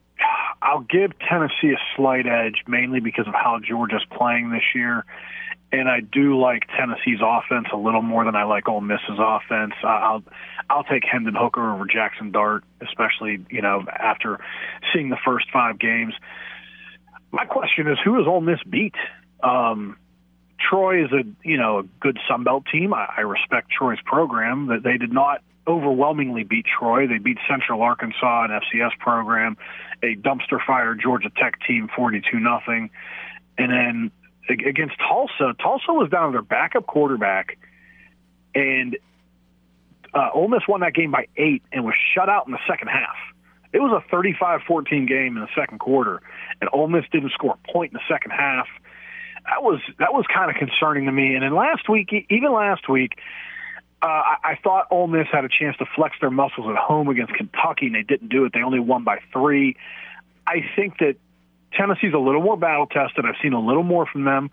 I'll 0.64 0.82
give 0.90 1.12
Tennessee 1.20 1.72
a 1.72 1.80
slight 1.96 2.26
edge, 2.26 2.64
mainly 2.68 3.00
because 3.00 3.28
of 3.28 3.36
how 3.36 3.60
Georgia's 3.64 4.06
playing 4.10 4.50
this 4.50 4.64
year. 4.74 5.06
And 5.80 5.90
I 5.90 6.00
do 6.00 6.40
like 6.40 6.64
Tennessee's 6.78 7.20
offense 7.22 7.68
a 7.74 7.78
little 7.78 8.02
more 8.02 8.24
than 8.24 8.36
I 8.36 8.44
like 8.44 8.70
Ole 8.70 8.80
Miss's 8.80 9.20
offense. 9.20 9.74
I'll 9.84 10.24
I'll 10.70 10.86
take 10.86 11.04
Hendon 11.04 11.36
Hooker 11.36 11.74
over 11.74 11.86
Jackson 11.86 12.32
Dart, 12.32 12.64
especially 12.82 13.46
you 13.50 13.62
know 13.62 13.84
after 13.92 14.40
seeing 14.94 15.10
the 15.10 15.18
first 15.26 15.48
five 15.52 15.78
games. 15.78 16.14
My 17.32 17.44
question 17.46 17.88
is, 17.90 17.98
who 18.06 18.18
does 18.18 18.26
Ole 18.26 18.40
Miss 18.40 18.60
beat? 18.70 18.96
Um, 19.44 19.98
Troy 20.58 21.04
is 21.04 21.12
a 21.12 21.24
you 21.44 21.58
know 21.58 21.80
a 21.80 21.84
good 22.00 22.18
Sun 22.28 22.46
Belt 22.46 22.64
team. 22.72 22.94
I, 22.94 23.08
I 23.18 23.22
respect 23.22 23.70
Troy's 23.70 24.00
program. 24.06 24.68
That 24.68 24.82
they 24.82 24.98
did 24.98 25.12
not 25.12 25.42
overwhelmingly 25.68 26.44
beat 26.44 26.66
Troy. 26.66 27.06
They 27.06 27.18
beat 27.18 27.38
Central 27.50 27.82
Arkansas, 27.82 28.46
an 28.46 28.52
FCS 28.52 28.98
program, 29.00 29.58
a 30.02 30.16
dumpster 30.16 30.66
fire 30.66 30.96
Georgia 30.96 31.32
Tech 31.36 31.60
team, 31.68 31.90
forty-two 31.94 32.40
nothing, 32.40 32.92
and 33.58 33.72
then 33.72 34.12
against 34.50 34.96
Tulsa, 35.00 35.56
Tulsa 35.62 35.94
was 35.94 36.10
down 36.10 36.32
to 36.32 36.32
their 36.34 36.42
backup 36.42 36.88
quarterback, 36.88 37.58
and 38.54 38.98
uh, 40.14 40.30
Ole 40.34 40.48
Miss 40.48 40.62
won 40.68 40.82
that 40.82 40.94
game 40.94 41.12
by 41.12 41.28
eight 41.36 41.64
and 41.72 41.84
was 41.84 41.96
shut 42.14 42.30
out 42.30 42.48
in 42.48 42.54
the 42.54 42.60
second 42.68 42.88
half. 42.88 43.16
It 43.74 43.80
was 43.80 43.92
a 43.92 44.16
35-14 44.16 45.08
game 45.08 45.36
in 45.36 45.42
the 45.44 45.50
second 45.56 45.80
quarter, 45.80 46.22
and 46.62 46.70
Ole 46.72 46.88
Miss 46.88 47.04
didn't 47.12 47.32
score 47.32 47.58
a 47.62 47.72
point 47.72 47.92
in 47.92 47.96
the 47.96 48.14
second 48.14 48.32
half. 48.32 48.68
That 49.46 49.62
was 49.62 49.80
that 50.00 50.14
was 50.14 50.26
kind 50.34 50.50
of 50.50 50.58
concerning 50.58 51.06
to 51.06 51.12
me. 51.12 51.36
And 51.36 51.44
then 51.44 51.54
last 51.54 51.90
week, 51.90 52.10
even 52.30 52.54
last 52.54 52.88
week, 52.90 53.20
uh, 54.02 54.08
I, 54.08 54.36
I 54.44 54.60
thought 54.64 54.88
Ole 54.92 55.08
Miss 55.08 55.28
had 55.32 55.46
a 55.46 55.50
chance 55.50 55.76
to 55.78 55.86
flex 55.96 56.16
their 56.22 56.32
muscles 56.32 56.68
at 56.70 56.78
home 56.78 57.10
against 57.10 57.34
Kentucky, 57.34 57.88
and 57.88 57.96
they 57.96 58.04
didn't 58.04 58.30
do 58.30 58.46
it. 58.46 58.54
They 58.54 58.62
only 58.62 58.80
won 58.80 59.04
by 59.04 59.20
three. 59.34 59.76
I 60.48 60.64
think 60.76 61.00
that 61.00 61.16
Tennessee's 61.76 62.14
a 62.14 62.20
little 62.20 62.42
more 62.42 62.58
battle 62.58 62.88
tested. 62.88 63.26
I've 63.26 63.36
seen 63.42 63.54
a 63.54 63.60
little 63.60 63.84
more 63.84 64.06
from 64.06 64.26
them. 64.26 64.50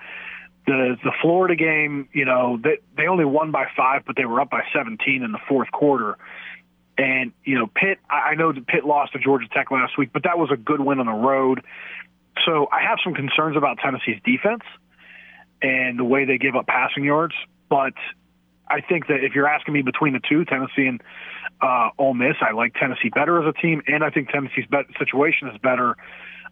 The 0.67 0.97
the 1.03 1.13
Florida 1.21 1.57
game, 1.57 2.09
you 2.13 2.25
know, 2.25 2.59
they 2.63 2.79
they 2.97 3.07
only 3.07 3.25
won 3.25 3.51
by 3.51 3.67
five, 3.77 4.03
but 4.07 4.17
they 4.17 4.25
were 4.25 4.41
up 4.41 4.51
by 4.51 4.63
17 4.73 5.23
in 5.23 5.33
the 5.33 5.39
fourth 5.49 5.71
quarter. 5.73 6.17
And 6.97 7.33
you 7.45 7.59
know, 7.59 7.67
Pitt. 7.67 7.99
I 8.09 8.35
know 8.35 8.53
Pitt 8.53 8.85
lost 8.85 9.13
to 9.15 9.19
Georgia 9.19 9.49
Tech 9.53 9.71
last 9.71 9.99
week, 9.99 10.11
but 10.13 10.23
that 10.25 10.39
was 10.39 10.51
a 10.53 10.57
good 10.57 10.81
win 10.81 11.01
on 11.01 11.07
the 11.07 11.13
road. 11.13 11.63
So 12.45 12.69
I 12.71 12.83
have 12.83 12.99
some 13.03 13.15
concerns 13.15 13.57
about 13.57 13.79
Tennessee's 13.79 14.21
defense 14.25 14.63
and 15.61 15.99
the 15.99 16.05
way 16.05 16.25
they 16.25 16.39
give 16.39 16.57
up 16.57 16.67
passing 16.67 17.05
yards. 17.05 17.35
But 17.69 17.95
I 18.69 18.81
think 18.81 19.09
that 19.09 19.25
if 19.25 19.35
you're 19.35 19.49
asking 19.49 19.75
me 19.75 19.83
between 19.83 20.13
the 20.13 20.21
two, 20.29 20.45
Tennessee 20.45 20.87
and 20.87 21.03
uh, 21.61 21.91
Ole 21.99 22.15
Miss. 22.15 22.37
I 22.41 22.53
like 22.53 22.75
Tennessee 22.75 23.09
better 23.15 23.41
as 23.41 23.55
a 23.55 23.61
team, 23.61 23.83
and 23.87 24.03
I 24.03 24.11
think 24.11 24.31
Tennessee's 24.31 24.67
situation 24.99 25.49
is 25.49 25.59
better 25.59 25.97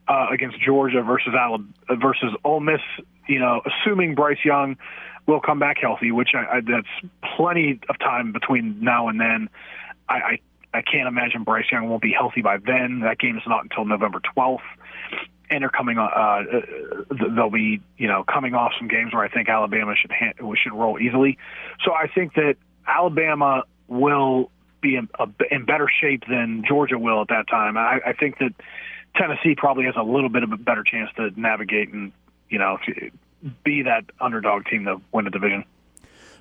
uh, 0.09 0.27
against 0.33 0.61
Georgia 0.61 1.03
versus 1.03 1.35
Alabama, 1.35 1.71
versus 2.01 2.31
Ole 2.45 2.61
Miss. 2.61 2.81
You 3.29 3.39
know, 3.39 3.61
assuming 3.65 4.15
Bryce 4.15 4.45
Young 4.45 4.77
will 5.27 5.41
come 5.41 5.59
back 5.59 5.77
healthy, 5.81 6.11
which 6.11 6.31
I, 6.35 6.57
I, 6.57 6.61
that's 6.61 7.13
plenty 7.37 7.81
of 7.89 7.99
time 7.99 8.33
between 8.33 8.83
now 8.83 9.09
and 9.09 9.21
then. 9.21 9.49
I, 10.09 10.15
I 10.15 10.39
I 10.73 10.83
can't 10.83 11.09
imagine 11.09 11.43
Bryce 11.45 11.67
Young 11.71 11.89
won't 11.89 12.03
be 12.03 12.13
healthy 12.13 12.43
by 12.43 12.59
then. 12.59 13.01
That 13.01 13.19
game 13.19 13.37
is 13.37 13.43
not 13.47 13.65
until 13.65 13.85
November 13.85 14.21
12th. 14.37 14.59
And 15.51 15.63
they're 15.63 15.69
coming. 15.69 15.99
Uh, 15.99 16.03
uh, 16.03 16.43
they'll 17.35 17.51
be, 17.51 17.81
you 17.99 18.07
know, 18.07 18.23
coming 18.23 18.55
off 18.55 18.71
some 18.79 18.87
games 18.87 19.13
where 19.13 19.25
I 19.25 19.29
think 19.29 19.49
Alabama 19.49 19.95
should 20.01 20.13
ha- 20.13 20.55
should 20.55 20.73
roll 20.73 21.01
easily. 21.01 21.39
So 21.85 21.93
I 21.93 22.07
think 22.07 22.35
that 22.35 22.55
Alabama 22.87 23.65
will 23.89 24.53
be 24.81 24.95
in, 24.95 25.09
in 25.51 25.65
better 25.65 25.89
shape 26.01 26.23
than 26.29 26.63
Georgia 26.67 27.01
will 27.01 27.21
at 27.21 27.29
that 27.29 27.49
time. 27.49 27.77
I, 27.77 27.99
I 28.07 28.13
think 28.13 28.39
that 28.39 28.55
Tennessee 29.17 29.55
probably 29.57 29.85
has 29.85 29.95
a 29.97 30.03
little 30.03 30.29
bit 30.29 30.43
of 30.43 30.53
a 30.53 30.57
better 30.57 30.83
chance 30.83 31.11
to 31.17 31.31
navigate 31.39 31.93
and, 31.93 32.13
you 32.49 32.59
know, 32.59 32.79
be 33.65 33.83
that 33.83 34.05
underdog 34.21 34.67
team 34.67 34.85
to 34.85 35.01
win 35.13 35.25
the 35.25 35.31
division 35.31 35.65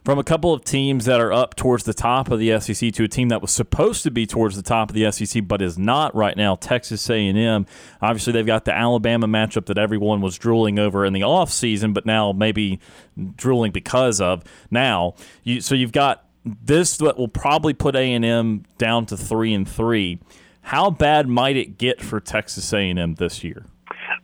from 0.05 0.17
a 0.17 0.23
couple 0.23 0.53
of 0.53 0.63
teams 0.63 1.05
that 1.05 1.19
are 1.19 1.31
up 1.31 1.55
towards 1.55 1.83
the 1.83 1.93
top 1.93 2.31
of 2.31 2.39
the 2.39 2.59
SEC 2.59 2.93
to 2.93 3.03
a 3.03 3.07
team 3.07 3.29
that 3.29 3.41
was 3.41 3.51
supposed 3.51 4.03
to 4.03 4.11
be 4.11 4.25
towards 4.25 4.55
the 4.55 4.61
top 4.61 4.89
of 4.89 4.95
the 4.95 5.11
SEC 5.11 5.47
but 5.47 5.61
is 5.61 5.77
not 5.77 6.15
right 6.15 6.37
now, 6.37 6.55
Texas 6.55 7.09
A&M. 7.09 7.65
Obviously, 8.01 8.33
they've 8.33 8.45
got 8.45 8.65
the 8.65 8.73
Alabama 8.73 9.27
matchup 9.27 9.65
that 9.65 9.77
everyone 9.77 10.21
was 10.21 10.37
drooling 10.37 10.79
over 10.79 11.05
in 11.05 11.13
the 11.13 11.21
offseason, 11.21 11.93
but 11.93 12.05
now 12.05 12.31
maybe 12.31 12.79
drooling 13.35 13.71
because 13.71 14.21
of 14.21 14.43
now. 14.71 15.15
You, 15.43 15.61
so 15.61 15.75
you've 15.75 15.91
got 15.91 16.25
this 16.45 16.97
that 16.97 17.17
will 17.17 17.27
probably 17.27 17.73
put 17.73 17.95
A&M 17.95 18.63
down 18.77 19.05
to 19.07 19.17
3 19.17 19.53
and 19.53 19.67
3. 19.67 20.19
How 20.69 20.91
bad 20.91 21.27
might 21.27 21.57
it 21.57 21.79
get 21.79 21.99
for 21.99 22.19
Texas 22.19 22.71
A&M 22.73 23.15
this 23.15 23.43
year? 23.43 23.65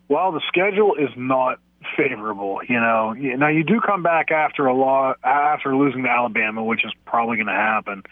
Well, 0.10 0.32
the 0.32 0.42
schedule 0.48 0.94
is 0.94 1.10
not 1.18 1.58
favorable. 1.98 2.60
You 2.70 2.80
know, 2.80 3.14
now 3.14 3.48
you 3.48 3.64
do 3.64 3.82
come 3.82 4.04
back 4.04 4.30
after 4.30 4.68
a 4.68 4.76
law 4.76 5.16
after 5.24 5.76
losing 5.76 6.04
to 6.04 6.10
Alabama, 6.10 6.64
which 6.64 6.86
is 6.86 6.92
probably 7.04 7.38
going 7.38 7.48
to 7.48 7.54
happen. 7.54 8.04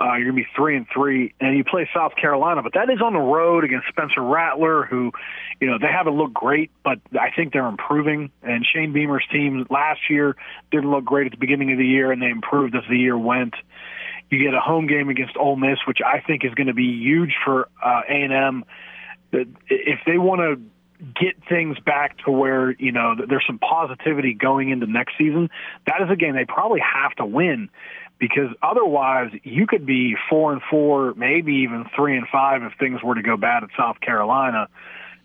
Uh, 0.00 0.14
you're 0.14 0.32
going 0.32 0.42
to 0.42 0.42
be 0.42 0.48
three 0.56 0.76
and 0.76 0.86
three, 0.92 1.32
and 1.40 1.56
you 1.56 1.62
play 1.62 1.88
South 1.94 2.16
Carolina, 2.20 2.64
but 2.64 2.72
that 2.74 2.90
is 2.90 3.00
on 3.00 3.12
the 3.12 3.20
road 3.20 3.62
against 3.62 3.86
Spencer 3.86 4.22
Rattler, 4.22 4.84
who, 4.84 5.12
you 5.60 5.68
know, 5.68 5.78
they 5.80 5.86
haven't 5.86 6.14
looked 6.14 6.34
great, 6.34 6.72
but 6.82 6.98
I 7.12 7.30
think 7.30 7.52
they're 7.52 7.68
improving. 7.68 8.32
And 8.42 8.66
Shane 8.66 8.92
Beamer's 8.92 9.24
team 9.30 9.64
last 9.70 10.00
year 10.10 10.34
didn't 10.72 10.90
look 10.90 11.04
great 11.04 11.26
at 11.26 11.30
the 11.30 11.38
beginning 11.38 11.70
of 11.70 11.78
the 11.78 11.86
year, 11.86 12.10
and 12.10 12.20
they 12.20 12.30
improved 12.30 12.74
as 12.74 12.82
the 12.90 12.98
year 12.98 13.16
went. 13.16 13.54
You 14.30 14.38
get 14.44 14.54
a 14.54 14.60
home 14.60 14.86
game 14.86 15.08
against 15.08 15.36
Ole 15.36 15.56
Miss, 15.56 15.78
which 15.86 15.98
I 16.04 16.20
think 16.20 16.44
is 16.44 16.52
going 16.54 16.66
to 16.66 16.74
be 16.74 16.84
huge 16.84 17.34
for 17.44 17.68
uh, 17.82 18.02
A&M. 18.08 18.64
If 19.32 20.00
they 20.06 20.18
want 20.18 20.40
to 20.40 20.60
get 21.20 21.36
things 21.48 21.78
back 21.78 22.18
to 22.24 22.30
where 22.30 22.72
you 22.72 22.92
know 22.92 23.14
there's 23.28 23.44
some 23.46 23.58
positivity 23.58 24.34
going 24.34 24.70
into 24.70 24.86
next 24.86 25.14
season, 25.16 25.48
that 25.86 26.02
is 26.02 26.10
a 26.10 26.16
game 26.16 26.34
they 26.34 26.44
probably 26.44 26.80
have 26.80 27.14
to 27.16 27.26
win 27.26 27.70
because 28.18 28.50
otherwise 28.62 29.30
you 29.44 29.66
could 29.66 29.86
be 29.86 30.16
four 30.28 30.52
and 30.52 30.60
four, 30.70 31.14
maybe 31.14 31.54
even 31.56 31.86
three 31.94 32.16
and 32.16 32.26
five 32.30 32.62
if 32.62 32.72
things 32.78 33.02
were 33.02 33.14
to 33.14 33.22
go 33.22 33.36
bad 33.36 33.62
at 33.62 33.70
South 33.76 34.00
Carolina. 34.00 34.68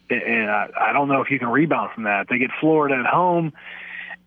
And 0.09 0.49
I 0.49 0.93
don't 0.93 1.07
know 1.07 1.21
if 1.21 1.31
you 1.31 1.39
can 1.39 1.47
rebound 1.47 1.91
from 1.95 2.03
that. 2.03 2.27
They 2.29 2.37
get 2.37 2.51
Florida 2.59 2.95
at 2.95 3.05
home. 3.05 3.53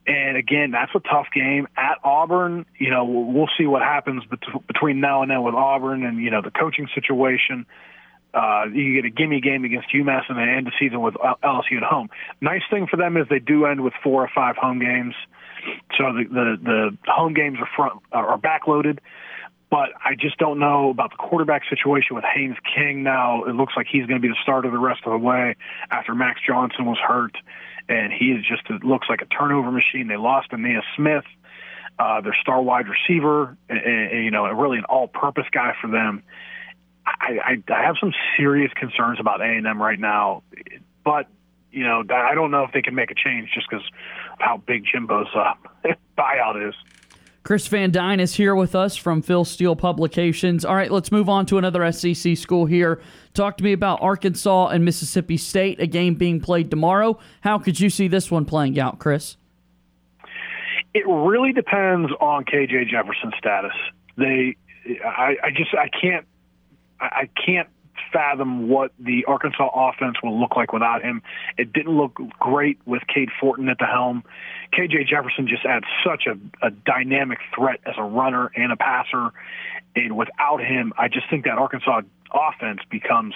And 0.06 0.36
again, 0.36 0.70
that's 0.70 0.92
a 0.94 1.00
tough 1.00 1.26
game 1.34 1.66
at 1.76 1.98
Auburn. 2.04 2.64
You 2.78 2.90
know, 2.90 3.04
we'll 3.04 3.50
see 3.58 3.66
what 3.66 3.82
happens 3.82 4.22
between 4.68 5.00
now 5.00 5.22
and 5.22 5.30
then 5.30 5.42
with 5.42 5.54
Auburn 5.54 6.04
and, 6.04 6.18
you 6.18 6.30
know, 6.30 6.42
the 6.42 6.52
coaching 6.52 6.88
situation. 6.94 7.66
Uh, 8.32 8.66
you 8.72 8.94
get 8.94 9.06
a 9.06 9.10
gimme 9.10 9.40
game 9.40 9.64
against 9.64 9.88
UMass 9.94 10.22
and 10.28 10.38
then 10.38 10.48
end 10.48 10.66
the 10.66 10.72
season 10.78 11.00
with 11.00 11.14
LSU 11.14 11.78
at 11.78 11.82
home. 11.82 12.10
Nice 12.40 12.62
thing 12.70 12.86
for 12.86 12.96
them 12.96 13.16
is 13.16 13.26
they 13.30 13.38
do 13.38 13.64
end 13.64 13.82
with 13.82 13.94
four 14.04 14.22
or 14.22 14.30
five 14.34 14.56
home 14.56 14.78
games, 14.78 15.14
so 15.96 16.12
the 16.12 16.24
the, 16.28 16.56
the 16.62 16.98
home 17.10 17.32
games 17.32 17.58
are 17.60 17.68
front 17.74 18.02
are 18.12 18.38
backloaded. 18.38 18.98
But 19.70 19.90
I 20.04 20.14
just 20.14 20.36
don't 20.36 20.58
know 20.58 20.90
about 20.90 21.10
the 21.10 21.16
quarterback 21.16 21.62
situation 21.68 22.14
with 22.14 22.24
Haynes 22.24 22.56
King 22.74 23.02
now. 23.02 23.44
It 23.44 23.54
looks 23.54 23.72
like 23.74 23.86
he's 23.90 24.06
going 24.06 24.20
to 24.20 24.22
be 24.22 24.28
the 24.28 24.36
starter 24.42 24.70
the 24.70 24.78
rest 24.78 25.00
of 25.06 25.12
the 25.12 25.18
way 25.18 25.56
after 25.90 26.14
Max 26.14 26.40
Johnson 26.46 26.84
was 26.84 26.98
hurt, 26.98 27.36
and 27.88 28.12
he 28.12 28.26
is 28.26 28.44
just 28.44 28.68
looks 28.84 29.08
like 29.08 29.22
a 29.22 29.26
turnover 29.26 29.70
machine. 29.70 30.08
They 30.08 30.16
lost 30.16 30.50
Ainias 30.50 30.82
Smith, 30.96 31.24
uh, 31.98 32.20
their 32.20 32.36
star 32.40 32.60
wide 32.60 32.86
receiver, 32.88 33.56
and, 33.68 33.78
and, 33.78 34.24
you 34.24 34.30
know, 34.30 34.46
really 34.46 34.78
an 34.78 34.84
all-purpose 34.84 35.46
guy 35.52 35.74
for 35.80 35.88
them 35.88 36.22
I, 37.06 37.38
I, 37.68 37.72
I 37.72 37.82
have 37.82 37.96
some 38.00 38.12
serious 38.36 38.72
concerns 38.74 39.20
about 39.20 39.40
A 39.40 39.44
and 39.44 39.66
M 39.66 39.80
right 39.80 39.98
now, 39.98 40.42
but 41.04 41.28
you 41.70 41.84
know 41.84 42.02
I 42.10 42.34
don't 42.34 42.50
know 42.50 42.64
if 42.64 42.72
they 42.72 42.82
can 42.82 42.94
make 42.94 43.10
a 43.10 43.14
change 43.14 43.50
just 43.54 43.68
because 43.70 43.84
of 44.32 44.38
how 44.38 44.56
big 44.56 44.84
Jimbo's 44.92 45.28
uh, 45.34 45.54
buyout 46.18 46.68
is. 46.68 46.74
Chris 47.47 47.68
Van 47.68 47.93
Dyne 47.93 48.18
is 48.18 48.35
here 48.35 48.56
with 48.56 48.74
us 48.74 48.97
from 48.97 49.23
Phil 49.23 49.44
Steele 49.44 49.77
Publications. 49.77 50.64
All 50.64 50.74
right, 50.74 50.90
let's 50.90 51.12
move 51.12 51.28
on 51.28 51.47
to 51.47 51.59
another 51.59 51.93
SEC 51.93 52.36
school 52.36 52.66
here. 52.66 53.01
Talk 53.35 53.56
to 53.59 53.62
me 53.62 53.73
about 53.73 54.02
Arkansas 54.02 54.70
and 54.70 54.85
Mississippi 54.85 55.36
State, 55.36 55.81
a 55.81 55.86
game 55.86 56.16
being 56.16 56.40
played 56.40 56.70
tomorrow. 56.73 57.20
How 57.43 57.60
could 57.60 57.78
you 57.78 57.89
see 57.89 58.09
this 58.09 58.32
one 58.32 58.47
playing 58.47 58.81
out, 58.81 58.98
Chris? 58.98 59.36
It 60.93 61.06
really 61.06 61.52
depends 61.52 62.10
on 62.20 62.44
KJ 62.47 62.89
Jefferson's 62.89 63.35
status. 63.39 63.74
They, 64.18 64.56
I, 65.05 65.36
I 65.44 65.51
just, 65.51 65.73
I 65.73 65.89
can't 65.89 66.27
I 67.01 67.28
can't 67.47 67.68
fathom 68.16 68.68
what 68.68 68.93
the 68.98 69.26
Arkansas 69.26 69.68
offense 69.74 70.16
will 70.22 70.40
look 70.40 70.56
like 70.56 70.72
without 70.72 71.02
him. 71.02 71.20
It 71.59 71.70
didn't 71.70 71.94
look 71.94 72.14
great 72.38 72.78
with 72.86 73.02
Cade 73.12 73.28
Fortin 73.38 73.68
at 73.68 73.78
the 73.78 73.84
helm. 73.84 74.24
KJ 74.72 75.06
Jefferson 75.06 75.47
just 75.47 75.66
adds 75.66 75.84
such 76.02 76.26
a, 76.26 76.66
a 76.66 76.70
dynamic 76.70 77.38
threat 77.55 77.80
as 77.84 77.94
a 77.98 78.02
runner 78.02 78.51
and 78.56 78.72
a 78.72 78.76
passer. 78.76 79.32
And 79.94 80.16
without 80.16 80.62
him, 80.62 80.94
I 80.97 81.09
just 81.09 81.28
think 81.28 81.44
that 81.44 81.59
Arkansas 81.59 82.02
offense 82.32 82.80
becomes 82.90 83.34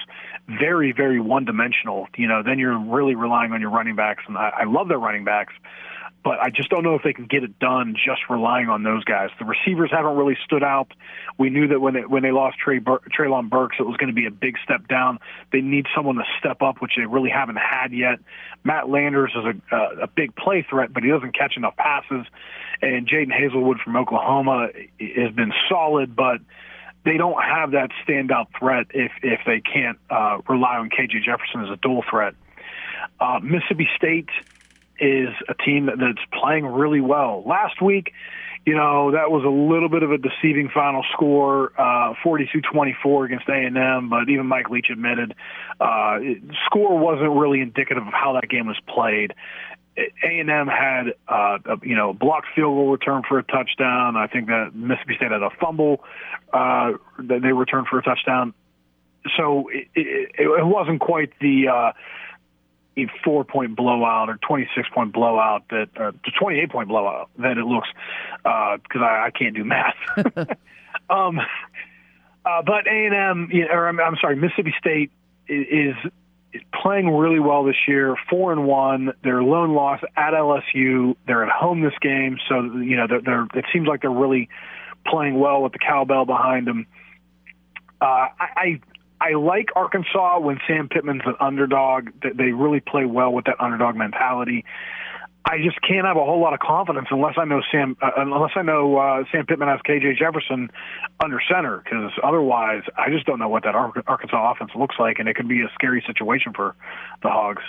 very, 0.49 0.93
very 0.93 1.21
one 1.21 1.45
dimensional. 1.45 2.09
You 2.17 2.29
know, 2.29 2.43
then 2.43 2.59
you're 2.59 2.79
really 2.79 3.15
relying 3.15 3.53
on 3.53 3.61
your 3.61 3.71
running 3.71 3.97
backs. 3.97 4.25
And 4.27 4.39
I, 4.39 4.51
I 4.61 4.65
love 4.65 4.89
their 4.89 4.99
running 4.99 5.25
backs 5.25 5.53
but 6.23 6.39
I 6.41 6.51
just 6.51 6.69
don't 6.69 6.83
know 6.83 6.95
if 6.95 7.03
they 7.03 7.13
can 7.13 7.27
get 7.27 7.45
it 7.45 7.59
done 7.59 7.95
just 7.95 8.29
relying 8.29 8.69
on 8.69 8.83
those 8.83 9.05
guys. 9.05 9.31
The 9.39 9.45
receivers 9.45 9.91
haven't 9.91 10.17
really 10.17 10.37
stood 10.45 10.63
out. 10.63 10.93
We 11.39 11.49
knew 11.49 11.69
that 11.69 11.81
when 11.81 11.95
they, 11.95 12.01
when 12.01 12.23
they 12.23 12.31
lost 12.31 12.59
Trey 12.59 12.79
Bur- 12.79 13.01
Treylon 13.17 13.49
Burks, 13.49 13.77
it 13.79 13.85
was 13.85 13.97
going 13.97 14.09
to 14.09 14.15
be 14.15 14.27
a 14.27 14.31
big 14.31 14.57
step 14.63 14.87
down. 14.87 15.19
They 15.53 15.61
need 15.61 15.87
someone 15.95 16.17
to 16.17 16.25
step 16.39 16.61
up, 16.61 16.83
which 16.83 16.93
they 16.97 17.07
really 17.07 17.31
haven't 17.31 17.57
had 17.57 17.93
yet. 17.93 18.19
Matt 18.65 18.91
Landers 18.91 19.33
is 19.35 19.45
a, 19.45 19.75
uh, 19.75 20.05
a 20.05 20.07
big 20.09 20.37
play 20.37 20.67
threat, 20.69 20.93
but 20.93 21.03
he 21.03 21.09
doesn't 21.09 21.37
catch 21.37 21.57
enough 21.57 21.77
passes. 21.77 22.27
And 22.83 23.09
Jadon 23.09 23.33
Haselwood 23.33 23.81
from 23.83 23.97
Oklahoma 23.97 24.69
has 24.99 25.33
been 25.33 25.53
solid, 25.69 26.15
but 26.15 26.41
they 27.05 27.17
don't 27.17 27.43
have 27.43 27.71
that 27.71 27.91
standout 28.07 28.49
threat 28.59 28.87
if 28.91 29.13
if 29.23 29.41
they 29.47 29.61
can't 29.61 29.99
uh, 30.11 30.39
rely 30.49 30.77
on 30.77 30.91
KJ 30.91 31.23
Jefferson 31.25 31.63
as 31.63 31.71
a 31.71 31.77
dual 31.77 32.05
threat. 32.09 32.35
Uh, 33.19 33.41
Mississippi 33.43 33.89
State 33.97 34.29
is 35.01 35.29
a 35.49 35.55
team 35.55 35.87
that's 35.87 36.25
playing 36.33 36.67
really 36.67 37.01
well. 37.01 37.43
Last 37.47 37.81
week, 37.81 38.13
you 38.67 38.75
know, 38.75 39.13
that 39.13 39.31
was 39.31 39.43
a 39.45 39.49
little 39.49 39.89
bit 39.89 40.03
of 40.03 40.13
a 40.13 40.19
deceiving 40.19 40.69
final 40.73 41.03
score, 41.13 41.73
uh, 41.79 42.15
42-24 42.23 43.25
against 43.25 43.49
A&M, 43.49 44.11
but 44.11 44.29
even 44.29 44.47
Mike 44.47 44.69
Leach 44.69 44.89
admitted 44.91 45.35
uh, 45.81 46.19
score 46.67 46.99
wasn't 46.99 47.31
really 47.31 47.61
indicative 47.61 48.07
of 48.07 48.13
how 48.13 48.35
that 48.35 48.51
game 48.51 48.67
was 48.67 48.79
played. 48.87 49.33
A&M 49.97 50.67
had, 50.67 51.15
uh, 51.27 51.59
a, 51.65 51.79
you 51.83 51.97
know, 51.97 52.13
blocked 52.13 52.49
field 52.55 52.75
goal 52.75 52.91
return 52.91 53.23
for 53.27 53.39
a 53.39 53.43
touchdown. 53.43 54.17
I 54.17 54.27
think 54.27 54.47
that 54.49 54.75
Mississippi 54.75 55.17
State 55.17 55.31
had 55.31 55.43
a 55.43 55.51
fumble 55.61 56.05
uh, 56.53 56.93
that 57.19 57.41
they 57.43 57.53
returned 57.53 57.87
for 57.89 57.99
a 57.99 58.03
touchdown. 58.03 58.55
So 59.37 59.69
it, 59.69 59.89
it, 59.95 60.31
it 60.39 60.67
wasn't 60.67 61.01
quite 61.01 61.33
the 61.41 61.69
uh, 61.69 61.93
four 63.25 63.45
point 63.45 63.77
blowout 63.77 64.29
or 64.29 64.39
26 64.47 64.89
point 64.93 65.13
blowout 65.13 65.65
that, 65.71 65.89
or 65.97 66.13
28 66.39 66.71
point 66.71 66.89
blowout 66.89 67.31
that 67.39 67.59
it 67.59 67.65
looks, 67.65 67.89
because 68.43 69.01
uh, 69.01 69.05
I, 69.05 69.27
I 69.27 69.31
can't 69.31 69.55
do 69.55 69.65
math. 69.65 69.95
um, 71.11 71.41
uh, 72.45 72.63
but 72.63 72.87
A&M, 72.87 73.49
you 73.53 73.67
know, 73.67 73.75
or 73.75 73.89
I'm, 73.89 74.01
I'm 74.01 74.17
sorry, 74.21 74.37
Mississippi 74.37 74.75
State 74.79 75.11
is, 75.49 75.97
is 76.53 76.63
playing 76.83 77.09
really 77.09 77.41
well 77.41 77.65
this 77.65 77.77
year. 77.87 78.17
Four 78.29 78.53
and 78.53 78.67
one. 78.67 79.13
Their 79.23 79.43
lone 79.43 79.75
loss 79.75 80.01
at 80.17 80.33
LSU. 80.33 81.17
They're 81.27 81.45
at 81.45 81.53
home 81.53 81.83
this 81.83 81.95
game, 82.01 82.39
so 82.49 82.63
you 82.63 82.97
know 82.97 83.07
they're, 83.07 83.21
they're 83.21 83.47
it 83.55 83.67
seems 83.73 83.87
like 83.87 84.03
they're 84.03 84.11
really 84.11 84.49
playing 85.07 85.39
well 85.39 85.63
with 85.63 85.73
the 85.73 85.79
cowbell 85.79 86.25
behind 86.25 86.67
them. 86.67 86.87
Uh, 88.01 88.05
I, 88.05 88.49
I 88.57 88.81
like 89.35 89.69
Arkansas 89.77 90.41
when 90.41 90.59
Sam 90.67 90.89
Pittman's 90.89 91.23
an 91.27 91.35
underdog. 91.41 92.11
They 92.23 92.53
really 92.53 92.81
play 92.81 93.05
well 93.05 93.33
with 93.33 93.45
that 93.47 93.57
underdog 93.61 93.97
mentality. 93.97 94.65
I 95.45 95.59
just 95.65 95.81
can't 95.81 96.07
have 96.07 96.17
a 96.17 96.25
whole 96.25 96.41
lot 96.41 96.53
of 96.53 96.61
confidence 96.61 97.09
unless 97.11 97.35
I 97.39 97.45
know 97.45 97.63
Sam, 97.73 97.97
uh, 98.03 98.11
unless 98.17 98.53
I 98.57 98.63
know 98.63 98.99
uh, 98.99 99.25
Sam 99.33 99.47
Pittman 99.47 99.69
has 99.69 99.81
KJ 99.89 100.19
Jefferson 100.19 100.71
under 101.19 101.41
center, 101.51 101.79
because 101.79 102.13
otherwise, 102.23 102.83
I 102.97 103.11
just 103.11 103.27
don't 103.27 103.39
know 103.39 103.49
what 103.49 103.65
that 103.65 103.75
Arkansas 103.75 104.53
offense 104.53 104.73
looks 104.75 104.97
like, 104.99 105.19
and 105.19 105.29
it 105.29 105.37
could 105.37 105.49
be 105.49 105.63
a 105.63 105.71
scary 105.75 106.05
situation 106.07 106.53
for 106.55 106.77
the 107.23 107.31
Hogs. 107.31 107.63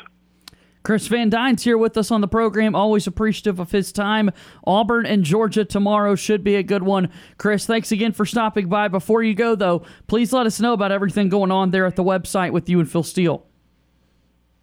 Chris 0.84 1.08
Van 1.08 1.30
Dyne's 1.30 1.64
here 1.64 1.78
with 1.78 1.96
us 1.98 2.12
on 2.12 2.22
the 2.22 2.28
program. 2.28 2.76
Always 2.76 3.08
appreciative 3.08 3.60
of 3.60 3.72
his 3.72 3.92
time. 3.92 4.32
Auburn 4.66 5.06
and 5.06 5.24
Georgia 5.24 5.64
tomorrow 5.64 6.16
should 6.16 6.44
be 6.44 6.56
a 6.56 6.64
good 6.64 6.84
one. 6.84 7.10
Chris, 7.38 7.66
thanks 7.66 7.92
again 7.92 8.14
for 8.14 8.26
stopping 8.26 8.68
by. 8.68 8.88
Before 8.88 9.22
you 9.22 9.36
go, 9.36 9.56
though, 9.56 9.84
please 10.08 10.34
let 10.34 10.46
us 10.46 10.60
know 10.60 10.74
about 10.74 10.92
everything 10.92 11.30
going 11.30 11.52
on 11.52 11.72
there 11.72 11.86
at 11.86 11.96
the 11.96 12.04
website 12.04 12.52
with 12.52 12.68
you 12.68 12.80
and 12.80 12.90
Phil 12.90 13.04
Steele. 13.04 13.46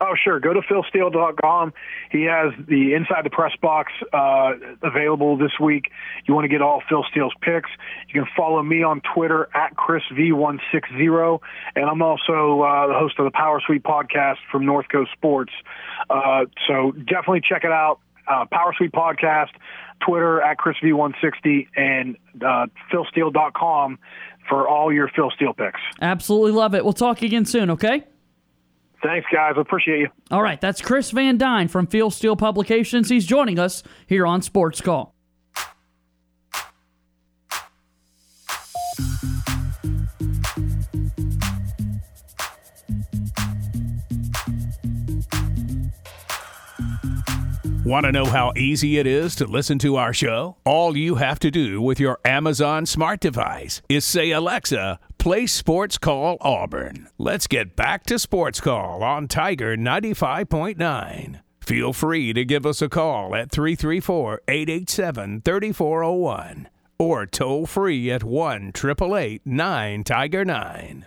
Oh, 0.01 0.15
sure. 0.23 0.39
Go 0.39 0.53
to 0.53 0.61
philsteele.com. 0.61 1.73
He 2.12 2.23
has 2.25 2.53
the 2.69 2.95
Inside 2.95 3.25
the 3.25 3.31
Press 3.31 3.53
Box 3.61 3.91
uh, 4.12 4.53
available 4.83 5.37
this 5.37 5.51
week. 5.61 5.91
You 6.27 6.35
want 6.35 6.45
to 6.45 6.49
get 6.49 6.62
all 6.62 6.83
Phil 6.89 7.05
Steele's 7.11 7.33
picks. 7.41 7.69
You 8.09 8.23
can 8.23 8.31
follow 8.37 8.62
me 8.62 8.85
on 8.85 9.01
Twitter 9.12 9.49
at 9.55 9.75
ChrisV160. 9.75 11.41
And 11.75 11.85
I'm 11.85 12.01
also 12.01 12.61
uh, 12.62 12.87
the 12.87 12.95
host 12.95 13.19
of 13.19 13.25
the 13.25 13.33
Power 13.33 13.61
Sweep 13.66 13.83
podcast 13.83 14.37
from 14.53 14.65
North 14.65 14.87
Coast 14.89 15.11
Sports. 15.12 15.53
Uh, 16.09 16.45
so 16.69 16.93
definitely 16.93 17.41
check 17.41 17.65
it 17.65 17.73
out. 17.73 17.99
Uh, 18.29 18.45
Power 18.53 18.73
Sweep 18.77 18.93
podcast, 18.93 19.51
Twitter 20.07 20.41
at 20.43 20.59
ChrisV160, 20.59 21.66
and 21.75 22.16
uh, 22.41 22.66
philsteele.com 22.93 23.99
for 24.49 24.69
all 24.69 24.93
your 24.93 25.09
Phil 25.09 25.33
Steele 25.35 25.55
picks. 25.55 25.81
Absolutely 26.01 26.53
love 26.53 26.75
it. 26.75 26.85
We'll 26.85 26.93
talk 26.93 27.23
again 27.23 27.45
soon, 27.47 27.70
okay? 27.70 28.05
Thanks, 29.03 29.27
guys. 29.33 29.55
I 29.57 29.61
appreciate 29.61 30.01
you. 30.01 30.09
All 30.31 30.43
right, 30.43 30.61
that's 30.61 30.81
Chris 30.81 31.11
Van 31.12 31.39
Dyne 31.39 31.69
from 31.69 31.87
Phil 31.87 32.11
Steele 32.11 32.37
Publications. 32.37 33.09
He's 33.09 33.27
joining 33.27 33.59
us 33.59 33.83
here 34.07 34.27
on 34.27 34.43
Sports 34.43 34.81
Call. 34.81 35.15
Want 47.89 48.05
to 48.05 48.12
know 48.12 48.27
how 48.27 48.53
easy 48.55 48.99
it 48.99 49.07
is 49.07 49.35
to 49.37 49.47
listen 49.47 49.79
to 49.79 49.97
our 49.97 50.12
show? 50.12 50.59
All 50.66 50.95
you 50.95 51.15
have 51.15 51.39
to 51.39 51.51
do 51.51 51.81
with 51.81 51.99
your 51.99 52.19
Amazon 52.23 52.85
smart 52.85 53.19
device 53.19 53.81
is 53.89 54.05
say, 54.05 54.31
Alexa, 54.31 55.01
play 55.19 55.47
Sports 55.47 55.99
Call 55.99 56.39
Auburn. 56.40 57.09
Let's 57.19 57.47
get 57.47 57.77
back 57.77 58.05
to 58.07 58.19
Sports 58.19 58.61
Call 58.61 59.03
on 59.03 59.28
Tiger 59.28 59.77
95.9. 59.77 61.40
Feel 61.61 61.93
free 61.93 62.32
to 62.32 62.45
give 62.45 62.65
us 62.65 62.81
a 62.81 62.89
call 62.89 63.35
at 63.35 63.51
334 63.51 64.40
887 64.49 65.43
3401 65.43 66.69
or 66.99 67.27
toll 67.27 67.66
free 67.66 68.11
at 68.11 68.24
1 68.24 68.73
888 68.74 69.43
9 69.45 70.05
Tiger 70.05 70.45
9. 70.45 71.07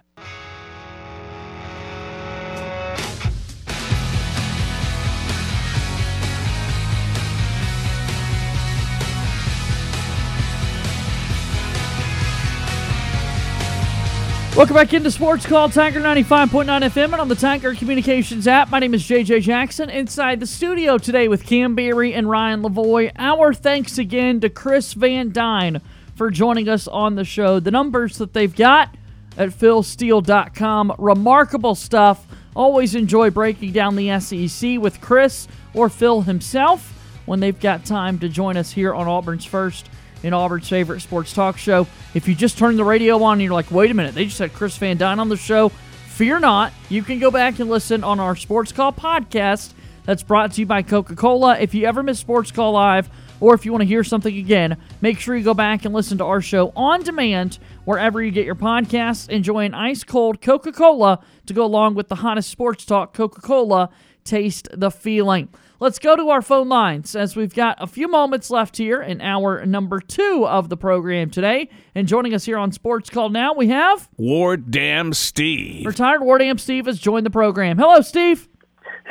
Welcome 14.53 14.75
back 14.75 14.93
into 14.93 15.09
Sports 15.09 15.45
Call 15.45 15.69
Tiger 15.69 16.01
95.9 16.01 16.65
FM 16.65 17.05
and 17.05 17.15
on 17.15 17.29
the 17.29 17.35
Tiger 17.35 17.73
Communications 17.73 18.47
app. 18.47 18.69
My 18.69 18.79
name 18.79 18.93
is 18.93 19.01
JJ 19.01 19.43
Jackson 19.43 19.89
inside 19.89 20.41
the 20.41 20.45
studio 20.45 20.97
today 20.97 21.29
with 21.29 21.45
Cam 21.45 21.73
Berry 21.73 22.13
and 22.13 22.29
Ryan 22.29 22.61
Lavoie. 22.61 23.13
Our 23.15 23.53
thanks 23.53 23.97
again 23.97 24.41
to 24.41 24.49
Chris 24.49 24.91
Van 24.91 25.31
Dyne 25.31 25.81
for 26.15 26.29
joining 26.29 26.67
us 26.67 26.85
on 26.89 27.15
the 27.15 27.23
show. 27.23 27.61
The 27.61 27.71
numbers 27.71 28.17
that 28.17 28.33
they've 28.33 28.53
got 28.53 28.93
at 29.37 29.49
philsteele.com, 29.51 30.95
remarkable 30.99 31.73
stuff. 31.73 32.27
Always 32.53 32.93
enjoy 32.93 33.29
breaking 33.29 33.71
down 33.71 33.95
the 33.95 34.19
SEC 34.19 34.77
with 34.77 34.99
Chris 34.99 35.47
or 35.73 35.87
Phil 35.87 36.23
himself 36.23 36.91
when 37.25 37.39
they've 37.39 37.59
got 37.59 37.85
time 37.85 38.19
to 38.19 38.27
join 38.27 38.57
us 38.57 38.73
here 38.73 38.93
on 38.93 39.07
Auburn's 39.07 39.45
First 39.45 39.89
in 40.23 40.33
Auburn's 40.33 40.69
favorite 40.69 41.01
sports 41.01 41.33
talk 41.33 41.57
show. 41.57 41.87
If 42.13 42.27
you 42.27 42.35
just 42.35 42.57
turn 42.57 42.77
the 42.77 42.83
radio 42.83 43.21
on 43.23 43.33
and 43.33 43.41
you're 43.41 43.53
like, 43.53 43.71
wait 43.71 43.91
a 43.91 43.93
minute, 43.93 44.15
they 44.15 44.25
just 44.25 44.39
had 44.39 44.53
Chris 44.53 44.77
Van 44.77 44.97
Dyne 44.97 45.19
on 45.19 45.29
the 45.29 45.37
show, 45.37 45.69
fear 45.69 46.39
not. 46.39 46.73
You 46.89 47.03
can 47.03 47.19
go 47.19 47.31
back 47.31 47.59
and 47.59 47.69
listen 47.69 48.03
on 48.03 48.19
our 48.19 48.35
Sports 48.35 48.71
Call 48.71 48.91
podcast 48.93 49.73
that's 50.05 50.23
brought 50.23 50.53
to 50.53 50.61
you 50.61 50.65
by 50.65 50.81
Coca 50.81 51.15
Cola. 51.15 51.57
If 51.59 51.73
you 51.73 51.85
ever 51.85 52.03
miss 52.03 52.19
Sports 52.19 52.51
Call 52.51 52.73
Live, 52.73 53.09
or 53.39 53.55
if 53.55 53.65
you 53.65 53.71
want 53.71 53.81
to 53.81 53.87
hear 53.87 54.03
something 54.03 54.35
again, 54.35 54.77
make 55.01 55.19
sure 55.19 55.35
you 55.35 55.43
go 55.43 55.55
back 55.55 55.83
and 55.83 55.93
listen 55.93 56.19
to 56.19 56.23
our 56.25 56.41
show 56.41 56.71
on 56.75 57.01
demand 57.01 57.57
wherever 57.85 58.21
you 58.21 58.31
get 58.31 58.45
your 58.45 58.55
podcasts. 58.55 59.27
Enjoy 59.29 59.65
an 59.65 59.73
ice 59.73 60.03
cold 60.03 60.41
Coca 60.41 60.71
Cola 60.71 61.23
to 61.47 61.53
go 61.53 61.65
along 61.65 61.95
with 61.95 62.07
the 62.07 62.15
hottest 62.15 62.49
sports 62.49 62.85
talk, 62.85 63.13
Coca 63.13 63.41
Cola. 63.41 63.89
Taste 64.23 64.69
the 64.71 64.91
feeling. 64.91 65.49
Let's 65.81 65.97
go 65.97 66.15
to 66.15 66.29
our 66.29 66.43
phone 66.43 66.69
lines 66.69 67.15
as 67.15 67.35
we've 67.35 67.55
got 67.55 67.75
a 67.81 67.87
few 67.87 68.07
moments 68.07 68.51
left 68.51 68.77
here 68.77 69.01
in 69.01 69.19
hour 69.19 69.65
number 69.65 69.99
two 69.99 70.45
of 70.47 70.69
the 70.69 70.77
program 70.77 71.31
today. 71.31 71.69
And 71.95 72.07
joining 72.07 72.35
us 72.35 72.45
here 72.45 72.59
on 72.59 72.71
Sports 72.71 73.09
Call 73.09 73.29
now, 73.29 73.55
we 73.55 73.69
have 73.69 74.07
Ward 74.15 74.69
Dam 74.69 75.11
Steve. 75.11 75.87
Retired 75.87 76.21
Ward 76.21 76.41
Dam 76.41 76.59
Steve 76.59 76.85
has 76.85 76.99
joined 76.99 77.25
the 77.25 77.31
program. 77.31 77.79
Hello, 77.79 78.01
Steve. 78.01 78.47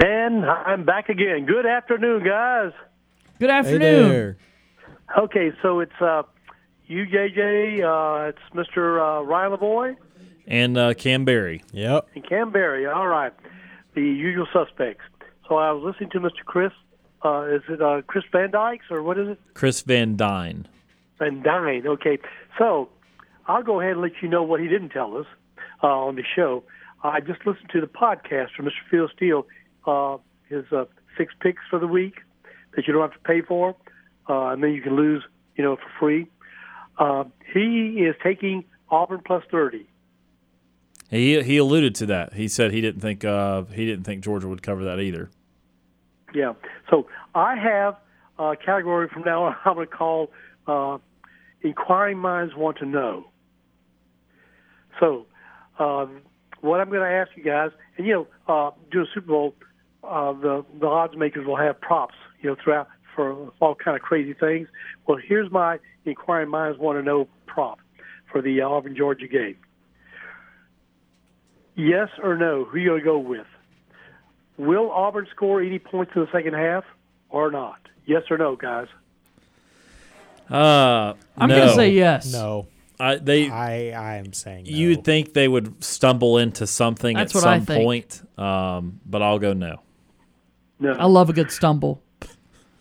And 0.01 0.47
I'm 0.47 0.85
back 0.85 1.09
again. 1.09 1.45
Good 1.45 1.67
afternoon, 1.67 2.23
guys. 2.25 2.71
Good 3.41 3.51
afternoon. 3.51 4.37
Hey 4.39 5.23
Okay, 5.23 5.51
so 5.63 5.81
it's 5.81 6.01
uh, 6.01 6.23
you, 6.87 7.05
JJ. 7.05 7.83
Uh, 7.83 8.29
it's 8.29 8.39
Mr. 8.55 9.01
Uh, 9.01 9.25
Ryan 9.25 9.57
Lavoie 9.57 9.97
And 10.47 10.79
uh, 10.79 10.95
Cam 10.95 11.25
Berry. 11.25 11.65
Yep. 11.73 12.11
and 12.15 12.29
Cam 12.29 12.53
Berry. 12.53 12.87
All 12.87 13.09
right, 13.09 13.33
the 13.95 14.03
usual 14.03 14.47
suspects. 14.53 15.03
So 15.51 15.57
I 15.57 15.73
was 15.73 15.83
listening 15.83 16.11
to 16.11 16.21
Mr. 16.21 16.45
Chris. 16.45 16.71
Uh, 17.25 17.43
is 17.57 17.63
it 17.69 17.83
uh, 17.83 18.03
Chris 18.07 18.23
Van 18.31 18.53
Dykes 18.53 18.85
or 18.89 19.03
what 19.03 19.19
is 19.19 19.31
it? 19.31 19.41
Chris 19.55 19.81
Van 19.81 20.17
Dyne. 20.17 20.69
Van 21.19 21.43
Dyne. 21.43 21.89
Okay, 21.89 22.19
so 22.57 22.89
I'll 23.49 23.65
go 23.65 23.81
ahead 23.81 23.95
and 23.95 24.01
let 24.01 24.13
you 24.23 24.29
know 24.29 24.45
what 24.45 24.61
he 24.61 24.69
didn't 24.69 24.91
tell 24.91 25.17
us 25.17 25.27
uh, 25.83 25.89
on 25.89 26.15
the 26.15 26.23
show. 26.37 26.63
I 27.03 27.19
just 27.19 27.45
listened 27.45 27.69
to 27.73 27.81
the 27.81 27.89
podcast 27.89 28.53
from 28.57 28.67
Mr. 28.67 28.79
Phil 28.93 29.09
Steele, 29.13 29.45
uh, 29.89 30.19
his 30.49 30.67
uh, 30.71 30.85
six 31.19 31.35
picks 31.41 31.63
for 31.69 31.81
the 31.81 31.89
week 31.89 32.21
that 32.77 32.87
you 32.87 32.93
don't 32.93 33.03
have 33.03 33.13
to 33.13 33.29
pay 33.29 33.43
for, 33.43 33.75
uh, 34.29 34.51
and 34.51 34.63
then 34.63 34.71
you 34.71 34.83
can 34.83 34.95
lose, 34.95 35.25
you 35.57 35.65
know, 35.65 35.75
for 35.75 35.91
free. 35.99 36.29
Uh, 36.97 37.25
he 37.53 38.05
is 38.07 38.15
taking 38.23 38.65
Auburn 38.89 39.23
plus 39.27 39.43
thirty. 39.51 39.89
He 41.09 41.43
he 41.43 41.57
alluded 41.57 41.97
to 41.97 42.07
that. 42.07 42.35
He 42.35 42.47
said 42.47 42.71
he 42.71 42.81
didn't 42.81 43.01
think 43.01 43.25
uh, 43.25 43.65
he 43.65 43.85
didn't 43.85 44.05
think 44.05 44.23
Georgia 44.23 44.47
would 44.47 44.63
cover 44.63 44.85
that 44.85 45.01
either. 45.01 45.29
Yeah. 46.35 46.53
So 46.91 47.07
I 47.35 47.57
have 47.57 47.97
a 48.39 48.57
category 48.57 49.09
from 49.09 49.23
now 49.23 49.45
on 49.45 49.57
I'm 49.65 49.75
going 49.75 49.87
to 49.87 49.93
call 49.93 50.31
uh, 50.67 50.99
Inquiring 51.63 52.19
Minds 52.19 52.55
Want 52.57 52.79
to 52.79 52.87
Know. 52.87 53.27
So 54.99 55.27
um, 55.79 56.23
what 56.61 56.81
I'm 56.81 56.89
going 56.89 57.01
to 57.01 57.09
ask 57.09 57.31
you 57.37 57.43
guys, 57.43 57.71
and 57.97 58.07
you 58.07 58.27
know, 58.49 58.53
uh, 58.53 58.71
during 58.91 59.09
Super 59.15 59.27
Bowl, 59.27 59.55
uh, 60.05 60.33
the 60.33 60.65
the 60.81 60.87
odds 60.87 61.17
makers 61.17 61.47
will 61.47 61.57
have 61.57 61.81
props, 61.81 62.15
you 62.41 62.51
know, 62.51 62.57
throughout 62.63 62.89
for 63.15 63.51
all 63.61 63.75
kind 63.75 63.97
of 63.97 64.03
crazy 64.03 64.35
things. 64.35 64.69
Well, 65.07 65.19
here's 65.23 65.51
my 65.51 65.79
Inquiring 66.05 66.49
Minds 66.49 66.79
Want 66.79 66.99
to 66.99 67.03
Know 67.03 67.29
prop 67.47 67.79
for 68.31 68.41
the 68.41 68.61
Auburn 68.61 68.97
Georgia 68.97 69.27
game. 69.27 69.57
Yes 71.77 72.09
or 72.23 72.37
no? 72.37 72.65
Who 72.65 72.77
are 72.77 72.79
you 72.79 72.89
going 72.91 73.01
to 73.01 73.05
go 73.05 73.19
with? 73.19 73.47
Will 74.61 74.91
Auburn 74.91 75.27
score 75.31 75.63
any 75.63 75.79
points 75.79 76.13
in 76.15 76.21
the 76.21 76.29
second 76.31 76.53
half 76.53 76.85
or 77.31 77.51
not? 77.51 77.79
Yes 78.05 78.25
or 78.31 78.37
no, 78.37 78.57
guys? 78.57 78.89
Uh, 80.51 81.15
I'm 81.39 81.49
no. 81.49 81.59
gonna 81.59 81.75
say 81.75 81.91
yes. 81.91 82.33
No. 82.33 82.67
I, 82.99 83.17
they. 83.17 83.49
I 83.49 83.91
I 83.91 84.17
am 84.17 84.35
saying 84.35 84.65
no. 84.65 84.71
You'd 84.71 85.05
think 85.05 85.33
they 85.33 85.49
would 85.49 85.83
stumble 85.83 86.37
into 86.37 86.67
something 86.67 87.17
That's 87.17 87.35
at 87.35 87.39
what 87.39 87.49
I 87.49 87.57
some 87.57 87.67
think. 87.67 87.85
point, 87.85 88.23
um, 88.37 89.01
but 89.07 89.23
I'll 89.23 89.39
go 89.39 89.55
no. 89.55 89.81
No. 90.79 90.93
I 90.93 91.07
love 91.07 91.31
a 91.31 91.33
good 91.33 91.51
stumble. 91.51 92.03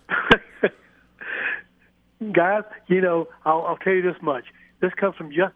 guys, 2.34 2.64
you 2.88 3.00
know, 3.00 3.30
I'll, 3.46 3.66
I'll 3.66 3.78
tell 3.78 3.94
you 3.94 4.02
this 4.02 4.22
much. 4.22 4.46
This 4.82 4.94
comes 4.96 5.16
from 5.16 5.32
just, 5.32 5.54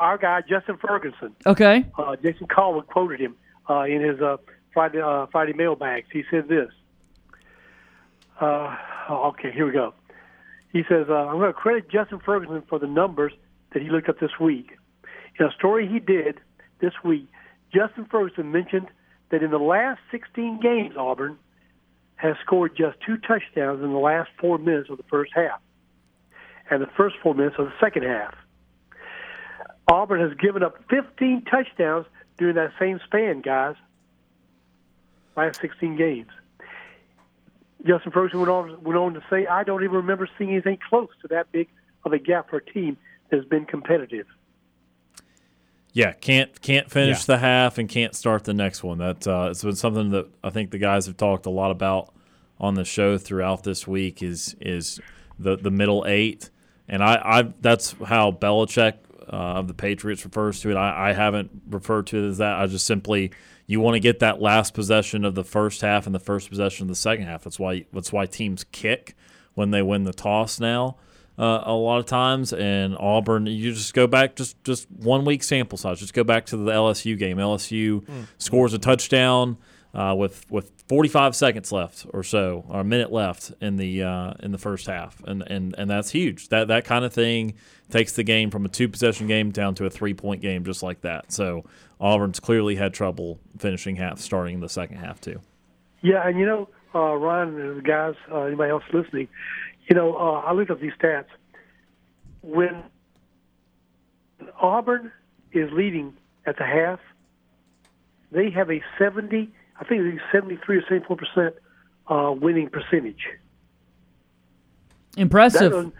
our 0.00 0.18
guy 0.18 0.40
Justin 0.48 0.78
Ferguson. 0.78 1.36
Okay. 1.46 1.86
Uh, 1.96 2.16
Jason 2.16 2.48
Caldwell 2.48 2.82
quoted 2.82 3.20
him 3.20 3.36
uh, 3.70 3.82
in 3.82 4.00
his 4.00 4.20
uh, 4.20 4.38
Friday 4.72 5.00
uh, 5.00 5.26
Friday 5.30 5.52
mailbags. 5.52 6.06
He 6.12 6.22
said 6.30 6.48
this. 6.48 6.70
Uh, 8.40 8.76
okay, 9.10 9.52
here 9.52 9.66
we 9.66 9.72
go. 9.72 9.94
He 10.72 10.82
says, 10.88 11.06
uh, 11.08 11.14
"I'm 11.14 11.38
going 11.38 11.52
to 11.52 11.52
credit 11.52 11.90
Justin 11.90 12.20
Ferguson 12.24 12.62
for 12.68 12.78
the 12.78 12.86
numbers 12.86 13.32
that 13.72 13.82
he 13.82 13.90
looked 13.90 14.08
up 14.08 14.18
this 14.20 14.38
week. 14.40 14.78
In 15.38 15.46
a 15.46 15.52
story 15.52 15.88
he 15.88 15.98
did 15.98 16.40
this 16.80 16.92
week, 17.04 17.28
Justin 17.72 18.06
Ferguson 18.10 18.52
mentioned 18.52 18.88
that 19.30 19.42
in 19.42 19.50
the 19.50 19.58
last 19.58 20.00
16 20.10 20.60
games, 20.60 20.94
Auburn 20.96 21.38
has 22.16 22.36
scored 22.44 22.76
just 22.76 22.98
two 23.04 23.16
touchdowns 23.16 23.82
in 23.82 23.92
the 23.92 23.98
last 23.98 24.30
four 24.38 24.58
minutes 24.58 24.90
of 24.90 24.96
the 24.96 25.04
first 25.04 25.32
half 25.34 25.60
and 26.70 26.82
the 26.82 26.88
first 26.96 27.16
four 27.22 27.34
minutes 27.34 27.56
of 27.58 27.66
the 27.66 27.72
second 27.80 28.04
half. 28.04 28.34
Auburn 29.90 30.20
has 30.20 30.38
given 30.38 30.62
up 30.62 30.76
15 30.88 31.44
touchdowns 31.50 32.06
during 32.38 32.54
that 32.54 32.72
same 32.78 33.00
span, 33.04 33.40
guys. 33.40 33.74
Last 35.36 35.60
16 35.60 35.96
games. 35.96 36.28
Justin 37.86 38.12
Ferguson 38.12 38.38
went 38.40 38.50
on, 38.50 38.82
went 38.84 38.98
on 38.98 39.14
to 39.14 39.22
say, 39.28 39.46
I 39.46 39.64
don't 39.64 39.82
even 39.82 39.96
remember 39.96 40.28
seeing 40.38 40.50
anything 40.50 40.78
close 40.88 41.08
to 41.22 41.28
that 41.28 41.50
big 41.52 41.68
of 42.04 42.12
a 42.12 42.18
gap 42.18 42.50
for 42.50 42.58
a 42.58 42.64
team 42.64 42.96
that's 43.30 43.44
been 43.46 43.64
competitive. 43.64 44.26
Yeah, 45.94 46.12
can't 46.12 46.58
can't 46.62 46.90
finish 46.90 47.20
Yeah. 47.20 47.34
the 47.34 47.38
half 47.38 47.76
and 47.76 47.88
can't 47.88 48.14
start 48.14 48.44
the 48.44 48.54
next 48.54 48.82
one. 48.82 48.98
That 48.98 49.26
uh, 49.26 49.48
it's 49.50 49.62
been 49.62 49.74
something 49.76 50.10
that 50.10 50.26
I 50.42 50.48
think 50.50 50.70
the 50.70 50.78
guys 50.78 51.04
have 51.06 51.18
talked 51.18 51.44
a 51.44 51.50
lot 51.50 51.70
about 51.70 52.14
on 52.58 52.74
the 52.76 52.84
show 52.84 53.18
throughout 53.18 53.62
this 53.64 53.86
week. 53.86 54.22
Is 54.22 54.56
is 54.58 55.00
the 55.38 55.56
the 55.56 55.70
middle 55.70 56.04
eight, 56.08 56.48
and 56.88 57.02
I 57.02 57.16
I 57.22 57.42
that's 57.60 57.94
how 58.06 58.30
Belichick 58.32 58.94
uh, 59.30 59.36
of 59.58 59.68
the 59.68 59.74
Patriots 59.74 60.24
refers 60.24 60.60
to 60.60 60.70
it. 60.70 60.76
I, 60.76 61.10
I 61.10 61.12
haven't 61.12 61.50
referred 61.68 62.06
to 62.08 62.24
it 62.24 62.28
as 62.28 62.38
that. 62.38 62.58
I 62.58 62.66
just 62.68 62.86
simply 62.86 63.30
you 63.72 63.80
want 63.80 63.94
to 63.94 64.00
get 64.00 64.18
that 64.18 64.38
last 64.38 64.74
possession 64.74 65.24
of 65.24 65.34
the 65.34 65.42
first 65.42 65.80
half 65.80 66.04
and 66.04 66.14
the 66.14 66.20
first 66.20 66.50
possession 66.50 66.84
of 66.84 66.88
the 66.88 66.94
second 66.94 67.24
half. 67.24 67.42
That's 67.42 67.58
why 67.58 67.86
that's 67.90 68.12
why 68.12 68.26
teams 68.26 68.64
kick 68.64 69.16
when 69.54 69.70
they 69.70 69.80
win 69.80 70.04
the 70.04 70.12
toss 70.12 70.60
now 70.60 70.96
uh, 71.38 71.62
a 71.64 71.72
lot 71.72 71.98
of 71.98 72.04
times. 72.04 72.52
And 72.52 72.94
Auburn, 72.98 73.46
you 73.46 73.72
just 73.72 73.94
go 73.94 74.06
back 74.06 74.36
just 74.36 74.62
just 74.62 74.90
one 74.90 75.24
week 75.24 75.42
sample 75.42 75.78
size. 75.78 76.00
Just 76.00 76.12
go 76.12 76.22
back 76.22 76.44
to 76.46 76.58
the 76.58 76.70
LSU 76.70 77.18
game. 77.18 77.38
LSU 77.38 78.04
scores 78.36 78.74
a 78.74 78.78
touchdown 78.78 79.56
uh, 79.94 80.14
with 80.18 80.44
with 80.50 80.70
45 80.88 81.34
seconds 81.34 81.72
left 81.72 82.04
or 82.12 82.22
so, 82.22 82.66
or 82.68 82.80
a 82.80 82.84
minute 82.84 83.10
left 83.10 83.52
in 83.62 83.76
the 83.76 84.02
uh, 84.02 84.34
in 84.40 84.52
the 84.52 84.58
first 84.58 84.86
half, 84.86 85.22
and 85.24 85.42
and 85.46 85.74
and 85.78 85.88
that's 85.88 86.10
huge. 86.10 86.50
That 86.50 86.68
that 86.68 86.84
kind 86.84 87.06
of 87.06 87.12
thing 87.14 87.54
takes 87.92 88.12
the 88.12 88.24
game 88.24 88.50
from 88.50 88.64
a 88.64 88.68
two 88.68 88.88
possession 88.88 89.26
game 89.26 89.50
down 89.50 89.74
to 89.76 89.86
a 89.86 89.90
three 89.90 90.14
point 90.14 90.40
game, 90.40 90.64
just 90.64 90.82
like 90.82 91.02
that. 91.02 91.30
So 91.30 91.64
Auburn's 92.00 92.40
clearly 92.40 92.74
had 92.74 92.92
trouble 92.92 93.38
finishing 93.58 93.96
half, 93.96 94.18
starting 94.18 94.60
the 94.60 94.68
second 94.68 94.96
half 94.96 95.20
too. 95.20 95.40
Yeah, 96.00 96.26
and 96.26 96.38
you 96.38 96.46
know, 96.46 96.68
uh, 96.94 97.14
Ryan 97.14 97.60
and 97.60 97.76
the 97.78 97.82
guys, 97.82 98.14
uh, 98.30 98.42
anybody 98.42 98.70
else 98.70 98.82
listening, 98.92 99.28
you 99.88 99.94
know, 99.94 100.16
uh, 100.16 100.40
I 100.40 100.52
looked 100.52 100.70
up 100.70 100.80
these 100.80 100.92
stats. 101.00 101.26
When 102.40 102.82
Auburn 104.60 105.12
is 105.52 105.70
leading 105.72 106.14
at 106.46 106.56
the 106.56 106.64
half, 106.64 106.98
they 108.32 108.50
have 108.50 108.70
a 108.70 108.82
70, 108.98 109.48
I 109.78 109.84
think 109.84 110.02
it's 110.02 110.22
73 110.32 110.78
or 110.78 110.82
74 110.82 111.16
percent 111.16 111.54
uh, 112.08 112.32
winning 112.32 112.68
percentage. 112.68 113.28
That 115.14 115.20
Impressive. 115.20 115.92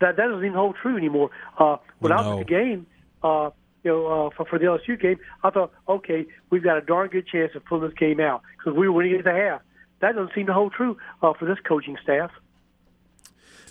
Doesn't, 0.00 0.16
that, 0.16 0.22
that 0.22 0.28
doesn't 0.28 0.44
even 0.44 0.56
hold 0.56 0.76
true 0.80 0.96
anymore. 0.96 1.30
Uh, 1.58 1.76
when 1.98 2.12
I 2.12 2.16
was 2.16 2.40
at 2.40 2.46
the 2.46 2.52
game, 2.52 2.86
uh, 3.22 3.50
you 3.84 3.90
know, 3.92 4.26
uh, 4.26 4.30
for, 4.36 4.44
for 4.46 4.58
the 4.58 4.64
LSU 4.64 5.00
game, 5.00 5.18
I 5.42 5.50
thought, 5.50 5.72
okay, 5.88 6.26
we've 6.50 6.62
got 6.62 6.78
a 6.78 6.80
darn 6.80 7.08
good 7.08 7.26
chance 7.26 7.52
of 7.54 7.64
pulling 7.64 7.88
this 7.88 7.98
game 7.98 8.20
out 8.20 8.42
because 8.58 8.76
we 8.76 8.88
were 8.88 8.94
winning 8.94 9.16
at 9.16 9.24
the 9.24 9.32
half. 9.32 9.62
That 10.00 10.14
doesn't 10.14 10.34
seem 10.34 10.46
to 10.46 10.52
hold 10.52 10.72
true 10.72 10.98
uh, 11.22 11.32
for 11.38 11.46
this 11.46 11.58
coaching 11.66 11.96
staff. 12.02 12.30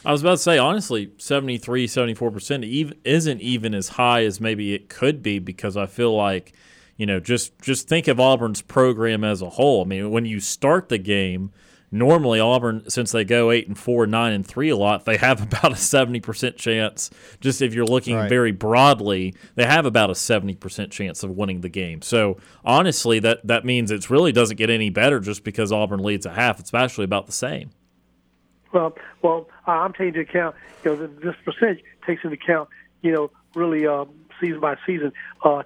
I 0.06 0.12
was 0.12 0.22
about 0.22 0.34
to 0.34 0.38
say, 0.38 0.58
honestly, 0.58 1.12
73, 1.18 1.88
74% 1.88 2.64
even, 2.64 2.98
isn't 3.04 3.42
even 3.42 3.74
as 3.74 3.90
high 3.90 4.24
as 4.24 4.40
maybe 4.40 4.74
it 4.74 4.88
could 4.88 5.24
be 5.24 5.40
because 5.40 5.76
I 5.76 5.88
feel 5.88 6.16
like, 6.16 6.54
you 6.96 7.08
know, 7.08 7.20
just, 7.20 7.60
just 7.60 7.88
think 7.88 8.08
of 8.08 8.20
Auburn's 8.20 8.62
program 8.62 9.24
as 9.24 9.42
a 9.42 9.50
whole. 9.50 9.82
I 9.82 9.86
mean, 9.86 10.12
when 10.12 10.26
you 10.26 10.40
start 10.40 10.90
the 10.90 11.00
game, 11.00 11.52
normally 11.96 12.40
Auburn, 12.40 12.90
since 12.90 13.12
they 13.12 13.24
go 13.24 13.52
8 13.52 13.68
and 13.68 13.78
4, 13.78 14.06
9 14.08 14.34
and 14.34 14.46
3 14.46 14.70
a 14.70 14.76
lot, 14.76 15.06
they 15.06 15.18
have 15.18 15.42
about 15.44 15.72
a 15.72 15.76
70% 15.76 16.56
chance. 16.58 17.10
Just 17.40 17.62
if 17.62 17.74
you're 17.74 17.86
looking 17.86 18.16
Right. 18.16 18.30
very 18.30 18.52
broadly, 18.52 19.34
they 19.56 19.66
have 19.66 19.86
about 19.86 20.10
a 20.10 20.14
70% 20.14 20.92
chance 20.92 21.24
of 21.24 21.32
winning 21.32 21.62
the 21.62 21.70
game. 21.70 22.02
So 22.02 22.38
honestly, 22.64 23.20
that, 23.20 23.46
that 23.48 23.66
means 23.66 23.92
it 23.92 24.10
really 24.10 24.32
doesn't 24.32 24.58
get 24.58 24.70
any 24.70 24.90
better 24.90 25.20
just 25.20 25.44
because 25.44 25.72
Auburn 25.72 26.04
leads 26.04 26.26
a 26.26 26.32
half. 26.34 26.60
It's 26.60 26.74
actually 26.74 27.06
about 27.06 27.26
the 27.26 27.32
same. 27.32 27.72
Well, 28.74 28.96
well, 29.22 29.48
I- 29.66 29.78
I'm 29.78 29.94
taking 29.94 30.08
into 30.08 30.20
account, 30.22 30.56
you 30.84 30.96
know, 30.96 31.08
this 31.08 31.36
percentage 31.44 31.84
takes 32.06 32.24
into 32.24 32.36
account, 32.36 32.70
you 33.02 33.12
know, 33.12 33.32
really 33.54 33.88
um, 33.88 34.10
season 34.42 34.60
by 34.60 34.76
season, 34.86 35.14
uh, 35.44 35.64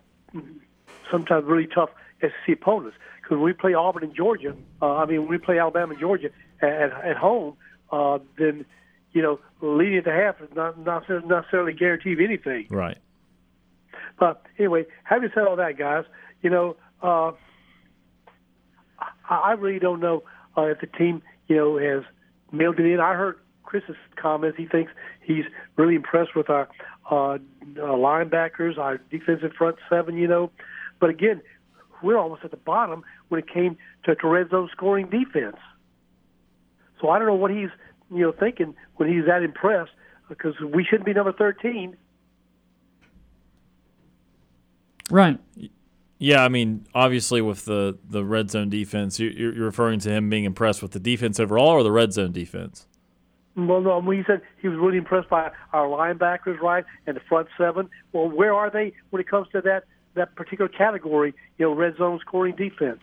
sometimes 1.09 1.45
really 1.45 1.67
tough 1.67 1.89
SEC 2.21 2.49
opponents. 2.53 2.97
Because 3.29 3.43
we 3.43 3.53
play 3.53 3.75
Auburn 3.75 4.03
and 4.03 4.15
Georgia, 4.15 4.55
uh, 4.81 4.95
I 4.95 5.05
mean, 5.05 5.27
we 5.27 5.37
play 5.37 5.59
Alabama 5.59 5.91
and 5.91 5.99
Georgia 5.99 6.31
at, 6.63 6.91
at 6.91 7.15
home, 7.15 7.55
uh, 7.91 8.17
then, 8.39 8.65
you 9.11 9.21
know, 9.21 9.39
leading 9.61 9.99
at 9.99 10.05
the 10.05 10.11
half 10.11 10.41
is 10.41 10.49
not, 10.55 10.83
not 10.83 11.07
necessarily 11.07 11.73
guaranteed 11.73 12.19
anything. 12.19 12.65
Right. 12.71 12.97
But 14.19 14.41
anyway, 14.57 14.87
having 15.03 15.29
said 15.35 15.45
all 15.45 15.57
that, 15.57 15.77
guys, 15.77 16.05
you 16.41 16.49
know, 16.49 16.75
uh, 17.03 17.33
I, 19.29 19.35
I 19.35 19.51
really 19.51 19.79
don't 19.79 19.99
know 19.99 20.23
uh, 20.57 20.63
if 20.63 20.79
the 20.81 20.87
team, 20.87 21.21
you 21.47 21.55
know, 21.55 21.77
has 21.77 22.03
mailed 22.51 22.79
it 22.79 22.85
in. 22.87 22.99
I 22.99 23.13
heard 23.13 23.37
Chris's 23.61 23.95
comments. 24.15 24.57
He 24.57 24.65
thinks 24.65 24.91
he's 25.21 25.45
really 25.77 25.93
impressed 25.93 26.35
with 26.35 26.49
our 26.49 26.67
uh, 27.11 27.33
uh, 27.33 27.37
linebackers, 27.75 28.79
our 28.79 28.97
defensive 28.97 29.53
front 29.55 29.75
seven, 29.87 30.17
you 30.17 30.27
know. 30.27 30.49
But 30.99 31.11
again, 31.11 31.41
we're 32.03 32.17
almost 32.17 32.43
at 32.43 32.51
the 32.51 32.57
bottom 32.57 33.03
when 33.29 33.39
it 33.39 33.47
came 33.47 33.77
to, 34.05 34.15
to 34.15 34.27
red 34.27 34.49
zone 34.49 34.69
scoring 34.71 35.09
defense. 35.09 35.57
So 37.01 37.09
I 37.09 37.19
don't 37.19 37.27
know 37.27 37.35
what 37.35 37.51
he's, 37.51 37.69
you 38.11 38.19
know, 38.21 38.31
thinking 38.31 38.75
when 38.97 39.09
he's 39.09 39.25
that 39.25 39.43
impressed 39.43 39.91
because 40.27 40.53
we 40.59 40.83
shouldn't 40.83 41.05
be 41.05 41.13
number 41.13 41.33
13. 41.33 41.95
Right. 45.09 45.39
Yeah, 46.19 46.43
I 46.43 46.49
mean, 46.49 46.85
obviously 46.93 47.41
with 47.41 47.65
the 47.65 47.97
the 48.07 48.23
red 48.25 48.51
zone 48.51 48.69
defense, 48.69 49.19
you- 49.19 49.29
you're, 49.29 49.53
you're 49.53 49.65
referring 49.65 49.99
to 50.01 50.09
him 50.11 50.29
being 50.29 50.43
impressed 50.43 50.81
with 50.81 50.91
the 50.91 50.99
defense 50.99 51.39
overall 51.39 51.69
or 51.69 51.83
the 51.83 51.91
red 51.91 52.13
zone 52.13 52.31
defense. 52.31 52.85
Well, 53.55 53.81
no, 53.81 53.99
when 53.99 54.17
he 54.17 54.23
said 54.25 54.41
he 54.61 54.67
was 54.67 54.77
really 54.77 54.97
impressed 54.97 55.29
by 55.29 55.51
our 55.73 55.85
linebackers, 55.87 56.59
right, 56.59 56.85
and 57.07 57.15
the 57.15 57.21
front 57.21 57.47
seven. 57.57 57.89
Well, 58.13 58.29
where 58.29 58.53
are 58.53 58.69
they 58.69 58.93
when 59.09 59.21
it 59.21 59.27
comes 59.27 59.47
to 59.53 59.61
that 59.61 59.85
that 60.15 60.35
particular 60.35 60.69
category? 60.69 61.33
You 61.57 61.67
know, 61.67 61.73
red 61.73 61.97
zone 61.97 62.19
scoring 62.19 62.55
defense. 62.55 63.01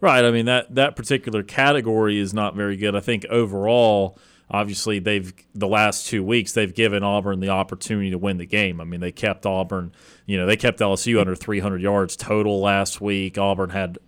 Right. 0.00 0.24
I 0.24 0.30
mean 0.30 0.46
that 0.46 0.74
that 0.74 0.94
particular 0.94 1.42
category 1.42 2.18
is 2.18 2.32
not 2.32 2.54
very 2.54 2.76
good. 2.76 2.94
I 2.94 3.00
think 3.00 3.24
overall, 3.26 4.16
obviously 4.48 5.00
they've 5.00 5.32
the 5.54 5.66
last 5.66 6.06
two 6.06 6.22
weeks 6.22 6.52
they've 6.52 6.74
given 6.74 7.02
Auburn 7.02 7.40
the 7.40 7.48
opportunity 7.48 8.10
to 8.10 8.18
win 8.18 8.38
the 8.38 8.46
game. 8.46 8.80
I 8.80 8.84
mean 8.84 9.00
they 9.00 9.10
kept 9.10 9.44
Auburn, 9.44 9.92
you 10.24 10.36
know, 10.36 10.46
they 10.46 10.56
kept 10.56 10.78
LSU 10.78 11.20
under 11.20 11.34
300 11.34 11.82
yards 11.82 12.16
total 12.16 12.60
last 12.60 13.00
week. 13.00 13.38
Auburn 13.38 13.70
had 13.70 13.98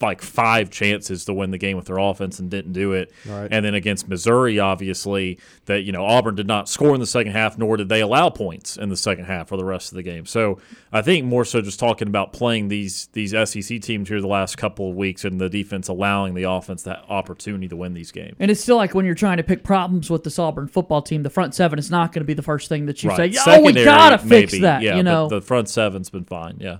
like 0.00 0.20
five 0.22 0.70
chances 0.70 1.24
to 1.26 1.32
win 1.34 1.50
the 1.50 1.58
game 1.58 1.76
with 1.76 1.86
their 1.86 1.98
offense 1.98 2.38
and 2.38 2.50
didn't 2.50 2.72
do 2.72 2.92
it. 2.92 3.12
Right. 3.26 3.48
And 3.50 3.64
then 3.64 3.74
against 3.74 4.08
Missouri, 4.08 4.58
obviously, 4.58 5.38
that 5.66 5.82
you 5.82 5.92
know 5.92 6.04
Auburn 6.04 6.34
did 6.34 6.46
not 6.46 6.68
score 6.68 6.94
in 6.94 7.00
the 7.00 7.06
second 7.06 7.32
half, 7.32 7.58
nor 7.58 7.76
did 7.76 7.88
they 7.88 8.00
allow 8.00 8.30
points 8.30 8.76
in 8.76 8.88
the 8.88 8.96
second 8.96 9.26
half 9.26 9.48
for 9.48 9.56
the 9.56 9.64
rest 9.64 9.92
of 9.92 9.96
the 9.96 10.02
game. 10.02 10.26
So 10.26 10.58
I 10.92 11.02
think 11.02 11.26
more 11.26 11.44
so 11.44 11.60
just 11.60 11.78
talking 11.78 12.08
about 12.08 12.32
playing 12.32 12.68
these 12.68 13.08
these 13.12 13.30
SEC 13.30 13.80
teams 13.80 14.08
here 14.08 14.20
the 14.20 14.26
last 14.26 14.56
couple 14.56 14.90
of 14.90 14.96
weeks 14.96 15.24
and 15.24 15.40
the 15.40 15.48
defense 15.48 15.88
allowing 15.88 16.34
the 16.34 16.44
offense 16.44 16.82
that 16.84 17.04
opportunity 17.08 17.68
to 17.68 17.76
win 17.76 17.94
these 17.94 18.10
games. 18.10 18.36
And 18.40 18.50
it's 18.50 18.60
still 18.60 18.76
like 18.76 18.94
when 18.94 19.04
you're 19.04 19.14
trying 19.14 19.36
to 19.36 19.42
pick 19.42 19.62
problems 19.62 20.10
with 20.10 20.24
this 20.24 20.38
Auburn 20.38 20.68
football 20.68 21.02
team, 21.02 21.22
the 21.22 21.30
front 21.30 21.54
seven 21.54 21.78
is 21.78 21.90
not 21.90 22.12
going 22.12 22.22
to 22.22 22.26
be 22.26 22.34
the 22.34 22.42
first 22.42 22.68
thing 22.68 22.86
that 22.86 23.02
you 23.02 23.10
say, 23.16 23.32
oh, 23.46 23.62
we 23.62 23.72
got 23.72 24.10
to 24.10 24.18
fix 24.18 24.58
that, 24.60 24.82
Yeah, 24.82 24.96
you 24.96 25.02
know. 25.02 25.28
the 25.28 25.40
front 25.40 25.68
seven's 25.68 26.10
been 26.10 26.24
fine. 26.24 26.56
Yeah. 26.60 26.78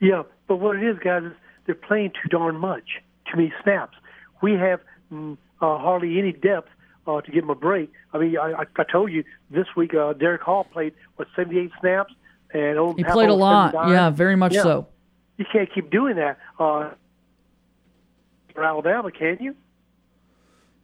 Yeah, 0.00 0.22
but 0.46 0.56
what 0.56 0.76
it 0.76 0.82
is, 0.84 0.98
guys, 0.98 1.22
is 1.22 1.32
they're 1.66 1.74
playing 1.74 2.10
too 2.10 2.28
darn 2.28 2.56
much, 2.56 3.02
too 3.30 3.36
many 3.36 3.52
snaps. 3.62 3.96
We 4.42 4.52
have 4.54 4.80
mm, 5.12 5.36
uh, 5.60 5.78
hardly 5.78 6.18
any 6.18 6.32
depth 6.32 6.68
uh, 7.06 7.20
to 7.20 7.30
give 7.30 7.42
them 7.42 7.50
a 7.50 7.54
break. 7.54 7.92
I 8.12 8.18
mean, 8.18 8.36
I, 8.38 8.52
I, 8.52 8.64
I 8.76 8.84
told 8.90 9.12
you 9.12 9.24
this 9.50 9.66
week, 9.76 9.94
uh, 9.94 10.12
Derick 10.12 10.42
Hall 10.42 10.64
played 10.64 10.94
what 11.16 11.28
78 11.36 11.70
snaps, 11.80 12.14
and 12.52 12.78
Owen 12.78 12.96
He 12.96 13.04
played 13.04 13.28
a 13.28 13.34
lot. 13.34 13.72
79. 13.72 13.92
Yeah, 13.92 14.10
very 14.10 14.36
much 14.36 14.54
Yeah. 14.54 14.62
so. 14.62 14.88
You 15.36 15.44
can't 15.52 15.68
keep 15.72 15.90
doing 15.90 16.16
that 16.16 16.38
uh, 16.58 16.90
for 18.54 18.64
Alabama, 18.64 19.10
can 19.10 19.38
you? 19.40 19.54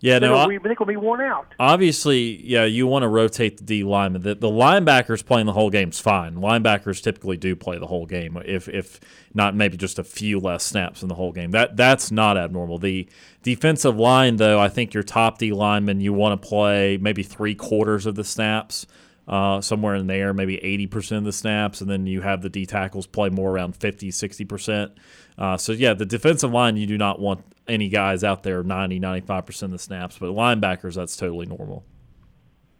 Yeah, 0.03 0.19
they're 0.19 0.31
no, 0.31 0.49
be- 0.49 0.59
they're 0.59 0.74
going 0.74 0.77
to 0.77 0.85
be 0.87 0.97
worn 0.97 1.20
out. 1.20 1.55
Obviously, 1.61 2.45
yeah, 2.45 2.65
you 2.65 2.89
want 2.89 3.05
to 3.05 3.09
rotate 3.09 3.59
the 3.59 3.62
D 3.62 3.85
lineman. 3.85 4.23
The, 4.23 4.35
the 4.35 4.49
linebackers 4.49 5.24
playing 5.24 5.47
the 5.47 5.53
whole 5.53 5.70
game's 5.70 6.01
fine. 6.01 6.35
Linebackers 6.35 7.01
typically 7.01 7.37
do 7.37 7.55
play 7.55 7.79
the 7.79 7.87
whole 7.87 8.05
game, 8.05 8.37
if 8.45 8.69
if 8.69 8.99
not 9.33 9.55
maybe 9.55 9.77
just 9.77 10.01
a 10.01 10.05
few 10.05 10.41
less 10.41 10.65
snaps 10.65 11.03
in 11.03 11.09
the 11.09 11.15
whole 11.15 11.31
game. 11.31 11.53
That 11.53 11.77
that's 11.77 12.11
not 12.11 12.37
abnormal. 12.37 12.79
The 12.79 13.09
defensive 13.45 13.97
line, 13.97 14.37
though, 14.37 14.59
I 14.59 14.69
think 14.69 14.93
your 14.93 15.05
top 15.05 15.39
D 15.39 15.53
lineman, 15.53 16.01
you 16.01 16.12
want 16.12 16.43
to 16.43 16.49
play 16.49 16.99
maybe 17.01 17.23
three 17.23 17.55
quarters 17.55 18.05
of 18.05 18.16
the 18.16 18.24
snaps. 18.24 18.87
Uh, 19.29 19.61
somewhere 19.61 19.95
in 19.95 20.09
there, 20.09 20.35
maybe 20.35 20.57
80% 20.57 21.19
of 21.19 21.24
the 21.24 21.33
snaps, 21.33 21.81
and 21.81 21.89
then 21.89 22.09
you 22.09 22.23
have 22.23 22.43
the 22.43 22.49
D 22.49 22.66
tackles 22.66 23.07
play 23.07 23.29
more 23.29 23.53
around 23.53 23.77
50, 23.77 24.11
60%. 24.11 24.91
Uh, 25.39 25.57
so, 25.57 25.70
yeah, 25.70 25.95
the 25.95 26.05
defensive 26.05 26.51
line, 26.51 26.77
you 26.77 26.89
do 26.89 26.99
not 26.99 27.20
want 27.20 27.45
any 27.68 27.89
guys 27.89 28.24
out 28.24 28.43
there 28.43 28.62
90, 28.62 29.01
95% 29.01 29.62
of 29.62 29.70
the 29.70 29.78
snaps, 29.78 30.18
but 30.18 30.30
linebackers, 30.30 30.94
that's 30.94 31.16
totally 31.16 31.47
normal. 31.47 31.84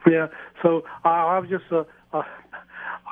Yeah. 0.07 0.29
So 0.63 0.85
uh, 1.05 1.09
I 1.09 1.39
was 1.39 1.49
just, 1.49 1.65
uh, 1.71 1.85
uh, 2.13 2.23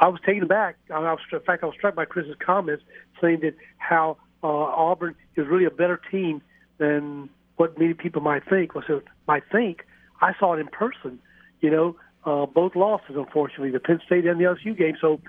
I 0.01 0.09
was 0.09 0.21
taken 0.25 0.43
aback. 0.43 0.77
I 0.93 0.99
was, 0.99 1.19
in 1.33 1.41
fact, 1.41 1.63
I 1.63 1.67
was 1.67 1.75
struck 1.77 1.95
by 1.95 2.05
Chris's 2.05 2.35
comments 2.45 2.83
saying 3.21 3.41
that 3.41 3.55
how 3.79 4.17
uh, 4.43 4.47
Auburn 4.47 5.15
is 5.37 5.47
really 5.47 5.67
a 5.67 5.71
better 5.71 6.01
team 6.11 6.43
than 6.79 7.29
what 7.57 7.79
many 7.79 7.95
people 7.95 8.23
might 8.23 8.49
think. 8.49 8.75
Well, 8.75 8.85
so 8.87 9.03
might 9.29 9.45
think. 9.53 9.85
I 10.21 10.33
saw 10.39 10.55
it 10.55 10.61
in 10.61 10.69
person. 10.69 11.19
You 11.61 11.71
know, 11.71 11.97
uh, 12.25 12.47
both 12.47 12.75
losses, 12.75 13.17
unfortunately, 13.17 13.71
the 13.71 13.81
Penn 13.81 14.01
State 14.05 14.27
and 14.27 14.41
the 14.41 14.45
LSU 14.45 14.77
game. 14.77 14.97
So, 15.01 15.21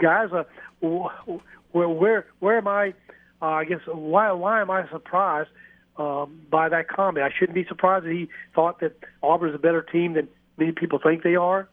guys, 0.00 0.28
uh, 0.32 0.44
wh- 0.80 1.74
where 1.74 1.88
where 1.88 2.26
where 2.40 2.58
am 2.58 2.68
I? 2.68 2.94
Uh, 3.42 3.46
I 3.46 3.64
guess 3.64 3.80
why 3.86 4.30
why 4.32 4.60
am 4.60 4.70
I 4.70 4.88
surprised 4.90 5.50
um, 5.96 6.40
by 6.50 6.68
that 6.68 6.88
comment? 6.88 7.24
I 7.24 7.30
shouldn't 7.38 7.54
be 7.54 7.64
surprised 7.66 8.04
that 8.04 8.12
he 8.12 8.28
thought 8.54 8.80
that 8.80 8.96
Auburn 9.22 9.50
is 9.50 9.54
a 9.54 9.58
better 9.58 9.82
team 9.82 10.14
than 10.14 10.28
many 10.58 10.72
people 10.72 10.98
think 11.02 11.22
they 11.22 11.36
are. 11.36 11.68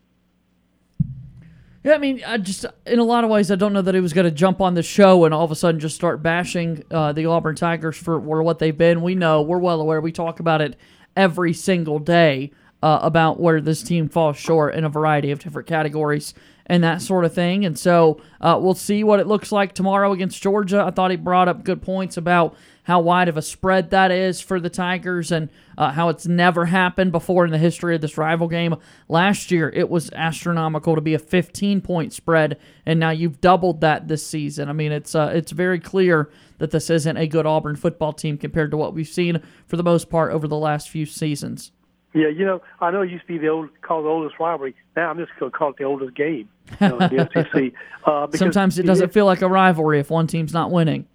Yeah, 1.84 1.94
I 1.94 1.98
mean, 2.00 2.22
I 2.26 2.38
just 2.38 2.66
in 2.86 3.00
a 3.00 3.04
lot 3.04 3.24
of 3.24 3.30
ways, 3.30 3.52
I 3.52 3.56
don't 3.56 3.74
know 3.74 3.82
that 3.82 3.96
he 3.96 4.02
was 4.02 4.14
going 4.14 4.26
to 4.26 4.32
jump 4.32 4.60
on 4.60 4.74
the 4.74 4.84
show 4.84 5.26
and 5.26 5.34
all 5.34 5.46
of 5.46 5.52
a 5.52 5.56
sudden 5.56 5.80
just 5.80 5.96
start 5.96 6.22
bashing 6.22 6.84
uh, 6.92 7.14
the 7.14 7.26
Auburn 7.28 7.56
Tigers 7.56 7.96
for, 7.96 8.20
for 8.20 8.44
what 8.44 8.60
they've 8.60 8.78
been. 8.78 9.02
We 9.02 9.16
know, 9.16 9.42
we're 9.42 9.58
well 9.58 9.80
aware. 9.80 10.02
We 10.02 10.12
talk 10.12 10.40
about 10.40 10.62
it 10.62 10.76
every 11.16 11.54
single 11.54 12.00
day 12.00 12.52
uh, 12.84 13.00
about 13.02 13.40
where 13.40 13.62
this 13.62 13.84
team 13.84 14.10
falls 14.10 14.38
short 14.38 14.76
in 14.76 14.84
a 14.84 14.90
variety 14.90 15.32
of 15.32 15.40
different 15.40 15.68
categories 15.68 16.34
and 16.68 16.84
that 16.84 17.02
sort 17.02 17.26
of 17.26 17.34
thing. 17.34 17.66
And 17.66 17.80
so 17.80 18.22
uh, 18.40 18.60
we'll 18.62 18.76
see 18.76 19.04
what 19.04 19.20
it 19.20 19.28
looks 19.28 19.52
like 19.52 19.74
tomorrow 19.74 20.12
against 20.12 20.42
Georgia. 20.42 20.84
I 20.86 20.92
thought 20.92 21.12
he 21.12 21.18
brought 21.18 21.48
up 21.48 21.64
good 21.64 21.82
points 21.82 22.18
about 22.18 22.56
how 22.84 23.02
wide 23.02 23.28
of 23.28 23.36
a 23.36 23.42
spread 23.42 23.90
that 23.90 24.12
is 24.12 24.40
for 24.40 24.60
the 24.60 24.70
Tigers 24.70 25.32
and 25.32 25.50
uh, 25.78 25.92
how 25.92 26.08
it's 26.10 26.26
never 26.26 26.66
happened 26.66 27.12
before 27.12 27.44
in 27.44 27.52
the 27.52 27.58
history 27.58 27.96
of 27.96 28.02
this 28.02 28.18
rival 28.18 28.48
game. 28.48 28.76
Last 29.10 29.52
year, 29.52 29.70
it 29.70 29.90
was 29.90 30.10
astronomical 30.14 30.96
to 30.96 31.02
be 31.02 31.14
a 31.14 31.20
15 31.20 31.82
point 31.82 32.14
spread, 32.14 32.58
and 32.86 33.00
now 33.00 33.10
you've 33.10 33.42
doubled 33.42 33.82
that 33.82 34.08
this 34.08 34.26
season. 34.26 34.70
I 34.70 34.74
mean, 34.74 34.94
it's 34.94 35.16
uh, 35.16 35.32
it's 35.34 35.52
very 35.52 35.80
clear 35.80 36.30
that 36.60 36.72
this 36.72 36.90
isn't 36.90 37.18
a 37.18 37.28
good 37.28 37.46
Auburn 37.46 37.76
football 37.76 38.14
team 38.14 38.38
compared 38.38 38.72
to 38.72 38.78
what 38.78 38.94
we've 38.94 39.08
seen 39.08 39.42
for 39.68 39.76
the 39.76 39.84
most 39.84 40.10
part 40.10 40.32
over 40.32 40.48
the 40.48 40.58
last 40.58 40.90
few 40.90 41.06
seasons. 41.06 41.74
Yeah, 42.14 42.30
you 42.30 42.46
know, 42.46 42.62
I 42.80 42.90
know 42.90 43.02
it 43.02 43.12
used 43.12 43.28
to 43.28 43.34
be 43.34 43.38
the 43.38 43.50
old 43.50 43.70
called 43.82 44.06
the 44.06 44.10
oldest 44.10 44.40
rivalry. 44.40 44.76
Now 44.96 45.10
I'm 45.10 45.18
just 45.18 45.32
going 45.40 45.52
to 45.52 45.58
call 45.58 45.72
it 45.72 45.78
the 45.78 45.84
oldest 45.84 46.16
game. 46.16 46.50
You 46.82 46.88
know, 46.90 46.98
the 47.00 47.30
SEC. 47.34 47.74
Uh, 48.08 48.26
Sometimes 48.36 48.80
it 48.80 48.84
doesn't 48.84 49.12
feel 49.12 49.26
like 49.26 49.42
a 49.42 49.50
rivalry 49.50 50.00
if 50.00 50.10
one 50.10 50.28
team's 50.28 50.54
not 50.54 50.72
winning. 50.72 51.06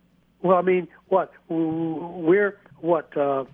Well, 0.43 0.59
I 0.59 0.61
mean, 0.61 0.87
what 1.09 1.33
we're 1.49 2.59
what 2.81 3.17
uh, 3.17 3.45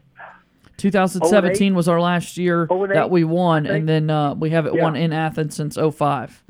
2017 0.79 1.75
was 1.77 1.87
our 1.89 2.01
last 2.01 2.37
year 2.37 2.67
that 2.93 3.11
we 3.11 3.23
won, 3.23 3.67
and 3.67 3.89
then 3.89 4.11
uh, 4.11 4.35
we 4.35 4.51
haven't 4.51 4.75
Yeah. 4.75 4.83
won 4.83 4.97
in 4.97 5.13
Athens 5.13 5.55
since 5.55 5.77
05. 5.77 6.43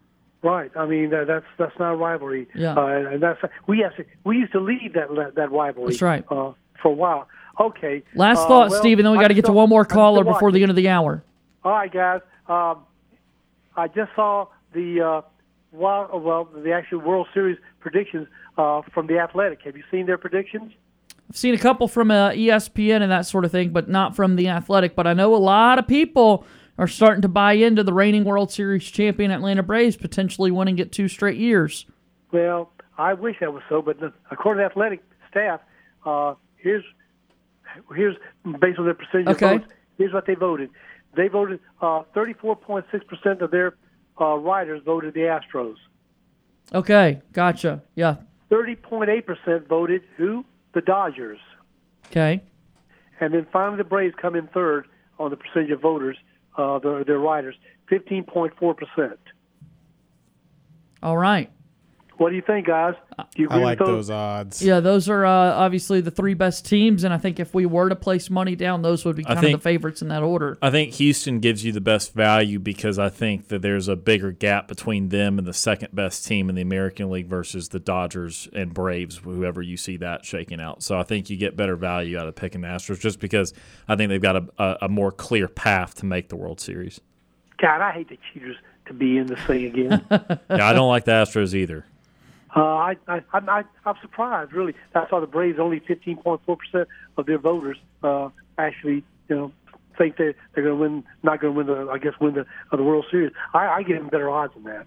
right. 0.42 0.70
I 0.76 0.86
mean, 0.86 1.10
that, 1.10 1.26
that's 1.26 1.44
that's 1.58 1.78
not 1.78 1.92
a 1.92 1.96
rivalry. 1.96 2.48
Yeah. 2.54 2.74
uh, 2.74 2.86
and 2.86 3.22
that's 3.22 3.38
we 3.66 3.84
actually 3.84 4.06
we 4.24 4.38
used 4.38 4.52
to 4.52 4.60
lead 4.60 4.92
that 4.94 5.08
that, 5.34 5.50
rivalry. 5.50 5.90
That's 5.90 6.00
right. 6.00 6.24
Uh, 6.30 6.52
for 6.80 6.88
a 6.88 6.94
while. 6.94 7.28
Okay. 7.60 8.02
Last 8.14 8.38
uh, 8.38 8.48
thought, 8.48 8.70
well, 8.70 8.80
Steve, 8.80 8.98
and 8.98 9.04
then 9.04 9.12
we 9.12 9.18
got 9.20 9.28
to 9.28 9.34
get 9.34 9.44
to 9.46 9.52
one 9.52 9.68
more 9.68 9.84
caller 9.84 10.24
before 10.24 10.52
the 10.52 10.62
end 10.62 10.70
of 10.70 10.76
the 10.76 10.88
hour. 10.88 11.22
All 11.64 11.72
right, 11.72 11.92
guys. 11.92 12.20
Um, 12.48 12.84
I 13.76 13.88
just 13.88 14.10
saw 14.14 14.46
the 14.72 15.00
uh, 15.02 15.20
well, 15.72 16.10
well, 16.20 16.44
the 16.44 16.72
actual 16.72 17.00
World 17.00 17.28
Series 17.34 17.58
predictions 17.80 18.28
uh, 18.56 18.82
from 18.92 19.06
the 19.06 19.18
Athletic. 19.18 19.62
Have 19.62 19.76
you 19.76 19.82
seen 19.90 20.06
their 20.06 20.18
predictions? 20.18 20.72
I've 21.30 21.36
seen 21.36 21.54
a 21.54 21.58
couple 21.58 21.88
from 21.88 22.10
uh, 22.10 22.30
ESPN 22.30 23.02
and 23.02 23.10
that 23.10 23.26
sort 23.26 23.44
of 23.44 23.52
thing, 23.52 23.70
but 23.70 23.88
not 23.88 24.16
from 24.16 24.36
the 24.36 24.48
Athletic. 24.48 24.94
But 24.96 25.06
I 25.06 25.12
know 25.12 25.34
a 25.34 25.36
lot 25.36 25.78
of 25.78 25.86
people 25.86 26.46
are 26.78 26.88
starting 26.88 27.22
to 27.22 27.28
buy 27.28 27.52
into 27.54 27.82
the 27.82 27.92
reigning 27.92 28.24
World 28.24 28.50
Series 28.50 28.84
champion 28.84 29.30
Atlanta 29.30 29.62
Braves 29.62 29.96
potentially 29.96 30.50
winning 30.50 30.78
it 30.78 30.92
two 30.92 31.08
straight 31.08 31.36
years. 31.36 31.84
Well, 32.32 32.72
I 32.96 33.14
wish 33.14 33.36
that 33.40 33.52
was 33.52 33.62
so, 33.68 33.82
but 33.82 34.00
the, 34.00 34.12
according 34.30 34.62
to 34.62 34.68
the 34.68 34.70
athletic 34.70 35.02
staff, 35.30 35.60
uh, 36.06 36.34
here's 36.56 36.84
here's 37.94 38.16
based 38.60 38.78
on 38.78 38.86
their 38.86 38.94
percentage 38.94 39.28
Okay. 39.28 39.54
of 39.56 39.60
votes. 39.62 39.72
Here's 39.98 40.12
what 40.12 40.26
they 40.26 40.34
voted. 40.34 40.70
They 41.14 41.28
voted 41.28 41.60
uh, 41.82 42.02
34.6 42.14 42.84
percent 43.06 43.42
of 43.42 43.50
their 43.50 43.74
uh, 44.20 44.36
writers 44.36 44.82
voted 44.84 45.14
the 45.14 45.20
Astros. 45.20 45.76
Okay, 46.74 47.22
gotcha. 47.32 47.82
Yeah. 47.94 48.16
30.8 48.50 49.24
percent 49.26 49.68
voted 49.68 50.02
who? 50.16 50.44
The 50.74 50.80
Dodgers. 50.80 51.38
Okay. 52.06 52.42
And 53.20 53.34
then 53.34 53.46
finally, 53.52 53.78
the 53.78 53.84
Braves 53.84 54.14
come 54.20 54.34
in 54.34 54.46
third 54.48 54.86
on 55.18 55.30
the 55.30 55.36
percentage 55.36 55.70
of 55.70 55.80
voters, 55.80 56.16
uh, 56.56 56.78
their, 56.78 57.04
their 57.04 57.18
writers, 57.18 57.56
15.4 57.90 58.76
percent. 58.76 59.18
All 61.02 61.16
right. 61.16 61.50
What 62.18 62.30
do 62.30 62.36
you 62.36 62.42
think, 62.42 62.66
guys? 62.66 62.94
Do 63.36 63.42
you 63.42 63.48
I 63.48 63.58
like 63.58 63.78
with 63.78 63.88
those 63.88 64.10
odds. 64.10 64.60
Yeah, 64.60 64.80
those 64.80 65.08
are 65.08 65.24
uh, 65.24 65.30
obviously 65.30 66.00
the 66.00 66.10
three 66.10 66.34
best 66.34 66.66
teams, 66.66 67.04
and 67.04 67.14
I 67.14 67.18
think 67.18 67.38
if 67.38 67.54
we 67.54 67.64
were 67.64 67.88
to 67.88 67.94
place 67.94 68.28
money 68.28 68.56
down, 68.56 68.82
those 68.82 69.04
would 69.04 69.14
be 69.14 69.24
I 69.24 69.34
kind 69.34 69.46
of 69.46 69.52
the 69.52 69.58
favorites 69.58 70.02
in 70.02 70.08
that 70.08 70.24
order. 70.24 70.58
I 70.60 70.70
think 70.70 70.94
Houston 70.94 71.38
gives 71.38 71.64
you 71.64 71.70
the 71.70 71.80
best 71.80 72.14
value 72.14 72.58
because 72.58 72.98
I 72.98 73.08
think 73.08 73.48
that 73.48 73.62
there's 73.62 73.86
a 73.86 73.94
bigger 73.94 74.32
gap 74.32 74.66
between 74.66 75.10
them 75.10 75.38
and 75.38 75.46
the 75.46 75.54
second 75.54 75.94
best 75.94 76.26
team 76.26 76.48
in 76.48 76.56
the 76.56 76.62
American 76.62 77.08
League 77.08 77.28
versus 77.28 77.68
the 77.68 77.78
Dodgers 77.78 78.48
and 78.52 78.74
Braves, 78.74 79.18
whoever 79.18 79.62
you 79.62 79.76
see 79.76 79.96
that 79.98 80.24
shaking 80.24 80.60
out. 80.60 80.82
So 80.82 80.98
I 80.98 81.04
think 81.04 81.30
you 81.30 81.36
get 81.36 81.56
better 81.56 81.76
value 81.76 82.18
out 82.18 82.26
of 82.26 82.34
picking 82.34 82.62
the 82.62 82.68
Astros 82.68 82.98
just 82.98 83.20
because 83.20 83.54
I 83.86 83.94
think 83.94 84.08
they've 84.08 84.20
got 84.20 84.34
a, 84.34 84.48
a, 84.58 84.76
a 84.82 84.88
more 84.88 85.12
clear 85.12 85.46
path 85.46 85.94
to 85.96 86.06
make 86.06 86.30
the 86.30 86.36
World 86.36 86.60
Series. 86.60 87.00
God, 87.58 87.80
I 87.80 87.92
hate 87.92 88.08
the 88.08 88.18
cheaters 88.32 88.56
to 88.86 88.92
be 88.94 89.18
in 89.18 89.28
this 89.28 89.40
thing 89.40 89.66
again. 89.66 90.04
Yeah, 90.50 90.66
I 90.66 90.72
don't 90.72 90.88
like 90.88 91.04
the 91.04 91.12
Astros 91.12 91.54
either. 91.54 91.84
Uh, 92.56 92.60
I, 92.60 92.96
I, 93.06 93.20
I'm, 93.32 93.48
I, 93.48 93.64
I'm 93.84 93.96
surprised, 94.00 94.52
really. 94.52 94.74
I 94.94 95.08
saw 95.08 95.20
the 95.20 95.26
Braves 95.26 95.58
only 95.60 95.80
15.4 95.80 96.40
percent 96.58 96.88
of 97.16 97.26
their 97.26 97.38
voters 97.38 97.76
uh, 98.02 98.30
actually, 98.56 99.04
you 99.28 99.36
know, 99.36 99.52
think 99.98 100.16
they 100.16 100.34
they're 100.54 100.64
going 100.64 100.76
to 100.76 100.80
win, 100.80 101.04
not 101.22 101.40
going 101.40 101.52
to 101.52 101.58
win 101.58 101.66
the, 101.66 101.90
I 101.90 101.98
guess, 101.98 102.12
win 102.20 102.34
the 102.34 102.46
uh, 102.72 102.76
the 102.76 102.82
World 102.82 103.04
Series. 103.10 103.32
I, 103.52 103.66
I 103.66 103.82
give 103.82 103.98
them 103.98 104.08
better 104.08 104.30
odds 104.30 104.54
than 104.54 104.64
that. 104.64 104.86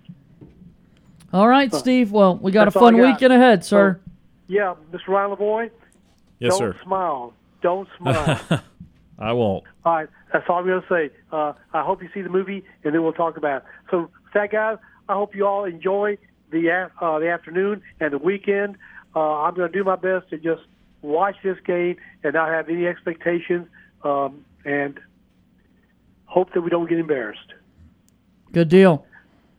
All 1.33 1.47
right, 1.47 1.73
Steve. 1.73 2.11
Well, 2.11 2.37
we 2.37 2.51
got 2.51 2.67
a 2.67 2.71
fun 2.71 2.97
got. 2.97 3.13
weekend 3.13 3.33
ahead, 3.33 3.63
sir. 3.63 3.99
Yeah, 4.47 4.75
Mr. 4.91 5.09
Ryan 5.09 5.35
Lavoie. 5.35 5.71
Yes, 6.39 6.57
don't 6.57 6.73
sir. 6.73 6.83
smile. 6.83 7.33
Don't 7.61 7.87
smile. 7.97 8.41
I 9.19 9.33
won't. 9.33 9.63
All 9.85 9.93
right, 9.93 10.09
that's 10.33 10.45
all 10.49 10.57
I'm 10.57 10.65
going 10.65 10.81
to 10.81 10.87
say. 10.89 11.09
Uh, 11.31 11.53
I 11.73 11.83
hope 11.83 12.01
you 12.01 12.09
see 12.13 12.21
the 12.21 12.29
movie, 12.29 12.63
and 12.83 12.93
then 12.93 13.03
we'll 13.03 13.13
talk 13.13 13.37
about 13.37 13.57
it. 13.57 13.63
So, 13.91 14.01
with 14.01 14.33
that 14.33 14.51
guys, 14.51 14.77
I 15.07 15.13
hope 15.13 15.35
you 15.35 15.45
all 15.45 15.63
enjoy 15.63 16.17
the 16.51 16.89
uh, 16.99 17.19
the 17.19 17.29
afternoon 17.29 17.81
and 17.99 18.13
the 18.13 18.17
weekend. 18.17 18.77
Uh, 19.15 19.41
I'm 19.41 19.55
going 19.55 19.71
to 19.71 19.77
do 19.77 19.83
my 19.83 19.95
best 19.95 20.29
to 20.29 20.37
just 20.37 20.61
watch 21.01 21.35
this 21.43 21.57
game 21.65 21.97
and 22.23 22.33
not 22.33 22.49
have 22.49 22.69
any 22.69 22.87
expectations, 22.87 23.67
um, 24.03 24.45
and 24.63 24.99
hope 26.25 26.53
that 26.53 26.61
we 26.61 26.69
don't 26.69 26.87
get 26.87 26.99
embarrassed. 26.99 27.53
Good 28.51 28.69
deal. 28.69 29.05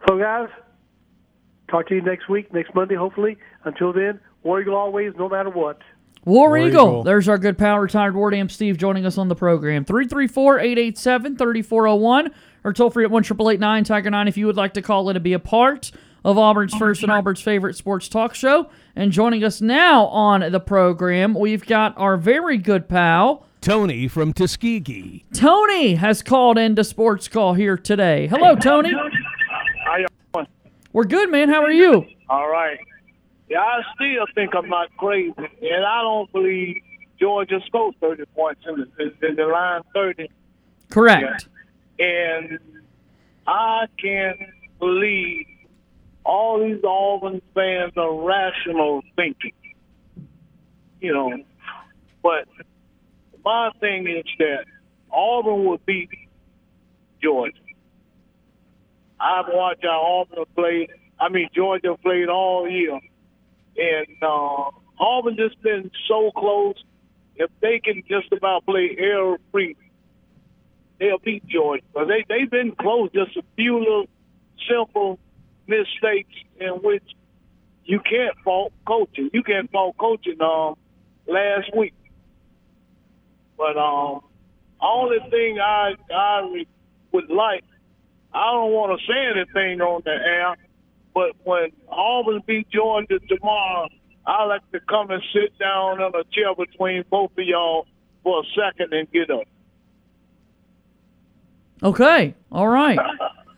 So, 0.08 0.18
guys, 0.18 0.48
talk 1.70 1.88
to 1.88 1.94
you 1.94 2.02
next 2.02 2.28
week, 2.28 2.52
next 2.52 2.74
Monday, 2.74 2.94
hopefully. 2.94 3.38
Until 3.64 3.92
then, 3.92 4.20
War 4.42 4.60
Eagle 4.60 4.76
always, 4.76 5.12
no 5.16 5.28
matter 5.28 5.50
what. 5.50 5.80
War, 6.24 6.48
War 6.48 6.58
Eagle. 6.58 6.68
Eagle. 6.68 7.02
There's 7.02 7.28
our 7.28 7.38
good 7.38 7.58
power 7.58 7.82
retired 7.82 8.14
War 8.14 8.30
Dam 8.30 8.48
Steve 8.48 8.78
joining 8.78 9.04
us 9.04 9.18
on 9.18 9.28
the 9.28 9.34
program. 9.34 9.84
334 9.84 10.60
887 10.60 11.36
3401 11.36 12.30
or 12.64 12.72
toll 12.72 12.90
free 12.90 13.04
at 13.04 13.10
1 13.10 13.22
Tiger 13.84 14.10
9 14.10 14.28
if 14.28 14.36
you 14.36 14.46
would 14.46 14.56
like 14.56 14.74
to 14.74 14.82
call 14.82 15.08
in 15.10 15.16
and 15.16 15.22
be 15.22 15.32
a 15.32 15.38
part 15.38 15.90
of 16.24 16.38
Auburn's 16.38 16.74
first 16.74 17.02
and 17.02 17.10
Auburn's 17.10 17.40
favorite 17.40 17.76
sports 17.76 18.08
talk 18.08 18.34
show. 18.34 18.70
And 18.94 19.12
joining 19.12 19.42
us 19.44 19.60
now 19.60 20.06
on 20.06 20.52
the 20.52 20.60
program, 20.60 21.34
we've 21.34 21.66
got 21.66 21.96
our 21.96 22.16
very 22.16 22.58
good 22.58 22.88
pal, 22.88 23.46
Tony 23.60 24.08
from 24.08 24.32
Tuskegee. 24.32 25.24
Tony 25.32 25.94
has 25.94 26.22
called 26.22 26.58
into 26.58 26.82
Sports 26.84 27.28
Call 27.28 27.54
here 27.54 27.76
today. 27.76 28.26
Hello, 28.26 28.56
Tony. 28.56 28.92
How 29.84 29.96
you 29.96 30.06
doing? 30.34 30.46
We're 30.92 31.04
good, 31.04 31.30
man. 31.30 31.48
How 31.48 31.62
are 31.62 31.70
you? 31.70 32.06
All 32.28 32.48
right. 32.48 32.78
Yeah, 33.48 33.60
I 33.60 33.82
still 33.94 34.26
think 34.34 34.54
I'm 34.54 34.68
not 34.68 34.88
crazy, 34.96 35.34
and 35.36 35.84
I 35.84 36.02
don't 36.02 36.30
believe 36.32 36.82
Georgia 37.20 37.60
scored 37.66 37.94
30 38.00 38.24
points 38.34 38.62
in 38.66 38.86
the, 38.98 39.28
in 39.28 39.36
the 39.36 39.44
line 39.44 39.82
30. 39.94 40.28
Correct. 40.90 41.46
And 41.98 42.58
I 43.46 43.86
can't 44.00 44.40
believe 44.80 45.46
all 46.24 46.60
these 46.60 46.82
Auburn 46.84 47.42
fans 47.54 47.92
are 47.96 48.14
rational 48.14 49.02
thinking. 49.16 49.52
You 51.00 51.12
know, 51.12 51.36
but 52.22 52.46
my 53.44 53.70
thing 53.80 54.06
is 54.06 54.24
that 54.38 54.64
Auburn 55.10 55.64
will 55.64 55.80
beat 55.84 56.10
Georgia. 57.22 57.56
I've 59.18 59.46
watched 59.48 59.84
our 59.84 60.20
Auburn 60.20 60.44
play. 60.54 60.88
I 61.18 61.28
mean, 61.28 61.48
Georgia 61.54 61.96
played 62.02 62.28
all 62.28 62.68
year, 62.68 63.00
and 63.76 64.16
uh, 64.22 64.70
Auburn 64.98 65.36
just 65.36 65.60
been 65.62 65.90
so 66.08 66.30
close. 66.36 66.76
if 67.36 67.50
they 67.60 67.80
can 67.80 68.02
just 68.08 68.32
about 68.32 68.64
play 68.66 68.94
error 68.98 69.38
free, 69.50 69.76
they'll 70.98 71.18
beat 71.18 71.46
Georgia. 71.46 71.84
But 71.92 72.06
they 72.06 72.24
they've 72.28 72.50
been 72.50 72.72
close, 72.72 73.10
just 73.12 73.36
a 73.36 73.42
few 73.56 73.78
little 73.78 74.06
simple 74.68 75.18
mistakes 75.66 76.34
in 76.60 76.70
which 76.82 77.04
you 77.84 78.00
can't 78.00 78.36
fault 78.44 78.72
coaching. 78.86 79.30
You 79.32 79.42
can't 79.42 79.70
fault 79.70 79.96
coaching 79.98 80.40
um 80.40 80.76
last 81.26 81.74
week. 81.76 81.94
But 83.56 83.76
um 83.76 84.20
only 84.80 85.18
thing 85.30 85.58
I 85.60 85.94
I 86.12 86.64
would 87.12 87.30
like 87.30 87.64
I 88.34 88.52
don't 88.52 88.72
want 88.72 88.98
to 88.98 89.06
say 89.06 89.18
anything 89.26 89.80
on 89.80 90.02
the 90.04 90.10
air, 90.10 90.56
but 91.14 91.32
when 91.44 91.70
Auburn 91.88 92.42
beat 92.46 92.68
Georgia 92.70 93.18
tomorrow, 93.28 93.88
I 94.26 94.44
like 94.44 94.70
to 94.72 94.80
come 94.80 95.10
and 95.10 95.22
sit 95.34 95.58
down 95.58 96.00
on 96.00 96.12
a 96.14 96.24
chair 96.32 96.54
between 96.56 97.04
both 97.10 97.32
of 97.32 97.44
y'all 97.44 97.86
for 98.22 98.40
a 98.40 98.44
second 98.56 98.92
and 98.94 99.10
get 99.10 99.30
up. 99.30 99.42
Okay. 101.82 102.34
All 102.50 102.68
right. 102.68 102.98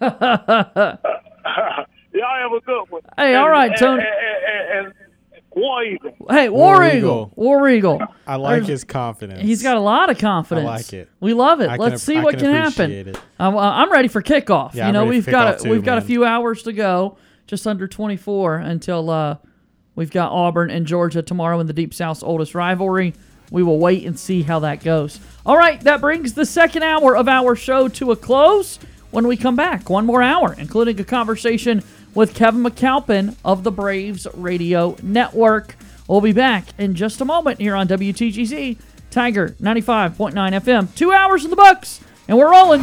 Y'all 2.24 2.50
have 2.50 2.52
a 2.52 2.64
good 2.64 2.84
one. 2.90 3.02
Hey, 3.16 3.34
all 3.34 3.50
right, 3.50 3.72
Tony. 3.78 4.02
And, 4.02 4.08
and, 4.08 4.86
and, 4.86 4.86
and 4.86 5.42
War 5.54 5.82
Eagle. 5.84 6.12
Hey, 6.30 6.48
War, 6.48 6.84
Eagle. 6.84 7.32
War 7.36 7.68
Eagle. 7.68 8.00
I 8.26 8.36
like 8.36 8.52
There's- 8.54 8.68
his 8.68 8.84
confidence. 8.84 9.40
He's 9.42 9.62
got 9.62 9.76
a 9.76 9.80
lot 9.80 10.10
of 10.10 10.18
confidence. 10.18 10.66
I 10.66 10.70
like 10.70 10.92
it. 10.92 11.08
We 11.20 11.34
love 11.34 11.60
it. 11.60 11.68
I 11.68 11.76
Let's 11.76 11.94
ap- 12.02 12.06
see 12.06 12.16
I 12.16 12.22
what 12.22 12.32
can 12.38 12.40
can, 12.46 12.52
happen. 12.54 12.90
it. 12.90 13.20
I'm, 13.38 13.54
uh, 13.56 13.60
I'm 13.60 13.92
ready 13.92 14.08
for 14.08 14.22
kickoff. 14.22 14.74
Yeah, 14.74 14.84
you 14.84 14.88
I'm 14.88 14.92
know, 14.94 15.00
ready 15.04 15.10
we've 15.18 15.24
for 15.26 15.30
got 15.30 15.60
a, 15.60 15.62
too, 15.62 15.70
we've 15.70 15.84
got 15.84 15.98
a 15.98 16.02
few 16.02 16.24
hours 16.24 16.62
to 16.64 16.72
go, 16.72 17.18
just 17.46 17.66
under 17.66 17.86
24 17.86 18.56
until 18.56 19.10
uh, 19.10 19.36
we've 19.94 20.10
got 20.10 20.32
Auburn 20.32 20.70
and 20.70 20.86
Georgia 20.86 21.22
tomorrow 21.22 21.60
in 21.60 21.66
the 21.66 21.72
Deep 21.74 21.92
South's 21.92 22.22
oldest 22.22 22.54
rivalry. 22.54 23.12
We 23.50 23.62
will 23.62 23.78
wait 23.78 24.04
and 24.06 24.18
see 24.18 24.42
how 24.42 24.60
that 24.60 24.82
goes. 24.82 25.20
All 25.46 25.56
right, 25.58 25.78
that 25.82 26.00
brings 26.00 26.32
the 26.32 26.46
second 26.46 26.82
hour 26.82 27.16
of 27.16 27.28
our 27.28 27.54
show 27.54 27.88
to 27.88 28.10
a 28.12 28.16
close. 28.16 28.78
When 29.10 29.28
we 29.28 29.36
come 29.36 29.54
back, 29.54 29.88
one 29.88 30.06
more 30.06 30.22
hour, 30.22 30.56
including 30.58 30.98
a 30.98 31.04
conversation 31.04 31.84
with 32.14 32.34
Kevin 32.34 32.62
McAlpin 32.62 33.36
of 33.44 33.64
the 33.64 33.70
Braves 33.70 34.26
Radio 34.34 34.96
Network. 35.02 35.76
We'll 36.08 36.20
be 36.20 36.32
back 36.32 36.66
in 36.78 36.94
just 36.94 37.20
a 37.20 37.24
moment 37.24 37.60
here 37.60 37.74
on 37.74 37.88
WTGZ 37.88 38.78
Tiger 39.10 39.50
95.9 39.60 40.32
FM. 40.32 40.94
Two 40.94 41.12
hours 41.12 41.44
in 41.44 41.50
the 41.50 41.56
books, 41.56 42.00
and 42.28 42.36
we're 42.36 42.50
rolling. 42.50 42.82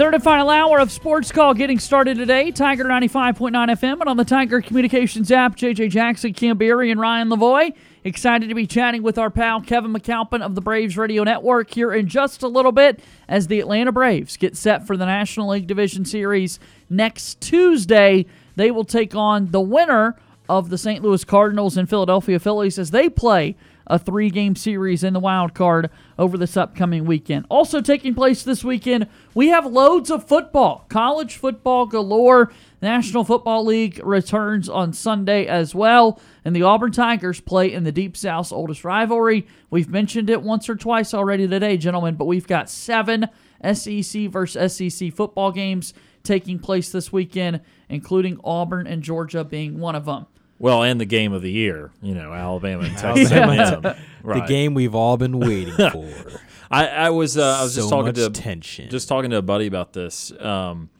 Third 0.00 0.14
and 0.14 0.24
final 0.24 0.48
hour 0.48 0.78
of 0.78 0.90
Sports 0.90 1.30
Call 1.30 1.52
getting 1.52 1.78
started 1.78 2.16
today. 2.16 2.50
Tiger 2.52 2.84
95.9 2.84 3.52
FM 3.52 4.00
and 4.00 4.08
on 4.08 4.16
the 4.16 4.24
Tiger 4.24 4.62
Communications 4.62 5.30
app. 5.30 5.56
JJ 5.56 5.90
Jackson, 5.90 6.32
Cam 6.32 6.56
Berry, 6.56 6.90
and 6.90 6.98
Ryan 6.98 7.28
Lavoie. 7.28 7.74
Excited 8.02 8.48
to 8.48 8.54
be 8.54 8.66
chatting 8.66 9.02
with 9.02 9.18
our 9.18 9.28
pal 9.28 9.60
Kevin 9.60 9.92
McAlpin 9.92 10.40
of 10.40 10.54
the 10.54 10.62
Braves 10.62 10.96
Radio 10.96 11.22
Network 11.22 11.70
here 11.70 11.92
in 11.92 12.08
just 12.08 12.42
a 12.42 12.48
little 12.48 12.72
bit 12.72 13.00
as 13.28 13.48
the 13.48 13.60
Atlanta 13.60 13.92
Braves 13.92 14.38
get 14.38 14.56
set 14.56 14.86
for 14.86 14.96
the 14.96 15.04
National 15.04 15.50
League 15.50 15.66
Division 15.66 16.06
Series 16.06 16.58
next 16.88 17.38
Tuesday. 17.42 18.24
They 18.56 18.70
will 18.70 18.86
take 18.86 19.14
on 19.14 19.50
the 19.50 19.60
winner 19.60 20.16
of 20.48 20.70
the 20.70 20.78
St. 20.78 21.02
Louis 21.02 21.24
Cardinals 21.24 21.76
and 21.76 21.90
Philadelphia 21.90 22.38
Phillies 22.38 22.78
as 22.78 22.90
they 22.90 23.10
play 23.10 23.54
a 23.90 23.98
three 23.98 24.30
game 24.30 24.54
series 24.54 25.04
in 25.04 25.12
the 25.12 25.20
wild 25.20 25.52
card 25.52 25.90
over 26.18 26.38
this 26.38 26.56
upcoming 26.56 27.04
weekend. 27.04 27.44
Also 27.50 27.80
taking 27.80 28.14
place 28.14 28.42
this 28.42 28.64
weekend, 28.64 29.06
we 29.34 29.48
have 29.48 29.66
loads 29.66 30.10
of 30.10 30.26
football, 30.26 30.86
college 30.88 31.36
football 31.36 31.84
galore. 31.84 32.50
National 32.80 33.24
Football 33.24 33.66
League 33.66 34.00
returns 34.02 34.66
on 34.66 34.94
Sunday 34.94 35.44
as 35.44 35.74
well, 35.74 36.18
and 36.46 36.56
the 36.56 36.62
Auburn 36.62 36.92
Tigers 36.92 37.38
play 37.38 37.70
in 37.70 37.84
the 37.84 37.92
Deep 37.92 38.16
South's 38.16 38.52
oldest 38.52 38.84
rivalry. 38.84 39.46
We've 39.68 39.90
mentioned 39.90 40.30
it 40.30 40.42
once 40.42 40.66
or 40.66 40.76
twice 40.76 41.12
already 41.12 41.46
today, 41.46 41.76
gentlemen, 41.76 42.14
but 42.14 42.24
we've 42.24 42.46
got 42.46 42.70
seven 42.70 43.26
SEC 43.62 44.30
versus 44.30 44.74
SEC 44.74 45.12
football 45.12 45.52
games 45.52 45.92
taking 46.22 46.58
place 46.58 46.90
this 46.90 47.12
weekend, 47.12 47.60
including 47.90 48.40
Auburn 48.44 48.86
and 48.86 49.02
Georgia 49.02 49.44
being 49.44 49.78
one 49.78 49.94
of 49.94 50.06
them. 50.06 50.24
Well, 50.60 50.82
and 50.82 51.00
the 51.00 51.06
game 51.06 51.32
of 51.32 51.40
the 51.40 51.50
year, 51.50 51.90
you 52.02 52.14
know, 52.14 52.34
Alabama 52.34 52.84
and 52.84 52.96
Texas 52.96 53.32
A&M. 53.32 53.82
The 54.22 54.44
game 54.46 54.74
we've 54.74 54.94
all 54.94 55.16
been 55.16 55.40
waiting 55.40 55.74
for. 55.90 56.12
I, 56.70 56.86
I 56.86 57.10
was 57.10 57.36
uh, 57.36 57.56
I 57.58 57.62
was 57.64 57.74
just 57.74 57.88
talking 57.88 58.12
to 58.12 58.30
tension. 58.30 58.90
just 58.90 59.08
talking 59.08 59.30
to 59.30 59.38
a 59.38 59.42
buddy 59.42 59.66
about 59.66 59.94
this. 59.94 60.30
Um, 60.38 60.90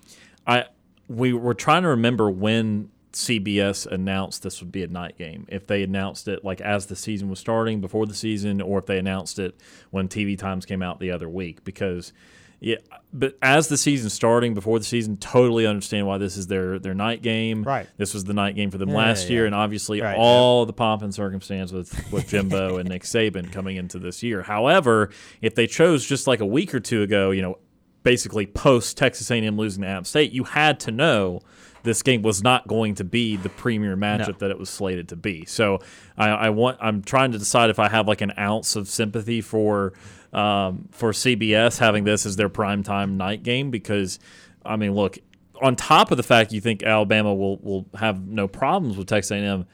I 0.46 0.64
we 1.08 1.32
were 1.34 1.54
trying 1.54 1.82
to 1.82 1.88
remember 1.88 2.30
when 2.30 2.90
CBS 3.12 3.86
announced 3.86 4.42
this 4.42 4.60
would 4.60 4.72
be 4.72 4.82
a 4.82 4.88
night 4.88 5.18
game. 5.18 5.46
If 5.48 5.66
they 5.66 5.82
announced 5.82 6.26
it 6.26 6.42
like 6.42 6.60
as 6.60 6.86
the 6.86 6.96
season 6.96 7.28
was 7.28 7.38
starting 7.38 7.80
before 7.82 8.06
the 8.06 8.14
season, 8.14 8.60
or 8.62 8.78
if 8.78 8.86
they 8.86 8.98
announced 8.98 9.38
it 9.38 9.60
when 9.90 10.08
TV 10.08 10.38
times 10.38 10.64
came 10.64 10.82
out 10.82 11.00
the 11.00 11.10
other 11.10 11.28
week. 11.28 11.64
Because 11.64 12.12
yeah, 12.60 12.76
but 13.12 13.36
as 13.42 13.68
the 13.68 13.76
season 13.76 14.10
starting 14.10 14.54
before 14.54 14.78
the 14.78 14.84
season, 14.84 15.16
totally 15.16 15.66
understand 15.66 16.06
why 16.06 16.18
this 16.18 16.36
is 16.36 16.46
their 16.46 16.78
their 16.78 16.94
night 16.94 17.22
game. 17.22 17.62
Right. 17.62 17.88
This 17.96 18.12
was 18.14 18.24
the 18.24 18.34
night 18.34 18.54
game 18.54 18.70
for 18.70 18.78
them 18.78 18.90
Yeah, 18.90 18.96
last 18.96 19.24
yeah, 19.24 19.32
year, 19.32 19.42
yeah. 19.42 19.46
and 19.46 19.54
obviously 19.54 20.00
Right, 20.00 20.16
all 20.16 20.66
the 20.66 20.72
pomp 20.72 21.02
and 21.02 21.14
circumstance 21.14 21.72
with 21.72 22.12
with 22.12 22.28
Jimbo 22.28 22.76
and 22.76 22.88
Nick 22.88 23.02
Saban 23.02 23.50
coming 23.50 23.76
into 23.76 23.98
this 23.98 24.22
year. 24.22 24.42
However, 24.42 25.10
if 25.40 25.54
they 25.54 25.66
chose 25.66 26.06
just 26.06 26.26
like 26.26 26.40
a 26.40 26.46
week 26.46 26.74
or 26.74 26.80
two 26.80 27.02
ago, 27.02 27.30
you 27.30 27.42
know, 27.42 27.58
basically 28.02 28.46
post 28.46 28.96
Texas 28.96 29.30
A&M 29.30 29.56
losing 29.56 29.82
to 29.82 29.88
App 29.88 30.06
State, 30.06 30.32
you 30.32 30.44
had 30.44 30.78
to 30.80 30.90
know 30.90 31.40
this 31.82 32.02
game 32.02 32.20
was 32.20 32.42
not 32.42 32.68
going 32.68 32.94
to 32.94 33.04
be 33.04 33.36
the 33.36 33.48
premier 33.48 33.96
matchup 33.96 34.38
that 34.40 34.50
it 34.50 34.58
was 34.58 34.68
slated 34.68 35.08
to 35.08 35.16
be. 35.16 35.46
So 35.46 35.78
I, 36.16 36.28
I 36.28 36.50
want 36.50 36.76
I'm 36.80 37.02
trying 37.02 37.32
to 37.32 37.38
decide 37.38 37.70
if 37.70 37.78
I 37.78 37.88
have 37.88 38.06
like 38.06 38.20
an 38.20 38.34
ounce 38.38 38.76
of 38.76 38.86
sympathy 38.86 39.40
for 39.40 39.94
um, 40.32 40.88
for 40.92 41.12
CBS 41.12 41.78
having 41.78 42.04
this 42.04 42.26
as 42.26 42.36
their 42.36 42.48
primetime 42.48 43.12
night 43.12 43.42
game 43.42 43.70
because 43.70 44.18
I 44.64 44.76
mean 44.76 44.94
look 44.94 45.18
on 45.60 45.76
top 45.76 46.10
of 46.10 46.16
the 46.16 46.22
fact 46.22 46.52
you 46.52 46.60
think 46.60 46.82
Alabama 46.82 47.34
will 47.34 47.58
will 47.58 47.86
have 47.94 48.26
no 48.26 48.48
problems 48.48 48.96
with 48.96 49.06
Texas 49.06 49.30
A&M, 49.32 49.66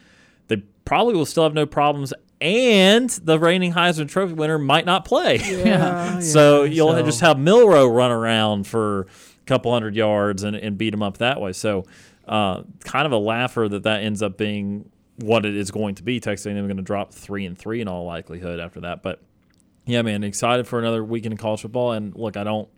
they 0.48 0.56
probably 0.84 1.14
will 1.14 1.26
still 1.26 1.44
have 1.44 1.54
no 1.54 1.66
problems. 1.66 2.12
And 2.38 3.08
the 3.08 3.38
reigning 3.38 3.72
Heisman 3.72 4.08
Trophy 4.08 4.34
winner 4.34 4.58
might 4.58 4.84
not 4.84 5.06
play. 5.06 5.38
Yeah, 5.38 6.18
so 6.20 6.64
yeah, 6.64 6.72
you'll 6.72 6.92
so- 6.92 7.02
just 7.02 7.20
have 7.20 7.38
Milroe 7.38 7.86
run 7.86 8.10
around 8.10 8.66
for 8.66 9.02
a 9.02 9.06
couple 9.46 9.72
hundred 9.72 9.96
yards 9.96 10.42
and, 10.42 10.54
and 10.54 10.76
beat 10.76 10.92
him 10.92 11.02
up 11.02 11.18
that 11.18 11.40
way. 11.40 11.52
So 11.52 11.86
uh, 12.28 12.62
kind 12.84 13.06
of 13.06 13.12
a 13.12 13.18
laugher 13.18 13.68
that 13.68 13.84
that 13.84 14.02
ends 14.02 14.22
up 14.22 14.36
being 14.36 14.90
what 15.18 15.46
it 15.46 15.56
is 15.56 15.70
going 15.70 15.94
to 15.94 16.02
be. 16.02 16.20
Texas 16.20 16.46
A&M 16.46 16.66
going 16.66 16.76
to 16.76 16.82
drop 16.82 17.12
three 17.12 17.46
and 17.46 17.56
three 17.56 17.80
in 17.80 17.88
all 17.88 18.04
likelihood 18.04 18.60
after 18.60 18.80
that. 18.80 19.02
But 19.02 19.22
yeah, 19.86 20.02
man, 20.02 20.24
excited 20.24 20.66
for 20.66 20.78
another 20.78 21.02
weekend 21.02 21.32
of 21.34 21.38
college 21.38 21.62
football. 21.62 21.92
And 21.92 22.14
look, 22.14 22.36
I 22.36 22.44
don't. 22.44 22.68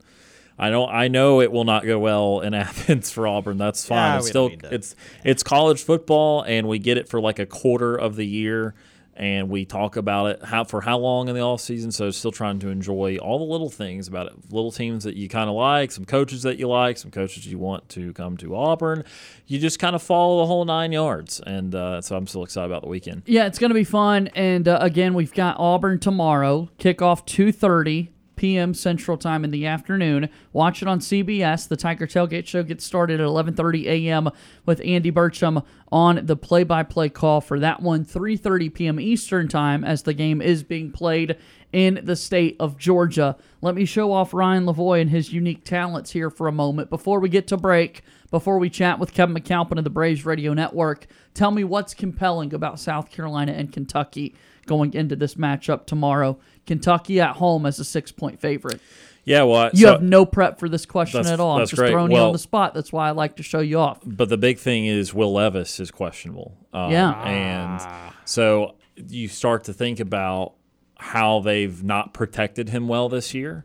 I 0.61 0.71
don't. 0.71 0.91
I 0.91 1.07
know 1.09 1.41
it 1.41 1.53
will 1.53 1.65
not 1.65 1.87
go 1.87 1.99
well 1.99 2.41
in 2.41 2.53
Athens 2.55 3.11
for 3.11 3.27
Auburn. 3.27 3.59
That's 3.59 3.87
fine. 3.87 4.13
Yeah, 4.13 4.19
it's 4.19 4.29
still 4.29 4.51
it's 4.65 4.97
it's 5.25 5.43
college 5.43 5.83
football, 5.83 6.43
and 6.43 6.69
we 6.69 6.79
get 6.79 6.99
it 6.99 7.09
for 7.09 7.21
like 7.21 7.39
a 7.39 7.47
quarter 7.47 7.95
of 7.97 8.17
the 8.17 8.27
year, 8.27 8.75
and 9.19 9.51
we 9.51 9.65
talk 9.65 9.97
about 9.97 10.27
it 10.27 10.45
how 10.45 10.63
for 10.63 10.81
how 10.81 10.97
long 10.97 11.29
in 11.29 11.35
the 11.35 11.41
off 11.41 11.61
season. 11.61 11.91
So 11.91 12.11
still 12.11 12.31
trying 12.31 12.61
to 12.61 12.69
enjoy 12.69 13.17
all 13.19 13.39
the 13.39 13.45
little 13.45 13.69
things 13.69 14.07
about 14.07 14.29
it, 14.29 14.33
little 14.53 14.71
teams 14.71 15.05
that 15.05 15.17
you 15.17 15.29
kind 15.29 15.51
of 15.51 15.57
like, 15.57 15.91
some 15.91 16.05
coaches 16.05 16.45
that 16.45 16.59
you 16.59 16.69
like, 16.69 16.97
some 16.97 17.11
coaches 17.11 17.47
you 17.47 17.59
want 17.59 17.89
to 17.91 18.13
come 18.13 18.37
to 18.39 18.55
Auburn. 18.55 19.05
You 19.47 19.59
just 19.59 19.79
kind 19.79 19.97
of 19.97 20.03
follow 20.03 20.39
the 20.41 20.47
whole 20.47 20.65
nine 20.65 20.93
yards, 20.93 21.41
and 21.41 21.75
uh, 21.75 22.01
so 22.01 22.17
I'm 22.17 22.27
still 22.27 22.45
excited 22.45 22.67
about 22.67 22.83
the 22.83 22.89
weekend. 22.89 23.23
Yeah, 23.27 23.47
it's 23.47 23.59
going 23.59 23.71
to 23.71 23.75
be 23.75 23.85
fun. 23.85 24.29
And 24.29 24.69
uh, 24.69 24.79
again, 24.81 25.15
we've 25.15 25.35
got 25.35 25.57
Auburn 25.59 25.99
tomorrow. 25.99 26.71
Kickoff 26.79 27.27
2:30 27.27 28.09
p.m. 28.39 28.73
Central 28.73 29.19
Time 29.19 29.45
in 29.45 29.51
the 29.51 29.67
afternoon. 29.67 30.31
Watch 30.55 30.81
it 30.81 30.89
on 30.89 31.01
CBS. 31.01 31.69
The 31.69 31.77
Tiger 31.77 32.07
Tailgate 32.07 32.47
Show 32.47 32.63
gets 32.63 32.85
started 32.85 33.21
at 33.21 33.27
11:30 33.27 33.85
a.m. 33.85 34.31
with 34.65 34.81
Andy 34.85 35.13
Burcham 35.13 35.63
on 35.91 36.25
the 36.25 36.37
play-by-play 36.37 37.11
call 37.11 37.41
for 37.41 37.59
that 37.59 37.83
one. 37.83 38.05
3:30 38.05 38.73
p.m. 38.73 39.01
Eastern 39.01 39.49
Time 39.49 39.85
as 39.85 40.05
the 40.05 40.15
game 40.15 40.41
is 40.41 40.63
being 40.63 40.91
played 40.91 41.37
in 41.73 42.01
the 42.03 42.17
state 42.17 42.57
of 42.59 42.79
Georgia. 42.79 43.37
Let 43.61 43.75
me 43.75 43.85
show 43.85 44.13
off 44.13 44.33
Ryan 44.33 44.65
Lavoie 44.65 45.01
and 45.01 45.11
his 45.11 45.33
unique 45.33 45.65
talents 45.65 46.13
here 46.13 46.31
for 46.31 46.49
a 46.49 46.53
moment 46.53 46.89
before 46.89 47.21
we 47.21 47.29
get 47.29 47.47
to 47.49 47.57
break. 47.57 48.03
Before 48.31 48.59
we 48.59 48.69
chat 48.69 48.99
with 48.99 49.15
Kevin 49.15 49.35
McAlpin 49.35 49.79
of 49.79 49.85
the 49.85 49.91
Braves 49.91 50.27
Radio 50.27 50.53
Network, 50.53 51.07
tell 51.33 51.51
me 51.51 51.65
what's 51.65 51.95
compelling 51.95 52.53
about 52.53 52.79
South 52.79 53.11
Carolina 53.11 53.53
and 53.53 53.73
Kentucky 53.73 54.35
going 54.67 54.93
into 54.93 55.17
this 55.17 55.35
matchup 55.35 55.87
tomorrow. 55.87 56.39
Kentucky 56.69 57.21
at 57.21 57.35
home 57.37 57.67
as 57.67 57.81
a 57.81 57.85
six 57.85 58.13
point 58.13 58.41
favorite. 58.41 58.81
Yeah, 59.25 59.43
well, 59.43 59.57
I- 59.63 59.71
You 59.75 59.87
so- 59.87 59.93
have 59.93 60.03
no 60.03 60.25
prep 60.25 60.59
for 60.59 60.69
this 60.69 60.87
question 60.87 61.27
at 61.27 61.41
all. 61.41 61.57
I'm 61.59 61.63
just 61.63 61.75
great. 61.77 61.91
throwing 61.91 62.13
you 62.13 62.19
on 62.19 62.33
the 62.33 62.39
spot. 62.39 62.73
That's 62.73 62.93
why 62.93 63.09
I 63.09 63.11
like 63.11 63.37
to 63.37 63.43
show 63.43 63.61
you 63.61 63.79
off. 63.79 63.99
But 64.07 64.29
the 64.31 64.39
big 64.39 64.59
thing 64.59 64.87
is 64.87 65.13
Will 65.13 65.33
Levis 65.35 65.81
is 65.81 65.91
questionable. 65.91 66.55
Um, 66.73 66.91
Yeah. 66.93 67.11
And 67.25 68.13
so 68.25 68.77
you 69.09 69.29
start 69.29 69.65
to 69.65 69.73
think 69.75 70.01
about 70.01 70.53
how 70.99 71.41
they've 71.41 71.83
not 71.85 72.15
protected 72.15 72.71
him 72.71 72.89
well 72.89 73.09
this 73.09 73.35
year. 73.35 73.65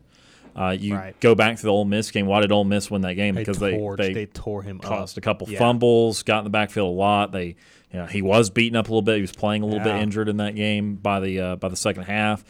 Uh, 0.56 0.70
you 0.78 0.94
Right. 0.94 1.18
go 1.20 1.34
back 1.34 1.56
to 1.56 1.62
the 1.62 1.68
Ole 1.72 1.84
Miss 1.84 2.10
game. 2.12 2.26
Why 2.26 2.40
did 2.42 2.52
Ole 2.52 2.62
Miss 2.64 2.88
win 2.90 3.00
that 3.02 3.14
game? 3.14 3.34
They 3.34 3.40
Because 3.40 3.58
torched- 3.58 3.96
they, 3.96 4.12
they 4.12 4.26
tore 4.26 4.62
him 4.62 4.78
caused 4.78 5.14
up. 5.16 5.18
a 5.18 5.20
couple 5.22 5.48
Yeah. 5.50 5.58
fumbles, 5.58 6.22
got 6.22 6.38
in 6.38 6.44
the 6.44 6.50
backfield 6.50 6.88
a 6.88 6.92
lot. 6.92 7.32
They, 7.32 7.56
you 7.92 7.98
know, 8.00 8.06
he 8.06 8.22
was 8.22 8.50
beaten 8.50 8.76
up 8.76 8.86
a 8.86 8.90
little 8.90 9.02
bit. 9.02 9.16
He 9.16 9.20
was 9.22 9.32
playing 9.32 9.62
a 9.62 9.66
little 9.66 9.84
Yeah. 9.84 9.94
bit 9.94 10.02
injured 10.02 10.28
in 10.28 10.36
that 10.36 10.54
game 10.54 10.94
by 10.96 11.18
the 11.20 11.40
uh, 11.40 11.56
by 11.56 11.68
the 11.68 11.76
second 11.76 12.04
half. 12.04 12.44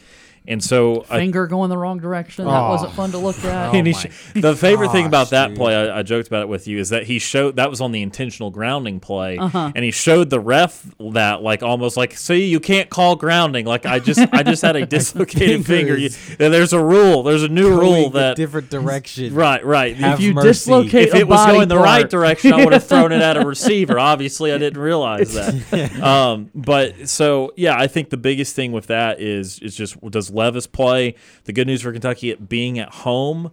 And 0.47 0.63
so 0.63 1.05
I- 1.09 1.17
Finger 1.19 1.47
going 1.47 1.69
the 1.69 1.77
wrong 1.77 1.97
direction. 1.99 2.45
That 2.45 2.51
Oh. 2.51 2.69
wasn't 2.69 2.93
fun 2.93 3.11
to 3.11 3.17
look 3.17 3.43
at. 3.43 3.73
and 3.75 3.87
he 3.87 3.93
sh- 3.93 4.07
the 4.35 4.55
favorite 4.55 4.91
thing 4.91 5.05
about 5.05 5.29
that 5.31 5.49
dude. 5.49 5.57
play, 5.57 5.75
I, 5.75 5.99
I 5.99 6.03
joked 6.03 6.27
about 6.27 6.41
it 6.43 6.49
with 6.49 6.67
you, 6.67 6.77
is 6.79 6.89
that 6.89 7.03
he 7.03 7.19
showed 7.19 7.55
that 7.55 7.69
was 7.69 7.81
on 7.81 7.91
the 7.91 8.01
intentional 8.01 8.51
grounding 8.51 8.99
play, 8.99 9.37
Uh-huh. 9.37 9.71
and 9.75 9.83
he 9.85 9.91
showed 9.91 10.29
the 10.29 10.39
ref 10.39 10.85
that 11.13 11.41
like 11.41 11.63
almost 11.63 11.97
like, 11.97 12.17
see, 12.17 12.45
you 12.45 12.59
can't 12.59 12.89
call 12.89 13.15
grounding. 13.15 13.65
Like 13.65 13.85
I 13.85 13.99
just, 13.99 14.19
I 14.33 14.43
just 14.43 14.61
had 14.61 14.75
a 14.75 14.85
dislocated 14.95 15.65
finger. 15.65 15.97
You, 15.97 16.09
there's 16.37 16.73
a 16.73 16.83
rule. 16.83 17.23
There's 17.23 17.43
a 17.43 17.47
new 17.49 17.69
rule 17.79 18.09
that 18.11 18.35
different 18.35 18.69
direction. 18.69 19.33
Right, 19.33 19.63
right. 19.65 19.95
Have 19.95 20.19
If 20.19 20.25
you 20.25 20.33
mercy. 20.33 20.47
dislocate 20.49 21.07
if 21.09 21.13
a 21.13 21.17
it 21.17 21.27
was 21.27 21.37
body 21.39 21.53
going 21.57 21.67
the 21.69 21.77
right 21.77 22.09
direction, 22.09 22.53
I 22.53 22.63
would 22.63 22.73
have 22.73 22.85
thrown 22.87 23.11
it 23.11 23.21
at 23.21 23.37
a 23.37 23.45
receiver. 23.45 23.97
Obviously, 24.05 24.51
I 24.51 24.57
didn't 24.57 24.81
realize 24.81 25.33
that. 25.33 25.55
Um, 26.05 26.49
but 26.53 27.07
so 27.09 27.51
yeah, 27.55 27.75
I 27.77 27.87
think 27.87 28.09
the 28.09 28.17
biggest 28.17 28.55
thing 28.55 28.71
with 28.71 28.87
that 28.87 29.19
is 29.19 29.59
is 29.59 29.75
just 29.75 29.99
does 30.11 30.29
Levis 30.35 30.67
play? 30.67 31.15
The 31.45 31.53
good 31.53 31.67
news 31.67 31.81
for 31.81 31.91
Kentucky 31.91 32.29
at 32.29 32.47
being 32.47 32.77
at 32.77 32.89
home. 32.89 33.51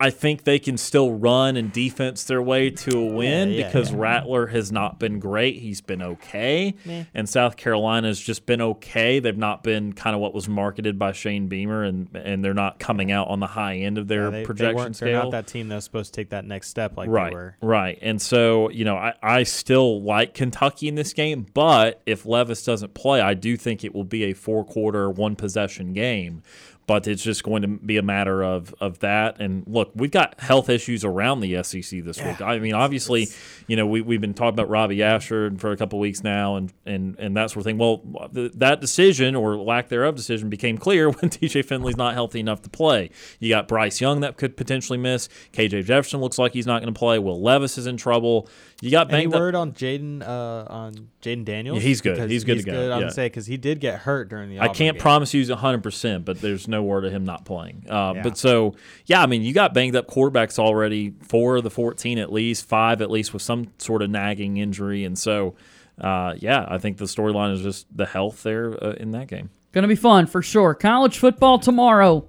I 0.00 0.08
think 0.08 0.44
they 0.44 0.58
can 0.58 0.78
still 0.78 1.12
run 1.12 1.58
and 1.58 1.70
defense 1.70 2.24
their 2.24 2.40
way 2.40 2.70
to 2.70 2.98
a 2.98 3.04
win 3.04 3.50
yeah, 3.50 3.66
because 3.66 3.90
yeah. 3.90 3.98
Rattler 3.98 4.46
has 4.46 4.72
not 4.72 4.98
been 4.98 5.18
great. 5.18 5.58
He's 5.58 5.82
been 5.82 6.00
okay. 6.00 6.74
Meh. 6.86 7.04
And 7.12 7.28
South 7.28 7.58
Carolina's 7.58 8.18
just 8.18 8.46
been 8.46 8.62
okay. 8.62 9.20
They've 9.20 9.36
not 9.36 9.62
been 9.62 9.92
kind 9.92 10.16
of 10.16 10.22
what 10.22 10.32
was 10.32 10.48
marketed 10.48 10.98
by 10.98 11.12
Shane 11.12 11.48
Beamer 11.48 11.84
and 11.84 12.08
and 12.14 12.42
they're 12.42 12.54
not 12.54 12.78
coming 12.78 13.12
out 13.12 13.28
on 13.28 13.40
the 13.40 13.46
high 13.46 13.76
end 13.76 13.98
of 13.98 14.08
their 14.08 14.30
they, 14.30 14.38
they 14.38 14.46
projection 14.46 14.76
weren't, 14.76 14.96
scale 14.96 15.06
They're 15.08 15.22
not 15.24 15.32
that 15.32 15.46
team 15.46 15.68
that 15.68 15.74
was 15.74 15.84
supposed 15.84 16.14
to 16.14 16.20
take 16.20 16.30
that 16.30 16.46
next 16.46 16.68
step 16.68 16.96
like 16.96 17.10
right, 17.10 17.28
they 17.28 17.34
were. 17.34 17.56
Right. 17.60 17.98
And 18.00 18.22
so, 18.22 18.70
you 18.70 18.86
know, 18.86 18.96
I, 18.96 19.12
I 19.22 19.42
still 19.42 20.00
like 20.02 20.32
Kentucky 20.32 20.88
in 20.88 20.94
this 20.94 21.12
game, 21.12 21.44
but 21.52 22.00
if 22.06 22.24
Levis 22.24 22.64
doesn't 22.64 22.94
play, 22.94 23.20
I 23.20 23.34
do 23.34 23.58
think 23.58 23.84
it 23.84 23.94
will 23.94 24.04
be 24.04 24.24
a 24.24 24.32
four 24.32 24.64
quarter, 24.64 25.10
one 25.10 25.36
possession 25.36 25.92
game. 25.92 26.42
But 26.90 27.06
it's 27.06 27.22
just 27.22 27.44
going 27.44 27.62
to 27.62 27.68
be 27.68 27.98
a 27.98 28.02
matter 28.02 28.42
of, 28.42 28.74
of 28.80 28.98
that. 28.98 29.40
And 29.40 29.62
look, 29.68 29.92
we've 29.94 30.10
got 30.10 30.40
health 30.40 30.68
issues 30.68 31.04
around 31.04 31.38
the 31.38 31.62
SEC 31.62 32.02
this 32.02 32.20
week. 32.20 32.42
I 32.42 32.58
mean, 32.58 32.74
obviously, 32.74 33.28
you 33.68 33.76
know, 33.76 33.86
we, 33.86 34.00
we've 34.00 34.20
been 34.20 34.34
talking 34.34 34.54
about 34.54 34.68
Robby 34.68 35.00
Ashford 35.00 35.60
for 35.60 35.70
a 35.70 35.76
couple 35.76 36.00
weeks 36.00 36.24
now 36.24 36.56
and, 36.56 36.72
and, 36.84 37.16
and 37.20 37.36
that 37.36 37.50
sort 37.50 37.58
of 37.58 37.64
thing. 37.66 37.78
Well, 37.78 38.02
th- 38.34 38.54
that 38.56 38.80
decision 38.80 39.36
or 39.36 39.56
lack 39.56 39.88
thereof 39.88 40.16
decision 40.16 40.48
became 40.48 40.78
clear 40.78 41.10
when 41.10 41.30
TJ 41.30 41.64
Finley's 41.64 41.96
not 41.96 42.14
healthy 42.14 42.40
enough 42.40 42.60
to 42.62 42.70
play. 42.70 43.10
You 43.38 43.50
got 43.50 43.68
Bryce 43.68 44.00
Young 44.00 44.18
that 44.22 44.36
could 44.36 44.56
potentially 44.56 44.98
miss. 44.98 45.28
KJ 45.52 45.84
Jefferson 45.84 46.20
looks 46.20 46.38
like 46.38 46.54
he's 46.54 46.66
not 46.66 46.82
going 46.82 46.92
to 46.92 46.98
play. 46.98 47.20
Will 47.20 47.40
Levis 47.40 47.78
is 47.78 47.86
in 47.86 47.98
trouble. 47.98 48.48
You 48.82 48.90
got 48.90 49.12
Any 49.12 49.24
banged 49.24 49.34
up. 49.34 49.40
word 49.40 49.54
on 49.54 49.72
Jayden 49.72 50.22
uh, 50.26 50.64
on 50.68 51.08
Jayden 51.22 51.44
Daniels? 51.44 51.76
Yeah, 51.78 51.82
he's 51.82 52.00
good. 52.00 52.14
Because 52.16 52.30
He's 52.30 52.44
good 52.44 52.58
to 52.58 52.62
go, 52.64 52.72
I'm 52.72 52.88
yeah. 52.88 52.98
gonna 53.00 53.10
say 53.10 53.26
because 53.26 53.44
he 53.46 53.58
did 53.58 53.78
get 53.78 54.00
hurt 54.00 54.30
during 54.30 54.48
the. 54.48 54.58
I 54.60 54.68
can't 54.68 54.96
game. 54.96 55.02
promise 55.02 55.34
you 55.34 55.40
he's 55.40 55.50
100%, 55.50 56.24
but 56.24 56.40
there's 56.40 56.66
no 56.66 56.82
word 56.82 57.04
of 57.04 57.12
him 57.12 57.24
not 57.24 57.44
playing. 57.44 57.84
Uh, 57.90 58.14
Yeah. 58.16 58.22
But 58.22 58.38
so, 58.38 58.74
yeah, 59.04 59.22
I 59.22 59.26
mean, 59.26 59.42
you 59.42 59.52
got 59.52 59.74
banged 59.74 59.96
up 59.96 60.06
quarterbacks 60.08 60.58
already, 60.58 61.12
four 61.22 61.56
of 61.56 61.64
the 61.64 61.70
14 61.70 62.18
at 62.18 62.32
least, 62.32 62.66
five 62.66 63.02
at 63.02 63.10
least 63.10 63.34
with 63.34 63.42
some 63.42 63.68
sort 63.78 64.00
of 64.00 64.08
nagging 64.08 64.56
injury. 64.56 65.04
And 65.04 65.18
so, 65.18 65.54
uh, 66.00 66.34
yeah, 66.38 66.64
I 66.66 66.78
think 66.78 66.96
the 66.96 67.04
storyline 67.04 67.52
is 67.52 67.60
just 67.60 67.86
the 67.94 68.06
health 68.06 68.42
there 68.42 68.72
uh, 68.82 68.92
in 68.92 69.10
that 69.10 69.26
game. 69.28 69.50
Going 69.72 69.82
to 69.82 69.88
be 69.88 69.94
fun 69.94 70.26
for 70.26 70.40
sure. 70.40 70.74
College 70.74 71.18
football 71.18 71.58
tomorrow. 71.58 72.26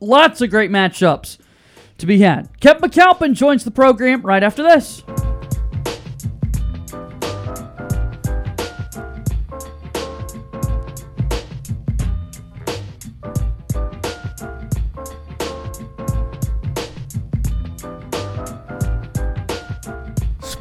Lots 0.00 0.40
of 0.40 0.50
great 0.50 0.70
matchups 0.72 1.38
to 1.98 2.06
be 2.06 2.18
had. 2.18 2.48
Kevin 2.60 2.90
McAlpin 2.90 3.34
joins 3.34 3.62
the 3.64 3.70
program 3.70 4.22
right 4.22 4.42
after 4.42 4.62
this. 4.64 5.04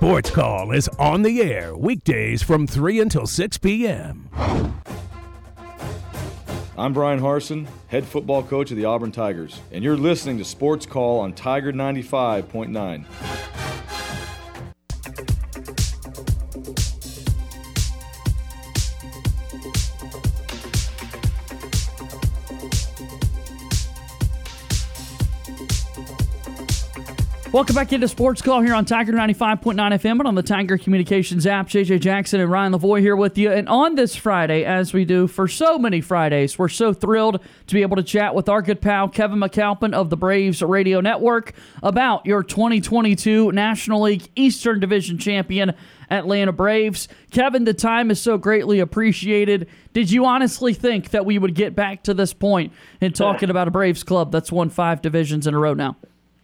Sports 0.07 0.29
Call 0.29 0.71
is 0.71 0.87
on 0.97 1.21
the 1.23 1.41
air 1.41 1.75
weekdays 1.75 2.41
from 2.41 2.65
3 2.65 3.01
until 3.01 3.27
6 3.27 3.57
p.m. 3.57 4.29
I'm 6.77 6.93
Bryan 6.93 7.19
Harsin, 7.19 7.67
head 7.89 8.05
football 8.05 8.41
coach 8.41 8.71
of 8.71 8.77
the 8.77 8.85
Auburn 8.85 9.11
Tigers, 9.11 9.59
and 9.69 9.83
you're 9.83 9.97
listening 9.97 10.37
to 10.37 10.45
Sports 10.45 10.85
Call 10.85 11.19
on 11.19 11.33
Tiger 11.33 11.73
95.9. 11.73 13.56
Welcome 27.57 27.73
back 27.73 27.91
into 27.91 28.07
Sports 28.07 28.43
Call 28.43 28.61
here 28.61 28.75
on 28.75 28.85
Tiger 28.85 29.13
95.9 29.13 29.77
FM 29.77 30.11
and 30.11 30.27
on 30.27 30.35
the 30.35 30.43
Tiger 30.43 30.77
Communications 30.77 31.47
app. 31.47 31.67
JJ 31.67 32.01
Jackson 32.01 32.39
and 32.39 32.51
Ryan 32.51 32.73
Lavoie 32.73 32.99
here 32.99 33.15
with 33.15 33.35
you. 33.35 33.51
And 33.51 33.67
on 33.67 33.95
this 33.95 34.15
Friday, 34.15 34.63
as 34.63 34.93
we 34.93 35.05
do 35.05 35.25
for 35.25 35.47
so 35.47 35.79
many 35.79 35.99
Fridays, 35.99 36.59
we're 36.59 36.69
so 36.69 36.93
thrilled 36.93 37.41
to 37.65 37.73
be 37.73 37.81
able 37.81 37.95
to 37.95 38.03
chat 38.03 38.35
with 38.35 38.47
our 38.47 38.61
good 38.61 38.79
pal 38.79 39.09
Kevin 39.09 39.39
McAlpin 39.39 39.93
of 39.93 40.11
the 40.11 40.15
Braves 40.15 40.61
Radio 40.61 41.01
Network 41.01 41.53
about 41.81 42.27
your 42.27 42.43
2022 42.43 43.51
National 43.53 44.03
League 44.03 44.29
Eastern 44.35 44.79
Division 44.79 45.17
champion, 45.17 45.73
Atlanta 46.11 46.51
Braves. 46.51 47.07
Kevin, 47.31 47.63
the 47.63 47.73
time 47.73 48.11
is 48.11 48.21
so 48.21 48.37
greatly 48.37 48.79
appreciated. 48.79 49.67
Did 49.93 50.11
you 50.11 50.25
honestly 50.25 50.75
think 50.75 51.09
that 51.09 51.25
we 51.25 51.39
would 51.39 51.55
get 51.55 51.75
back 51.75 52.03
to 52.03 52.13
this 52.13 52.33
point 52.33 52.71
in 53.01 53.13
talking 53.13 53.49
about 53.49 53.67
a 53.67 53.71
Braves 53.71 54.03
club 54.03 54.31
that's 54.31 54.51
won 54.51 54.69
five 54.69 55.01
divisions 55.01 55.47
in 55.47 55.55
a 55.55 55.59
row 55.59 55.73
now? 55.73 55.97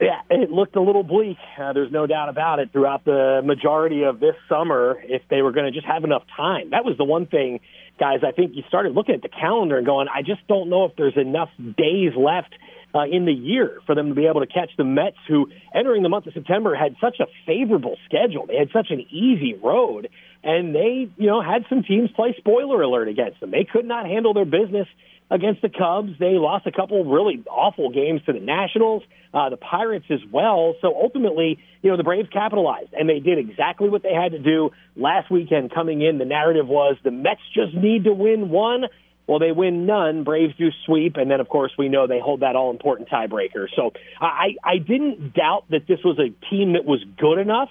Yeah, 0.03 0.21
it 0.30 0.51
looked 0.51 0.75
a 0.75 0.81
little 0.81 1.03
bleak. 1.03 1.38
Uh, 1.59 1.73
there's 1.73 1.91
no 1.91 2.07
doubt 2.07 2.30
about 2.30 2.59
it 2.59 2.71
throughout 2.71 3.05
the 3.05 3.41
majority 3.43 4.03
of 4.03 4.19
this 4.19 4.35
summer 4.49 5.01
if 5.03 5.21
they 5.30 5.41
were 5.41 5.51
going 5.51 5.65
to 5.65 5.71
just 5.71 5.85
have 5.85 6.03
enough 6.03 6.23
time. 6.35 6.71
That 6.71 6.84
was 6.84 6.97
the 6.97 7.03
one 7.05 7.25
thing, 7.25 7.61
guys, 7.99 8.19
I 8.27 8.31
think 8.31 8.55
you 8.55 8.63
started 8.67 8.93
looking 8.93 9.15
at 9.15 9.21
the 9.21 9.30
calendar 9.30 9.77
and 9.77 9.85
going, 9.85 10.07
I 10.13 10.21
just 10.21 10.45
don't 10.47 10.69
know 10.69 10.85
if 10.85 10.95
there's 10.97 11.15
enough 11.15 11.49
days 11.57 12.11
left 12.17 12.53
uh, 12.93 13.05
in 13.05 13.25
the 13.25 13.34
year 13.34 13.80
for 13.85 13.95
them 13.95 14.09
to 14.09 14.15
be 14.15 14.27
able 14.27 14.41
to 14.41 14.47
catch 14.47 14.69
the 14.77 14.84
Mets, 14.84 15.17
who 15.27 15.47
entering 15.73 16.03
the 16.03 16.09
month 16.09 16.27
of 16.27 16.34
September 16.34 16.75
had 16.75 16.95
such 17.01 17.19
a 17.19 17.25
favorable 17.45 17.97
schedule. 18.05 18.45
They 18.45 18.57
had 18.57 18.69
such 18.71 18.88
an 18.91 19.01
easy 19.09 19.55
road, 19.55 20.09
and 20.43 20.75
they, 20.75 21.09
you 21.17 21.27
know, 21.27 21.41
had 21.41 21.65
some 21.69 21.84
teams 21.84 22.11
play 22.11 22.35
spoiler 22.38 22.81
alert 22.81 23.07
against 23.07 23.39
them. 23.39 23.51
They 23.51 23.63
could 23.71 23.85
not 23.85 24.05
handle 24.05 24.34
their 24.34 24.45
business 24.45 24.88
against 25.29 25.61
the 25.61 25.69
Cubs. 25.69 26.11
They 26.19 26.33
lost 26.33 26.67
a 26.67 26.71
couple 26.71 27.03
really 27.05 27.43
awful 27.49 27.89
games 27.91 28.21
to 28.25 28.33
the 28.33 28.39
Nationals, 28.39 29.03
uh, 29.33 29.49
the 29.49 29.57
Pirates 29.57 30.05
as 30.09 30.19
well. 30.31 30.75
So 30.81 30.93
ultimately, 30.95 31.59
you 31.81 31.89
know, 31.89 31.97
the 31.97 32.03
Braves 32.03 32.29
capitalized 32.31 32.93
and 32.93 33.09
they 33.09 33.19
did 33.19 33.37
exactly 33.37 33.89
what 33.89 34.03
they 34.03 34.13
had 34.13 34.33
to 34.33 34.39
do 34.39 34.71
last 34.95 35.31
weekend 35.31 35.73
coming 35.73 36.01
in. 36.01 36.17
The 36.17 36.25
narrative 36.25 36.67
was 36.67 36.97
the 37.03 37.11
Mets 37.11 37.41
just 37.53 37.73
need 37.75 38.05
to 38.05 38.13
win 38.13 38.49
one. 38.49 38.85
Well, 39.25 39.39
they 39.39 39.53
win 39.53 39.85
none. 39.85 40.25
Braves 40.25 40.53
do 40.57 40.69
sweep, 40.85 41.15
and 41.15 41.31
then 41.31 41.39
of 41.39 41.47
course 41.47 41.71
we 41.77 41.87
know 41.87 42.07
they 42.07 42.19
hold 42.19 42.41
that 42.41 42.57
all 42.57 42.71
important 42.71 43.09
tiebreaker. 43.09 43.67
So 43.73 43.93
I, 44.19 44.55
I 44.63 44.79
didn't 44.79 45.33
doubt 45.33 45.63
that 45.69 45.87
this 45.87 45.99
was 46.03 46.19
a 46.19 46.29
team 46.49 46.73
that 46.73 46.83
was 46.83 47.01
good 47.17 47.39
enough 47.39 47.69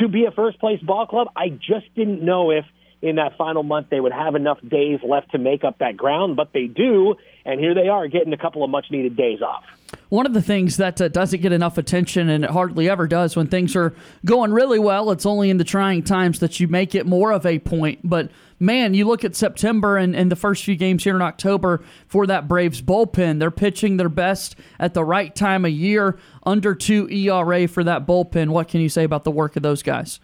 to 0.00 0.08
be 0.08 0.24
a 0.24 0.32
first 0.32 0.58
place 0.58 0.80
ball 0.80 1.06
club. 1.06 1.28
I 1.36 1.48
just 1.48 1.94
didn't 1.94 2.22
know 2.24 2.50
if 2.50 2.64
in 3.02 3.16
that 3.16 3.36
final 3.36 3.62
month 3.62 3.88
they 3.90 4.00
would 4.00 4.12
have 4.12 4.34
enough 4.34 4.58
days 4.66 5.00
left 5.02 5.32
to 5.32 5.38
make 5.38 5.64
up 5.64 5.78
that 5.78 5.96
ground, 5.96 6.36
but 6.36 6.52
they 6.52 6.66
do, 6.66 7.14
and 7.44 7.58
here 7.58 7.74
they 7.74 7.88
are 7.88 8.08
getting 8.08 8.32
a 8.32 8.38
couple 8.38 8.62
of 8.62 8.70
much 8.70 8.86
needed 8.90 9.16
days 9.16 9.40
off. 9.42 9.64
One 10.08 10.26
of 10.26 10.34
the 10.34 10.42
things 10.42 10.76
that 10.76 11.00
uh, 11.00 11.08
doesn't 11.08 11.40
get 11.40 11.52
enough 11.52 11.78
attention, 11.78 12.28
and 12.28 12.44
it 12.44 12.50
hardly 12.50 12.88
ever 12.88 13.06
does 13.06 13.36
when 13.36 13.46
things 13.46 13.74
are 13.74 13.94
going 14.24 14.52
really 14.52 14.78
well, 14.78 15.10
it's 15.10 15.26
only 15.26 15.50
in 15.50 15.56
the 15.56 15.64
trying 15.64 16.02
times 16.02 16.40
that 16.40 16.60
you 16.60 16.68
make 16.68 16.94
it 16.94 17.06
more 17.06 17.32
of 17.32 17.46
a 17.46 17.58
point. 17.58 18.00
But 18.04 18.30
man, 18.58 18.94
you 18.94 19.06
look 19.06 19.24
at 19.24 19.34
September 19.34 19.96
and, 19.96 20.14
and 20.14 20.30
the 20.30 20.36
first 20.36 20.64
few 20.64 20.76
games 20.76 21.04
here 21.04 21.16
in 21.16 21.22
October 21.22 21.82
for 22.06 22.26
that 22.26 22.48
Braves 22.48 22.82
bullpen. 22.82 23.38
They're 23.38 23.50
pitching 23.50 23.96
their 23.96 24.08
best 24.08 24.56
at 24.78 24.94
the 24.94 25.04
right 25.04 25.34
time 25.34 25.64
of 25.64 25.72
year, 25.72 26.18
under 26.44 26.74
two 26.74 27.08
ERA 27.08 27.66
for 27.66 27.84
that 27.84 28.06
bullpen. 28.06 28.50
What 28.50 28.68
can 28.68 28.80
you 28.80 28.88
say 28.88 29.04
about 29.04 29.24
the 29.24 29.30
work 29.30 29.56
of 29.56 29.62
those 29.62 29.82
guys? 29.82 30.20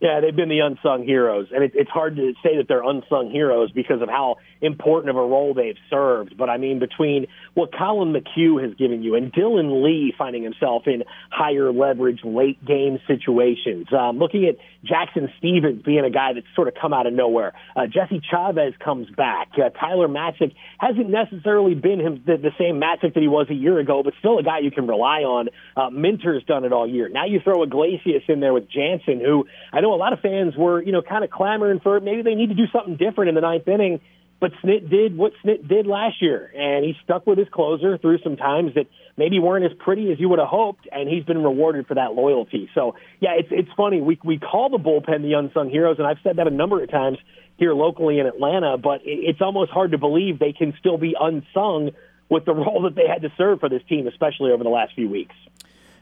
Yeah, 0.00 0.20
they've 0.20 0.36
been 0.36 0.50
the 0.50 0.60
unsung 0.60 1.04
heroes, 1.04 1.48
and 1.54 1.64
it, 1.64 1.72
it's 1.74 1.90
hard 1.90 2.16
to 2.16 2.34
say 2.42 2.58
that 2.58 2.68
they're 2.68 2.82
unsung 2.82 3.30
heroes 3.30 3.70
because 3.72 4.02
of 4.02 4.08
how 4.10 4.36
important 4.60 5.10
of 5.10 5.16
a 5.16 5.20
role 5.20 5.54
they've 5.54 5.76
served. 5.90 6.36
But 6.36 6.48
I 6.50 6.56
mean, 6.56 6.78
between 6.78 7.26
what 7.54 7.72
Collin 7.72 8.12
McHugh 8.12 8.62
has 8.62 8.74
given 8.74 9.02
you 9.02 9.14
and 9.14 9.32
Dylan 9.32 9.84
Lee 9.84 10.14
finding 10.16 10.42
himself 10.42 10.84
in 10.86 11.04
higher 11.30 11.72
leverage 11.72 12.20
late 12.24 12.64
game 12.64 12.98
situations, 13.06 13.86
um, 13.92 14.18
looking 14.18 14.46
at 14.46 14.56
Jackson 14.84 15.28
Stephens 15.38 15.82
being 15.82 16.04
a 16.04 16.10
guy 16.10 16.32
that's 16.34 16.46
sort 16.54 16.68
of 16.68 16.74
come 16.80 16.92
out 16.92 17.06
of 17.06 17.12
nowhere, 17.12 17.52
uh, 17.74 17.86
Jesse 17.86 18.20
Chavez 18.30 18.74
comes 18.82 19.08
back, 19.10 19.48
uh, 19.56 19.70
Tyler 19.70 20.08
Matzek 20.08 20.54
hasn't 20.78 21.10
necessarily 21.10 21.74
been 21.74 22.00
him 22.00 22.22
the, 22.26 22.36
the 22.36 22.52
same 22.58 22.80
Matzek 22.80 23.14
that 23.14 23.20
he 23.20 23.28
was 23.28 23.48
a 23.50 23.54
year 23.54 23.78
ago, 23.78 24.02
but 24.02 24.14
still 24.18 24.38
a 24.38 24.42
guy 24.42 24.60
you 24.60 24.70
can 24.70 24.86
rely 24.86 25.20
on. 25.20 25.48
Uh, 25.76 25.90
Minter's 25.90 26.44
done 26.44 26.64
it 26.64 26.72
all 26.72 26.88
year. 26.88 27.08
Now 27.08 27.26
you 27.26 27.40
throw 27.40 27.62
Iglesias 27.62 28.22
in 28.28 28.40
there 28.40 28.52
with 28.52 28.68
Jansen, 28.70 29.20
who 29.20 29.46
I 29.72 29.80
know 29.80 29.94
a 29.94 29.96
lot 29.96 30.12
of 30.12 30.20
fans 30.20 30.54
were, 30.56 30.82
you 30.82 30.92
know, 30.92 31.02
kind 31.02 31.24
of 31.24 31.30
clamoring 31.30 31.80
for 31.80 32.00
maybe 32.00 32.22
they 32.22 32.34
need 32.34 32.48
to 32.48 32.54
do 32.54 32.66
something 32.72 32.96
different 32.96 33.28
in 33.28 33.34
the 33.34 33.40
ninth 33.40 33.68
inning. 33.68 34.00
But 34.38 34.52
Snit 34.62 34.90
did 34.90 35.16
what 35.16 35.32
Snit 35.44 35.66
did 35.66 35.86
last 35.86 36.20
year, 36.20 36.52
and 36.54 36.84
he 36.84 36.94
stuck 37.04 37.26
with 37.26 37.38
his 37.38 37.48
closer 37.48 37.96
through 37.96 38.18
some 38.18 38.36
times 38.36 38.74
that 38.74 38.86
maybe 39.16 39.38
weren't 39.38 39.64
as 39.64 39.72
pretty 39.78 40.12
as 40.12 40.20
you 40.20 40.28
would 40.28 40.38
have 40.38 40.48
hoped, 40.48 40.86
and 40.92 41.08
he's 41.08 41.24
been 41.24 41.42
rewarded 41.42 41.86
for 41.86 41.94
that 41.94 42.12
loyalty. 42.14 42.68
So, 42.74 42.96
yeah, 43.18 43.30
it's 43.38 43.48
it's 43.50 43.70
funny. 43.76 44.02
We 44.02 44.18
we 44.22 44.38
call 44.38 44.68
the 44.68 44.78
bullpen 44.78 45.22
the 45.22 45.32
unsung 45.32 45.70
heroes, 45.70 45.96
and 45.98 46.06
I've 46.06 46.18
said 46.22 46.36
that 46.36 46.46
a 46.46 46.50
number 46.50 46.82
of 46.82 46.90
times 46.90 47.18
here 47.56 47.72
locally 47.72 48.18
in 48.18 48.26
Atlanta. 48.26 48.76
But 48.76 49.00
it's 49.04 49.40
almost 49.40 49.70
hard 49.70 49.92
to 49.92 49.98
believe 49.98 50.38
they 50.38 50.52
can 50.52 50.74
still 50.78 50.98
be 50.98 51.16
unsung 51.18 51.92
with 52.28 52.44
the 52.44 52.54
role 52.54 52.82
that 52.82 52.94
they 52.94 53.06
had 53.08 53.22
to 53.22 53.32
serve 53.38 53.60
for 53.60 53.70
this 53.70 53.82
team, 53.88 54.06
especially 54.06 54.52
over 54.52 54.62
the 54.62 54.70
last 54.70 54.94
few 54.94 55.08
weeks. 55.08 55.34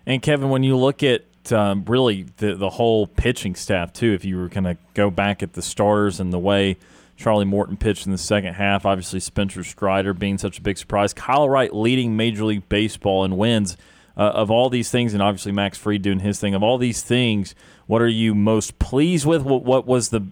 And 0.06 0.20
Kevin, 0.20 0.50
when 0.50 0.64
you 0.64 0.76
look 0.76 1.04
at 1.04 1.22
um, 1.52 1.84
really 1.86 2.26
the 2.38 2.56
the 2.56 2.70
whole 2.70 3.06
pitching 3.06 3.54
staff 3.54 3.92
too, 3.92 4.12
if 4.12 4.24
you 4.24 4.38
were 4.38 4.48
going 4.48 4.64
to 4.64 4.76
go 4.94 5.08
back 5.08 5.40
at 5.40 5.52
the 5.52 5.62
starters 5.62 6.18
and 6.18 6.32
the 6.32 6.38
way 6.38 6.76
Charlie 7.16 7.44
Morton 7.44 7.76
pitched 7.76 8.06
in 8.06 8.12
the 8.12 8.18
second 8.18 8.54
half, 8.54 8.84
obviously 8.84 9.20
Spencer 9.20 9.64
Strider 9.64 10.12
being 10.12 10.38
such 10.38 10.58
a 10.58 10.62
big 10.62 10.78
surprise, 10.78 11.12
Kyle 11.12 11.48
Wright 11.48 11.74
leading 11.74 12.16
Major 12.16 12.44
League 12.44 12.68
Baseball 12.68 13.24
in 13.24 13.36
wins. 13.36 13.76
Uh, 14.16 14.30
of 14.30 14.48
all 14.48 14.70
these 14.70 14.92
things, 14.92 15.12
and 15.12 15.20
obviously 15.20 15.50
Max 15.50 15.76
Fried 15.76 16.00
doing 16.00 16.20
his 16.20 16.38
thing. 16.38 16.54
Of 16.54 16.62
all 16.62 16.78
these 16.78 17.02
things, 17.02 17.52
what 17.88 18.00
are 18.00 18.06
you 18.06 18.32
most 18.32 18.78
pleased 18.78 19.26
with? 19.26 19.42
What, 19.42 19.64
what 19.64 19.88
was 19.88 20.10
the 20.10 20.22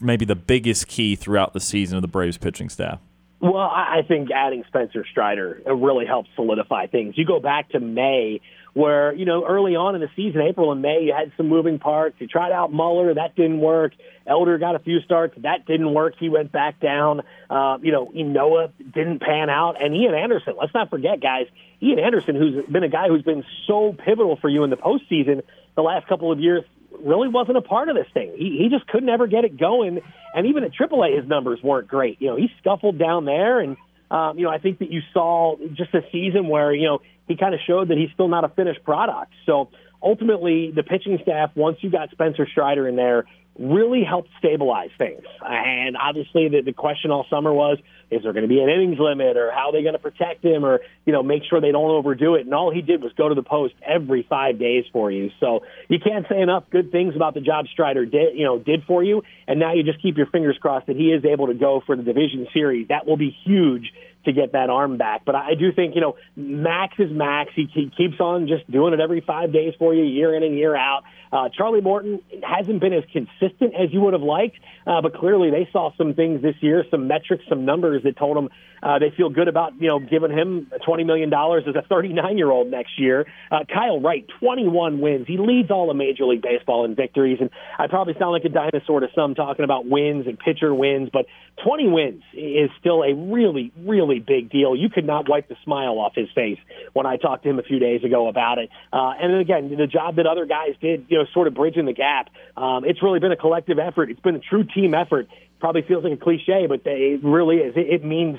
maybe 0.00 0.24
the 0.24 0.36
biggest 0.36 0.86
key 0.86 1.16
throughout 1.16 1.52
the 1.52 1.58
season 1.58 1.96
of 1.96 2.02
the 2.02 2.06
Braves 2.06 2.38
pitching 2.38 2.68
staff? 2.68 3.00
Well, 3.40 3.56
I 3.56 4.02
think 4.06 4.30
adding 4.30 4.62
Spencer 4.68 5.04
Strider 5.10 5.62
really 5.66 6.06
helps 6.06 6.28
solidify 6.36 6.86
things. 6.88 7.14
You 7.16 7.24
go 7.24 7.40
back 7.40 7.70
to 7.70 7.80
May 7.80 8.40
where, 8.78 9.12
you 9.12 9.24
know, 9.24 9.44
early 9.44 9.74
on 9.74 9.96
in 9.96 10.00
the 10.00 10.08
season, 10.14 10.40
April 10.40 10.70
and 10.70 10.80
May, 10.80 11.02
you 11.02 11.12
had 11.12 11.32
some 11.36 11.48
moving 11.48 11.80
parts. 11.80 12.14
You 12.20 12.28
tried 12.28 12.52
out 12.52 12.72
Muller, 12.72 13.12
that 13.12 13.34
didn't 13.34 13.58
work. 13.58 13.92
Elder 14.24 14.56
got 14.56 14.76
a 14.76 14.78
few 14.78 15.00
starts, 15.00 15.34
that 15.38 15.66
didn't 15.66 15.92
work. 15.92 16.14
He 16.20 16.28
went 16.28 16.52
back 16.52 16.78
down. 16.78 17.22
Uh, 17.50 17.78
you 17.82 17.90
know, 17.90 18.08
Noah 18.14 18.70
didn't 18.78 19.20
pan 19.20 19.50
out. 19.50 19.82
And 19.82 19.96
Ian 19.96 20.14
Anderson, 20.14 20.54
let's 20.60 20.72
not 20.74 20.90
forget, 20.90 21.20
guys, 21.20 21.46
Ian 21.82 21.98
Anderson, 21.98 22.36
who's 22.36 22.64
been 22.66 22.84
a 22.84 22.88
guy 22.88 23.08
who's 23.08 23.22
been 23.22 23.42
so 23.66 23.96
pivotal 23.98 24.36
for 24.36 24.48
you 24.48 24.62
in 24.62 24.70
the 24.70 24.76
postseason 24.76 25.42
the 25.74 25.82
last 25.82 26.06
couple 26.06 26.30
of 26.30 26.38
years, 26.38 26.62
really 27.02 27.26
wasn't 27.26 27.56
a 27.56 27.62
part 27.62 27.88
of 27.88 27.96
this 27.96 28.06
thing. 28.14 28.32
He, 28.36 28.58
he 28.62 28.68
just 28.70 28.86
couldn't 28.86 29.08
ever 29.08 29.26
get 29.26 29.44
it 29.44 29.58
going. 29.58 30.00
And 30.36 30.46
even 30.46 30.62
at 30.62 30.70
AAA, 30.72 31.18
his 31.18 31.28
numbers 31.28 31.60
weren't 31.64 31.88
great. 31.88 32.22
You 32.22 32.28
know, 32.28 32.36
he 32.36 32.48
scuffled 32.60 32.96
down 32.96 33.24
there 33.24 33.58
and 33.58 33.76
um, 34.10 34.38
you 34.38 34.44
know, 34.44 34.50
I 34.50 34.58
think 34.58 34.78
that 34.78 34.90
you 34.90 35.02
saw 35.12 35.56
just 35.74 35.92
a 35.94 36.00
season 36.10 36.48
where, 36.48 36.72
you 36.72 36.86
know, 36.86 37.00
he 37.28 37.36
kind 37.36 37.54
of 37.54 37.60
showed 37.66 37.88
that 37.88 37.98
he's 37.98 38.10
still 38.14 38.28
not 38.28 38.44
a 38.44 38.48
finished 38.48 38.82
product. 38.82 39.32
So 39.46 39.68
ultimately, 40.02 40.72
the 40.74 40.82
pitching 40.82 41.18
staff, 41.22 41.50
once 41.54 41.78
you 41.80 41.90
got 41.90 42.10
Spencer 42.10 42.46
Strider 42.50 42.88
in 42.88 42.96
there, 42.96 43.24
really 43.58 44.04
helped 44.04 44.30
stabilize 44.38 44.90
things. 44.98 45.24
And 45.42 45.96
obviously, 45.96 46.48
the, 46.48 46.62
the 46.64 46.72
question 46.72 47.10
all 47.10 47.26
summer 47.28 47.52
was, 47.52 47.78
is 48.10 48.22
there 48.22 48.32
going 48.32 48.44
to 48.44 48.48
be 48.48 48.60
an 48.60 48.70
innings 48.70 48.98
limit 48.98 49.36
or 49.36 49.50
how 49.50 49.68
are 49.68 49.72
they 49.72 49.82
going 49.82 49.94
to 49.94 49.98
protect 49.98 50.42
him 50.42 50.64
or, 50.64 50.80
you 51.04 51.12
know, 51.12 51.22
make 51.22 51.42
sure 51.50 51.60
they 51.60 51.72
don't 51.72 51.90
overdo 51.90 52.36
it? 52.36 52.46
And 52.46 52.54
all 52.54 52.72
he 52.72 52.80
did 52.80 53.02
was 53.02 53.12
go 53.14 53.28
to 53.28 53.34
the 53.34 53.42
post 53.42 53.74
every 53.84 54.24
five 54.28 54.58
days 54.58 54.84
for 54.92 55.10
you. 55.10 55.30
So 55.40 55.60
you 55.88 55.98
can't 55.98 56.24
say 56.28 56.40
enough 56.40 56.64
good 56.70 56.90
things 56.90 57.16
about 57.16 57.34
the 57.34 57.40
job 57.40 57.66
Strider 57.66 58.06
did, 58.06 58.34
you 58.38 58.44
know, 58.44 58.58
did 58.58 58.84
for 58.84 59.02
you. 59.02 59.22
And 59.46 59.60
now 59.60 59.74
you 59.74 59.82
just 59.82 60.00
keep 60.00 60.16
your 60.16 60.26
fingers 60.26 60.56
crossed 60.58 60.86
that 60.86 60.96
he 60.96 61.12
is 61.12 61.24
able 61.24 61.48
to 61.48 61.54
go 61.54 61.82
for 61.84 61.96
the 61.96 62.02
division 62.02 62.46
series. 62.54 62.88
That 62.88 63.06
will 63.06 63.18
be 63.18 63.36
huge 63.44 63.92
to 64.28 64.32
get 64.32 64.52
that 64.52 64.70
arm 64.70 64.96
back. 64.96 65.22
But 65.24 65.34
I 65.34 65.54
do 65.58 65.72
think, 65.72 65.94
you 65.94 66.00
know, 66.00 66.16
Max 66.36 66.94
is 66.98 67.10
Max. 67.10 67.50
He, 67.54 67.68
he 67.72 67.90
keeps 67.96 68.20
on 68.20 68.46
just 68.46 68.70
doing 68.70 68.94
it 68.94 69.00
every 69.00 69.20
five 69.20 69.52
days 69.52 69.74
for 69.78 69.94
you, 69.94 70.04
year 70.04 70.34
in 70.34 70.42
and 70.42 70.56
year 70.56 70.76
out. 70.76 71.02
Uh, 71.32 71.48
Charlie 71.54 71.80
Morton 71.80 72.20
hasn't 72.42 72.80
been 72.80 72.94
as 72.94 73.04
consistent 73.12 73.74
as 73.74 73.92
you 73.92 74.00
would 74.00 74.14
have 74.14 74.22
liked, 74.22 74.56
uh, 74.86 75.02
but 75.02 75.14
clearly 75.14 75.50
they 75.50 75.68
saw 75.72 75.90
some 75.98 76.14
things 76.14 76.40
this 76.40 76.54
year, 76.60 76.84
some 76.90 77.06
metrics, 77.06 77.44
some 77.48 77.64
numbers 77.64 78.02
that 78.04 78.16
told 78.16 78.36
them 78.36 78.48
uh, 78.82 78.98
they 78.98 79.10
feel 79.16 79.28
good 79.28 79.48
about, 79.48 79.80
you 79.80 79.88
know, 79.88 79.98
giving 79.98 80.30
him 80.30 80.70
$20 80.86 81.04
million 81.04 81.32
as 81.32 81.74
a 81.74 81.86
39 81.88 82.38
year 82.38 82.50
old 82.50 82.70
next 82.70 82.98
year. 82.98 83.26
Uh, 83.50 83.64
Kyle 83.72 84.00
Wright, 84.00 84.24
21 84.40 85.00
wins. 85.00 85.26
He 85.26 85.36
leads 85.36 85.70
all 85.70 85.90
of 85.90 85.96
Major 85.96 86.24
League 86.24 86.42
Baseball 86.42 86.84
in 86.84 86.94
victories. 86.94 87.38
And 87.40 87.50
I 87.78 87.88
probably 87.88 88.14
sound 88.18 88.32
like 88.32 88.44
a 88.44 88.48
dinosaur 88.48 89.00
to 89.00 89.08
some 89.14 89.34
talking 89.34 89.64
about 89.64 89.86
wins 89.86 90.26
and 90.26 90.38
pitcher 90.38 90.74
wins, 90.74 91.10
but 91.12 91.26
20 91.64 91.88
wins 91.88 92.22
is 92.34 92.70
still 92.78 93.02
a 93.02 93.14
really, 93.14 93.72
really 93.78 94.17
big 94.18 94.50
deal. 94.50 94.74
You 94.76 94.88
could 94.88 95.04
not 95.04 95.28
wipe 95.28 95.48
the 95.48 95.56
smile 95.64 95.98
off 95.98 96.14
his 96.14 96.28
face 96.34 96.58
when 96.92 97.06
I 97.06 97.16
talked 97.16 97.44
to 97.44 97.50
him 97.50 97.58
a 97.58 97.62
few 97.62 97.78
days 97.78 98.04
ago 98.04 98.28
about 98.28 98.58
it. 98.58 98.70
Uh, 98.92 99.12
and 99.20 99.32
then 99.32 99.40
again, 99.40 99.76
the 99.76 99.86
job 99.86 100.16
that 100.16 100.26
other 100.26 100.46
guys 100.46 100.74
did, 100.80 101.06
you 101.08 101.18
know, 101.18 101.24
sort 101.32 101.46
of 101.46 101.54
bridging 101.54 101.86
the 101.86 101.92
gap. 101.92 102.30
Um, 102.56 102.84
it's 102.84 103.02
really 103.02 103.20
been 103.20 103.32
a 103.32 103.36
collective 103.36 103.78
effort. 103.78 104.10
It's 104.10 104.20
been 104.20 104.36
a 104.36 104.40
true 104.40 104.64
team 104.64 104.94
effort. 104.94 105.28
Probably 105.60 105.82
feels 105.82 106.04
like 106.04 106.12
a 106.12 106.16
cliche, 106.16 106.66
but 106.68 106.84
they, 106.84 107.18
it 107.18 107.24
really 107.24 107.56
is. 107.56 107.76
It, 107.76 107.88
it 107.88 108.04
means 108.04 108.38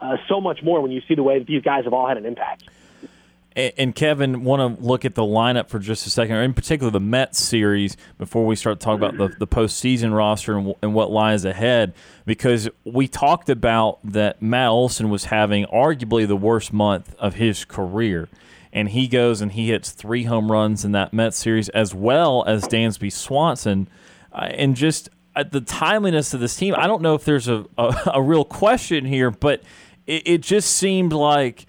uh, 0.00 0.16
so 0.28 0.40
much 0.40 0.62
more 0.62 0.80
when 0.80 0.92
you 0.92 1.00
see 1.08 1.14
the 1.14 1.22
way 1.22 1.38
that 1.38 1.46
these 1.46 1.62
guys 1.62 1.84
have 1.84 1.92
all 1.92 2.06
had 2.06 2.16
an 2.16 2.26
impact. 2.26 2.64
And 3.58 3.92
Kevin, 3.92 4.44
want 4.44 4.78
to 4.78 4.84
look 4.84 5.04
at 5.04 5.16
the 5.16 5.22
lineup 5.22 5.68
for 5.68 5.80
just 5.80 6.06
a 6.06 6.10
second, 6.10 6.36
or 6.36 6.44
in 6.44 6.54
particular 6.54 6.92
the 6.92 7.00
Mets 7.00 7.42
series, 7.42 7.96
before 8.16 8.46
we 8.46 8.54
start 8.54 8.78
talking 8.78 9.04
about 9.04 9.18
the, 9.18 9.36
the 9.36 9.48
postseason 9.48 10.16
roster 10.16 10.56
and, 10.56 10.76
and 10.80 10.94
what 10.94 11.10
lies 11.10 11.44
ahead, 11.44 11.92
because 12.24 12.68
we 12.84 13.08
talked 13.08 13.50
about 13.50 13.98
that 14.04 14.40
Matt 14.40 14.68
Olson 14.68 15.10
was 15.10 15.24
having 15.24 15.64
arguably 15.66 16.24
the 16.24 16.36
worst 16.36 16.72
month 16.72 17.16
of 17.18 17.34
his 17.34 17.64
career, 17.64 18.28
and 18.72 18.90
he 18.90 19.08
goes 19.08 19.40
and 19.40 19.50
he 19.50 19.70
hits 19.70 19.90
three 19.90 20.22
home 20.22 20.52
runs 20.52 20.84
in 20.84 20.92
that 20.92 21.12
Mets 21.12 21.36
series, 21.36 21.68
as 21.70 21.92
well 21.92 22.44
as 22.46 22.62
Dansby 22.68 23.10
Swanson, 23.10 23.88
uh, 24.32 24.50
and 24.52 24.76
just 24.76 25.08
uh, 25.34 25.42
the 25.42 25.62
timeliness 25.62 26.32
of 26.32 26.38
this 26.38 26.54
team. 26.54 26.76
I 26.78 26.86
don't 26.86 27.02
know 27.02 27.16
if 27.16 27.24
there's 27.24 27.48
a, 27.48 27.64
a, 27.76 27.96
a 28.14 28.22
real 28.22 28.44
question 28.44 29.04
here, 29.04 29.32
but 29.32 29.64
it, 30.06 30.22
it 30.28 30.40
just 30.42 30.70
seemed 30.76 31.12
like 31.12 31.66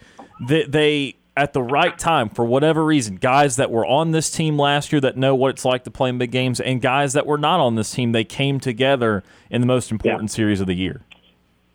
that 0.48 0.72
they 0.72 1.16
at 1.38 1.54
the 1.54 1.62
right 1.62 1.98
time 1.98 2.30
for 2.30 2.44
whatever 2.44 2.84
reason 2.84 3.16
guys 3.16 3.56
that 3.56 3.72
were 3.72 3.86
on 3.86 4.12
this 4.12 4.30
team 4.30 4.58
last 4.58 4.92
year 4.92 5.00
that 5.00 5.16
know 5.16 5.34
what 5.34 5.50
it's 5.50 5.66
like 5.66 5.84
to 5.84 5.92
play 5.92 6.10
in 6.10 6.18
big 6.18 6.32
games 6.32 6.60
and 6.60 6.82
guys 6.82 7.14
that 7.14 7.26
were 7.26 7.38
not 7.38 7.60
on 7.60 7.76
this 7.76 7.92
team 7.92 8.12
they 8.12 8.24
came 8.24 8.60
together 8.60 9.24
in 9.50 9.62
the 9.62 9.68
most 9.68 9.92
important 9.92 10.30
yeah. 10.30 10.36
series 10.36 10.60
of 10.60 10.68
the 10.68 10.74
year 10.74 11.02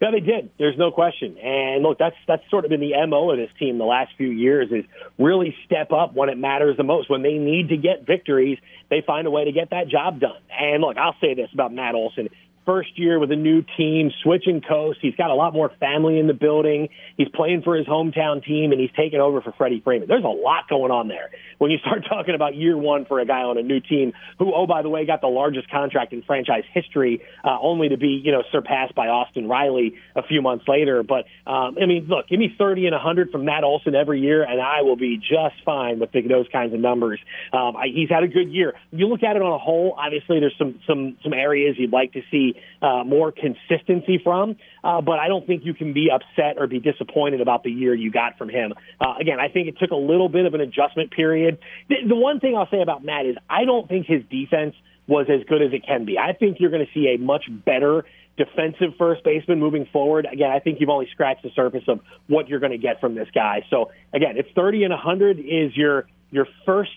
yeah, 0.05 0.11
they 0.11 0.21
did. 0.21 0.51
There's 0.59 0.77
no 0.77 0.91
question. 0.91 1.39
And 1.39 1.83
look, 1.83 1.99
that's 1.99 2.17
that's 2.29 2.43
sort 2.51 2.67
of 2.67 2.69
been 2.69 2.81
the 2.81 2.93
mo 3.07 3.31
of 3.31 3.39
this 3.39 3.49
team 3.59 3.79
the 3.79 3.87
last 3.87 4.13
few 4.19 4.29
years 4.29 4.71
is 4.71 4.85
really 5.19 5.57
step 5.65 5.93
up 5.93 6.15
when 6.15 6.29
it 6.29 6.37
matters 6.37 6.77
the 6.77 6.83
most. 6.83 7.09
When 7.09 7.23
they 7.23 7.39
need 7.39 7.71
to 7.71 7.79
get 7.79 8.07
victories, 8.07 8.59
they 8.91 9.03
find 9.07 9.27
a 9.27 9.31
way 9.31 9.47
to 9.47 9.53
get 9.53 9.71
that 9.71 9.89
job 9.89 10.21
done. 10.21 10.43
And 10.51 10.83
look, 10.83 10.99
I'll 10.99 11.17
say 11.23 11.33
this 11.33 11.49
about 11.55 11.73
Matt 11.73 11.95
Olson: 11.95 12.29
first 12.67 12.99
year 12.99 13.19
with 13.19 13.31
a 13.31 13.37
new 13.37 13.65
team, 13.77 14.11
switching 14.23 14.61
coast. 14.61 14.99
He's 15.03 15.15
got 15.17 15.31
a 15.31 15.35
lot 15.35 15.53
more 15.53 15.71
family 15.81 16.19
in 16.19 16.27
the 16.27 16.35
building. 16.35 16.89
He's 17.17 17.29
playing 17.29 17.63
for 17.63 17.77
his 17.77 17.87
hometown 17.87 18.45
team, 18.45 18.73
and 18.73 18.81
he's 18.81 18.91
taking 18.97 19.21
over 19.21 19.41
for 19.41 19.53
Freddie 19.53 19.81
Freeman. 19.85 20.09
There's 20.09 20.25
a 20.25 20.29
lot 20.29 20.69
going 20.69 20.91
on 20.91 21.09
there 21.09 21.31
when 21.59 21.71
you 21.71 21.79
start 21.79 22.05
talking 22.09 22.35
about 22.35 22.55
year 22.55 22.77
one 22.77 23.05
for 23.05 23.21
a 23.21 23.27
guy 23.27 23.43
on 23.43 23.59
a 23.59 23.63
new 23.63 23.81
team 23.81 24.13
who, 24.39 24.53
oh, 24.55 24.67
by 24.67 24.83
the 24.83 24.89
way, 24.89 25.07
got 25.07 25.21
the 25.21 25.29
largest 25.29 25.71
contract 25.71 26.13
in 26.13 26.23
franchise 26.23 26.65
history, 26.73 27.23
uh, 27.45 27.57
only 27.61 27.89
to 27.89 27.97
be, 27.97 28.21
you 28.23 28.33
know, 28.33 28.43
surpassed 28.53 28.95
by 28.95 29.09
Austin 29.09 29.49
Riley 29.49 29.95
a 30.17 30.23
few 30.23 30.43
months 30.43 30.65
later. 30.69 31.03
But, 31.03 31.25
um, 31.47 31.77
I 31.81 31.87
mean, 31.87 32.07
look, 32.09 32.29
give 32.29 32.39
me 32.39 32.55
30 32.57 32.87
and 32.87 32.93
100 32.95 33.31
from 33.31 33.45
Matt 33.45 33.65
Olson 33.65 33.95
every 33.95 34.21
year, 34.21 34.43
and 34.43 34.61
I 34.61 34.83
will 34.83 34.97
be 34.97 35.17
just 35.19 35.63
fine 35.65 35.99
with 35.99 36.11
those 36.13 36.47
kinds 36.53 36.75
of 36.75 36.81
numbers. 36.81 37.21
Um, 37.53 37.77
I, 37.77 37.87
he's 37.93 38.09
had 38.09 38.23
a 38.23 38.29
good 38.29 38.51
year. 38.51 38.75
You 38.91 39.07
look 39.09 39.23
at 39.23 39.37
it 39.37 39.43
on 39.43 39.53
a 39.53 39.59
whole, 39.59 39.95
obviously 39.99 40.41
there's 40.41 40.57
some, 40.59 40.81
some, 40.87 41.17
some 41.23 41.33
areas 41.33 41.77
you'd 41.79 41.93
like 41.93 42.13
to 42.13 42.23
see 42.31 42.54
uh, 42.83 43.05
more 43.05 43.33
consistency 43.33 44.21
from. 44.23 44.57
Uh, 44.83 45.01
but 45.01 45.19
I 45.19 45.29
don't 45.29 45.47
think 45.47 45.65
you 45.65 45.75
can 45.75 45.93
be 45.93 46.11
upset 46.11 46.57
or 46.59 46.67
be 46.67 46.81
disappointed 46.81 47.41
about 47.41 47.63
the 47.63 47.71
year 47.71 47.95
you 47.95 48.11
got 48.11 48.39
from 48.39 48.49
him. 48.49 48.75
Uh, 49.01 49.15
again, 49.21 49.41
I 49.41 49.49
think 49.49 49.69
it 49.69 49.79
took 49.79 49.91
a 49.91 49.97
little 49.97 50.29
bit 50.29 50.47
of 50.47 50.55
an 50.55 50.61
adjustment 50.61 51.11
period. 51.11 51.59
The, 51.89 51.97
the 52.09 52.17
one 52.17 52.41
thing 52.41 52.57
I'll 52.57 52.71
say 52.71 52.83
about 52.83 53.05
Matt 53.05 53.27
is 53.27 53.37
I 53.49 53.65
don't 53.65 53.89
think 53.89 54.07
his 54.07 54.23
defense 54.31 54.75
was 55.07 55.27
as 55.29 55.45
good 55.47 55.63
as 55.63 55.73
it 55.73 55.87
can 55.87 56.05
be. 56.05 56.19
I 56.19 56.33
think 56.33 56.59
you're 56.61 56.71
going 56.71 56.87
to 56.87 56.93
see 56.93 57.15
a 57.15 57.19
much 57.19 57.45
better 57.65 58.05
defensive 58.37 58.97
first 58.99 59.23
baseman 59.23 59.61
moving 59.61 59.87
forward. 59.93 60.27
Again, 60.31 60.51
I 60.51 60.59
think 60.59 60.81
you've 60.81 60.91
only 60.91 61.09
scratched 61.13 61.43
the 61.43 61.51
surface 61.55 61.85
of 61.89 62.01
what 62.27 62.49
you're 62.49 62.61
going 62.61 62.73
to 62.73 62.79
get 62.79 63.01
from 63.01 63.15
this 63.15 63.29
guy. 63.35 63.65
So 63.71 63.93
again, 64.13 64.37
if 64.37 64.47
30 64.55 64.85
and 64.85 64.93
100 64.93 65.39
is 65.39 65.77
your 65.77 66.07
your 66.31 66.49
first 66.67 66.91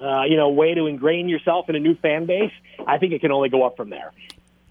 uh, 0.00 0.24
you 0.24 0.36
know 0.36 0.50
way 0.50 0.74
to 0.74 0.86
ingrain 0.86 1.28
yourself 1.28 1.68
in 1.68 1.76
a 1.76 1.80
new 1.80 1.94
fan 1.96 2.26
base, 2.26 2.52
I 2.86 2.98
think 2.98 3.12
it 3.12 3.20
can 3.20 3.32
only 3.32 3.48
go 3.48 3.64
up 3.64 3.76
from 3.76 3.90
there. 3.90 4.12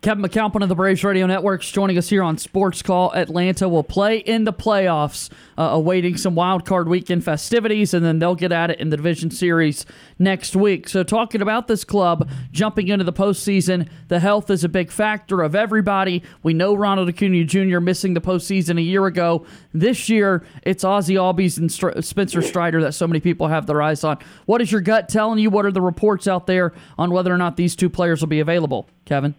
Kevin 0.02 0.23
McAlpin 0.23 0.64
of 0.64 0.69
the 0.69 0.73
Braves 0.73 1.03
Radio 1.03 1.28
Networks 1.28 1.69
joining 1.69 1.95
us 1.95 2.10
here 2.10 2.23
on 2.23 2.36
Sports 2.36 2.82
Call. 2.82 3.14
Atlanta 3.14 3.69
will 3.69 3.84
play 3.84 4.18
in 4.18 4.45
the 4.45 4.53
playoffs, 4.53 5.30
uh, 5.60 5.61
awaiting 5.61 6.18
some 6.18 6.34
wild 6.34 6.65
card 6.65 6.90
weekend 6.90 7.23
festivities, 7.23 7.94
and 7.94 8.03
then 8.03 8.18
they'll 8.18 8.34
get 8.34 8.52
at 8.52 8.72
it 8.72 8.80
in 8.80 8.90
the 8.90 8.98
division 8.98 9.30
series 9.30 9.86
next 10.18 10.56
week. 10.56 10.90
So, 10.90 11.03
talking 11.03 11.40
about 11.40 11.68
this 11.68 11.84
club 11.84 12.28
jumping 12.52 12.88
into 12.88 13.06
the 13.06 13.14
postseason, 13.14 13.88
the 14.07 14.19
health 14.19 14.49
is 14.49 14.64
a 14.64 14.69
big 14.69 14.90
factor 14.90 15.44
of 15.44 15.53
everybody. 15.53 16.23
We 16.41 16.56
know 16.56 16.73
Ronald 16.73 17.07
Acuna 17.07 17.44
Jr. 17.44 17.80
missing 17.80 18.15
the 18.15 18.22
postseason 18.22 18.80
a 18.80 18.82
year 18.82 19.06
ago. 19.06 19.45
This 19.72 20.10
year, 20.10 20.44
it's 20.64 20.84
Ozzie 20.84 21.14
Albies 21.14 21.60
and 21.60 21.72
Str- 21.72 22.02
Spencer 22.02 22.41
Strider 22.41 22.82
that 22.82 22.94
so 22.94 23.06
many 23.06 23.19
people 23.19 23.49
have 23.49 23.68
their 23.68 23.84
eyes 23.84 24.03
on. 24.03 24.18
What 24.48 24.61
is 24.61 24.72
your 24.72 24.82
gut 24.82 25.10
telling 25.10 25.38
you? 25.38 25.52
What 25.52 25.68
are 25.68 25.72
the 25.72 25.80
reports 25.80 26.28
out 26.28 26.48
there 26.48 26.73
on 26.98 27.11
whether 27.11 27.32
or 27.32 27.38
not 27.38 27.56
these 27.56 27.76
two 27.76 27.88
players 27.88 28.22
will 28.22 28.30
be 28.30 28.40
available, 28.40 28.90
Kevin? 29.06 29.36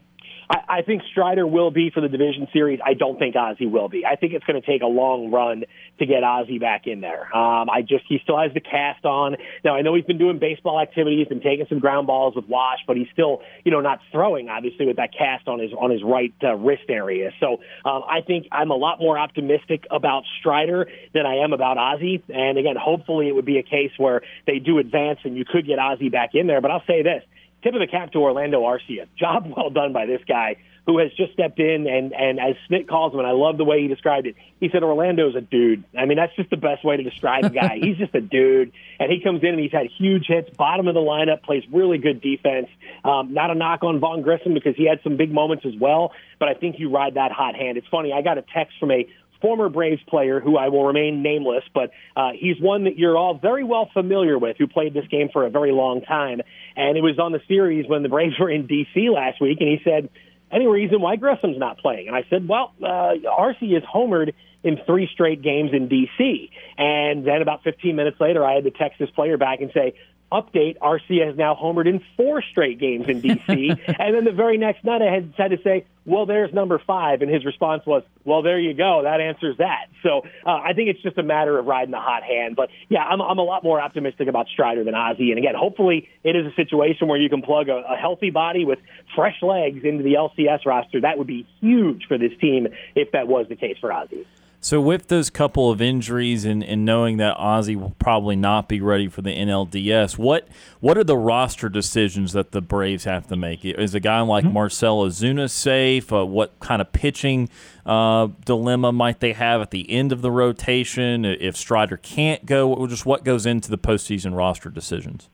I, 0.69 0.83
think 0.83 1.03
Strider 1.11 1.47
will 1.47 1.71
be 1.71 1.91
for 1.91 2.01
the 2.01 2.09
division 2.09 2.47
series. 2.53 2.81
I 2.85 2.95
don't 2.95 3.19
think 3.19 3.37
Ozzie 3.37 3.67
will 3.67 3.89
be. 3.89 4.05
I 4.05 4.17
think 4.17 4.33
it's 4.35 4.45
going 4.45 4.61
to 4.61 4.67
take 4.67 4.83
a 4.83 4.87
long 4.87 5.31
run 5.31 5.65
to 5.99 6.07
get 6.07 6.23
Ozzie 6.25 6.59
back 6.59 6.87
in 6.87 7.01
there. 7.01 7.35
Um, 7.35 7.71
I 7.71 7.83
just 7.83 8.05
he 8.09 8.19
still 8.23 8.39
has 8.39 8.53
the 8.53 8.61
cast 8.61 9.05
on. 9.05 9.37
Now 9.65 9.77
I 9.77 9.83
know 9.83 9.95
he's 9.95 10.05
been 10.05 10.19
doing 10.19 10.39
baseball 10.39 10.81
activities 10.81 11.29
and 11.31 11.41
taking 11.41 11.67
some 11.69 11.79
ground 11.79 12.07
balls 12.07 12.35
with 12.35 12.47
Wash, 12.49 12.81
but 12.87 12.97
he's 12.97 13.09
still 13.13 13.43
you 13.65 13.71
know 13.71 13.81
not 13.81 14.01
throwing 14.11 14.49
obviously 14.49 14.87
with 14.87 14.97
that 14.97 15.11
cast 15.17 15.49
on 15.49 15.59
his 15.59 15.71
on 15.73 15.91
his 15.91 16.03
right 16.03 16.35
uh, 16.43 16.55
wrist 16.55 16.85
area. 16.89 17.31
So 17.41 17.61
um, 17.85 18.03
I 18.09 18.21
think 18.27 18.49
I'm 18.53 18.71
a 18.71 18.77
lot 18.77 18.99
more 19.01 19.19
optimistic 19.19 19.87
about 19.91 20.25
Strider 20.41 20.89
than 21.15 21.27
I 21.27 21.37
am 21.37 21.53
about 21.53 21.79
Ozzie. 21.79 22.23
And 22.29 22.59
again, 22.59 22.77
hopefully 22.77 23.29
it 23.29 23.35
would 23.35 23.47
be 23.47 23.59
a 23.59 23.63
case 23.63 23.93
where 23.97 24.23
they 24.47 24.59
do 24.59 24.79
advance 24.79 25.21
and 25.25 25.37
you 25.37 25.45
could 25.45 25.67
get 25.67 25.79
Ozzie 25.79 26.09
back 26.09 26.31
in 26.35 26.47
there. 26.47 26.61
But 26.61 26.71
I'll 26.71 26.85
say 26.87 27.03
this 27.03 27.23
tip 27.63 27.75
of 27.75 27.81
the 27.81 27.87
cap 27.87 28.13
to 28.13 28.19
Orlando 28.19 28.63
Arcia. 28.63 29.07
Job 29.19 29.53
well 29.57 29.71
done 29.71 29.93
by 29.93 30.07
this 30.07 30.21
guy 30.27 30.57
who 30.87 30.99
has 30.99 31.13
just 31.17 31.33
stepped 31.33 31.61
in 31.61 31.87
and 31.87 32.13
and 32.13 32.41
as 32.41 32.57
Smith 32.67 32.89
calls 32.89 33.13
him, 33.13 33.21
and 33.21 33.29
I 33.29 33.33
love 33.33 33.57
the 33.57 33.65
way 33.65 33.83
he 33.83 33.89
described 33.89 34.27
it. 34.27 34.35
He 34.59 34.69
said 34.71 34.83
Orlando's 34.83 35.37
a 35.37 35.41
dude. 35.41 35.85
I 35.97 36.07
mean, 36.07 36.17
that's 36.17 36.35
just 36.35 36.51
the 36.51 36.57
best 36.57 36.85
way 36.85 36.97
to 36.97 37.03
describe 37.03 37.45
the 37.45 37.51
guy. 37.51 37.79
he's 37.81 37.97
just 37.97 38.15
a 38.15 38.21
dude, 38.21 38.73
and 38.99 39.11
he 39.11 39.21
comes 39.21 39.43
in 39.43 39.51
and 39.51 39.61
he's 39.61 39.73
had 39.73 39.87
huge 39.99 40.27
hits, 40.27 40.51
bottom 40.57 40.89
of 40.89 40.95
the 40.95 41.01
lineup, 41.01 41.43
plays 41.43 41.63
really 41.73 41.99
good 41.99 42.21
defense. 42.21 42.67
Um, 43.05 43.33
not 43.33 43.51
a 43.51 43.55
knock 43.55 43.85
on 43.85 44.01
Vaughn 44.01 44.23
Grissom 44.23 44.55
because 44.55 44.75
he 44.77 44.89
had 44.89 45.01
some 45.05 45.17
big 45.17 45.33
moments 45.33 45.65
as 45.67 45.75
well, 45.79 46.13
but 46.39 46.49
I 46.49 46.55
think 46.55 46.79
you 46.79 46.91
ride 46.91 47.15
that 47.15 47.31
hot 47.31 47.55
hand. 47.55 47.79
It's 47.79 47.89
funny. 47.89 48.13
I 48.13 48.23
got 48.23 48.39
a 48.39 48.43
text 48.43 48.79
from 48.81 48.91
a 48.91 49.09
former 49.43 49.69
Braves 49.69 50.01
player 50.09 50.41
who 50.41 50.57
I 50.57 50.69
will 50.69 50.87
remain 50.87 51.23
nameless, 51.23 51.65
but 51.75 51.91
uh, 52.17 52.31
he's 52.35 52.59
one 52.61 52.85
that 52.85 52.97
you're 52.97 53.17
all 53.19 53.35
very 53.35 53.65
well 53.65 53.91
familiar 53.93 54.39
with 54.39 54.57
who 54.57 54.67
played 54.67 54.95
this 54.95 55.07
game 55.09 55.29
for 55.31 55.45
a 55.45 55.51
very 55.51 55.73
long 55.73 56.01
time. 56.01 56.41
And 56.77 56.97
it 56.97 57.03
was 57.03 57.19
on 57.19 57.33
the 57.33 57.41
series 57.49 57.87
when 57.87 58.03
the 58.03 58.09
Braves 58.09 58.35
were 58.41 58.49
in 58.49 58.67
D.C. 58.67 59.11
last 59.11 59.41
week, 59.41 59.59
and 59.61 59.69
he 59.69 59.81
said, 59.85 60.09
any 60.51 60.67
reason 60.67 61.01
why 61.01 61.17
Grissom's 61.17 61.59
not 61.59 61.79
playing? 61.79 62.09
And 62.09 62.17
I 62.17 62.25
said, 62.29 62.47
well, 62.47 62.75
uh, 62.83 63.15
Arcie 63.29 63.75
is 63.75 63.83
homered 63.83 64.35
in 64.63 64.79
three 64.87 65.09
straight 65.13 65.43
games 65.43 65.71
in 65.73 65.89
D.C. 65.89 66.51
And 66.79 67.27
then 67.27 67.43
about 67.43 67.65
15 67.65 67.97
minutes 67.97 68.21
later, 68.21 68.45
I 68.45 68.55
had 68.55 68.65
to 68.65 68.71
text 68.71 68.99
this 68.99 69.11
player 69.11 69.39
back 69.39 69.61
and 69.61 69.71
say, 69.75 69.95
update, 70.33 70.79
Arcia 70.79 71.27
has 71.27 71.37
now 71.37 71.55
homered 71.55 71.87
in 71.87 72.03
four 72.17 72.43
straight 72.43 72.79
games 72.79 73.09
in 73.09 73.21
D.C. 73.21 73.71
and 73.87 74.15
then 74.15 74.25
the 74.25 74.33
very 74.33 74.57
next 74.57 74.85
night, 74.85 75.03
I 75.03 75.13
had, 75.13 75.35
had 75.37 75.51
to 75.51 75.59
say, 75.63 75.85
well, 76.05 76.27
there's 76.27 76.53
number 76.53 76.81
five. 76.85 77.23
And 77.23 77.31
his 77.31 77.45
response 77.45 77.85
was, 77.87 78.03
well, 78.25 78.43
there 78.43 78.59
you 78.59 78.75
go. 78.75 79.03
That 79.05 79.21
answers 79.21 79.59
that. 79.59 79.87
So 80.03 80.23
uh, 80.45 80.51
I 80.51 80.73
think 80.75 80.89
it's 80.89 81.03
just 81.03 81.19
a 81.19 81.23
matter 81.23 81.59
of 81.59 81.67
riding 81.67 81.93
the 81.93 82.01
hot 82.01 82.23
hand. 82.23 82.57
But 82.57 82.71
yeah, 82.89 83.05
I'm, 83.05 83.21
I'm 83.21 83.39
a 83.39 83.45
lot 83.45 83.63
more 83.63 83.81
optimistic 83.81 84.29
about 84.29 84.49
Strider 84.49 84.83
than 84.85 84.95
Ozzie. 84.95 85.31
And 85.31 85.39
again, 85.39 85.55
hopefully 85.57 86.09
it 86.25 86.35
is 86.35 86.47
a 86.47 86.55
situation 86.55 87.09
where 87.09 87.21
you 87.21 87.29
can 87.29 87.43
plug 87.43 87.69
a, 87.69 87.83
a 87.89 87.97
healthy 87.97 88.31
body 88.31 88.65
with 88.65 88.79
fresh 89.15 89.41
legs 89.43 89.85
into 89.85 90.03
the 90.03 90.15
LCS 90.15 90.67
roster. 90.67 91.01
That 91.03 91.19
would 91.19 91.29
be 91.29 91.47
huge 91.61 92.07
for 92.09 92.19
this 92.19 92.33
team 92.41 92.69
if 92.95 93.13
that 93.13 93.29
was 93.29 93.47
the 93.49 93.57
case 93.57 93.77
for 93.81 93.93
Ozzie. 93.93 94.27
So 94.65 94.81
with 94.81 95.09
those 95.09 95.29
couple 95.29 95.73
of 95.73 95.83
injuries 95.83 96.45
and, 96.45 96.63
and 96.63 96.85
knowing 96.85 97.17
that 97.17 97.37
Ozzie 97.37 97.75
will 97.75 97.97
probably 97.99 98.37
not 98.37 98.69
be 98.69 98.81
ready 98.81 99.09
for 99.09 99.21
the 99.21 99.37
NLDS, 99.37 100.17
what 100.17 100.47
what 100.79 100.97
are 100.97 101.03
the 101.03 101.17
roster 101.17 101.69
decisions 101.69 102.33
that 102.33 102.53
the 102.53 102.61
Braves 102.61 103.03
have 103.03 103.27
to 103.27 103.35
make? 103.37 103.65
Is 103.65 103.93
a 103.97 103.99
guy 103.99 104.21
like 104.21 104.45
mm-hmm. 104.45 104.55
Marcell 104.55 104.99
Ozuna 105.05 105.51
safe? 105.51 106.13
Uh, 106.13 106.25
what 106.25 106.61
kind 106.61 106.81
of 106.81 106.93
pitching 106.93 107.49
uh, 107.85 108.29
dilemma 108.45 108.93
might 108.93 109.19
they 109.19 109.33
have 109.33 109.61
at 109.61 109.73
the 109.73 109.91
end 109.91 110.13
of 110.13 110.23
the 110.23 110.31
rotation? 110.31 111.25
If 111.25 111.57
Strider 111.57 111.97
can't 111.97 112.47
go, 112.47 112.87
just 112.87 113.05
what 113.05 113.25
goes 113.25 113.47
into 113.47 113.69
the 113.69 113.79
postseason 113.79 114.37
roster 114.37 114.71
decisions? 114.71 115.29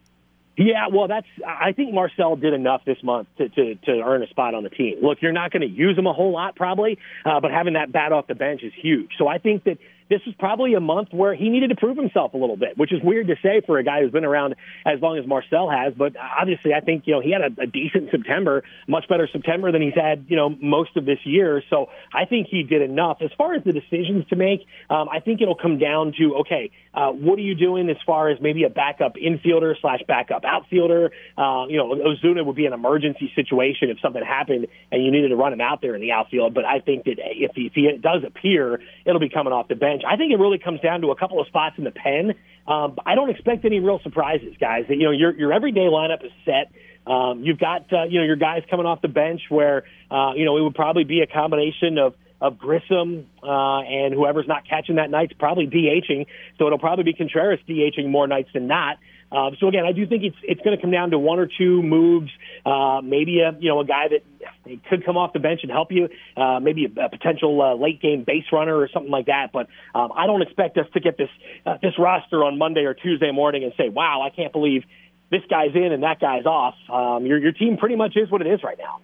Yeah, 0.59 0.89
well, 0.93 1.07
that's. 1.07 1.27
I 1.47 1.73
think 1.73 1.95
Marcell 1.95 2.35
did 2.35 2.53
enough 2.53 2.83
this 2.85 2.99
month 3.05 3.29
to 3.39 3.49
to, 3.49 3.75
to 3.77 3.93
earn 4.05 4.25
a 4.25 4.27
spot 4.27 4.55
on 4.55 4.65
the 4.65 4.71
team. 4.71 4.97
Look, 5.01 5.19
you're 5.23 5.33
not 5.33 5.53
going 5.53 5.63
to 5.63 5.69
use 5.69 5.97
him 5.97 6.09
a 6.09 6.13
whole 6.13 6.33
lot 6.33 6.57
probably, 6.57 6.99
uh, 7.25 7.39
but 7.41 7.53
having 7.53 7.75
that 7.75 7.93
bat 7.93 8.11
off 8.11 8.27
the 8.27 8.35
bench 8.35 8.63
is 8.65 8.73
huge. 8.77 9.11
So 9.19 9.29
I 9.29 9.39
think 9.39 9.63
that 9.65 9.79
this 10.11 10.21
was 10.27 10.35
probably 10.39 10.75
a 10.75 10.81
month 10.81 11.09
where 11.13 11.35
he 11.35 11.49
needed 11.49 11.69
to 11.69 11.77
prove 11.77 11.97
himself 11.97 12.35
a 12.35 12.37
little 12.37 12.57
bit, 12.57 12.77
which 12.77 12.93
is 12.93 13.01
weird 13.03 13.29
to 13.29 13.37
say 13.43 13.61
for 13.67 13.79
a 13.79 13.85
guy 13.85 14.01
who's 14.01 14.13
been 14.13 14.25
around 14.25 14.55
as 14.87 15.01
long 15.01 15.19
as 15.19 15.27
Marcell 15.27 15.71
has. 15.71 15.95
But 15.97 16.17
obviously, 16.17 16.73
I 16.75 16.81
think 16.81 17.05
you 17.07 17.15
know 17.15 17.21
he 17.21 17.33
had 17.33 17.43
a, 17.43 17.63
a 17.63 17.67
decent 17.67 18.11
September, 18.11 18.65
much 18.87 19.09
better 19.09 19.29
September 19.31 19.73
than 19.73 19.83
he's 19.83 19.95
had 19.95 20.27
you 20.29 20.37
know 20.37 20.51
most 20.51 20.97
of 20.97 21.05
this 21.05 21.19
year. 21.25 21.63
So 21.71 21.87
I 22.13 22.25
think 22.25 22.49
he 22.51 22.63
did 22.63 22.83
enough. 22.83 23.19
As 23.21 23.31
far 23.37 23.55
as 23.55 23.65
the 23.65 23.73
decisions 23.73 24.27
to 24.29 24.37
make, 24.37 24.61
um, 24.91 25.09
I 25.09 25.21
think 25.21 25.41
it'll 25.41 25.55
come 25.55 25.79
down 25.79 26.15
to 26.19 26.37
okay, 26.41 26.71
uh, 26.95 27.13
what 27.13 27.39
are 27.39 27.43
you 27.43 27.55
doing 27.55 27.89
as 27.91 27.97
far 28.07 28.29
as 28.29 28.39
maybe 28.41 28.65
a 28.65 28.71
backup 28.71 29.15
infielder 29.17 29.75
slash 29.81 30.01
backup 30.09 30.45
outfielder? 30.45 31.13
Uh, 31.37 31.67
you 31.69 31.77
know, 31.77 31.95
Ozuna 31.95 32.45
would 32.45 32.57
be 32.57 32.67
an 32.67 32.73
emergency 32.73 33.31
situation 33.35 33.91
if 33.91 34.01
something 34.01 34.23
happened 34.25 34.67
and 34.91 35.05
you 35.05 35.13
needed 35.13 35.29
to 35.29 35.37
run 35.37 35.53
him 35.53 35.61
out 35.61 35.81
there 35.81 35.95
in 35.95 36.01
the 36.01 36.13
outfield. 36.13 36.55
But 36.55 36.65
I 36.65 36.81
think 36.81 37.05
that 37.05 37.17
if 37.19 37.53
he, 37.55 37.67
if 37.67 37.75
he 37.75 37.89
does 38.01 38.25
appear, 38.27 38.81
it'll 39.05 39.21
be 39.21 39.29
coming 39.29 39.53
off 39.53 39.69
the 39.69 39.77
bench. 39.77 39.98
I 40.07 40.17
think 40.17 40.33
it 40.33 40.39
really 40.39 40.59
comes 40.59 40.81
down 40.81 41.01
to 41.03 41.11
a 41.11 41.17
couple 41.17 41.41
of 41.41 41.47
spots 41.47 41.77
in 41.79 41.85
the 41.85 41.91
pen. 41.91 42.35
Um, 42.67 42.97
I 43.07 43.15
don't 43.15 43.31
expect 43.31 43.65
any 43.65 43.81
real 43.81 44.01
surprises, 44.03 44.55
guys. 44.61 44.85
You 44.89 45.05
know 45.05 45.11
your 45.11 45.37
your 45.37 45.53
everyday 45.53 45.89
lineup 45.89 46.25
is 46.25 46.33
set. 46.45 46.73
Um, 47.11 47.43
you've 47.43 47.59
got 47.59 47.93
uh, 47.93 48.05
you 48.05 48.21
know 48.21 48.27
your 48.27 48.37
guys 48.37 48.63
coming 48.71 48.87
off 48.87 49.01
the 49.01 49.09
bench 49.09 49.43
where 49.49 49.85
uh, 50.11 50.33
you 50.37 50.45
know 50.45 50.57
it 50.57 50.63
would 50.63 50.75
probably 50.75 51.05
be 51.05 51.21
a 51.21 51.27
combination 51.27 51.99
of 51.99 52.15
of 52.41 52.59
Grissom 52.59 53.27
uh, 53.43 53.81
and 53.81 54.15
whoever's 54.15 54.47
not 54.47 54.69
catching 54.69 54.97
that 54.97 55.11
night's 55.11 55.33
probably 55.33 55.67
DHing. 55.67 56.27
So 56.59 56.67
it'll 56.67 56.79
probably 56.79 57.05
be 57.05 57.13
Contreras 57.15 57.59
DHing 57.69 58.09
more 58.09 58.27
nights 58.27 58.51
than 58.55 58.69
not. 58.69 58.99
Uh, 59.31 59.51
so 59.61 59.69
again, 59.69 59.85
I 59.85 59.93
do 59.93 60.07
think 60.07 60.25
it's 60.25 60.37
it's 60.43 60.61
going 60.63 60.77
to 60.77 60.81
come 60.81 60.91
down 60.91 61.11
to 61.11 61.19
one 61.19 61.39
or 61.39 61.47
two 61.47 61.83
moves, 61.83 62.31
uh, 62.65 63.01
maybe 63.03 63.41
a 63.41 63.57
you 63.59 63.69
know 63.69 63.81
a 63.81 63.85
guy 63.85 64.07
that 64.09 64.85
could 64.89 65.05
come 65.05 65.17
off 65.17 65.33
the 65.33 65.39
bench 65.39 65.61
and 65.63 65.71
help 65.71 65.93
you, 65.93 66.09
uh, 66.37 66.61
maybe 66.61 66.87
a, 66.87 67.05
a 67.05 67.09
potential 67.09 67.61
uh, 67.61 67.75
late 67.75 68.01
game 68.01 68.25
base 68.25 68.45
runner 68.53 68.77
or 68.77 68.89
something 68.93 69.11
like 69.11 69.27
that. 69.27 69.51
But 69.53 69.69
um, 69.95 70.13
I 70.17 70.27
don't 70.27 70.43
expect 70.43 70.79
us 70.79 70.87
to 70.95 71.01
get 71.01 71.19
this 71.19 71.29
uh, 71.67 71.77
this 71.83 71.93
roster 71.99 72.45
on 72.45 72.59
Monday 72.59 72.85
or 72.85 72.95
Tuesday 72.95 73.31
morning 73.31 73.65
and 73.65 73.73
say, 73.77 73.91
"Wow, 73.91 74.23
I 74.23 74.31
can't 74.31 74.53
believe 74.53 74.85
this 75.31 75.43
guy's 75.51 75.75
in 75.75 75.93
and 75.93 76.03
that 76.03 76.21
guy's 76.21 76.47
off." 76.47 76.75
Um, 76.89 77.27
your 77.27 77.39
your 77.39 77.53
team 77.53 77.77
pretty 77.77 77.97
much 77.97 78.17
is 78.17 78.31
what 78.31 78.41
it 78.41 78.47
is 78.47 78.63
right 78.63 78.79
now. 78.79 79.01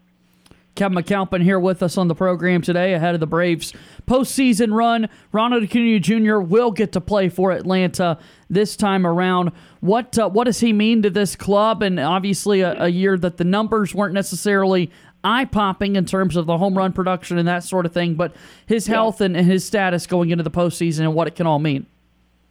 Kevin 0.74 0.98
McAlpin 0.98 1.42
here 1.42 1.58
with 1.58 1.82
us 1.82 1.96
on 1.96 2.08
the 2.08 2.14
program 2.14 2.60
today 2.60 2.94
ahead 2.94 3.14
of 3.14 3.20
the 3.20 3.26
Braves 3.26 3.72
postseason 4.06 4.74
run. 4.74 5.08
Ronald 5.32 5.62
Acuna 5.62 6.00
Jr. 6.00 6.38
will 6.38 6.70
get 6.72 6.92
to 6.92 7.00
play 7.00 7.28
for 7.28 7.52
Atlanta 7.52 8.18
this 8.50 8.76
time 8.76 9.06
around. 9.06 9.52
What 9.80 10.18
uh, 10.18 10.28
what 10.28 10.44
does 10.44 10.60
he 10.60 10.72
mean 10.72 11.02
to 11.02 11.10
this 11.10 11.36
club? 11.36 11.82
And 11.82 12.00
obviously, 12.00 12.62
a, 12.62 12.84
a 12.84 12.88
year 12.88 13.16
that 13.18 13.36
the 13.36 13.44
numbers 13.44 13.94
weren't 13.94 14.14
necessarily 14.14 14.90
eye 15.22 15.44
popping 15.46 15.96
in 15.96 16.04
terms 16.04 16.36
of 16.36 16.46
the 16.46 16.58
home 16.58 16.76
run 16.76 16.92
production 16.92 17.38
and 17.38 17.48
that 17.48 17.64
sort 17.64 17.86
of 17.86 17.92
thing, 17.92 18.14
but 18.14 18.34
his 18.66 18.86
health 18.86 19.20
and, 19.20 19.36
and 19.36 19.46
his 19.46 19.64
status 19.64 20.06
going 20.06 20.30
into 20.30 20.44
the 20.44 20.50
postseason 20.50 21.00
and 21.00 21.14
what 21.14 21.26
it 21.26 21.34
can 21.34 21.46
all 21.46 21.58
mean. 21.58 21.86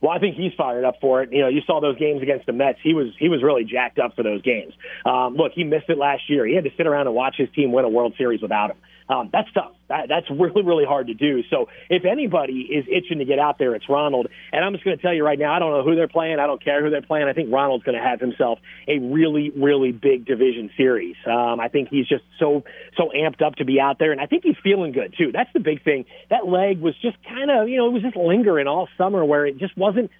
Well, 0.03 0.11
I 0.11 0.19
think 0.19 0.35
he's 0.35 0.51
fired 0.57 0.83
up 0.83 0.95
for 0.99 1.23
it. 1.23 1.31
You 1.31 1.39
know, 1.39 1.47
you 1.47 1.61
saw 1.65 1.79
those 1.79 1.97
games 1.97 2.21
against 2.21 2.45
the 2.45 2.51
Mets. 2.51 2.77
He 2.83 2.93
was 2.93 3.15
he 3.17 3.29
was 3.29 3.41
really 3.41 3.63
jacked 3.63 3.99
up 3.99 4.17
for 4.17 4.21
those 4.21 4.41
games. 4.41 4.73
Um, 5.05 5.35
look, 5.37 5.53
he 5.55 5.63
missed 5.63 5.87
it 5.87 5.97
last 5.97 6.23
year. 6.29 6.45
He 6.45 6.55
had 6.55 6.65
to 6.65 6.71
sit 6.75 6.85
around 6.85 7.07
and 7.07 7.15
watch 7.15 7.35
his 7.37 7.47
team 7.55 7.71
win 7.71 7.85
a 7.85 7.89
World 7.89 8.13
Series 8.17 8.41
without 8.41 8.71
him. 8.71 8.77
Um, 9.09 9.29
that's 9.31 9.51
tough. 9.53 9.73
That, 9.89 10.07
that's 10.09 10.29
really, 10.31 10.63
really 10.63 10.85
hard 10.85 11.07
to 11.07 11.13
do. 11.13 11.43
So 11.49 11.67
if 11.89 12.05
anybody 12.05 12.67
is 12.71 12.85
itching 12.89 13.19
to 13.19 13.25
get 13.25 13.39
out 13.39 13.59
there, 13.59 13.75
it's 13.75 13.87
Ronald. 13.89 14.27
And 14.51 14.63
I'm 14.63 14.73
just 14.73 14.83
going 14.83 14.97
to 14.97 15.01
tell 15.01 15.13
you 15.13 15.23
right 15.23 15.37
now, 15.37 15.53
I 15.53 15.59
don't 15.59 15.71
know 15.71 15.83
who 15.83 15.95
they're 15.95 16.07
playing. 16.07 16.39
I 16.39 16.47
don't 16.47 16.63
care 16.63 16.83
who 16.83 16.89
they're 16.89 17.01
playing. 17.01 17.27
I 17.27 17.33
think 17.33 17.51
Ronald's 17.51 17.83
going 17.83 17.97
to 17.97 18.03
have 18.03 18.19
himself 18.19 18.59
a 18.87 18.99
really, 18.99 19.51
really 19.51 19.91
big 19.91 20.25
division 20.25 20.69
series. 20.77 21.15
Um, 21.25 21.59
I 21.59 21.67
think 21.67 21.89
he's 21.89 22.07
just 22.07 22.23
so, 22.39 22.63
so 22.97 23.11
amped 23.15 23.41
up 23.41 23.55
to 23.55 23.65
be 23.65 23.79
out 23.79 23.99
there. 23.99 24.11
And 24.11 24.21
I 24.21 24.25
think 24.25 24.43
he's 24.43 24.57
feeling 24.63 24.91
good, 24.91 25.13
too. 25.17 25.31
That's 25.31 25.51
the 25.53 25.59
big 25.59 25.83
thing. 25.83 26.05
That 26.29 26.47
leg 26.47 26.79
was 26.79 26.95
just 27.01 27.17
kind 27.23 27.51
of, 27.51 27.69
you 27.69 27.77
know, 27.77 27.87
it 27.87 27.93
was 27.93 28.03
just 28.03 28.15
lingering 28.15 28.67
all 28.67 28.87
summer 28.97 29.23
where 29.23 29.45
it 29.45 29.57
just 29.57 29.77
wasn't 29.77 30.11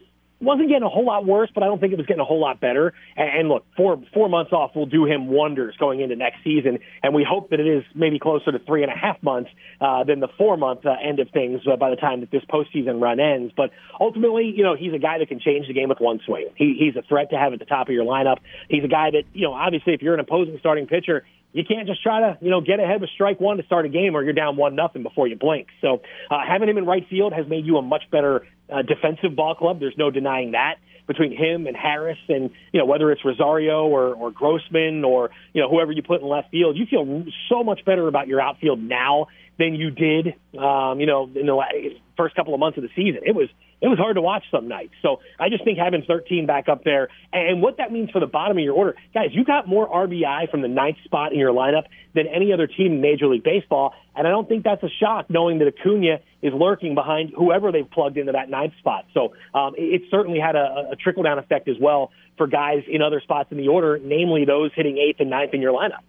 wasn't 0.44 0.70
getting 0.70 0.84
a 0.84 0.90
whole 0.90 1.06
lot 1.06 1.26
worse, 1.26 1.50
but 1.54 1.64
I 1.64 1.68
don't 1.68 1.80
think 1.80 1.94
it 1.94 1.98
was 1.98 2.06
getting 2.06 2.22
a 2.22 2.26
whole 2.26 2.40
lot 2.40 2.60
better. 2.60 2.94
And, 3.16 3.40
and 3.40 3.50
look, 3.50 3.66
four 3.76 4.02
four 4.14 4.30
months 4.30 4.52
off 4.52 4.76
will 4.76 4.86
do 4.86 5.06
him 5.06 5.28
wonders 5.28 5.76
going 5.78 6.02
into 6.02 6.16
next 6.16 6.44
season, 6.44 6.80
and 7.02 7.14
we 7.14 7.26
hope 7.28 7.50
that 7.50 7.60
it 7.60 7.68
is 7.68 7.84
maybe 7.96 8.20
closer 8.20 8.52
to 8.52 8.60
three 8.60 8.84
and 8.84 8.92
a 8.92 8.96
half 8.96 9.22
months 9.24 9.50
uh, 9.82 10.04
than 10.04 10.20
the 10.20 10.30
four 10.38 10.58
month 10.58 10.86
uh, 10.86 10.96
end 11.04 11.20
of 11.20 11.30
things 11.32 11.62
uh, 11.72 11.76
by 11.76 11.90
the 11.90 11.96
time 11.96 12.22
that 12.22 12.32
this 12.32 12.44
postseason 12.46 13.02
run 13.02 13.20
ends. 13.20 13.54
But 13.56 13.72
ultimately, 14.00 14.54
you 14.56 14.64
know, 14.64 14.76
he's 14.76 14.94
a 14.94 15.00
guy 15.00 15.20
that 15.20 15.28
can 15.28 15.40
change 15.40 15.68
the 15.68 15.74
game 15.74 15.90
with 15.90 16.00
one 16.00 16.20
swing. 16.26 16.50
He, 16.56 16.76
he's 16.80 16.96
a 16.96 17.06
threat 17.08 17.30
to 17.32 17.38
have 17.38 17.54
at 17.54 17.60
the 17.60 17.66
top 17.66 17.88
of 17.88 17.94
your 17.94 18.06
lineup. 18.06 18.38
He's 18.70 18.84
a 18.84 18.88
guy 18.88 19.12
that, 19.12 19.24
you 19.34 19.48
know, 19.48 19.54
obviously, 19.54 19.94
if 19.94 20.02
you're 20.02 20.14
an 20.14 20.20
opposing 20.20 20.58
starting 20.60 20.88
pitcher, 20.88 21.26
you 21.54 21.64
can't 21.64 21.88
just 21.88 22.02
try 22.02 22.20
to, 22.20 22.38
you 22.42 22.50
know, 22.50 22.62
get 22.62 22.80
ahead 22.80 23.00
with 23.00 23.10
strike 23.12 23.40
one 23.40 23.58
to 23.58 23.64
start 23.64 23.86
a 23.86 23.90
game 23.90 24.16
or 24.16 24.24
you're 24.24 24.34
down 24.34 24.58
one 24.58 24.76
nothing 24.76 25.04
before 25.04 25.28
you 25.28 25.36
blink. 25.36 25.68
So 25.82 26.02
uh, 26.30 26.40
having 26.48 26.68
him 26.68 26.78
in 26.78 26.86
right 26.86 27.08
field 27.10 27.34
has 27.34 27.48
made 27.48 27.66
you 27.66 27.78
a 27.78 27.82
much 27.82 28.04
better 28.12 28.48
uh, 28.72 28.82
defensive 28.82 29.36
ball 29.36 29.56
club. 29.56 29.80
There's 29.80 29.98
no 29.98 30.12
denying 30.12 30.52
that. 30.52 30.76
Between 31.06 31.36
him 31.36 31.68
and 31.68 31.76
Harris, 31.76 32.18
and 32.30 32.50
you 32.72 32.80
know 32.80 32.86
whether 32.86 33.12
it's 33.12 33.26
Rosario 33.26 33.86
or, 33.88 34.14
or 34.16 34.32
Grossman 34.32 35.04
or 35.04 35.32
you 35.52 35.62
know 35.62 35.70
whoever 35.70 35.92
you 35.92 36.02
put 36.02 36.22
in 36.22 36.28
left 36.30 36.50
field, 36.50 36.78
you 36.78 36.86
feel 36.86 37.26
so 37.50 37.62
much 37.62 37.84
better 37.84 38.08
about 38.08 38.30
your 38.30 38.40
outfield 38.40 38.80
now 38.80 39.28
than 39.58 39.76
you 39.76 39.92
did, 39.92 40.36
um, 40.58 41.00
you 41.00 41.06
know, 41.06 41.30
in 41.36 41.46
the 41.46 41.64
first 42.18 42.36
couple 42.36 42.54
of 42.54 42.60
months 42.60 42.78
of 42.78 42.84
the 42.84 42.90
season. 42.96 43.22
It 43.26 43.36
was 43.36 43.50
it 43.82 43.90
was 43.90 43.98
hard 44.00 44.16
to 44.16 44.22
watch 44.22 44.46
some 44.50 44.70
nights. 44.70 44.94
So 45.02 45.20
I 45.38 45.50
just 45.50 45.66
think 45.66 45.78
having 45.78 46.04
13 46.08 46.46
back 46.46 46.70
up 46.70 46.86
there 46.86 47.10
and 47.34 47.62
what 47.62 47.78
that 47.78 47.92
means 47.92 48.12
for 48.12 48.22
the 48.22 48.28
bottom 48.28 48.58
of 48.58 48.64
your 48.64 48.74
order, 48.74 48.96
guys, 49.14 49.32
you 49.34 49.44
got 49.44 49.68
more 49.68 49.90
RBI 49.90 50.50
from 50.50 50.62
the 50.62 50.70
ninth 50.70 50.96
spot 51.04 51.34
in 51.34 51.40
your 51.40 51.52
lineup 51.52 51.84
than 52.16 52.26
any 52.28 52.54
other 52.54 52.66
team 52.66 52.94
in 52.94 53.02
Major 53.02 53.28
League 53.28 53.44
Baseball. 53.44 53.94
And 54.16 54.26
I 54.26 54.30
don't 54.30 54.48
think 54.48 54.64
that's 54.64 54.82
a 54.84 54.90
shock 55.02 55.26
knowing 55.30 55.60
that 55.60 55.68
Acuna 55.68 56.20
is 56.42 56.54
lurking 56.54 56.96
behind 56.96 57.34
whoever 57.36 57.74
they've 57.74 57.90
plugged 57.90 58.18
into 58.18 58.32
that 58.32 58.50
ninth 58.50 58.74
spot. 58.80 59.04
So 59.14 59.34
um, 59.54 59.74
it 59.78 60.04
certainly 60.10 60.40
had 60.40 60.56
a, 60.56 60.92
a 60.94 60.96
trickle 60.96 61.24
down 61.24 61.38
effect 61.38 61.68
as 61.68 61.76
well 61.78 62.12
for 62.38 62.48
guys 62.48 62.84
in 62.88 63.02
other 63.02 63.20
spots 63.20 63.52
in 63.52 63.58
the 63.58 63.68
order, 63.68 64.00
namely 64.02 64.46
those 64.46 64.72
hitting 64.74 64.98
eighth 64.98 65.20
and 65.20 65.30
ninth 65.30 65.54
in 65.54 65.62
your 65.62 65.74
lineup. 65.74 66.04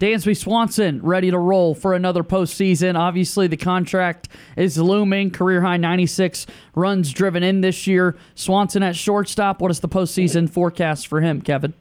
Dansby 0.00 0.34
Swanson 0.34 1.02
ready 1.02 1.30
to 1.30 1.38
roll 1.38 1.74
for 1.74 1.92
another 1.92 2.24
postseason. 2.24 2.98
Obviously, 2.98 3.46
the 3.48 3.58
contract 3.58 4.30
is 4.56 4.78
looming. 4.78 5.30
Career 5.30 5.60
high 5.60 5.76
96 5.76 6.46
runs 6.74 7.12
driven 7.12 7.42
in 7.42 7.60
this 7.60 7.86
year. 7.86 8.16
Swanson 8.34 8.82
at 8.82 8.96
shortstop. 8.96 9.60
What 9.60 9.70
is 9.70 9.80
the 9.80 9.90
postseason 9.90 10.48
forecast 10.48 11.06
for 11.06 11.20
him, 11.20 11.42
Kevin? 11.42 11.74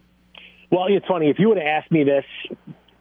Well, 0.69 0.87
it's 0.89 1.05
funny. 1.07 1.29
If 1.29 1.39
you 1.39 1.47
would 1.47 1.57
have 1.57 1.65
asked 1.65 1.93
me 1.93 2.03
this 2.03 2.25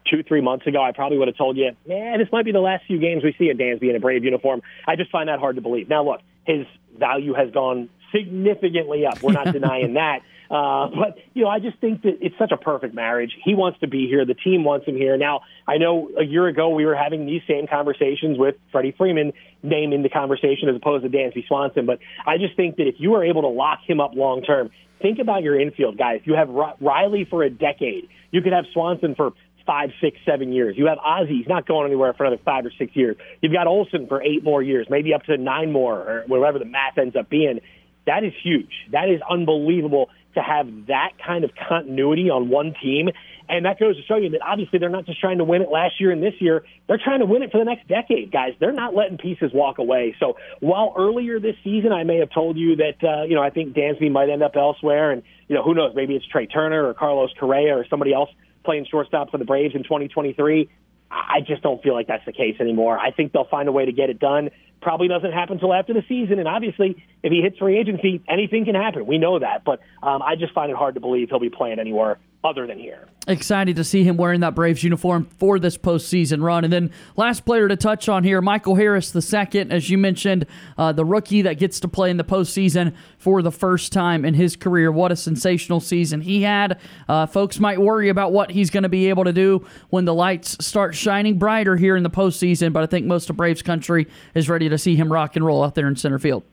two, 0.08 0.22
three 0.22 0.40
months 0.40 0.68
ago, 0.68 0.80
I 0.80 0.92
probably 0.92 1.18
would 1.18 1.26
have 1.26 1.36
told 1.36 1.56
you, 1.56 1.72
man, 1.88 2.20
this 2.20 2.28
might 2.30 2.44
be 2.44 2.52
the 2.52 2.60
last 2.60 2.84
few 2.86 3.00
games 3.00 3.24
we 3.24 3.34
see 3.36 3.50
of 3.50 3.58
Dansby 3.58 3.90
in 3.90 3.96
a 3.96 4.00
Brave 4.00 4.22
uniform. 4.22 4.62
I 4.86 4.94
just 4.94 5.10
find 5.10 5.28
that 5.28 5.40
hard 5.40 5.56
to 5.56 5.62
believe. 5.62 5.88
Now, 5.88 6.04
look, 6.04 6.20
his 6.46 6.64
value 6.96 7.34
has 7.34 7.50
gone 7.50 7.88
significantly 8.12 9.06
up. 9.06 9.22
We're 9.22 9.32
not 9.32 9.52
denying 9.52 9.94
that. 9.94 10.20
Uh, 10.50 10.88
but 10.88 11.18
you 11.34 11.44
know, 11.44 11.50
I 11.50 11.58
just 11.58 11.78
think 11.78 12.02
that 12.02 12.18
it's 12.22 12.36
such 12.38 12.52
a 12.52 12.56
perfect 12.56 12.94
marriage. 12.94 13.32
He 13.44 13.54
wants 13.54 13.80
to 13.80 13.86
be 13.86 14.06
here. 14.06 14.24
The 14.24 14.34
team 14.34 14.64
wants 14.64 14.86
him 14.86 14.96
here. 14.96 15.16
Now, 15.18 15.42
I 15.66 15.76
know 15.76 16.10
a 16.18 16.24
year 16.24 16.46
ago 16.46 16.70
we 16.70 16.86
were 16.86 16.96
having 16.96 17.26
these 17.26 17.42
same 17.46 17.66
conversations 17.66 18.38
with 18.38 18.54
Freddie 18.72 18.94
Freeman 18.96 19.32
naming 19.62 20.02
the 20.02 20.08
conversation 20.08 20.70
as 20.70 20.76
opposed 20.76 21.04
to 21.04 21.10
Dansby 21.10 21.46
Swanson. 21.46 21.84
But 21.84 21.98
I 22.26 22.38
just 22.38 22.56
think 22.56 22.76
that 22.76 22.88
if 22.88 22.94
you 22.98 23.14
are 23.14 23.24
able 23.24 23.42
to 23.42 23.48
lock 23.48 23.80
him 23.86 24.00
up 24.00 24.14
long 24.14 24.42
term, 24.42 24.70
think 25.02 25.18
about 25.18 25.42
your 25.42 25.60
infield 25.60 25.98
guys. 25.98 26.22
You 26.24 26.34
have 26.34 26.48
Riley 26.48 27.26
for 27.28 27.42
a 27.42 27.50
decade. 27.50 28.08
You 28.30 28.40
could 28.40 28.52
have 28.52 28.64
Swanson 28.72 29.14
for 29.14 29.32
five, 29.66 29.90
six, 30.00 30.16
seven 30.24 30.50
years. 30.52 30.76
You 30.78 30.86
have 30.86 30.96
Ozzie; 30.98 31.36
he's 31.36 31.46
not 31.46 31.68
going 31.68 31.86
anywhere 31.86 32.14
for 32.14 32.24
another 32.24 32.40
five 32.42 32.64
or 32.64 32.72
six 32.78 32.96
years. 32.96 33.16
You've 33.42 33.52
got 33.52 33.66
Olson 33.66 34.06
for 34.06 34.22
eight 34.22 34.42
more 34.42 34.62
years, 34.62 34.86
maybe 34.88 35.12
up 35.12 35.24
to 35.24 35.36
nine 35.36 35.70
more, 35.72 35.94
or 35.94 36.24
whatever 36.26 36.58
the 36.58 36.64
math 36.64 36.96
ends 36.96 37.14
up 37.14 37.28
being. 37.28 37.60
That 38.08 38.24
is 38.24 38.32
huge. 38.42 38.72
That 38.92 39.10
is 39.10 39.20
unbelievable 39.28 40.08
to 40.34 40.40
have 40.40 40.66
that 40.86 41.10
kind 41.24 41.44
of 41.44 41.50
continuity 41.68 42.30
on 42.30 42.48
one 42.48 42.74
team. 42.82 43.10
And 43.50 43.66
that 43.66 43.78
goes 43.78 43.96
to 43.96 44.02
show 44.02 44.16
you 44.16 44.30
that 44.30 44.40
obviously 44.40 44.78
they're 44.78 44.88
not 44.88 45.04
just 45.04 45.20
trying 45.20 45.38
to 45.38 45.44
win 45.44 45.60
it 45.60 45.68
last 45.70 46.00
year 46.00 46.10
and 46.10 46.22
this 46.22 46.32
year. 46.38 46.64
They're 46.86 47.00
trying 47.02 47.20
to 47.20 47.26
win 47.26 47.42
it 47.42 47.52
for 47.52 47.58
the 47.58 47.66
next 47.66 47.86
decade, 47.86 48.32
guys. 48.32 48.54
They're 48.60 48.72
not 48.72 48.94
letting 48.94 49.18
pieces 49.18 49.50
walk 49.52 49.78
away. 49.78 50.16
So 50.18 50.38
while 50.60 50.94
earlier 50.96 51.38
this 51.38 51.56
season 51.62 51.92
I 51.92 52.04
may 52.04 52.16
have 52.18 52.30
told 52.30 52.56
you 52.56 52.76
that, 52.76 52.96
uh, 53.02 53.24
you 53.24 53.34
know, 53.34 53.42
I 53.42 53.50
think 53.50 53.74
Dansby 53.74 54.10
might 54.10 54.30
end 54.30 54.42
up 54.42 54.56
elsewhere 54.56 55.10
and, 55.10 55.22
you 55.48 55.54
know, 55.54 55.62
who 55.62 55.74
knows, 55.74 55.92
maybe 55.94 56.14
it's 56.14 56.26
Trea 56.26 56.46
Turner 56.46 56.86
or 56.86 56.94
Carlos 56.94 57.30
Correa 57.38 57.76
or 57.76 57.86
somebody 57.90 58.14
else 58.14 58.30
playing 58.64 58.86
shortstop 58.90 59.30
for 59.30 59.36
the 59.36 59.44
Braves 59.44 59.74
in 59.74 59.82
2023. 59.82 60.70
I 61.10 61.40
just 61.46 61.62
don't 61.62 61.82
feel 61.82 61.94
like 61.94 62.06
that's 62.06 62.24
the 62.24 62.32
case 62.32 62.56
anymore. 62.58 62.98
I 62.98 63.10
think 63.10 63.32
they'll 63.32 63.48
find 63.48 63.68
a 63.68 63.72
way 63.72 63.84
to 63.84 63.92
get 63.92 64.08
it 64.08 64.18
done 64.18 64.50
probably 64.80 65.08
doesn't 65.08 65.32
happen 65.32 65.54
until 65.54 65.72
after 65.72 65.92
the 65.92 66.04
season. 66.08 66.38
And 66.38 66.48
obviously, 66.48 67.02
if 67.22 67.32
he 67.32 67.40
hits 67.40 67.58
free 67.58 67.78
agency, 67.78 68.22
anything 68.28 68.64
can 68.64 68.74
happen. 68.74 69.06
We 69.06 69.18
know 69.18 69.38
that. 69.38 69.64
But 69.64 69.80
um, 70.02 70.22
I 70.22 70.36
just 70.36 70.52
find 70.52 70.70
it 70.70 70.76
hard 70.76 70.94
to 70.94 71.00
believe 71.00 71.28
he'll 71.30 71.40
be 71.40 71.50
playing 71.50 71.78
anywhere 71.78 72.18
other 72.44 72.66
than 72.66 72.78
here. 72.78 73.08
Excited 73.26 73.76
to 73.76 73.84
see 73.84 74.04
him 74.04 74.16
wearing 74.16 74.40
that 74.40 74.54
Braves 74.54 74.82
uniform 74.84 75.28
for 75.38 75.58
this 75.58 75.76
postseason 75.76 76.42
run. 76.42 76.64
And 76.64 76.72
then 76.72 76.90
last 77.16 77.44
player 77.44 77.68
to 77.68 77.76
touch 77.76 78.08
on 78.08 78.24
here, 78.24 78.40
Michael 78.40 78.76
Harris 78.76 79.10
the 79.10 79.20
second, 79.20 79.72
as 79.72 79.90
you 79.90 79.98
mentioned, 79.98 80.46
uh, 80.78 80.92
the 80.92 81.04
rookie 81.04 81.42
that 81.42 81.58
gets 81.58 81.80
to 81.80 81.88
play 81.88 82.10
in 82.10 82.16
the 82.16 82.24
postseason 82.24 82.94
for 83.18 83.42
the 83.42 83.50
first 83.50 83.92
time 83.92 84.24
in 84.24 84.34
his 84.34 84.56
career. 84.56 84.90
What 84.92 85.12
a 85.12 85.16
sensational 85.16 85.80
season 85.80 86.20
he 86.20 86.42
had. 86.42 86.78
Uh, 87.08 87.26
folks 87.26 87.58
might 87.58 87.80
worry 87.80 88.08
about 88.08 88.32
what 88.32 88.52
he's 88.52 88.70
going 88.70 88.84
to 88.84 88.88
be 88.88 89.08
able 89.08 89.24
to 89.24 89.32
do 89.32 89.66
when 89.90 90.04
the 90.04 90.14
lights 90.14 90.64
start 90.64 90.94
shining 90.94 91.38
brighter 91.38 91.76
here 91.76 91.96
in 91.96 92.02
the 92.02 92.10
postseason, 92.10 92.72
but 92.72 92.82
I 92.82 92.86
think 92.86 93.04
most 93.04 93.28
of 93.28 93.36
Braves 93.36 93.62
country 93.62 94.06
is 94.34 94.48
ready 94.48 94.68
to 94.68 94.78
see 94.78 94.94
him 94.94 95.12
rock 95.12 95.34
and 95.36 95.44
roll 95.44 95.64
out 95.64 95.74
there 95.74 95.88
in 95.88 95.96
center 95.96 96.18
field. 96.18 96.44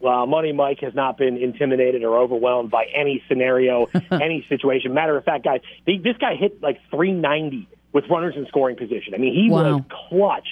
Well, 0.00 0.26
Money 0.26 0.52
Mike 0.52 0.80
has 0.80 0.94
not 0.94 1.18
been 1.18 1.36
intimidated 1.36 2.04
or 2.04 2.18
overwhelmed 2.18 2.70
by 2.70 2.86
any 2.94 3.22
scenario, 3.28 3.88
any 4.10 4.46
situation. 4.48 4.94
Matter 4.94 5.16
of 5.16 5.24
fact, 5.24 5.44
guys, 5.44 5.60
this 5.86 6.16
guy 6.20 6.36
hit 6.36 6.62
like 6.62 6.78
390 6.90 7.68
with 7.92 8.04
runners 8.08 8.34
in 8.36 8.46
scoring 8.46 8.76
position. 8.76 9.14
I 9.14 9.18
mean, 9.18 9.34
he 9.34 9.50
wow. 9.50 9.72
was 9.72 9.82
clutch 10.08 10.48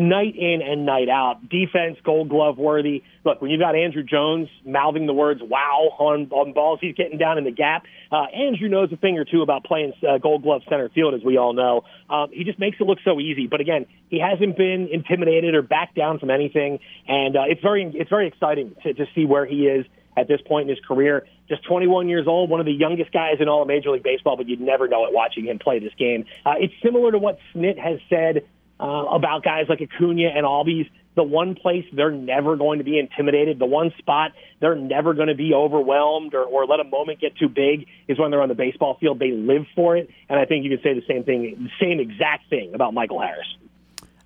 night 0.00 0.34
in 0.36 0.60
and 0.62 0.86
night 0.86 1.08
out. 1.08 1.48
Defense, 1.48 1.98
gold 2.04 2.28
glove 2.28 2.58
worthy. 2.58 3.02
Look, 3.24 3.40
when 3.40 3.50
you've 3.50 3.60
got 3.60 3.74
Andruw 3.74 4.06
Jones 4.06 4.48
mouthing 4.64 5.06
the 5.06 5.12
words 5.12 5.40
wow 5.42 5.90
on, 5.98 6.28
on 6.30 6.52
balls 6.52 6.78
he's 6.80 6.94
getting 6.94 7.18
down 7.18 7.38
in 7.38 7.44
the 7.44 7.50
gap, 7.50 7.84
uh, 8.10 8.26
Andruw 8.36 8.70
knows 8.70 8.92
a 8.92 8.96
thing 8.96 9.18
or 9.18 9.24
two 9.24 9.42
about 9.42 9.64
playing 9.64 9.92
uh, 10.06 10.18
gold 10.18 10.42
glove 10.42 10.62
center 10.68 10.88
field, 10.88 11.14
as 11.14 11.22
we 11.24 11.36
all 11.36 11.52
know. 11.52 11.82
Um, 12.10 12.30
he 12.32 12.44
just 12.44 12.58
makes 12.58 12.78
it 12.80 12.84
look 12.84 12.98
so 13.04 13.20
easy. 13.20 13.46
But 13.46 13.60
again, 13.60 13.86
he 14.08 14.20
hasn't 14.20 14.56
been 14.56 14.88
intimidated 14.90 15.54
or 15.54 15.62
backed 15.62 15.96
down 15.96 16.18
from 16.18 16.30
anything. 16.30 16.80
And 17.06 17.36
uh, 17.36 17.44
it's, 17.46 17.62
very, 17.62 17.90
it's 17.94 18.10
very 18.10 18.28
exciting 18.28 18.74
to, 18.82 18.94
to 18.94 19.06
see 19.14 19.24
where 19.24 19.46
he 19.46 19.66
is 19.66 19.86
at 20.16 20.28
this 20.28 20.40
point 20.46 20.68
in 20.68 20.76
his 20.76 20.84
career. 20.84 21.26
Just 21.48 21.64
21 21.64 22.08
years 22.08 22.26
old, 22.26 22.50
one 22.50 22.60
of 22.60 22.66
the 22.66 22.72
youngest 22.72 23.12
guys 23.12 23.36
in 23.40 23.48
all 23.48 23.62
of 23.62 23.68
Major 23.68 23.90
League 23.90 24.02
Baseball, 24.02 24.36
but 24.36 24.48
you'd 24.48 24.60
never 24.60 24.88
know 24.88 25.04
it 25.06 25.12
watching 25.12 25.46
him 25.46 25.58
play 25.58 25.78
this 25.78 25.92
game. 25.98 26.24
Uh, 26.46 26.54
it's 26.58 26.74
similar 26.82 27.12
to 27.12 27.18
what 27.18 27.38
Snit 27.54 27.78
has 27.78 27.98
said 28.08 28.46
uh, 28.80 28.84
about 28.84 29.42
guys 29.44 29.66
like 29.68 29.80
Acuna 29.80 30.28
and 30.34 30.44
Albies. 30.44 30.88
The 31.16 31.22
one 31.22 31.54
place 31.54 31.84
they're 31.92 32.10
never 32.10 32.56
going 32.56 32.78
to 32.78 32.84
be 32.84 32.98
intimidated, 32.98 33.60
the 33.60 33.66
one 33.66 33.92
spot 33.98 34.32
they're 34.60 34.74
never 34.74 35.14
going 35.14 35.28
to 35.28 35.36
be 35.36 35.54
overwhelmed 35.54 36.34
or, 36.34 36.42
or 36.42 36.66
let 36.66 36.80
a 36.80 36.84
moment 36.84 37.20
get 37.20 37.36
too 37.36 37.48
big 37.48 37.86
is 38.08 38.18
when 38.18 38.32
they're 38.32 38.42
on 38.42 38.48
the 38.48 38.56
baseball 38.56 38.96
field. 38.98 39.20
They 39.20 39.30
live 39.30 39.64
for 39.76 39.96
it. 39.96 40.10
And 40.28 40.40
I 40.40 40.44
think 40.44 40.64
you 40.64 40.70
can 40.70 40.82
say 40.82 40.92
the 40.94 41.06
same 41.06 41.22
thing, 41.22 41.70
the 41.70 41.84
same 41.84 42.00
exact 42.00 42.50
thing 42.50 42.74
about 42.74 42.94
Michael 42.94 43.20
Harris. 43.20 43.46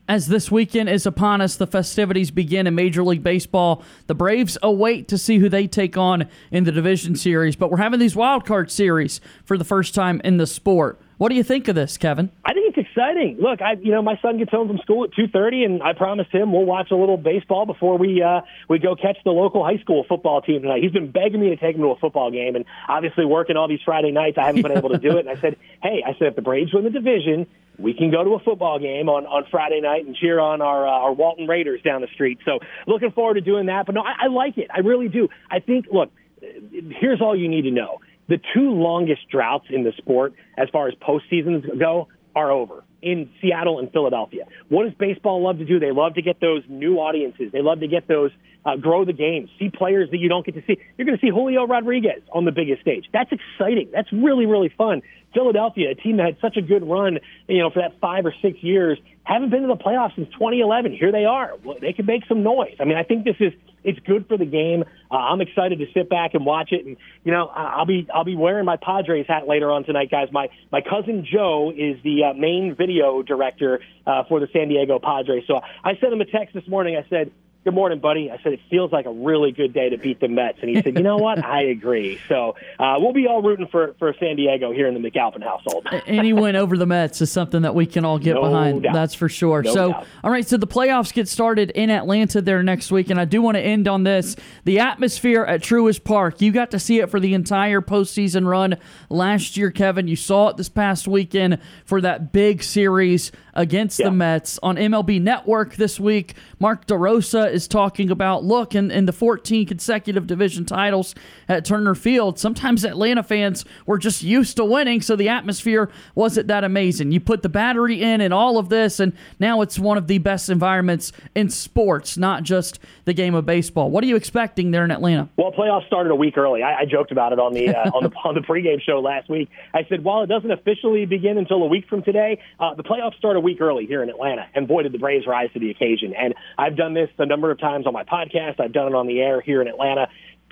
As 0.09 0.29
this 0.29 0.51
weekend 0.51 0.89
is 0.89 1.05
upon 1.05 1.43
us, 1.43 1.57
the 1.57 1.67
festivities 1.67 2.31
begin 2.31 2.67
in 2.67 2.75
Major 2.75 3.05
League 3.05 3.23
Baseball. 3.23 3.83
The 4.07 4.15
Braves 4.15 4.57
await 4.63 5.07
to 5.09 5.19
see 5.19 5.37
who 5.37 5.51
they 5.51 5.67
take 5.67 5.99
on 5.99 6.27
in 6.51 6.65
the 6.65 6.73
division 6.73 7.15
series, 7.15 7.57
but 7.57 7.71
we're 7.71 7.77
having 7.77 8.01
these 8.01 8.17
wild 8.17 8.47
card 8.47 8.71
series 8.71 9.21
for 9.45 9.59
the 9.59 9.65
first 9.65 9.95
time 9.95 10.23
in 10.25 10.39
the 10.39 10.47
sport. 10.47 10.99
What 11.19 11.31
do 11.31 11.35
you 11.35 11.43
think 11.43 11.67
of 11.67 11.75
this, 11.75 11.97
Kevin? 11.99 12.31
I 12.45 12.53
think 12.53 12.77
it's 12.77 12.89
exciting. 12.89 13.39
Look, 13.41 13.61
I 13.61 13.73
you 13.73 13.91
know 13.91 14.03
my 14.03 14.19
son 14.23 14.39
gets 14.39 14.53
home 14.53 14.69
from 14.69 14.79
school 14.79 15.03
at 15.03 15.13
two 15.13 15.27
thirty, 15.27 15.65
and 15.65 15.83
I 15.83 15.93
promised 15.93 16.31
him 16.31 16.53
we'll 16.53 16.65
watch 16.65 16.93
a 16.93 16.97
little 16.97 17.17
baseball 17.17 17.67
before 17.67 17.99
we 17.99 18.23
uh, 18.23 18.43
we 18.69 18.79
go 18.79 18.95
catch 18.95 19.17
the 19.25 19.33
local 19.33 19.65
high 19.65 19.79
school 19.79 20.05
football 20.09 20.41
team 20.43 20.63
tonight. 20.63 20.81
He's 20.81 20.93
been 20.93 21.11
begging 21.11 21.41
me 21.41 21.49
to 21.49 21.57
take 21.57 21.75
him 21.75 21.83
to 21.83 21.89
a 21.89 21.97
football 21.97 22.31
game, 22.31 22.55
and 22.55 22.65
obviously 22.89 23.25
working 23.25 23.57
all 23.57 23.67
these 23.67 23.81
Friday 23.85 24.13
nights, 24.13 24.39
I 24.39 24.47
haven't 24.47 24.63
been 24.63 24.79
able 24.79 24.91
to 24.91 24.99
do 24.99 25.17
it. 25.17 25.27
And 25.27 25.31
I 25.31 25.41
said, 25.41 25.57
hey, 25.83 26.05
I 26.07 26.13
said 26.19 26.29
if 26.29 26.37
the 26.37 26.43
Braves 26.43 26.73
win 26.73 26.85
the 26.85 26.91
division, 26.91 27.49
we 27.81 27.95
can 27.95 28.13
go 28.13 28.23
to 28.23 28.35
a 28.35 28.39
football 28.39 28.79
game 28.79 29.09
on, 29.09 29.27
on 29.27 29.45
Friday 29.51 29.81
night 29.81 30.07
and 30.07 30.15
cheer 30.15 30.39
on 30.39 30.63
our 30.63 30.87
uh, 30.87 30.91
our 30.91 31.13
Walton 31.13 31.49
Raiders 31.49 31.83
down 31.83 32.01
the 32.01 32.09
street. 32.15 32.39
So 32.45 32.61
looking 32.87 33.11
forward 33.11 33.35
to 33.35 33.41
doing 33.41 33.67
that. 33.67 33.87
But 33.87 33.97
no, 33.97 34.03
I, 34.03 34.27
I 34.27 34.27
like 34.29 34.57
it. 34.57 34.69
I 34.73 34.81
really 34.81 35.09
do. 35.09 35.29
I 35.51 35.59
think. 35.59 35.87
Look, 35.93 36.13
here's 36.41 37.21
all 37.21 37.37
you 37.37 37.49
need 37.49 37.63
to 37.63 37.73
know: 37.73 38.01
the 38.29 38.39
two 38.55 38.71
longest 38.71 39.29
droughts 39.31 39.67
in 39.71 39.85
the 39.85 39.93
sport, 39.97 40.35
as 40.57 40.69
far 40.71 40.89
as 40.89 40.95
postseasons 40.95 41.79
go, 41.79 42.09
are 42.37 42.51
over 42.51 42.85
in 43.01 43.31
Seattle 43.41 43.79
and 43.79 43.91
Philadelphia. 43.93 44.45
What 44.69 44.85
does 44.85 44.95
baseball 44.95 45.43
love 45.43 45.59
to 45.59 45.65
do? 45.65 45.79
They 45.79 45.93
love 45.93 46.15
to 46.15 46.23
get 46.23 46.41
those 46.41 46.63
new 46.69 46.97
audiences. 46.97 47.53
They 47.53 47.63
love 47.63 47.81
to 47.81 47.89
get 47.89 48.09
those 48.09 48.31
uh, 48.65 48.77
grow 48.77 49.05
the 49.05 49.13
game, 49.13 49.49
see 49.59 49.71
players 49.71 50.11
that 50.11 50.19
you 50.19 50.29
don't 50.29 50.45
get 50.45 50.55
to 50.55 50.63
see. 50.67 50.79
You're 50.97 51.07
going 51.07 51.19
to 51.19 51.25
see 51.25 51.31
Julio 51.31 51.67
Rodriguez 51.67 52.23
on 52.33 52.45
the 52.45 52.53
biggest 52.53 52.83
stage. 52.83 53.07
That's 53.13 53.31
exciting. 53.33 53.91
That's 53.93 54.13
really 54.13 54.47
really 54.47 54.73
fun. 54.77 55.03
Philadelphia, 55.35 55.91
a 55.91 55.95
team 55.95 56.17
that 56.17 56.27
had 56.27 56.37
such 56.41 56.57
a 56.57 56.63
good 56.63 56.89
run, 56.89 57.19
you 57.49 57.59
know, 57.59 57.71
for 57.71 57.81
that 57.83 58.01
five 58.01 58.25
or 58.27 58.35
six 58.43 58.63
years, 58.63 58.99
haven't 59.33 59.51
been 59.51 59.63
to 59.63 59.69
the 59.69 59.77
playoffs 59.77 60.15
since 60.17 60.29
2011. 60.33 60.93
Here 60.93 61.13
they 61.13 61.25
are. 61.25 61.53
They 61.81 61.93
can 61.93 62.07
make 62.07 62.27
some 62.27 62.43
noise. 62.43 62.77
I 62.81 62.85
mean, 62.85 62.97
I 62.97 63.03
think 63.03 63.25
this 63.25 63.37
is 63.41 63.53
it's 63.85 63.99
good 64.01 64.27
for 64.27 64.37
the 64.37 64.45
game. 64.45 64.85
Uh, 65.11 65.15
I'm 65.15 65.41
excited 65.41 65.79
to 65.79 65.87
sit 65.95 66.11
back 66.11 66.35
and 66.35 66.45
watch 66.45 66.73
it, 66.73 66.85
and 66.85 66.97
you 67.25 67.33
know, 67.33 67.47
I'll 67.47 67.87
be 67.87 68.09
I'll 68.13 68.25
be 68.25 68.37
wearing 68.37 68.65
my 68.65 68.77
Padres 68.77 69.27
hat 69.29 69.47
later 69.47 69.71
on 69.71 69.85
tonight, 69.85 70.11
guys. 70.11 70.29
My 70.33 70.49
my 70.73 70.81
cousin 70.81 71.27
Joe 71.31 71.71
is 71.71 72.03
the 72.03 72.25
uh, 72.25 72.35
main 72.35 72.75
video 72.77 73.23
director 73.23 73.81
uh, 74.07 74.25
for 74.29 74.41
the 74.41 74.49
San 74.53 74.69
Diego 74.69 74.99
Padres. 74.99 75.45
So 75.47 75.61
I 75.85 75.97
sent 76.01 76.13
him 76.13 76.21
a 76.21 76.27
text 76.27 76.55
this 76.55 76.67
morning. 76.67 76.97
I 76.97 77.09
said, 77.09 77.31
Good 77.65 77.75
morning, 77.75 77.99
buddy. 77.99 78.31
I 78.31 78.39
said, 78.43 78.53
it 78.55 78.61
feels 78.71 78.93
like 78.93 79.05
a 79.05 79.11
really 79.13 79.53
good 79.53 79.75
day 79.75 79.91
to 79.91 79.99
beat 79.99 80.21
the 80.21 80.29
Mets. 80.29 80.59
And 80.63 80.71
he 80.71 80.81
said, 80.81 80.97
you 80.97 81.03
know 81.03 81.19
what? 81.19 81.45
I 81.45 81.65
agree. 81.65 82.19
So 82.29 82.55
uh, 82.79 82.95
we'll 82.99 83.13
be 83.13 83.27
all 83.27 83.43
rooting 83.43 83.67
for, 83.67 83.95
for 83.99 84.15
San 84.19 84.37
Diego 84.37 84.73
here 84.73 84.87
in 84.87 84.95
the 84.95 85.11
McAlpin 85.11 85.43
household. 85.43 85.87
Any 86.07 86.33
win 86.33 86.57
over 86.57 86.79
the 86.79 86.87
Mets 86.87 87.21
is 87.21 87.31
something 87.33 87.63
that 87.63 87.75
we 87.75 87.85
can 87.85 88.05
all 88.07 88.19
get 88.19 88.35
No 88.37 88.43
behind. 88.43 88.85
doubt. 88.85 88.95
That's 88.95 89.13
for 89.13 89.29
sure. 89.29 89.63
No 89.63 89.75
so, 89.75 89.91
doubt. 89.91 90.07
all 90.25 90.31
right, 90.31 90.47
so 90.49 90.57
the 90.57 90.69
playoffs 90.69 91.13
get 91.13 91.29
started 91.29 91.71
in 91.73 91.91
Atlanta 91.91 92.41
there 92.41 92.63
next 92.63 92.91
week, 92.91 93.11
and 93.11 93.21
I 93.21 93.27
do 93.27 93.43
want 93.43 93.57
to 93.57 93.61
end 93.61 93.87
on 93.87 94.05
this. 94.05 94.35
The 94.65 94.79
atmosphere 94.79 95.43
at 95.45 95.61
Truist 95.61 96.05
Park, 96.05 96.41
you 96.41 96.53
got 96.53 96.71
to 96.71 96.79
see 96.79 97.01
it 97.01 97.11
for 97.11 97.19
the 97.21 97.35
entire 97.35 97.83
postseason 97.83 98.47
run 98.47 98.77
last 99.11 99.57
year, 99.59 99.71
Kevin. 99.73 100.09
You 100.09 100.17
saw 100.17 100.49
it 100.49 100.57
this 100.57 100.69
past 100.71 101.07
weekend 101.09 101.59
for 101.85 102.01
that 102.01 102.33
big 102.33 102.63
series 102.63 103.31
against 103.53 103.99
the 103.99 104.13
Mets 104.13 104.59
on 104.63 104.77
MLB 104.77 105.21
Network 105.21 105.75
this 105.75 105.99
week. 105.99 106.35
Mark 106.61 106.87
DeRosa 106.87 107.48
is 107.53 107.69
talking 107.69 108.11
about 108.11 108.45
look 108.45 108.75
in, 108.75 108.91
in 108.91 109.07
the 109.07 109.13
14 109.13 109.67
consecutive 109.67 110.27
division 110.27 110.65
titles 110.65 111.15
at 111.49 111.65
Turner 111.65 111.95
Field. 111.95 112.39
Sometimes 112.39 112.85
Atlanta 112.85 113.23
fans 113.23 113.65
were 113.87 113.99
just 113.99 114.23
used 114.23 114.57
to 114.57 114.65
winning, 114.65 115.01
so 115.01 115.17
the 115.17 115.29
atmosphere 115.29 115.91
wasn't 116.15 116.49
that 116.49 116.65
amazing. 116.65 117.13
You 117.13 117.21
put 117.21 117.43
the 117.43 117.49
battery 117.49 118.03
in 118.03 118.21
and 118.21 118.35
all 118.35 118.59
of 118.59 118.69
this, 118.69 119.01
and 119.01 119.13
now 119.39 119.63
it's 119.63 119.79
one 119.79 119.99
of 119.99 120.07
the 120.07 120.19
best 120.19 120.51
environments 120.51 121.13
in 121.35 121.51
sports, 121.51 122.17
not 122.17 122.43
just 122.43 122.79
the 123.05 123.15
game 123.15 123.35
of 123.35 123.47
baseball. 123.47 123.91
What 123.91 124.05
are 124.05 124.07
you 124.07 124.17
expecting 124.17 124.71
there 124.71 124.85
in 124.85 124.91
Atlanta? 124.91 125.29
Well, 125.37 125.53
playoffs 125.53 125.87
started 125.87 126.11
a 126.11 126.17
week 126.17 126.37
early. 126.37 126.63
I, 126.63 126.81
I 126.81 126.85
joked 126.85 127.13
about 127.13 127.33
it 127.33 127.39
on 127.39 127.55
the 127.55 127.69
uh, 127.71 127.91
on 127.95 128.03
the 128.05 128.11
on 128.25 128.35
the 128.35 128.41
pregame 128.41 128.81
show 128.83 129.01
last 129.01 129.29
week. 129.29 129.49
I 129.73 129.87
said, 129.89 130.05
while 130.05 130.23
it 130.23 130.27
doesn't 130.27 130.51
officially 130.51 131.07
begin 131.07 131.39
until 131.39 131.63
a 131.63 131.67
week 131.67 131.89
from 131.89 132.03
today, 132.03 132.41
uh, 132.61 132.75
the 132.75 132.83
playoffs 132.83 133.17
start 133.17 133.37
a 133.37 133.41
week 133.41 133.61
early 133.61 133.87
here 133.87 134.03
in 134.03 134.09
Atlanta. 134.11 134.47
And 134.55 134.67
boy, 134.67 134.83
did 134.83 134.93
the 134.93 134.99
Braves 134.99 135.27
rise 135.27 135.51
to 135.53 135.61
the 135.61 135.71
occasion. 135.71 136.15
And 136.15 136.35
I've 136.57 136.77
done 136.77 136.95
this 136.95 137.09
a 137.19 137.27
number 137.27 137.38
of 137.51 137.59
times 137.59 137.87
on 137.87 137.93
my 137.93 138.05
podcast. 138.05 138.61
I've 138.61 138.73
done 138.73 138.89
it 138.89 138.95
on 138.95 139.07
the 139.07 139.21
air 139.21 139.41
here 139.41 139.63
in 139.63 139.69
Atlanta. 139.69 140.09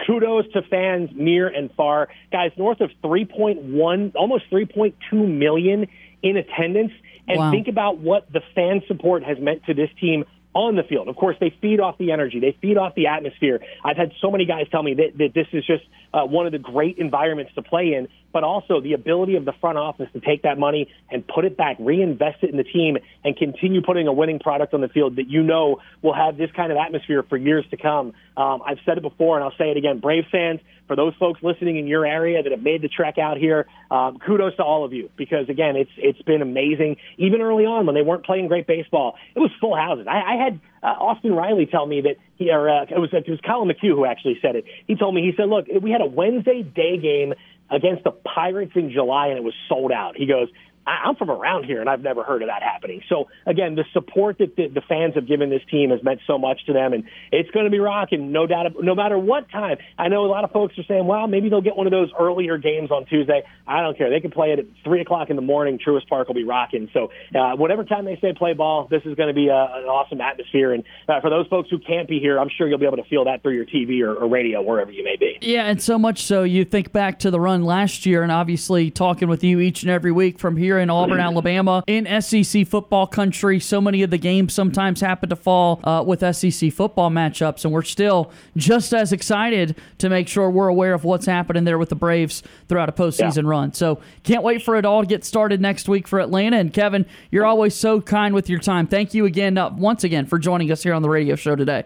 Kudos 0.06 0.44
to 0.52 0.62
fans 0.62 1.10
near 1.14 1.48
and 1.48 1.70
far, 1.74 2.08
guys. 2.30 2.52
North 2.56 2.80
of 2.80 2.90
3.1, 3.02 4.14
almost 4.14 4.44
3.2 4.50 4.94
million 5.12 5.86
in 6.22 6.36
attendance. 6.36 6.92
And 7.28 7.38
Wow. 7.38 7.50
think 7.50 7.66
about 7.68 7.98
what 7.98 8.30
the 8.32 8.40
fan 8.54 8.82
support 8.86 9.24
has 9.24 9.38
meant 9.38 9.64
to 9.64 9.74
this 9.74 9.90
team 10.00 10.24
on 10.54 10.76
the 10.76 10.82
field. 10.84 11.08
Of 11.08 11.16
course, 11.16 11.36
they 11.38 11.50
feed 11.60 11.80
off 11.80 11.98
the 11.98 12.12
energy. 12.12 12.40
They 12.40 12.56
feed 12.62 12.78
off 12.78 12.94
the 12.94 13.08
atmosphere. 13.08 13.60
I've 13.84 13.96
had 13.96 14.12
so 14.20 14.30
many 14.30 14.46
guys 14.46 14.66
tell 14.70 14.82
me 14.82 14.94
that, 14.94 15.18
that 15.18 15.34
this 15.34 15.46
is 15.52 15.66
just 15.66 15.84
uh, 16.12 16.24
one 16.24 16.46
of 16.46 16.52
the 16.52 16.58
great 16.58 16.98
environments 16.98 17.54
to 17.54 17.62
play 17.62 17.94
in, 17.94 18.08
but 18.32 18.44
also 18.44 18.80
the 18.80 18.92
ability 18.92 19.36
of 19.36 19.44
the 19.44 19.52
front 19.60 19.78
office 19.78 20.08
to 20.12 20.20
take 20.20 20.42
that 20.42 20.58
money 20.58 20.90
and 21.10 21.26
put 21.26 21.44
it 21.44 21.56
back, 21.56 21.76
reinvest 21.80 22.42
it 22.42 22.50
in 22.50 22.56
the 22.56 22.64
team, 22.64 22.96
and 23.24 23.36
continue 23.36 23.80
putting 23.82 24.06
a 24.08 24.12
winning 24.12 24.38
product 24.38 24.74
on 24.74 24.80
the 24.80 24.88
field 24.88 25.16
that 25.16 25.28
you 25.28 25.42
know 25.42 25.80
will 26.02 26.14
have 26.14 26.36
this 26.36 26.50
kind 26.54 26.70
of 26.70 26.78
atmosphere 26.78 27.22
for 27.22 27.36
years 27.36 27.64
to 27.70 27.76
come. 27.76 28.12
Um, 28.36 28.62
I've 28.66 28.78
said 28.84 28.98
it 28.98 29.02
before, 29.02 29.36
and 29.36 29.44
I'll 29.44 29.56
say 29.56 29.70
it 29.70 29.76
again. 29.76 30.00
Brave 30.00 30.24
fans, 30.30 30.60
for 30.86 30.96
those 30.96 31.14
folks 31.18 31.42
listening 31.42 31.78
in 31.78 31.86
your 31.86 32.06
area 32.06 32.42
that 32.42 32.52
have 32.52 32.62
made 32.62 32.82
the 32.82 32.88
trek 32.88 33.18
out 33.18 33.38
here, 33.38 33.66
um, 33.90 34.18
kudos 34.18 34.56
to 34.56 34.62
all 34.62 34.84
of 34.84 34.92
you 34.92 35.10
because 35.16 35.48
again, 35.48 35.76
it's 35.76 35.90
it's 35.96 36.20
been 36.22 36.42
amazing. 36.42 36.96
Even 37.18 37.40
early 37.40 37.64
on 37.64 37.86
when 37.86 37.94
they 37.94 38.02
weren't 38.02 38.24
playing 38.24 38.48
great 38.48 38.66
baseball, 38.66 39.16
it 39.34 39.40
was 39.40 39.50
full 39.60 39.76
houses. 39.76 40.06
I, 40.08 40.34
I 40.34 40.44
had 40.44 40.60
uh, 40.86 40.90
Austin 40.90 41.34
Riley 41.34 41.66
tell 41.66 41.84
me 41.84 42.02
that 42.02 42.16
he 42.36 42.50
or 42.50 42.70
uh, 42.70 42.84
it 42.84 42.98
was 42.98 43.10
it 43.12 43.28
was 43.28 43.40
Collin 43.44 43.68
McHugh 43.68 43.90
who 43.90 44.06
actually 44.06 44.38
said 44.40 44.54
it. 44.54 44.64
He 44.86 44.94
told 44.94 45.14
me 45.14 45.22
he 45.22 45.32
said, 45.36 45.48
"Look, 45.48 45.66
we 45.82 45.90
had 45.90 46.00
a 46.00 46.06
Wednesday 46.06 46.62
day 46.62 46.96
game 46.96 47.34
against 47.70 48.04
the 48.04 48.12
Pirates 48.12 48.72
in 48.76 48.92
July, 48.92 49.28
and 49.28 49.36
it 49.36 49.42
was 49.42 49.54
sold 49.68 49.90
out." 49.90 50.16
He 50.16 50.26
goes. 50.26 50.48
I'm 50.86 51.16
from 51.16 51.30
around 51.30 51.64
here, 51.64 51.80
and 51.80 51.90
I've 51.90 52.02
never 52.02 52.22
heard 52.22 52.42
of 52.42 52.48
that 52.48 52.62
happening. 52.62 53.02
So 53.08 53.28
again, 53.44 53.74
the 53.74 53.84
support 53.92 54.38
that 54.38 54.56
the, 54.56 54.68
the 54.68 54.82
fans 54.82 55.14
have 55.14 55.26
given 55.26 55.50
this 55.50 55.62
team 55.70 55.90
has 55.90 56.02
meant 56.02 56.20
so 56.26 56.38
much 56.38 56.64
to 56.66 56.72
them, 56.72 56.92
and 56.92 57.04
it's 57.32 57.50
going 57.50 57.64
to 57.64 57.70
be 57.70 57.80
rocking, 57.80 58.32
no 58.32 58.46
doubt. 58.46 58.66
No 58.80 58.94
matter 58.94 59.18
what 59.18 59.50
time. 59.50 59.78
I 59.98 60.08
know 60.08 60.24
a 60.24 60.30
lot 60.30 60.44
of 60.44 60.52
folks 60.52 60.78
are 60.78 60.84
saying, 60.84 61.06
"Well, 61.06 61.26
maybe 61.26 61.48
they'll 61.48 61.60
get 61.60 61.76
one 61.76 61.86
of 61.86 61.90
those 61.90 62.10
earlier 62.18 62.58
games 62.58 62.90
on 62.90 63.06
Tuesday." 63.06 63.42
I 63.66 63.82
don't 63.82 63.98
care. 63.98 64.10
They 64.10 64.20
can 64.20 64.30
play 64.30 64.52
it 64.52 64.60
at 64.60 64.66
three 64.84 65.00
o'clock 65.00 65.30
in 65.30 65.36
the 65.36 65.42
morning. 65.42 65.78
Truist 65.78 66.08
Park 66.08 66.28
will 66.28 66.34
be 66.34 66.44
rocking. 66.44 66.88
So 66.92 67.10
uh, 67.34 67.56
whatever 67.56 67.84
time 67.84 68.04
they 68.04 68.18
say 68.20 68.32
play 68.32 68.52
ball, 68.52 68.86
this 68.90 69.02
is 69.04 69.14
going 69.16 69.28
to 69.28 69.34
be 69.34 69.48
a, 69.48 69.54
an 69.54 69.84
awesome 69.84 70.20
atmosphere. 70.20 70.72
And 70.72 70.84
uh, 71.08 71.20
for 71.20 71.30
those 71.30 71.46
folks 71.48 71.68
who 71.68 71.78
can't 71.78 72.08
be 72.08 72.20
here, 72.20 72.38
I'm 72.38 72.50
sure 72.56 72.68
you'll 72.68 72.78
be 72.78 72.86
able 72.86 72.98
to 72.98 73.08
feel 73.08 73.24
that 73.24 73.42
through 73.42 73.54
your 73.54 73.66
TV 73.66 74.02
or, 74.02 74.14
or 74.14 74.28
radio, 74.28 74.62
wherever 74.62 74.92
you 74.92 75.02
may 75.02 75.16
be. 75.16 75.38
Yeah, 75.40 75.64
and 75.64 75.82
so 75.82 75.98
much 75.98 76.22
so 76.22 76.44
you 76.44 76.64
think 76.64 76.92
back 76.92 77.18
to 77.20 77.30
the 77.30 77.40
run 77.40 77.64
last 77.64 78.06
year, 78.06 78.22
and 78.22 78.30
obviously 78.30 78.90
talking 78.90 79.28
with 79.28 79.42
you 79.42 79.60
each 79.60 79.82
and 79.82 79.90
every 79.90 80.12
week 80.12 80.38
from 80.38 80.56
here 80.56 80.75
in 80.78 80.90
Auburn, 80.90 81.20
Alabama, 81.20 81.82
in 81.86 82.20
SEC 82.20 82.66
football 82.66 83.06
country. 83.06 83.60
So 83.60 83.80
many 83.80 84.02
of 84.02 84.10
the 84.10 84.18
games 84.18 84.54
sometimes 84.54 85.00
happen 85.00 85.28
to 85.28 85.36
fall 85.36 85.80
uh, 85.84 86.02
with 86.06 86.20
SEC 86.36 86.72
football 86.72 87.10
matchups, 87.10 87.64
and 87.64 87.72
we're 87.72 87.82
still 87.82 88.30
just 88.56 88.92
as 88.92 89.12
excited 89.12 89.76
to 89.98 90.08
make 90.08 90.28
sure 90.28 90.50
we're 90.50 90.68
aware 90.68 90.94
of 90.94 91.04
what's 91.04 91.26
happening 91.26 91.64
there 91.64 91.78
with 91.78 91.88
the 91.88 91.96
Braves 91.96 92.42
throughout 92.68 92.88
a 92.88 92.92
postseason 92.92 93.46
run. 93.46 93.72
So 93.72 94.00
can't 94.22 94.42
wait 94.42 94.62
for 94.62 94.76
it 94.76 94.84
all 94.84 95.02
to 95.02 95.06
get 95.06 95.24
started 95.24 95.60
next 95.60 95.88
week 95.88 96.06
for 96.08 96.20
Atlanta. 96.20 96.56
And 96.56 96.72
Kevin, 96.72 97.06
you're 97.30 97.46
always 97.46 97.74
so 97.74 98.00
kind 98.00 98.34
with 98.34 98.48
your 98.48 98.58
time. 98.58 98.86
Thank 98.86 99.14
you 99.14 99.24
again, 99.24 99.58
uh, 99.58 99.70
once 99.70 100.04
again, 100.04 100.26
for 100.26 100.38
joining 100.38 100.70
us 100.70 100.82
here 100.82 100.94
on 100.94 101.02
the 101.02 101.10
radio 101.10 101.36
show 101.36 101.56
today. 101.56 101.84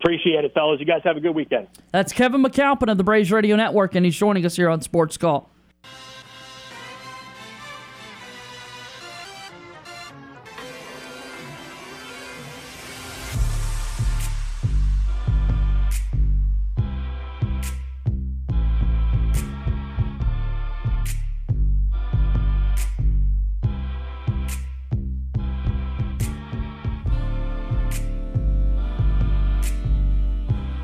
Appreciate 0.00 0.44
it, 0.44 0.52
fellas. 0.52 0.80
You 0.80 0.86
guys 0.86 1.00
have 1.04 1.16
a 1.16 1.20
good 1.20 1.34
weekend. 1.34 1.66
That's 1.90 2.12
Kevin 2.12 2.42
McAlpin 2.42 2.90
of 2.90 2.98
the 2.98 3.04
Braves 3.04 3.32
Radio 3.32 3.56
Network, 3.56 3.94
and 3.94 4.04
he's 4.04 4.16
joining 4.16 4.44
us 4.44 4.56
here 4.56 4.68
on 4.68 4.82
Sports 4.82 5.16
Call. 5.16 5.48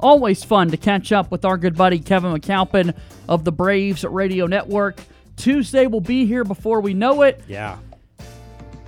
Always 0.00 0.42
fun 0.42 0.70
to 0.70 0.76
catch 0.78 1.12
up 1.12 1.30
with 1.30 1.44
our 1.44 1.58
good 1.58 1.76
buddy 1.76 1.98
Kevin 1.98 2.32
McAlpin 2.32 2.96
of 3.28 3.44
the 3.44 3.52
Braves 3.52 4.02
Radio 4.02 4.46
Network. 4.46 4.98
Tuesday 5.36 5.86
will 5.86 6.00
be 6.00 6.24
here 6.24 6.42
before 6.42 6.80
we 6.80 6.94
know 6.94 7.22
it. 7.22 7.42
Yeah. 7.46 7.78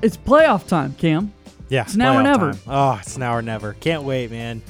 It's 0.01 0.17
playoff 0.17 0.67
time, 0.67 0.95
Cam. 0.95 1.33
Yeah. 1.69 1.83
It's 1.83 1.97
now 1.97 2.19
or 2.19 2.23
never. 2.23 2.53
time. 2.53 2.61
Oh, 2.67 2.99
it's 3.01 3.19
now 3.19 3.35
or 3.35 3.43
never. 3.43 3.75
Can't 3.75 4.05
wait, 4.05 4.31
man. 4.31 4.63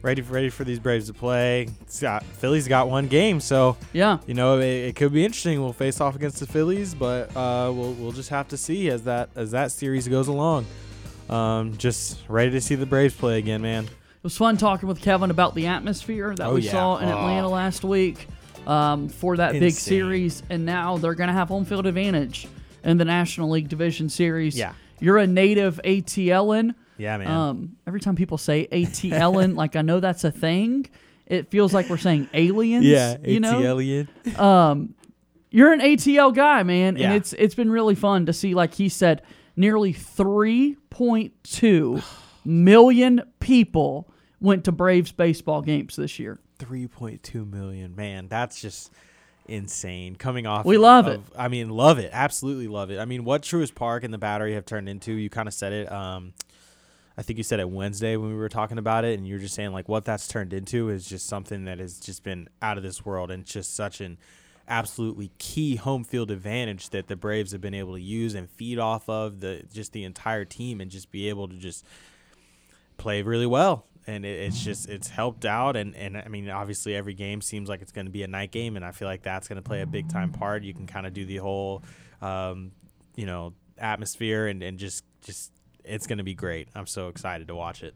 Ready 0.00 0.22
for 0.22 0.32
ready 0.32 0.48
for 0.48 0.62
these 0.62 0.78
Braves 0.78 1.08
to 1.08 1.12
play. 1.12 1.68
It's 1.82 2.00
got, 2.00 2.22
Phillies 2.22 2.68
got 2.68 2.88
one 2.88 3.08
game, 3.08 3.40
so 3.40 3.76
yeah, 3.92 4.18
you 4.28 4.34
know 4.34 4.60
it, 4.60 4.64
it 4.64 4.96
could 4.96 5.12
be 5.12 5.24
interesting. 5.24 5.60
We'll 5.60 5.72
face 5.72 6.00
off 6.00 6.14
against 6.14 6.38
the 6.38 6.46
Phillies, 6.46 6.94
but 6.94 7.36
uh, 7.36 7.72
we'll 7.74 7.94
we'll 7.94 8.12
just 8.12 8.28
have 8.28 8.46
to 8.48 8.56
see 8.56 8.90
as 8.90 9.02
that 9.02 9.28
as 9.34 9.50
that 9.50 9.72
series 9.72 10.06
goes 10.06 10.28
along. 10.28 10.66
Um, 11.28 11.76
just 11.78 12.20
ready 12.28 12.52
to 12.52 12.60
see 12.60 12.76
the 12.76 12.86
Braves 12.86 13.14
play 13.14 13.38
again, 13.38 13.60
man. 13.60 13.88
It 14.18 14.24
was 14.24 14.36
fun 14.36 14.56
talking 14.56 14.88
with 14.88 15.00
Kevin 15.00 15.30
about 15.30 15.54
the 15.54 15.66
atmosphere 15.66 16.34
that 16.36 16.46
Oh, 16.46 16.54
we 16.54 16.62
yeah. 16.62 16.70
saw 16.72 16.96
in 16.98 17.08
Oh. 17.08 17.18
Atlanta 17.18 17.48
last 17.48 17.84
week 17.84 18.26
um, 18.66 19.08
for 19.08 19.36
that 19.36 19.52
big 19.52 19.72
series, 19.72 20.42
and 20.50 20.66
now 20.66 20.98
they're 20.98 21.14
going 21.14 21.28
to 21.28 21.34
have 21.34 21.48
home 21.48 21.64
field 21.64 21.86
advantage 21.86 22.48
in 22.84 22.98
the 22.98 23.04
National 23.04 23.50
League 23.50 23.68
Division 23.68 24.08
Series. 24.08 24.56
Yeah. 24.58 24.72
You're 25.00 25.18
a 25.18 25.26
native 25.26 25.80
ATLien. 25.84 26.74
Yeah, 26.98 27.16
man. 27.16 27.28
Um, 27.30 27.76
every 27.86 28.00
time 28.00 28.16
people 28.16 28.36
say 28.38 28.66
ATLien, 28.72 29.54
like 29.56 29.76
I 29.76 29.82
know 29.82 30.00
that's 30.00 30.24
a 30.24 30.32
thing, 30.32 30.86
it 31.26 31.48
feels 31.50 31.72
like 31.72 31.88
we're 31.88 31.96
saying 31.96 32.28
aliens. 32.34 32.84
Yeah, 32.84 33.16
you 33.24 33.38
know? 33.38 33.78
Um, 34.36 34.94
you're 35.50 35.72
an 35.72 35.80
ATL 35.80 36.34
guy, 36.34 36.64
man, 36.64 36.96
Yeah. 36.96 37.06
and 37.06 37.14
it's 37.16 37.32
it's 37.34 37.54
been 37.54 37.70
really 37.70 37.94
fun 37.94 38.26
to 38.26 38.32
see. 38.32 38.54
Like 38.54 38.74
he 38.74 38.88
said, 38.88 39.22
nearly 39.56 39.94
3.2 39.94 42.02
million 42.44 43.22
people 43.40 44.08
went 44.40 44.64
to 44.64 44.72
Braves 44.72 45.12
baseball 45.12 45.62
games 45.62 45.96
this 45.96 46.18
year. 46.18 46.38
3.2 46.58 47.50
million, 47.50 47.94
man. 47.96 48.28
That's 48.28 48.60
just 48.60 48.92
insane. 49.46 50.16
Coming 50.16 50.46
off, 50.46 50.64
We 50.64 50.76
love 50.78 51.06
of- 51.06 51.14
it. 51.14 51.20
I 51.36 51.48
mean, 51.48 51.70
love 51.70 51.98
it. 51.98 52.10
Absolutely 52.12 52.68
love 52.68 52.90
it. 52.90 52.98
I 52.98 53.04
mean, 53.04 53.24
what 53.24 53.42
Truist 53.42 53.74
Park 53.74 54.04
and 54.04 54.12
the 54.12 54.18
Battery 54.18 54.54
have 54.54 54.64
turned 54.66 54.88
into. 54.88 55.12
You 55.12 55.30
kind 55.30 55.48
of 55.48 55.54
said 55.54 55.72
it. 55.72 55.90
Um, 55.90 56.34
I 57.16 57.22
think 57.22 57.36
you 57.38 57.42
said 57.42 57.58
it 57.58 57.68
Wednesday 57.68 58.16
when 58.16 58.30
we 58.30 58.36
were 58.36 58.48
talking 58.48 58.78
about 58.78 59.04
it, 59.04 59.18
and 59.18 59.26
you're 59.26 59.38
just 59.40 59.54
saying 59.54 59.72
like 59.72 59.88
what 59.88 60.04
that's 60.04 60.28
turned 60.28 60.52
into 60.52 60.88
is 60.88 61.04
just 61.04 61.26
something 61.26 61.64
that 61.64 61.78
has 61.80 61.98
just 61.98 62.22
been 62.22 62.48
out 62.62 62.76
of 62.76 62.84
this 62.84 63.04
world, 63.04 63.30
and 63.32 63.44
just 63.44 63.74
such 63.74 64.00
an 64.00 64.18
absolutely 64.68 65.30
key 65.38 65.76
home 65.76 66.04
field 66.04 66.30
advantage 66.30 66.90
that 66.90 67.08
the 67.08 67.16
Braves 67.16 67.50
have 67.52 67.60
been 67.60 67.74
able 67.74 67.94
to 67.94 68.00
use 68.00 68.34
and 68.34 68.48
feed 68.50 68.78
off 68.78 69.08
of 69.08 69.40
the 69.40 69.64
just 69.72 69.92
the 69.92 70.04
entire 70.04 70.44
team, 70.44 70.80
and 70.80 70.90
just 70.92 71.10
be 71.10 71.28
able 71.28 71.48
to 71.48 71.56
just 71.56 71.84
play 72.98 73.22
really 73.22 73.46
well 73.46 73.86
and 74.06 74.24
it, 74.24 74.40
it's 74.40 74.62
just 74.62 74.88
it's 74.88 75.08
helped 75.08 75.44
out 75.44 75.76
and 75.76 75.94
and 75.94 76.16
i 76.16 76.28
mean 76.28 76.50
obviously 76.50 76.94
every 76.94 77.14
game 77.14 77.40
seems 77.40 77.68
like 77.68 77.80
it's 77.80 77.92
going 77.92 78.06
to 78.06 78.12
be 78.12 78.22
a 78.22 78.26
night 78.26 78.50
game 78.50 78.76
and 78.76 78.84
i 78.84 78.90
feel 78.90 79.08
like 79.08 79.22
that's 79.22 79.48
going 79.48 79.56
to 79.56 79.62
play 79.62 79.80
a 79.80 79.86
big 79.86 80.08
time 80.08 80.32
part. 80.32 80.62
You 80.62 80.74
can 80.74 80.86
kind 80.86 81.06
of 81.06 81.12
do 81.12 81.24
the 81.24 81.36
whole 81.36 81.82
um, 82.20 82.72
you 83.16 83.26
know 83.26 83.54
atmosphere 83.76 84.46
and 84.46 84.62
and 84.62 84.78
just 84.78 85.04
just 85.22 85.52
it's 85.84 86.06
going 86.06 86.18
to 86.18 86.24
be 86.24 86.34
great. 86.34 86.68
I'm 86.74 86.86
so 86.86 87.08
excited 87.08 87.48
to 87.48 87.54
watch 87.54 87.82
it. 87.82 87.94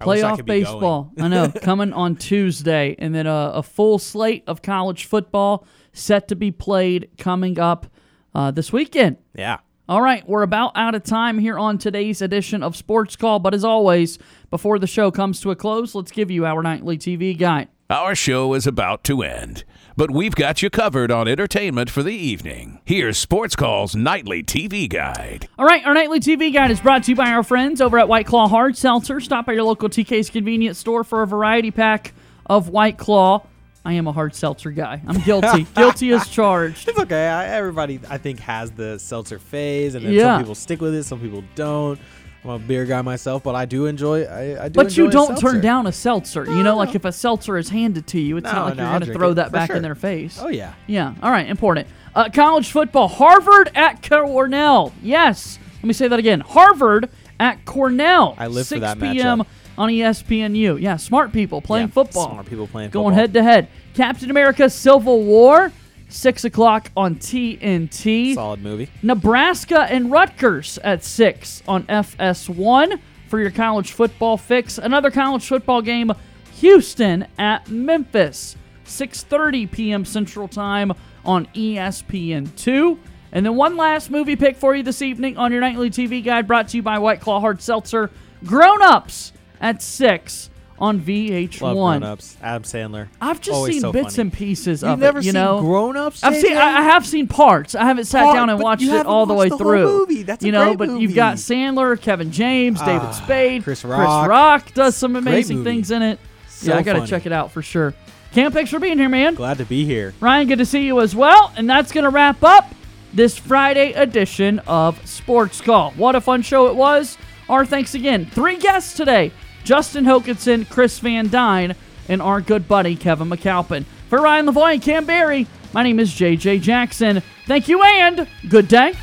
I 0.00 0.06
wish 0.06 0.22
I 0.22 0.30
Playoff 0.32 0.36
could 0.36 0.46
baseball. 0.46 1.12
I 1.18 1.28
know. 1.28 1.52
Coming 1.62 1.92
on 1.92 2.16
Tuesday, 2.16 2.96
and 2.98 3.14
then 3.14 3.26
a, 3.26 3.52
a 3.54 3.62
full 3.62 3.98
slate 3.98 4.44
of 4.46 4.62
college 4.62 5.04
football 5.04 5.66
set 5.92 6.28
to 6.28 6.36
be 6.36 6.50
played 6.50 7.10
coming 7.18 7.58
up 7.58 7.86
uh, 8.34 8.50
this 8.50 8.72
weekend. 8.72 9.16
yeah 9.34 9.58
All 9.90 10.02
right, 10.02 10.22
we're 10.28 10.42
about 10.42 10.70
out 10.76 10.94
of 10.94 11.02
time 11.02 11.40
here 11.40 11.58
on 11.58 11.76
today's 11.76 12.22
edition 12.22 12.62
of 12.62 12.76
Sports 12.76 13.16
Call, 13.16 13.40
but 13.40 13.54
as 13.54 13.64
always, 13.64 14.20
before 14.48 14.78
the 14.78 14.86
show 14.86 15.10
comes 15.10 15.40
to 15.40 15.50
a 15.50 15.56
close, 15.56 15.96
let's 15.96 16.12
give 16.12 16.30
you 16.30 16.46
our 16.46 16.62
nightly 16.62 16.96
TV 16.96 17.36
guide. 17.36 17.66
Our 17.90 18.14
show 18.14 18.54
is 18.54 18.68
about 18.68 19.02
to 19.02 19.22
end, 19.22 19.64
but 19.96 20.12
we've 20.12 20.36
got 20.36 20.62
you 20.62 20.70
covered 20.70 21.10
on 21.10 21.26
entertainment 21.26 21.90
for 21.90 22.04
the 22.04 22.14
evening. 22.14 22.78
Here's 22.84 23.18
Sports 23.18 23.56
Call's 23.56 23.96
nightly 23.96 24.44
TV 24.44 24.88
guide. 24.88 25.48
All 25.58 25.66
right, 25.66 25.84
our 25.84 25.94
nightly 25.94 26.20
TV 26.20 26.54
guide 26.54 26.70
is 26.70 26.78
brought 26.78 27.02
to 27.02 27.10
you 27.10 27.16
by 27.16 27.32
our 27.32 27.42
friends 27.42 27.80
over 27.80 27.98
at 27.98 28.06
White 28.06 28.28
Claw 28.28 28.46
Hard 28.46 28.78
Seltzer. 28.78 29.18
Stop 29.18 29.46
by 29.46 29.54
your 29.54 29.64
local 29.64 29.88
TK's 29.88 30.30
convenience 30.30 30.78
store 30.78 31.02
for 31.02 31.22
a 31.22 31.26
variety 31.26 31.72
pack 31.72 32.14
of 32.46 32.68
White 32.68 32.96
Claw. 32.96 33.44
I 33.84 33.94
am 33.94 34.06
a 34.06 34.12
hard 34.12 34.34
seltzer 34.34 34.70
guy. 34.70 35.00
I'm 35.06 35.20
guilty. 35.24 35.66
guilty 35.74 36.12
as 36.12 36.28
charged. 36.28 36.88
it's 36.88 36.98
okay 36.98 37.28
I, 37.28 37.46
everybody 37.56 37.98
i 38.10 38.18
think 38.18 38.40
has 38.40 38.70
the 38.72 38.98
seltzer 38.98 39.38
phase 39.38 39.94
and 39.94 40.04
then 40.04 40.12
Yeah. 40.12 40.34
some 40.36 40.40
people 40.42 40.54
stick 40.54 40.80
with 40.80 40.94
it 40.94 41.04
some 41.04 41.18
people 41.20 41.42
don't 41.54 41.98
i'm 42.44 42.50
a 42.50 42.58
beer 42.58 42.84
guy 42.84 43.00
myself 43.02 43.42
but 43.42 43.54
i 43.54 43.64
do 43.64 43.86
enjoy 43.86 44.24
i, 44.24 44.64
I 44.64 44.68
do 44.68 44.80
it. 44.80 44.84
But 44.84 44.96
you 44.96 45.10
don't 45.10 45.38
turn 45.38 45.60
down 45.60 45.86
a 45.86 45.92
seltzer. 45.92 46.44
You 46.44 46.62
know, 46.62 46.76
like 46.76 46.94
if 46.94 47.04
a 47.04 47.12
seltzer 47.12 47.56
is 47.58 47.68
handed 47.68 48.06
to 48.08 48.20
you, 48.20 48.36
it's 48.38 48.44
No, 48.44 48.52
not 48.52 48.64
like 48.66 48.76
no, 48.76 48.82
you're 48.82 48.90
going 49.00 49.06
to 49.12 49.12
throw 49.14 49.34
that 49.34 49.52
back 49.52 49.68
sure. 49.68 49.76
in 49.76 49.82
their 49.82 49.94
face. 49.94 50.38
Oh, 50.42 50.48
yeah. 50.48 50.72
Yeah. 50.86 51.14
All 51.22 51.30
right. 51.30 51.46
Important. 51.48 51.86
Uh, 52.14 52.28
college 52.32 52.70
football. 52.70 53.08
Harvard 53.08 53.70
at 53.74 54.02
Cornell. 54.08 54.92
Yes. 55.02 55.58
Let 55.76 55.84
me 55.84 55.92
say 55.92 56.08
that 56.08 56.18
again. 56.18 56.40
Harvard 56.40 57.08
at 57.38 57.64
Cornell. 57.66 58.34
I 58.38 58.46
live 58.48 58.66
for 58.68 58.78
that 58.80 58.98
p.m. 58.98 59.40
matchup. 59.40 59.46
On 59.80 59.88
ESPNU. 59.88 60.78
Yeah. 60.80 60.96
Smart 60.96 61.32
people 61.32 61.62
playing 61.62 61.88
Yeah, 61.88 61.92
football. 61.94 62.30
smart 62.32 62.46
people 62.46 62.66
playing 62.66 62.90
Going 62.90 63.14
football. 63.14 63.18
head 63.20 63.32
to 63.32 63.42
head. 63.42 63.68
Captain 63.94 64.30
America 64.30 64.68
Civil 64.68 65.22
War. 65.24 65.72
Six 66.10 66.44
o'clock 66.44 66.90
on 66.96 67.14
TNT. 67.16 68.34
Solid 68.34 68.62
movie. 68.62 68.90
Nebraska 69.02 69.82
and 69.82 70.10
Rutgers 70.10 70.76
at 70.82 71.04
6 71.04 71.62
on 71.68 71.84
FS1 71.84 72.98
for 73.28 73.38
your 73.40 73.52
college 73.52 73.92
football 73.92 74.36
fix. 74.36 74.76
Another 74.76 75.10
college 75.12 75.46
football 75.46 75.80
game, 75.82 76.10
Houston 76.56 77.26
at 77.38 77.68
Memphis, 77.70 78.56
6:30 78.84 79.70
p.m. 79.70 80.04
Central 80.04 80.48
Time 80.48 80.92
on 81.24 81.46
E 81.54 81.76
ESPN2. 81.76 82.98
And 83.32 83.46
then 83.46 83.54
one 83.54 83.76
last 83.76 84.10
movie 84.10 84.34
pick 84.34 84.56
for 84.56 84.74
you 84.74 84.82
this 84.82 85.02
evening 85.02 85.36
on 85.38 85.52
your 85.52 85.60
nightly 85.60 85.90
TV 85.90 86.22
guide 86.24 86.48
brought 86.48 86.66
to 86.68 86.76
you 86.76 86.82
by 86.82 86.98
White 86.98 87.20
Claw 87.20 87.38
Hard 87.38 87.62
Seltzer, 87.62 88.10
Grown 88.44 88.82
Ups 88.82 89.32
at 89.60 89.82
6 89.82 90.50
on 90.78 90.98
VH1. 91.00 91.60
Love 91.60 91.74
Grown 91.74 92.02
Ups. 92.02 92.36
Adam 92.42 92.62
Sandler. 92.62 93.08
I've 93.20 93.40
just 93.42 93.54
Always 93.54 93.74
seen 93.74 93.80
so 93.82 93.92
bits 93.92 94.16
funny. 94.16 94.22
and 94.28 94.32
pieces 94.32 94.82
You've 94.82 94.92
of 94.92 94.98
never 94.98 95.18
it. 95.18 95.24
You 95.24 95.32
seen 95.32 95.40
know, 95.40 95.60
Grown 95.60 95.96
Ups, 95.96 96.24
I've 96.24 96.36
seen. 96.36 96.52
JJ? 96.52 96.56
I, 96.56 96.78
I 96.78 96.82
have 96.82 97.06
seen 97.06 97.26
parts. 97.26 97.74
I 97.74 97.84
haven't 97.84 98.06
sat 98.06 98.24
Part, 98.24 98.36
down 98.36 98.48
and 98.48 98.58
but 98.58 98.64
watched 98.64 98.82
you 98.82 98.88
it 98.88 98.92
haven't 98.92 99.06
all 99.12 99.26
the 99.26 99.34
way 99.34 99.48
watched 99.50 99.58
the 99.58 99.64
whole 99.64 99.72
through. 99.72 99.98
movie. 99.98 100.22
That's 100.22 100.42
a 100.42 100.46
you 100.46 100.52
know, 100.52 100.64
great 100.68 100.78
but 100.78 100.88
movie. 100.88 101.02
you've 101.02 101.14
got 101.14 101.36
Sandler, 101.36 102.00
Kevin 102.00 102.32
James, 102.32 102.80
David 102.80 103.02
Ah, 103.08 103.10
Spade, 103.12 103.62
Chris 103.64 103.82
Chris 103.82 103.90
Rock. 103.92 104.28
Rock 104.28 104.72
does 104.74 104.96
some 104.96 105.16
amazing 105.16 105.58
movie. 105.58 105.70
things 105.70 105.90
in 105.90 106.00
it. 106.02 106.18
So 106.48 106.72
yeah, 106.72 106.78
I 106.78 106.82
got 106.82 106.94
to 106.94 106.98
funny. 107.00 107.10
check 107.10 107.26
it 107.26 107.32
out 107.32 107.52
for 107.52 107.60
sure. 107.62 107.92
Cam, 108.32 108.52
thanks 108.52 108.70
for 108.70 108.78
being 108.78 108.98
here, 108.98 109.08
man. 109.08 109.34
Glad 109.34 109.58
to 109.58 109.64
be 109.66 109.84
here. 109.84 110.14
Ryan, 110.20 110.46
good 110.48 110.58
to 110.60 110.66
see 110.66 110.86
you 110.86 111.00
as 111.00 111.14
well. 111.16 111.52
And 111.56 111.68
that's 111.68 111.90
going 111.92 112.04
to 112.04 112.10
wrap 112.10 112.42
up 112.44 112.72
this 113.12 113.36
Friday 113.36 113.92
edition 113.92 114.60
of 114.60 115.06
Sports 115.06 115.60
Call. 115.60 115.90
What 115.92 116.14
a 116.14 116.20
fun 116.22 116.42
show 116.42 116.68
it 116.68 116.76
was. 116.76 117.18
Our 117.48 117.66
thanks 117.66 117.94
again. 117.96 118.26
Three 118.26 118.56
guests 118.56 118.94
today 118.94 119.32
Justin 119.64 120.04
Hokanson, 120.04 120.68
Chris 120.68 120.98
Van 120.98 121.28
Dyne, 121.28 121.74
and 122.08 122.20
our 122.20 122.40
good 122.40 122.66
buddy 122.66 122.96
Kevin 122.96 123.28
McAlpin. 123.28 123.84
For 124.08 124.20
Ryan 124.20 124.46
Lavoie 124.46 124.74
and 124.74 124.82
Cam 124.82 125.06
Berry, 125.06 125.46
my 125.72 125.82
name 125.82 126.00
is 126.00 126.10
JJ 126.12 126.62
Jackson. 126.62 127.22
Thank 127.46 127.68
you 127.68 127.82
and 127.82 128.26
good 128.48 128.68
day. 128.68 128.94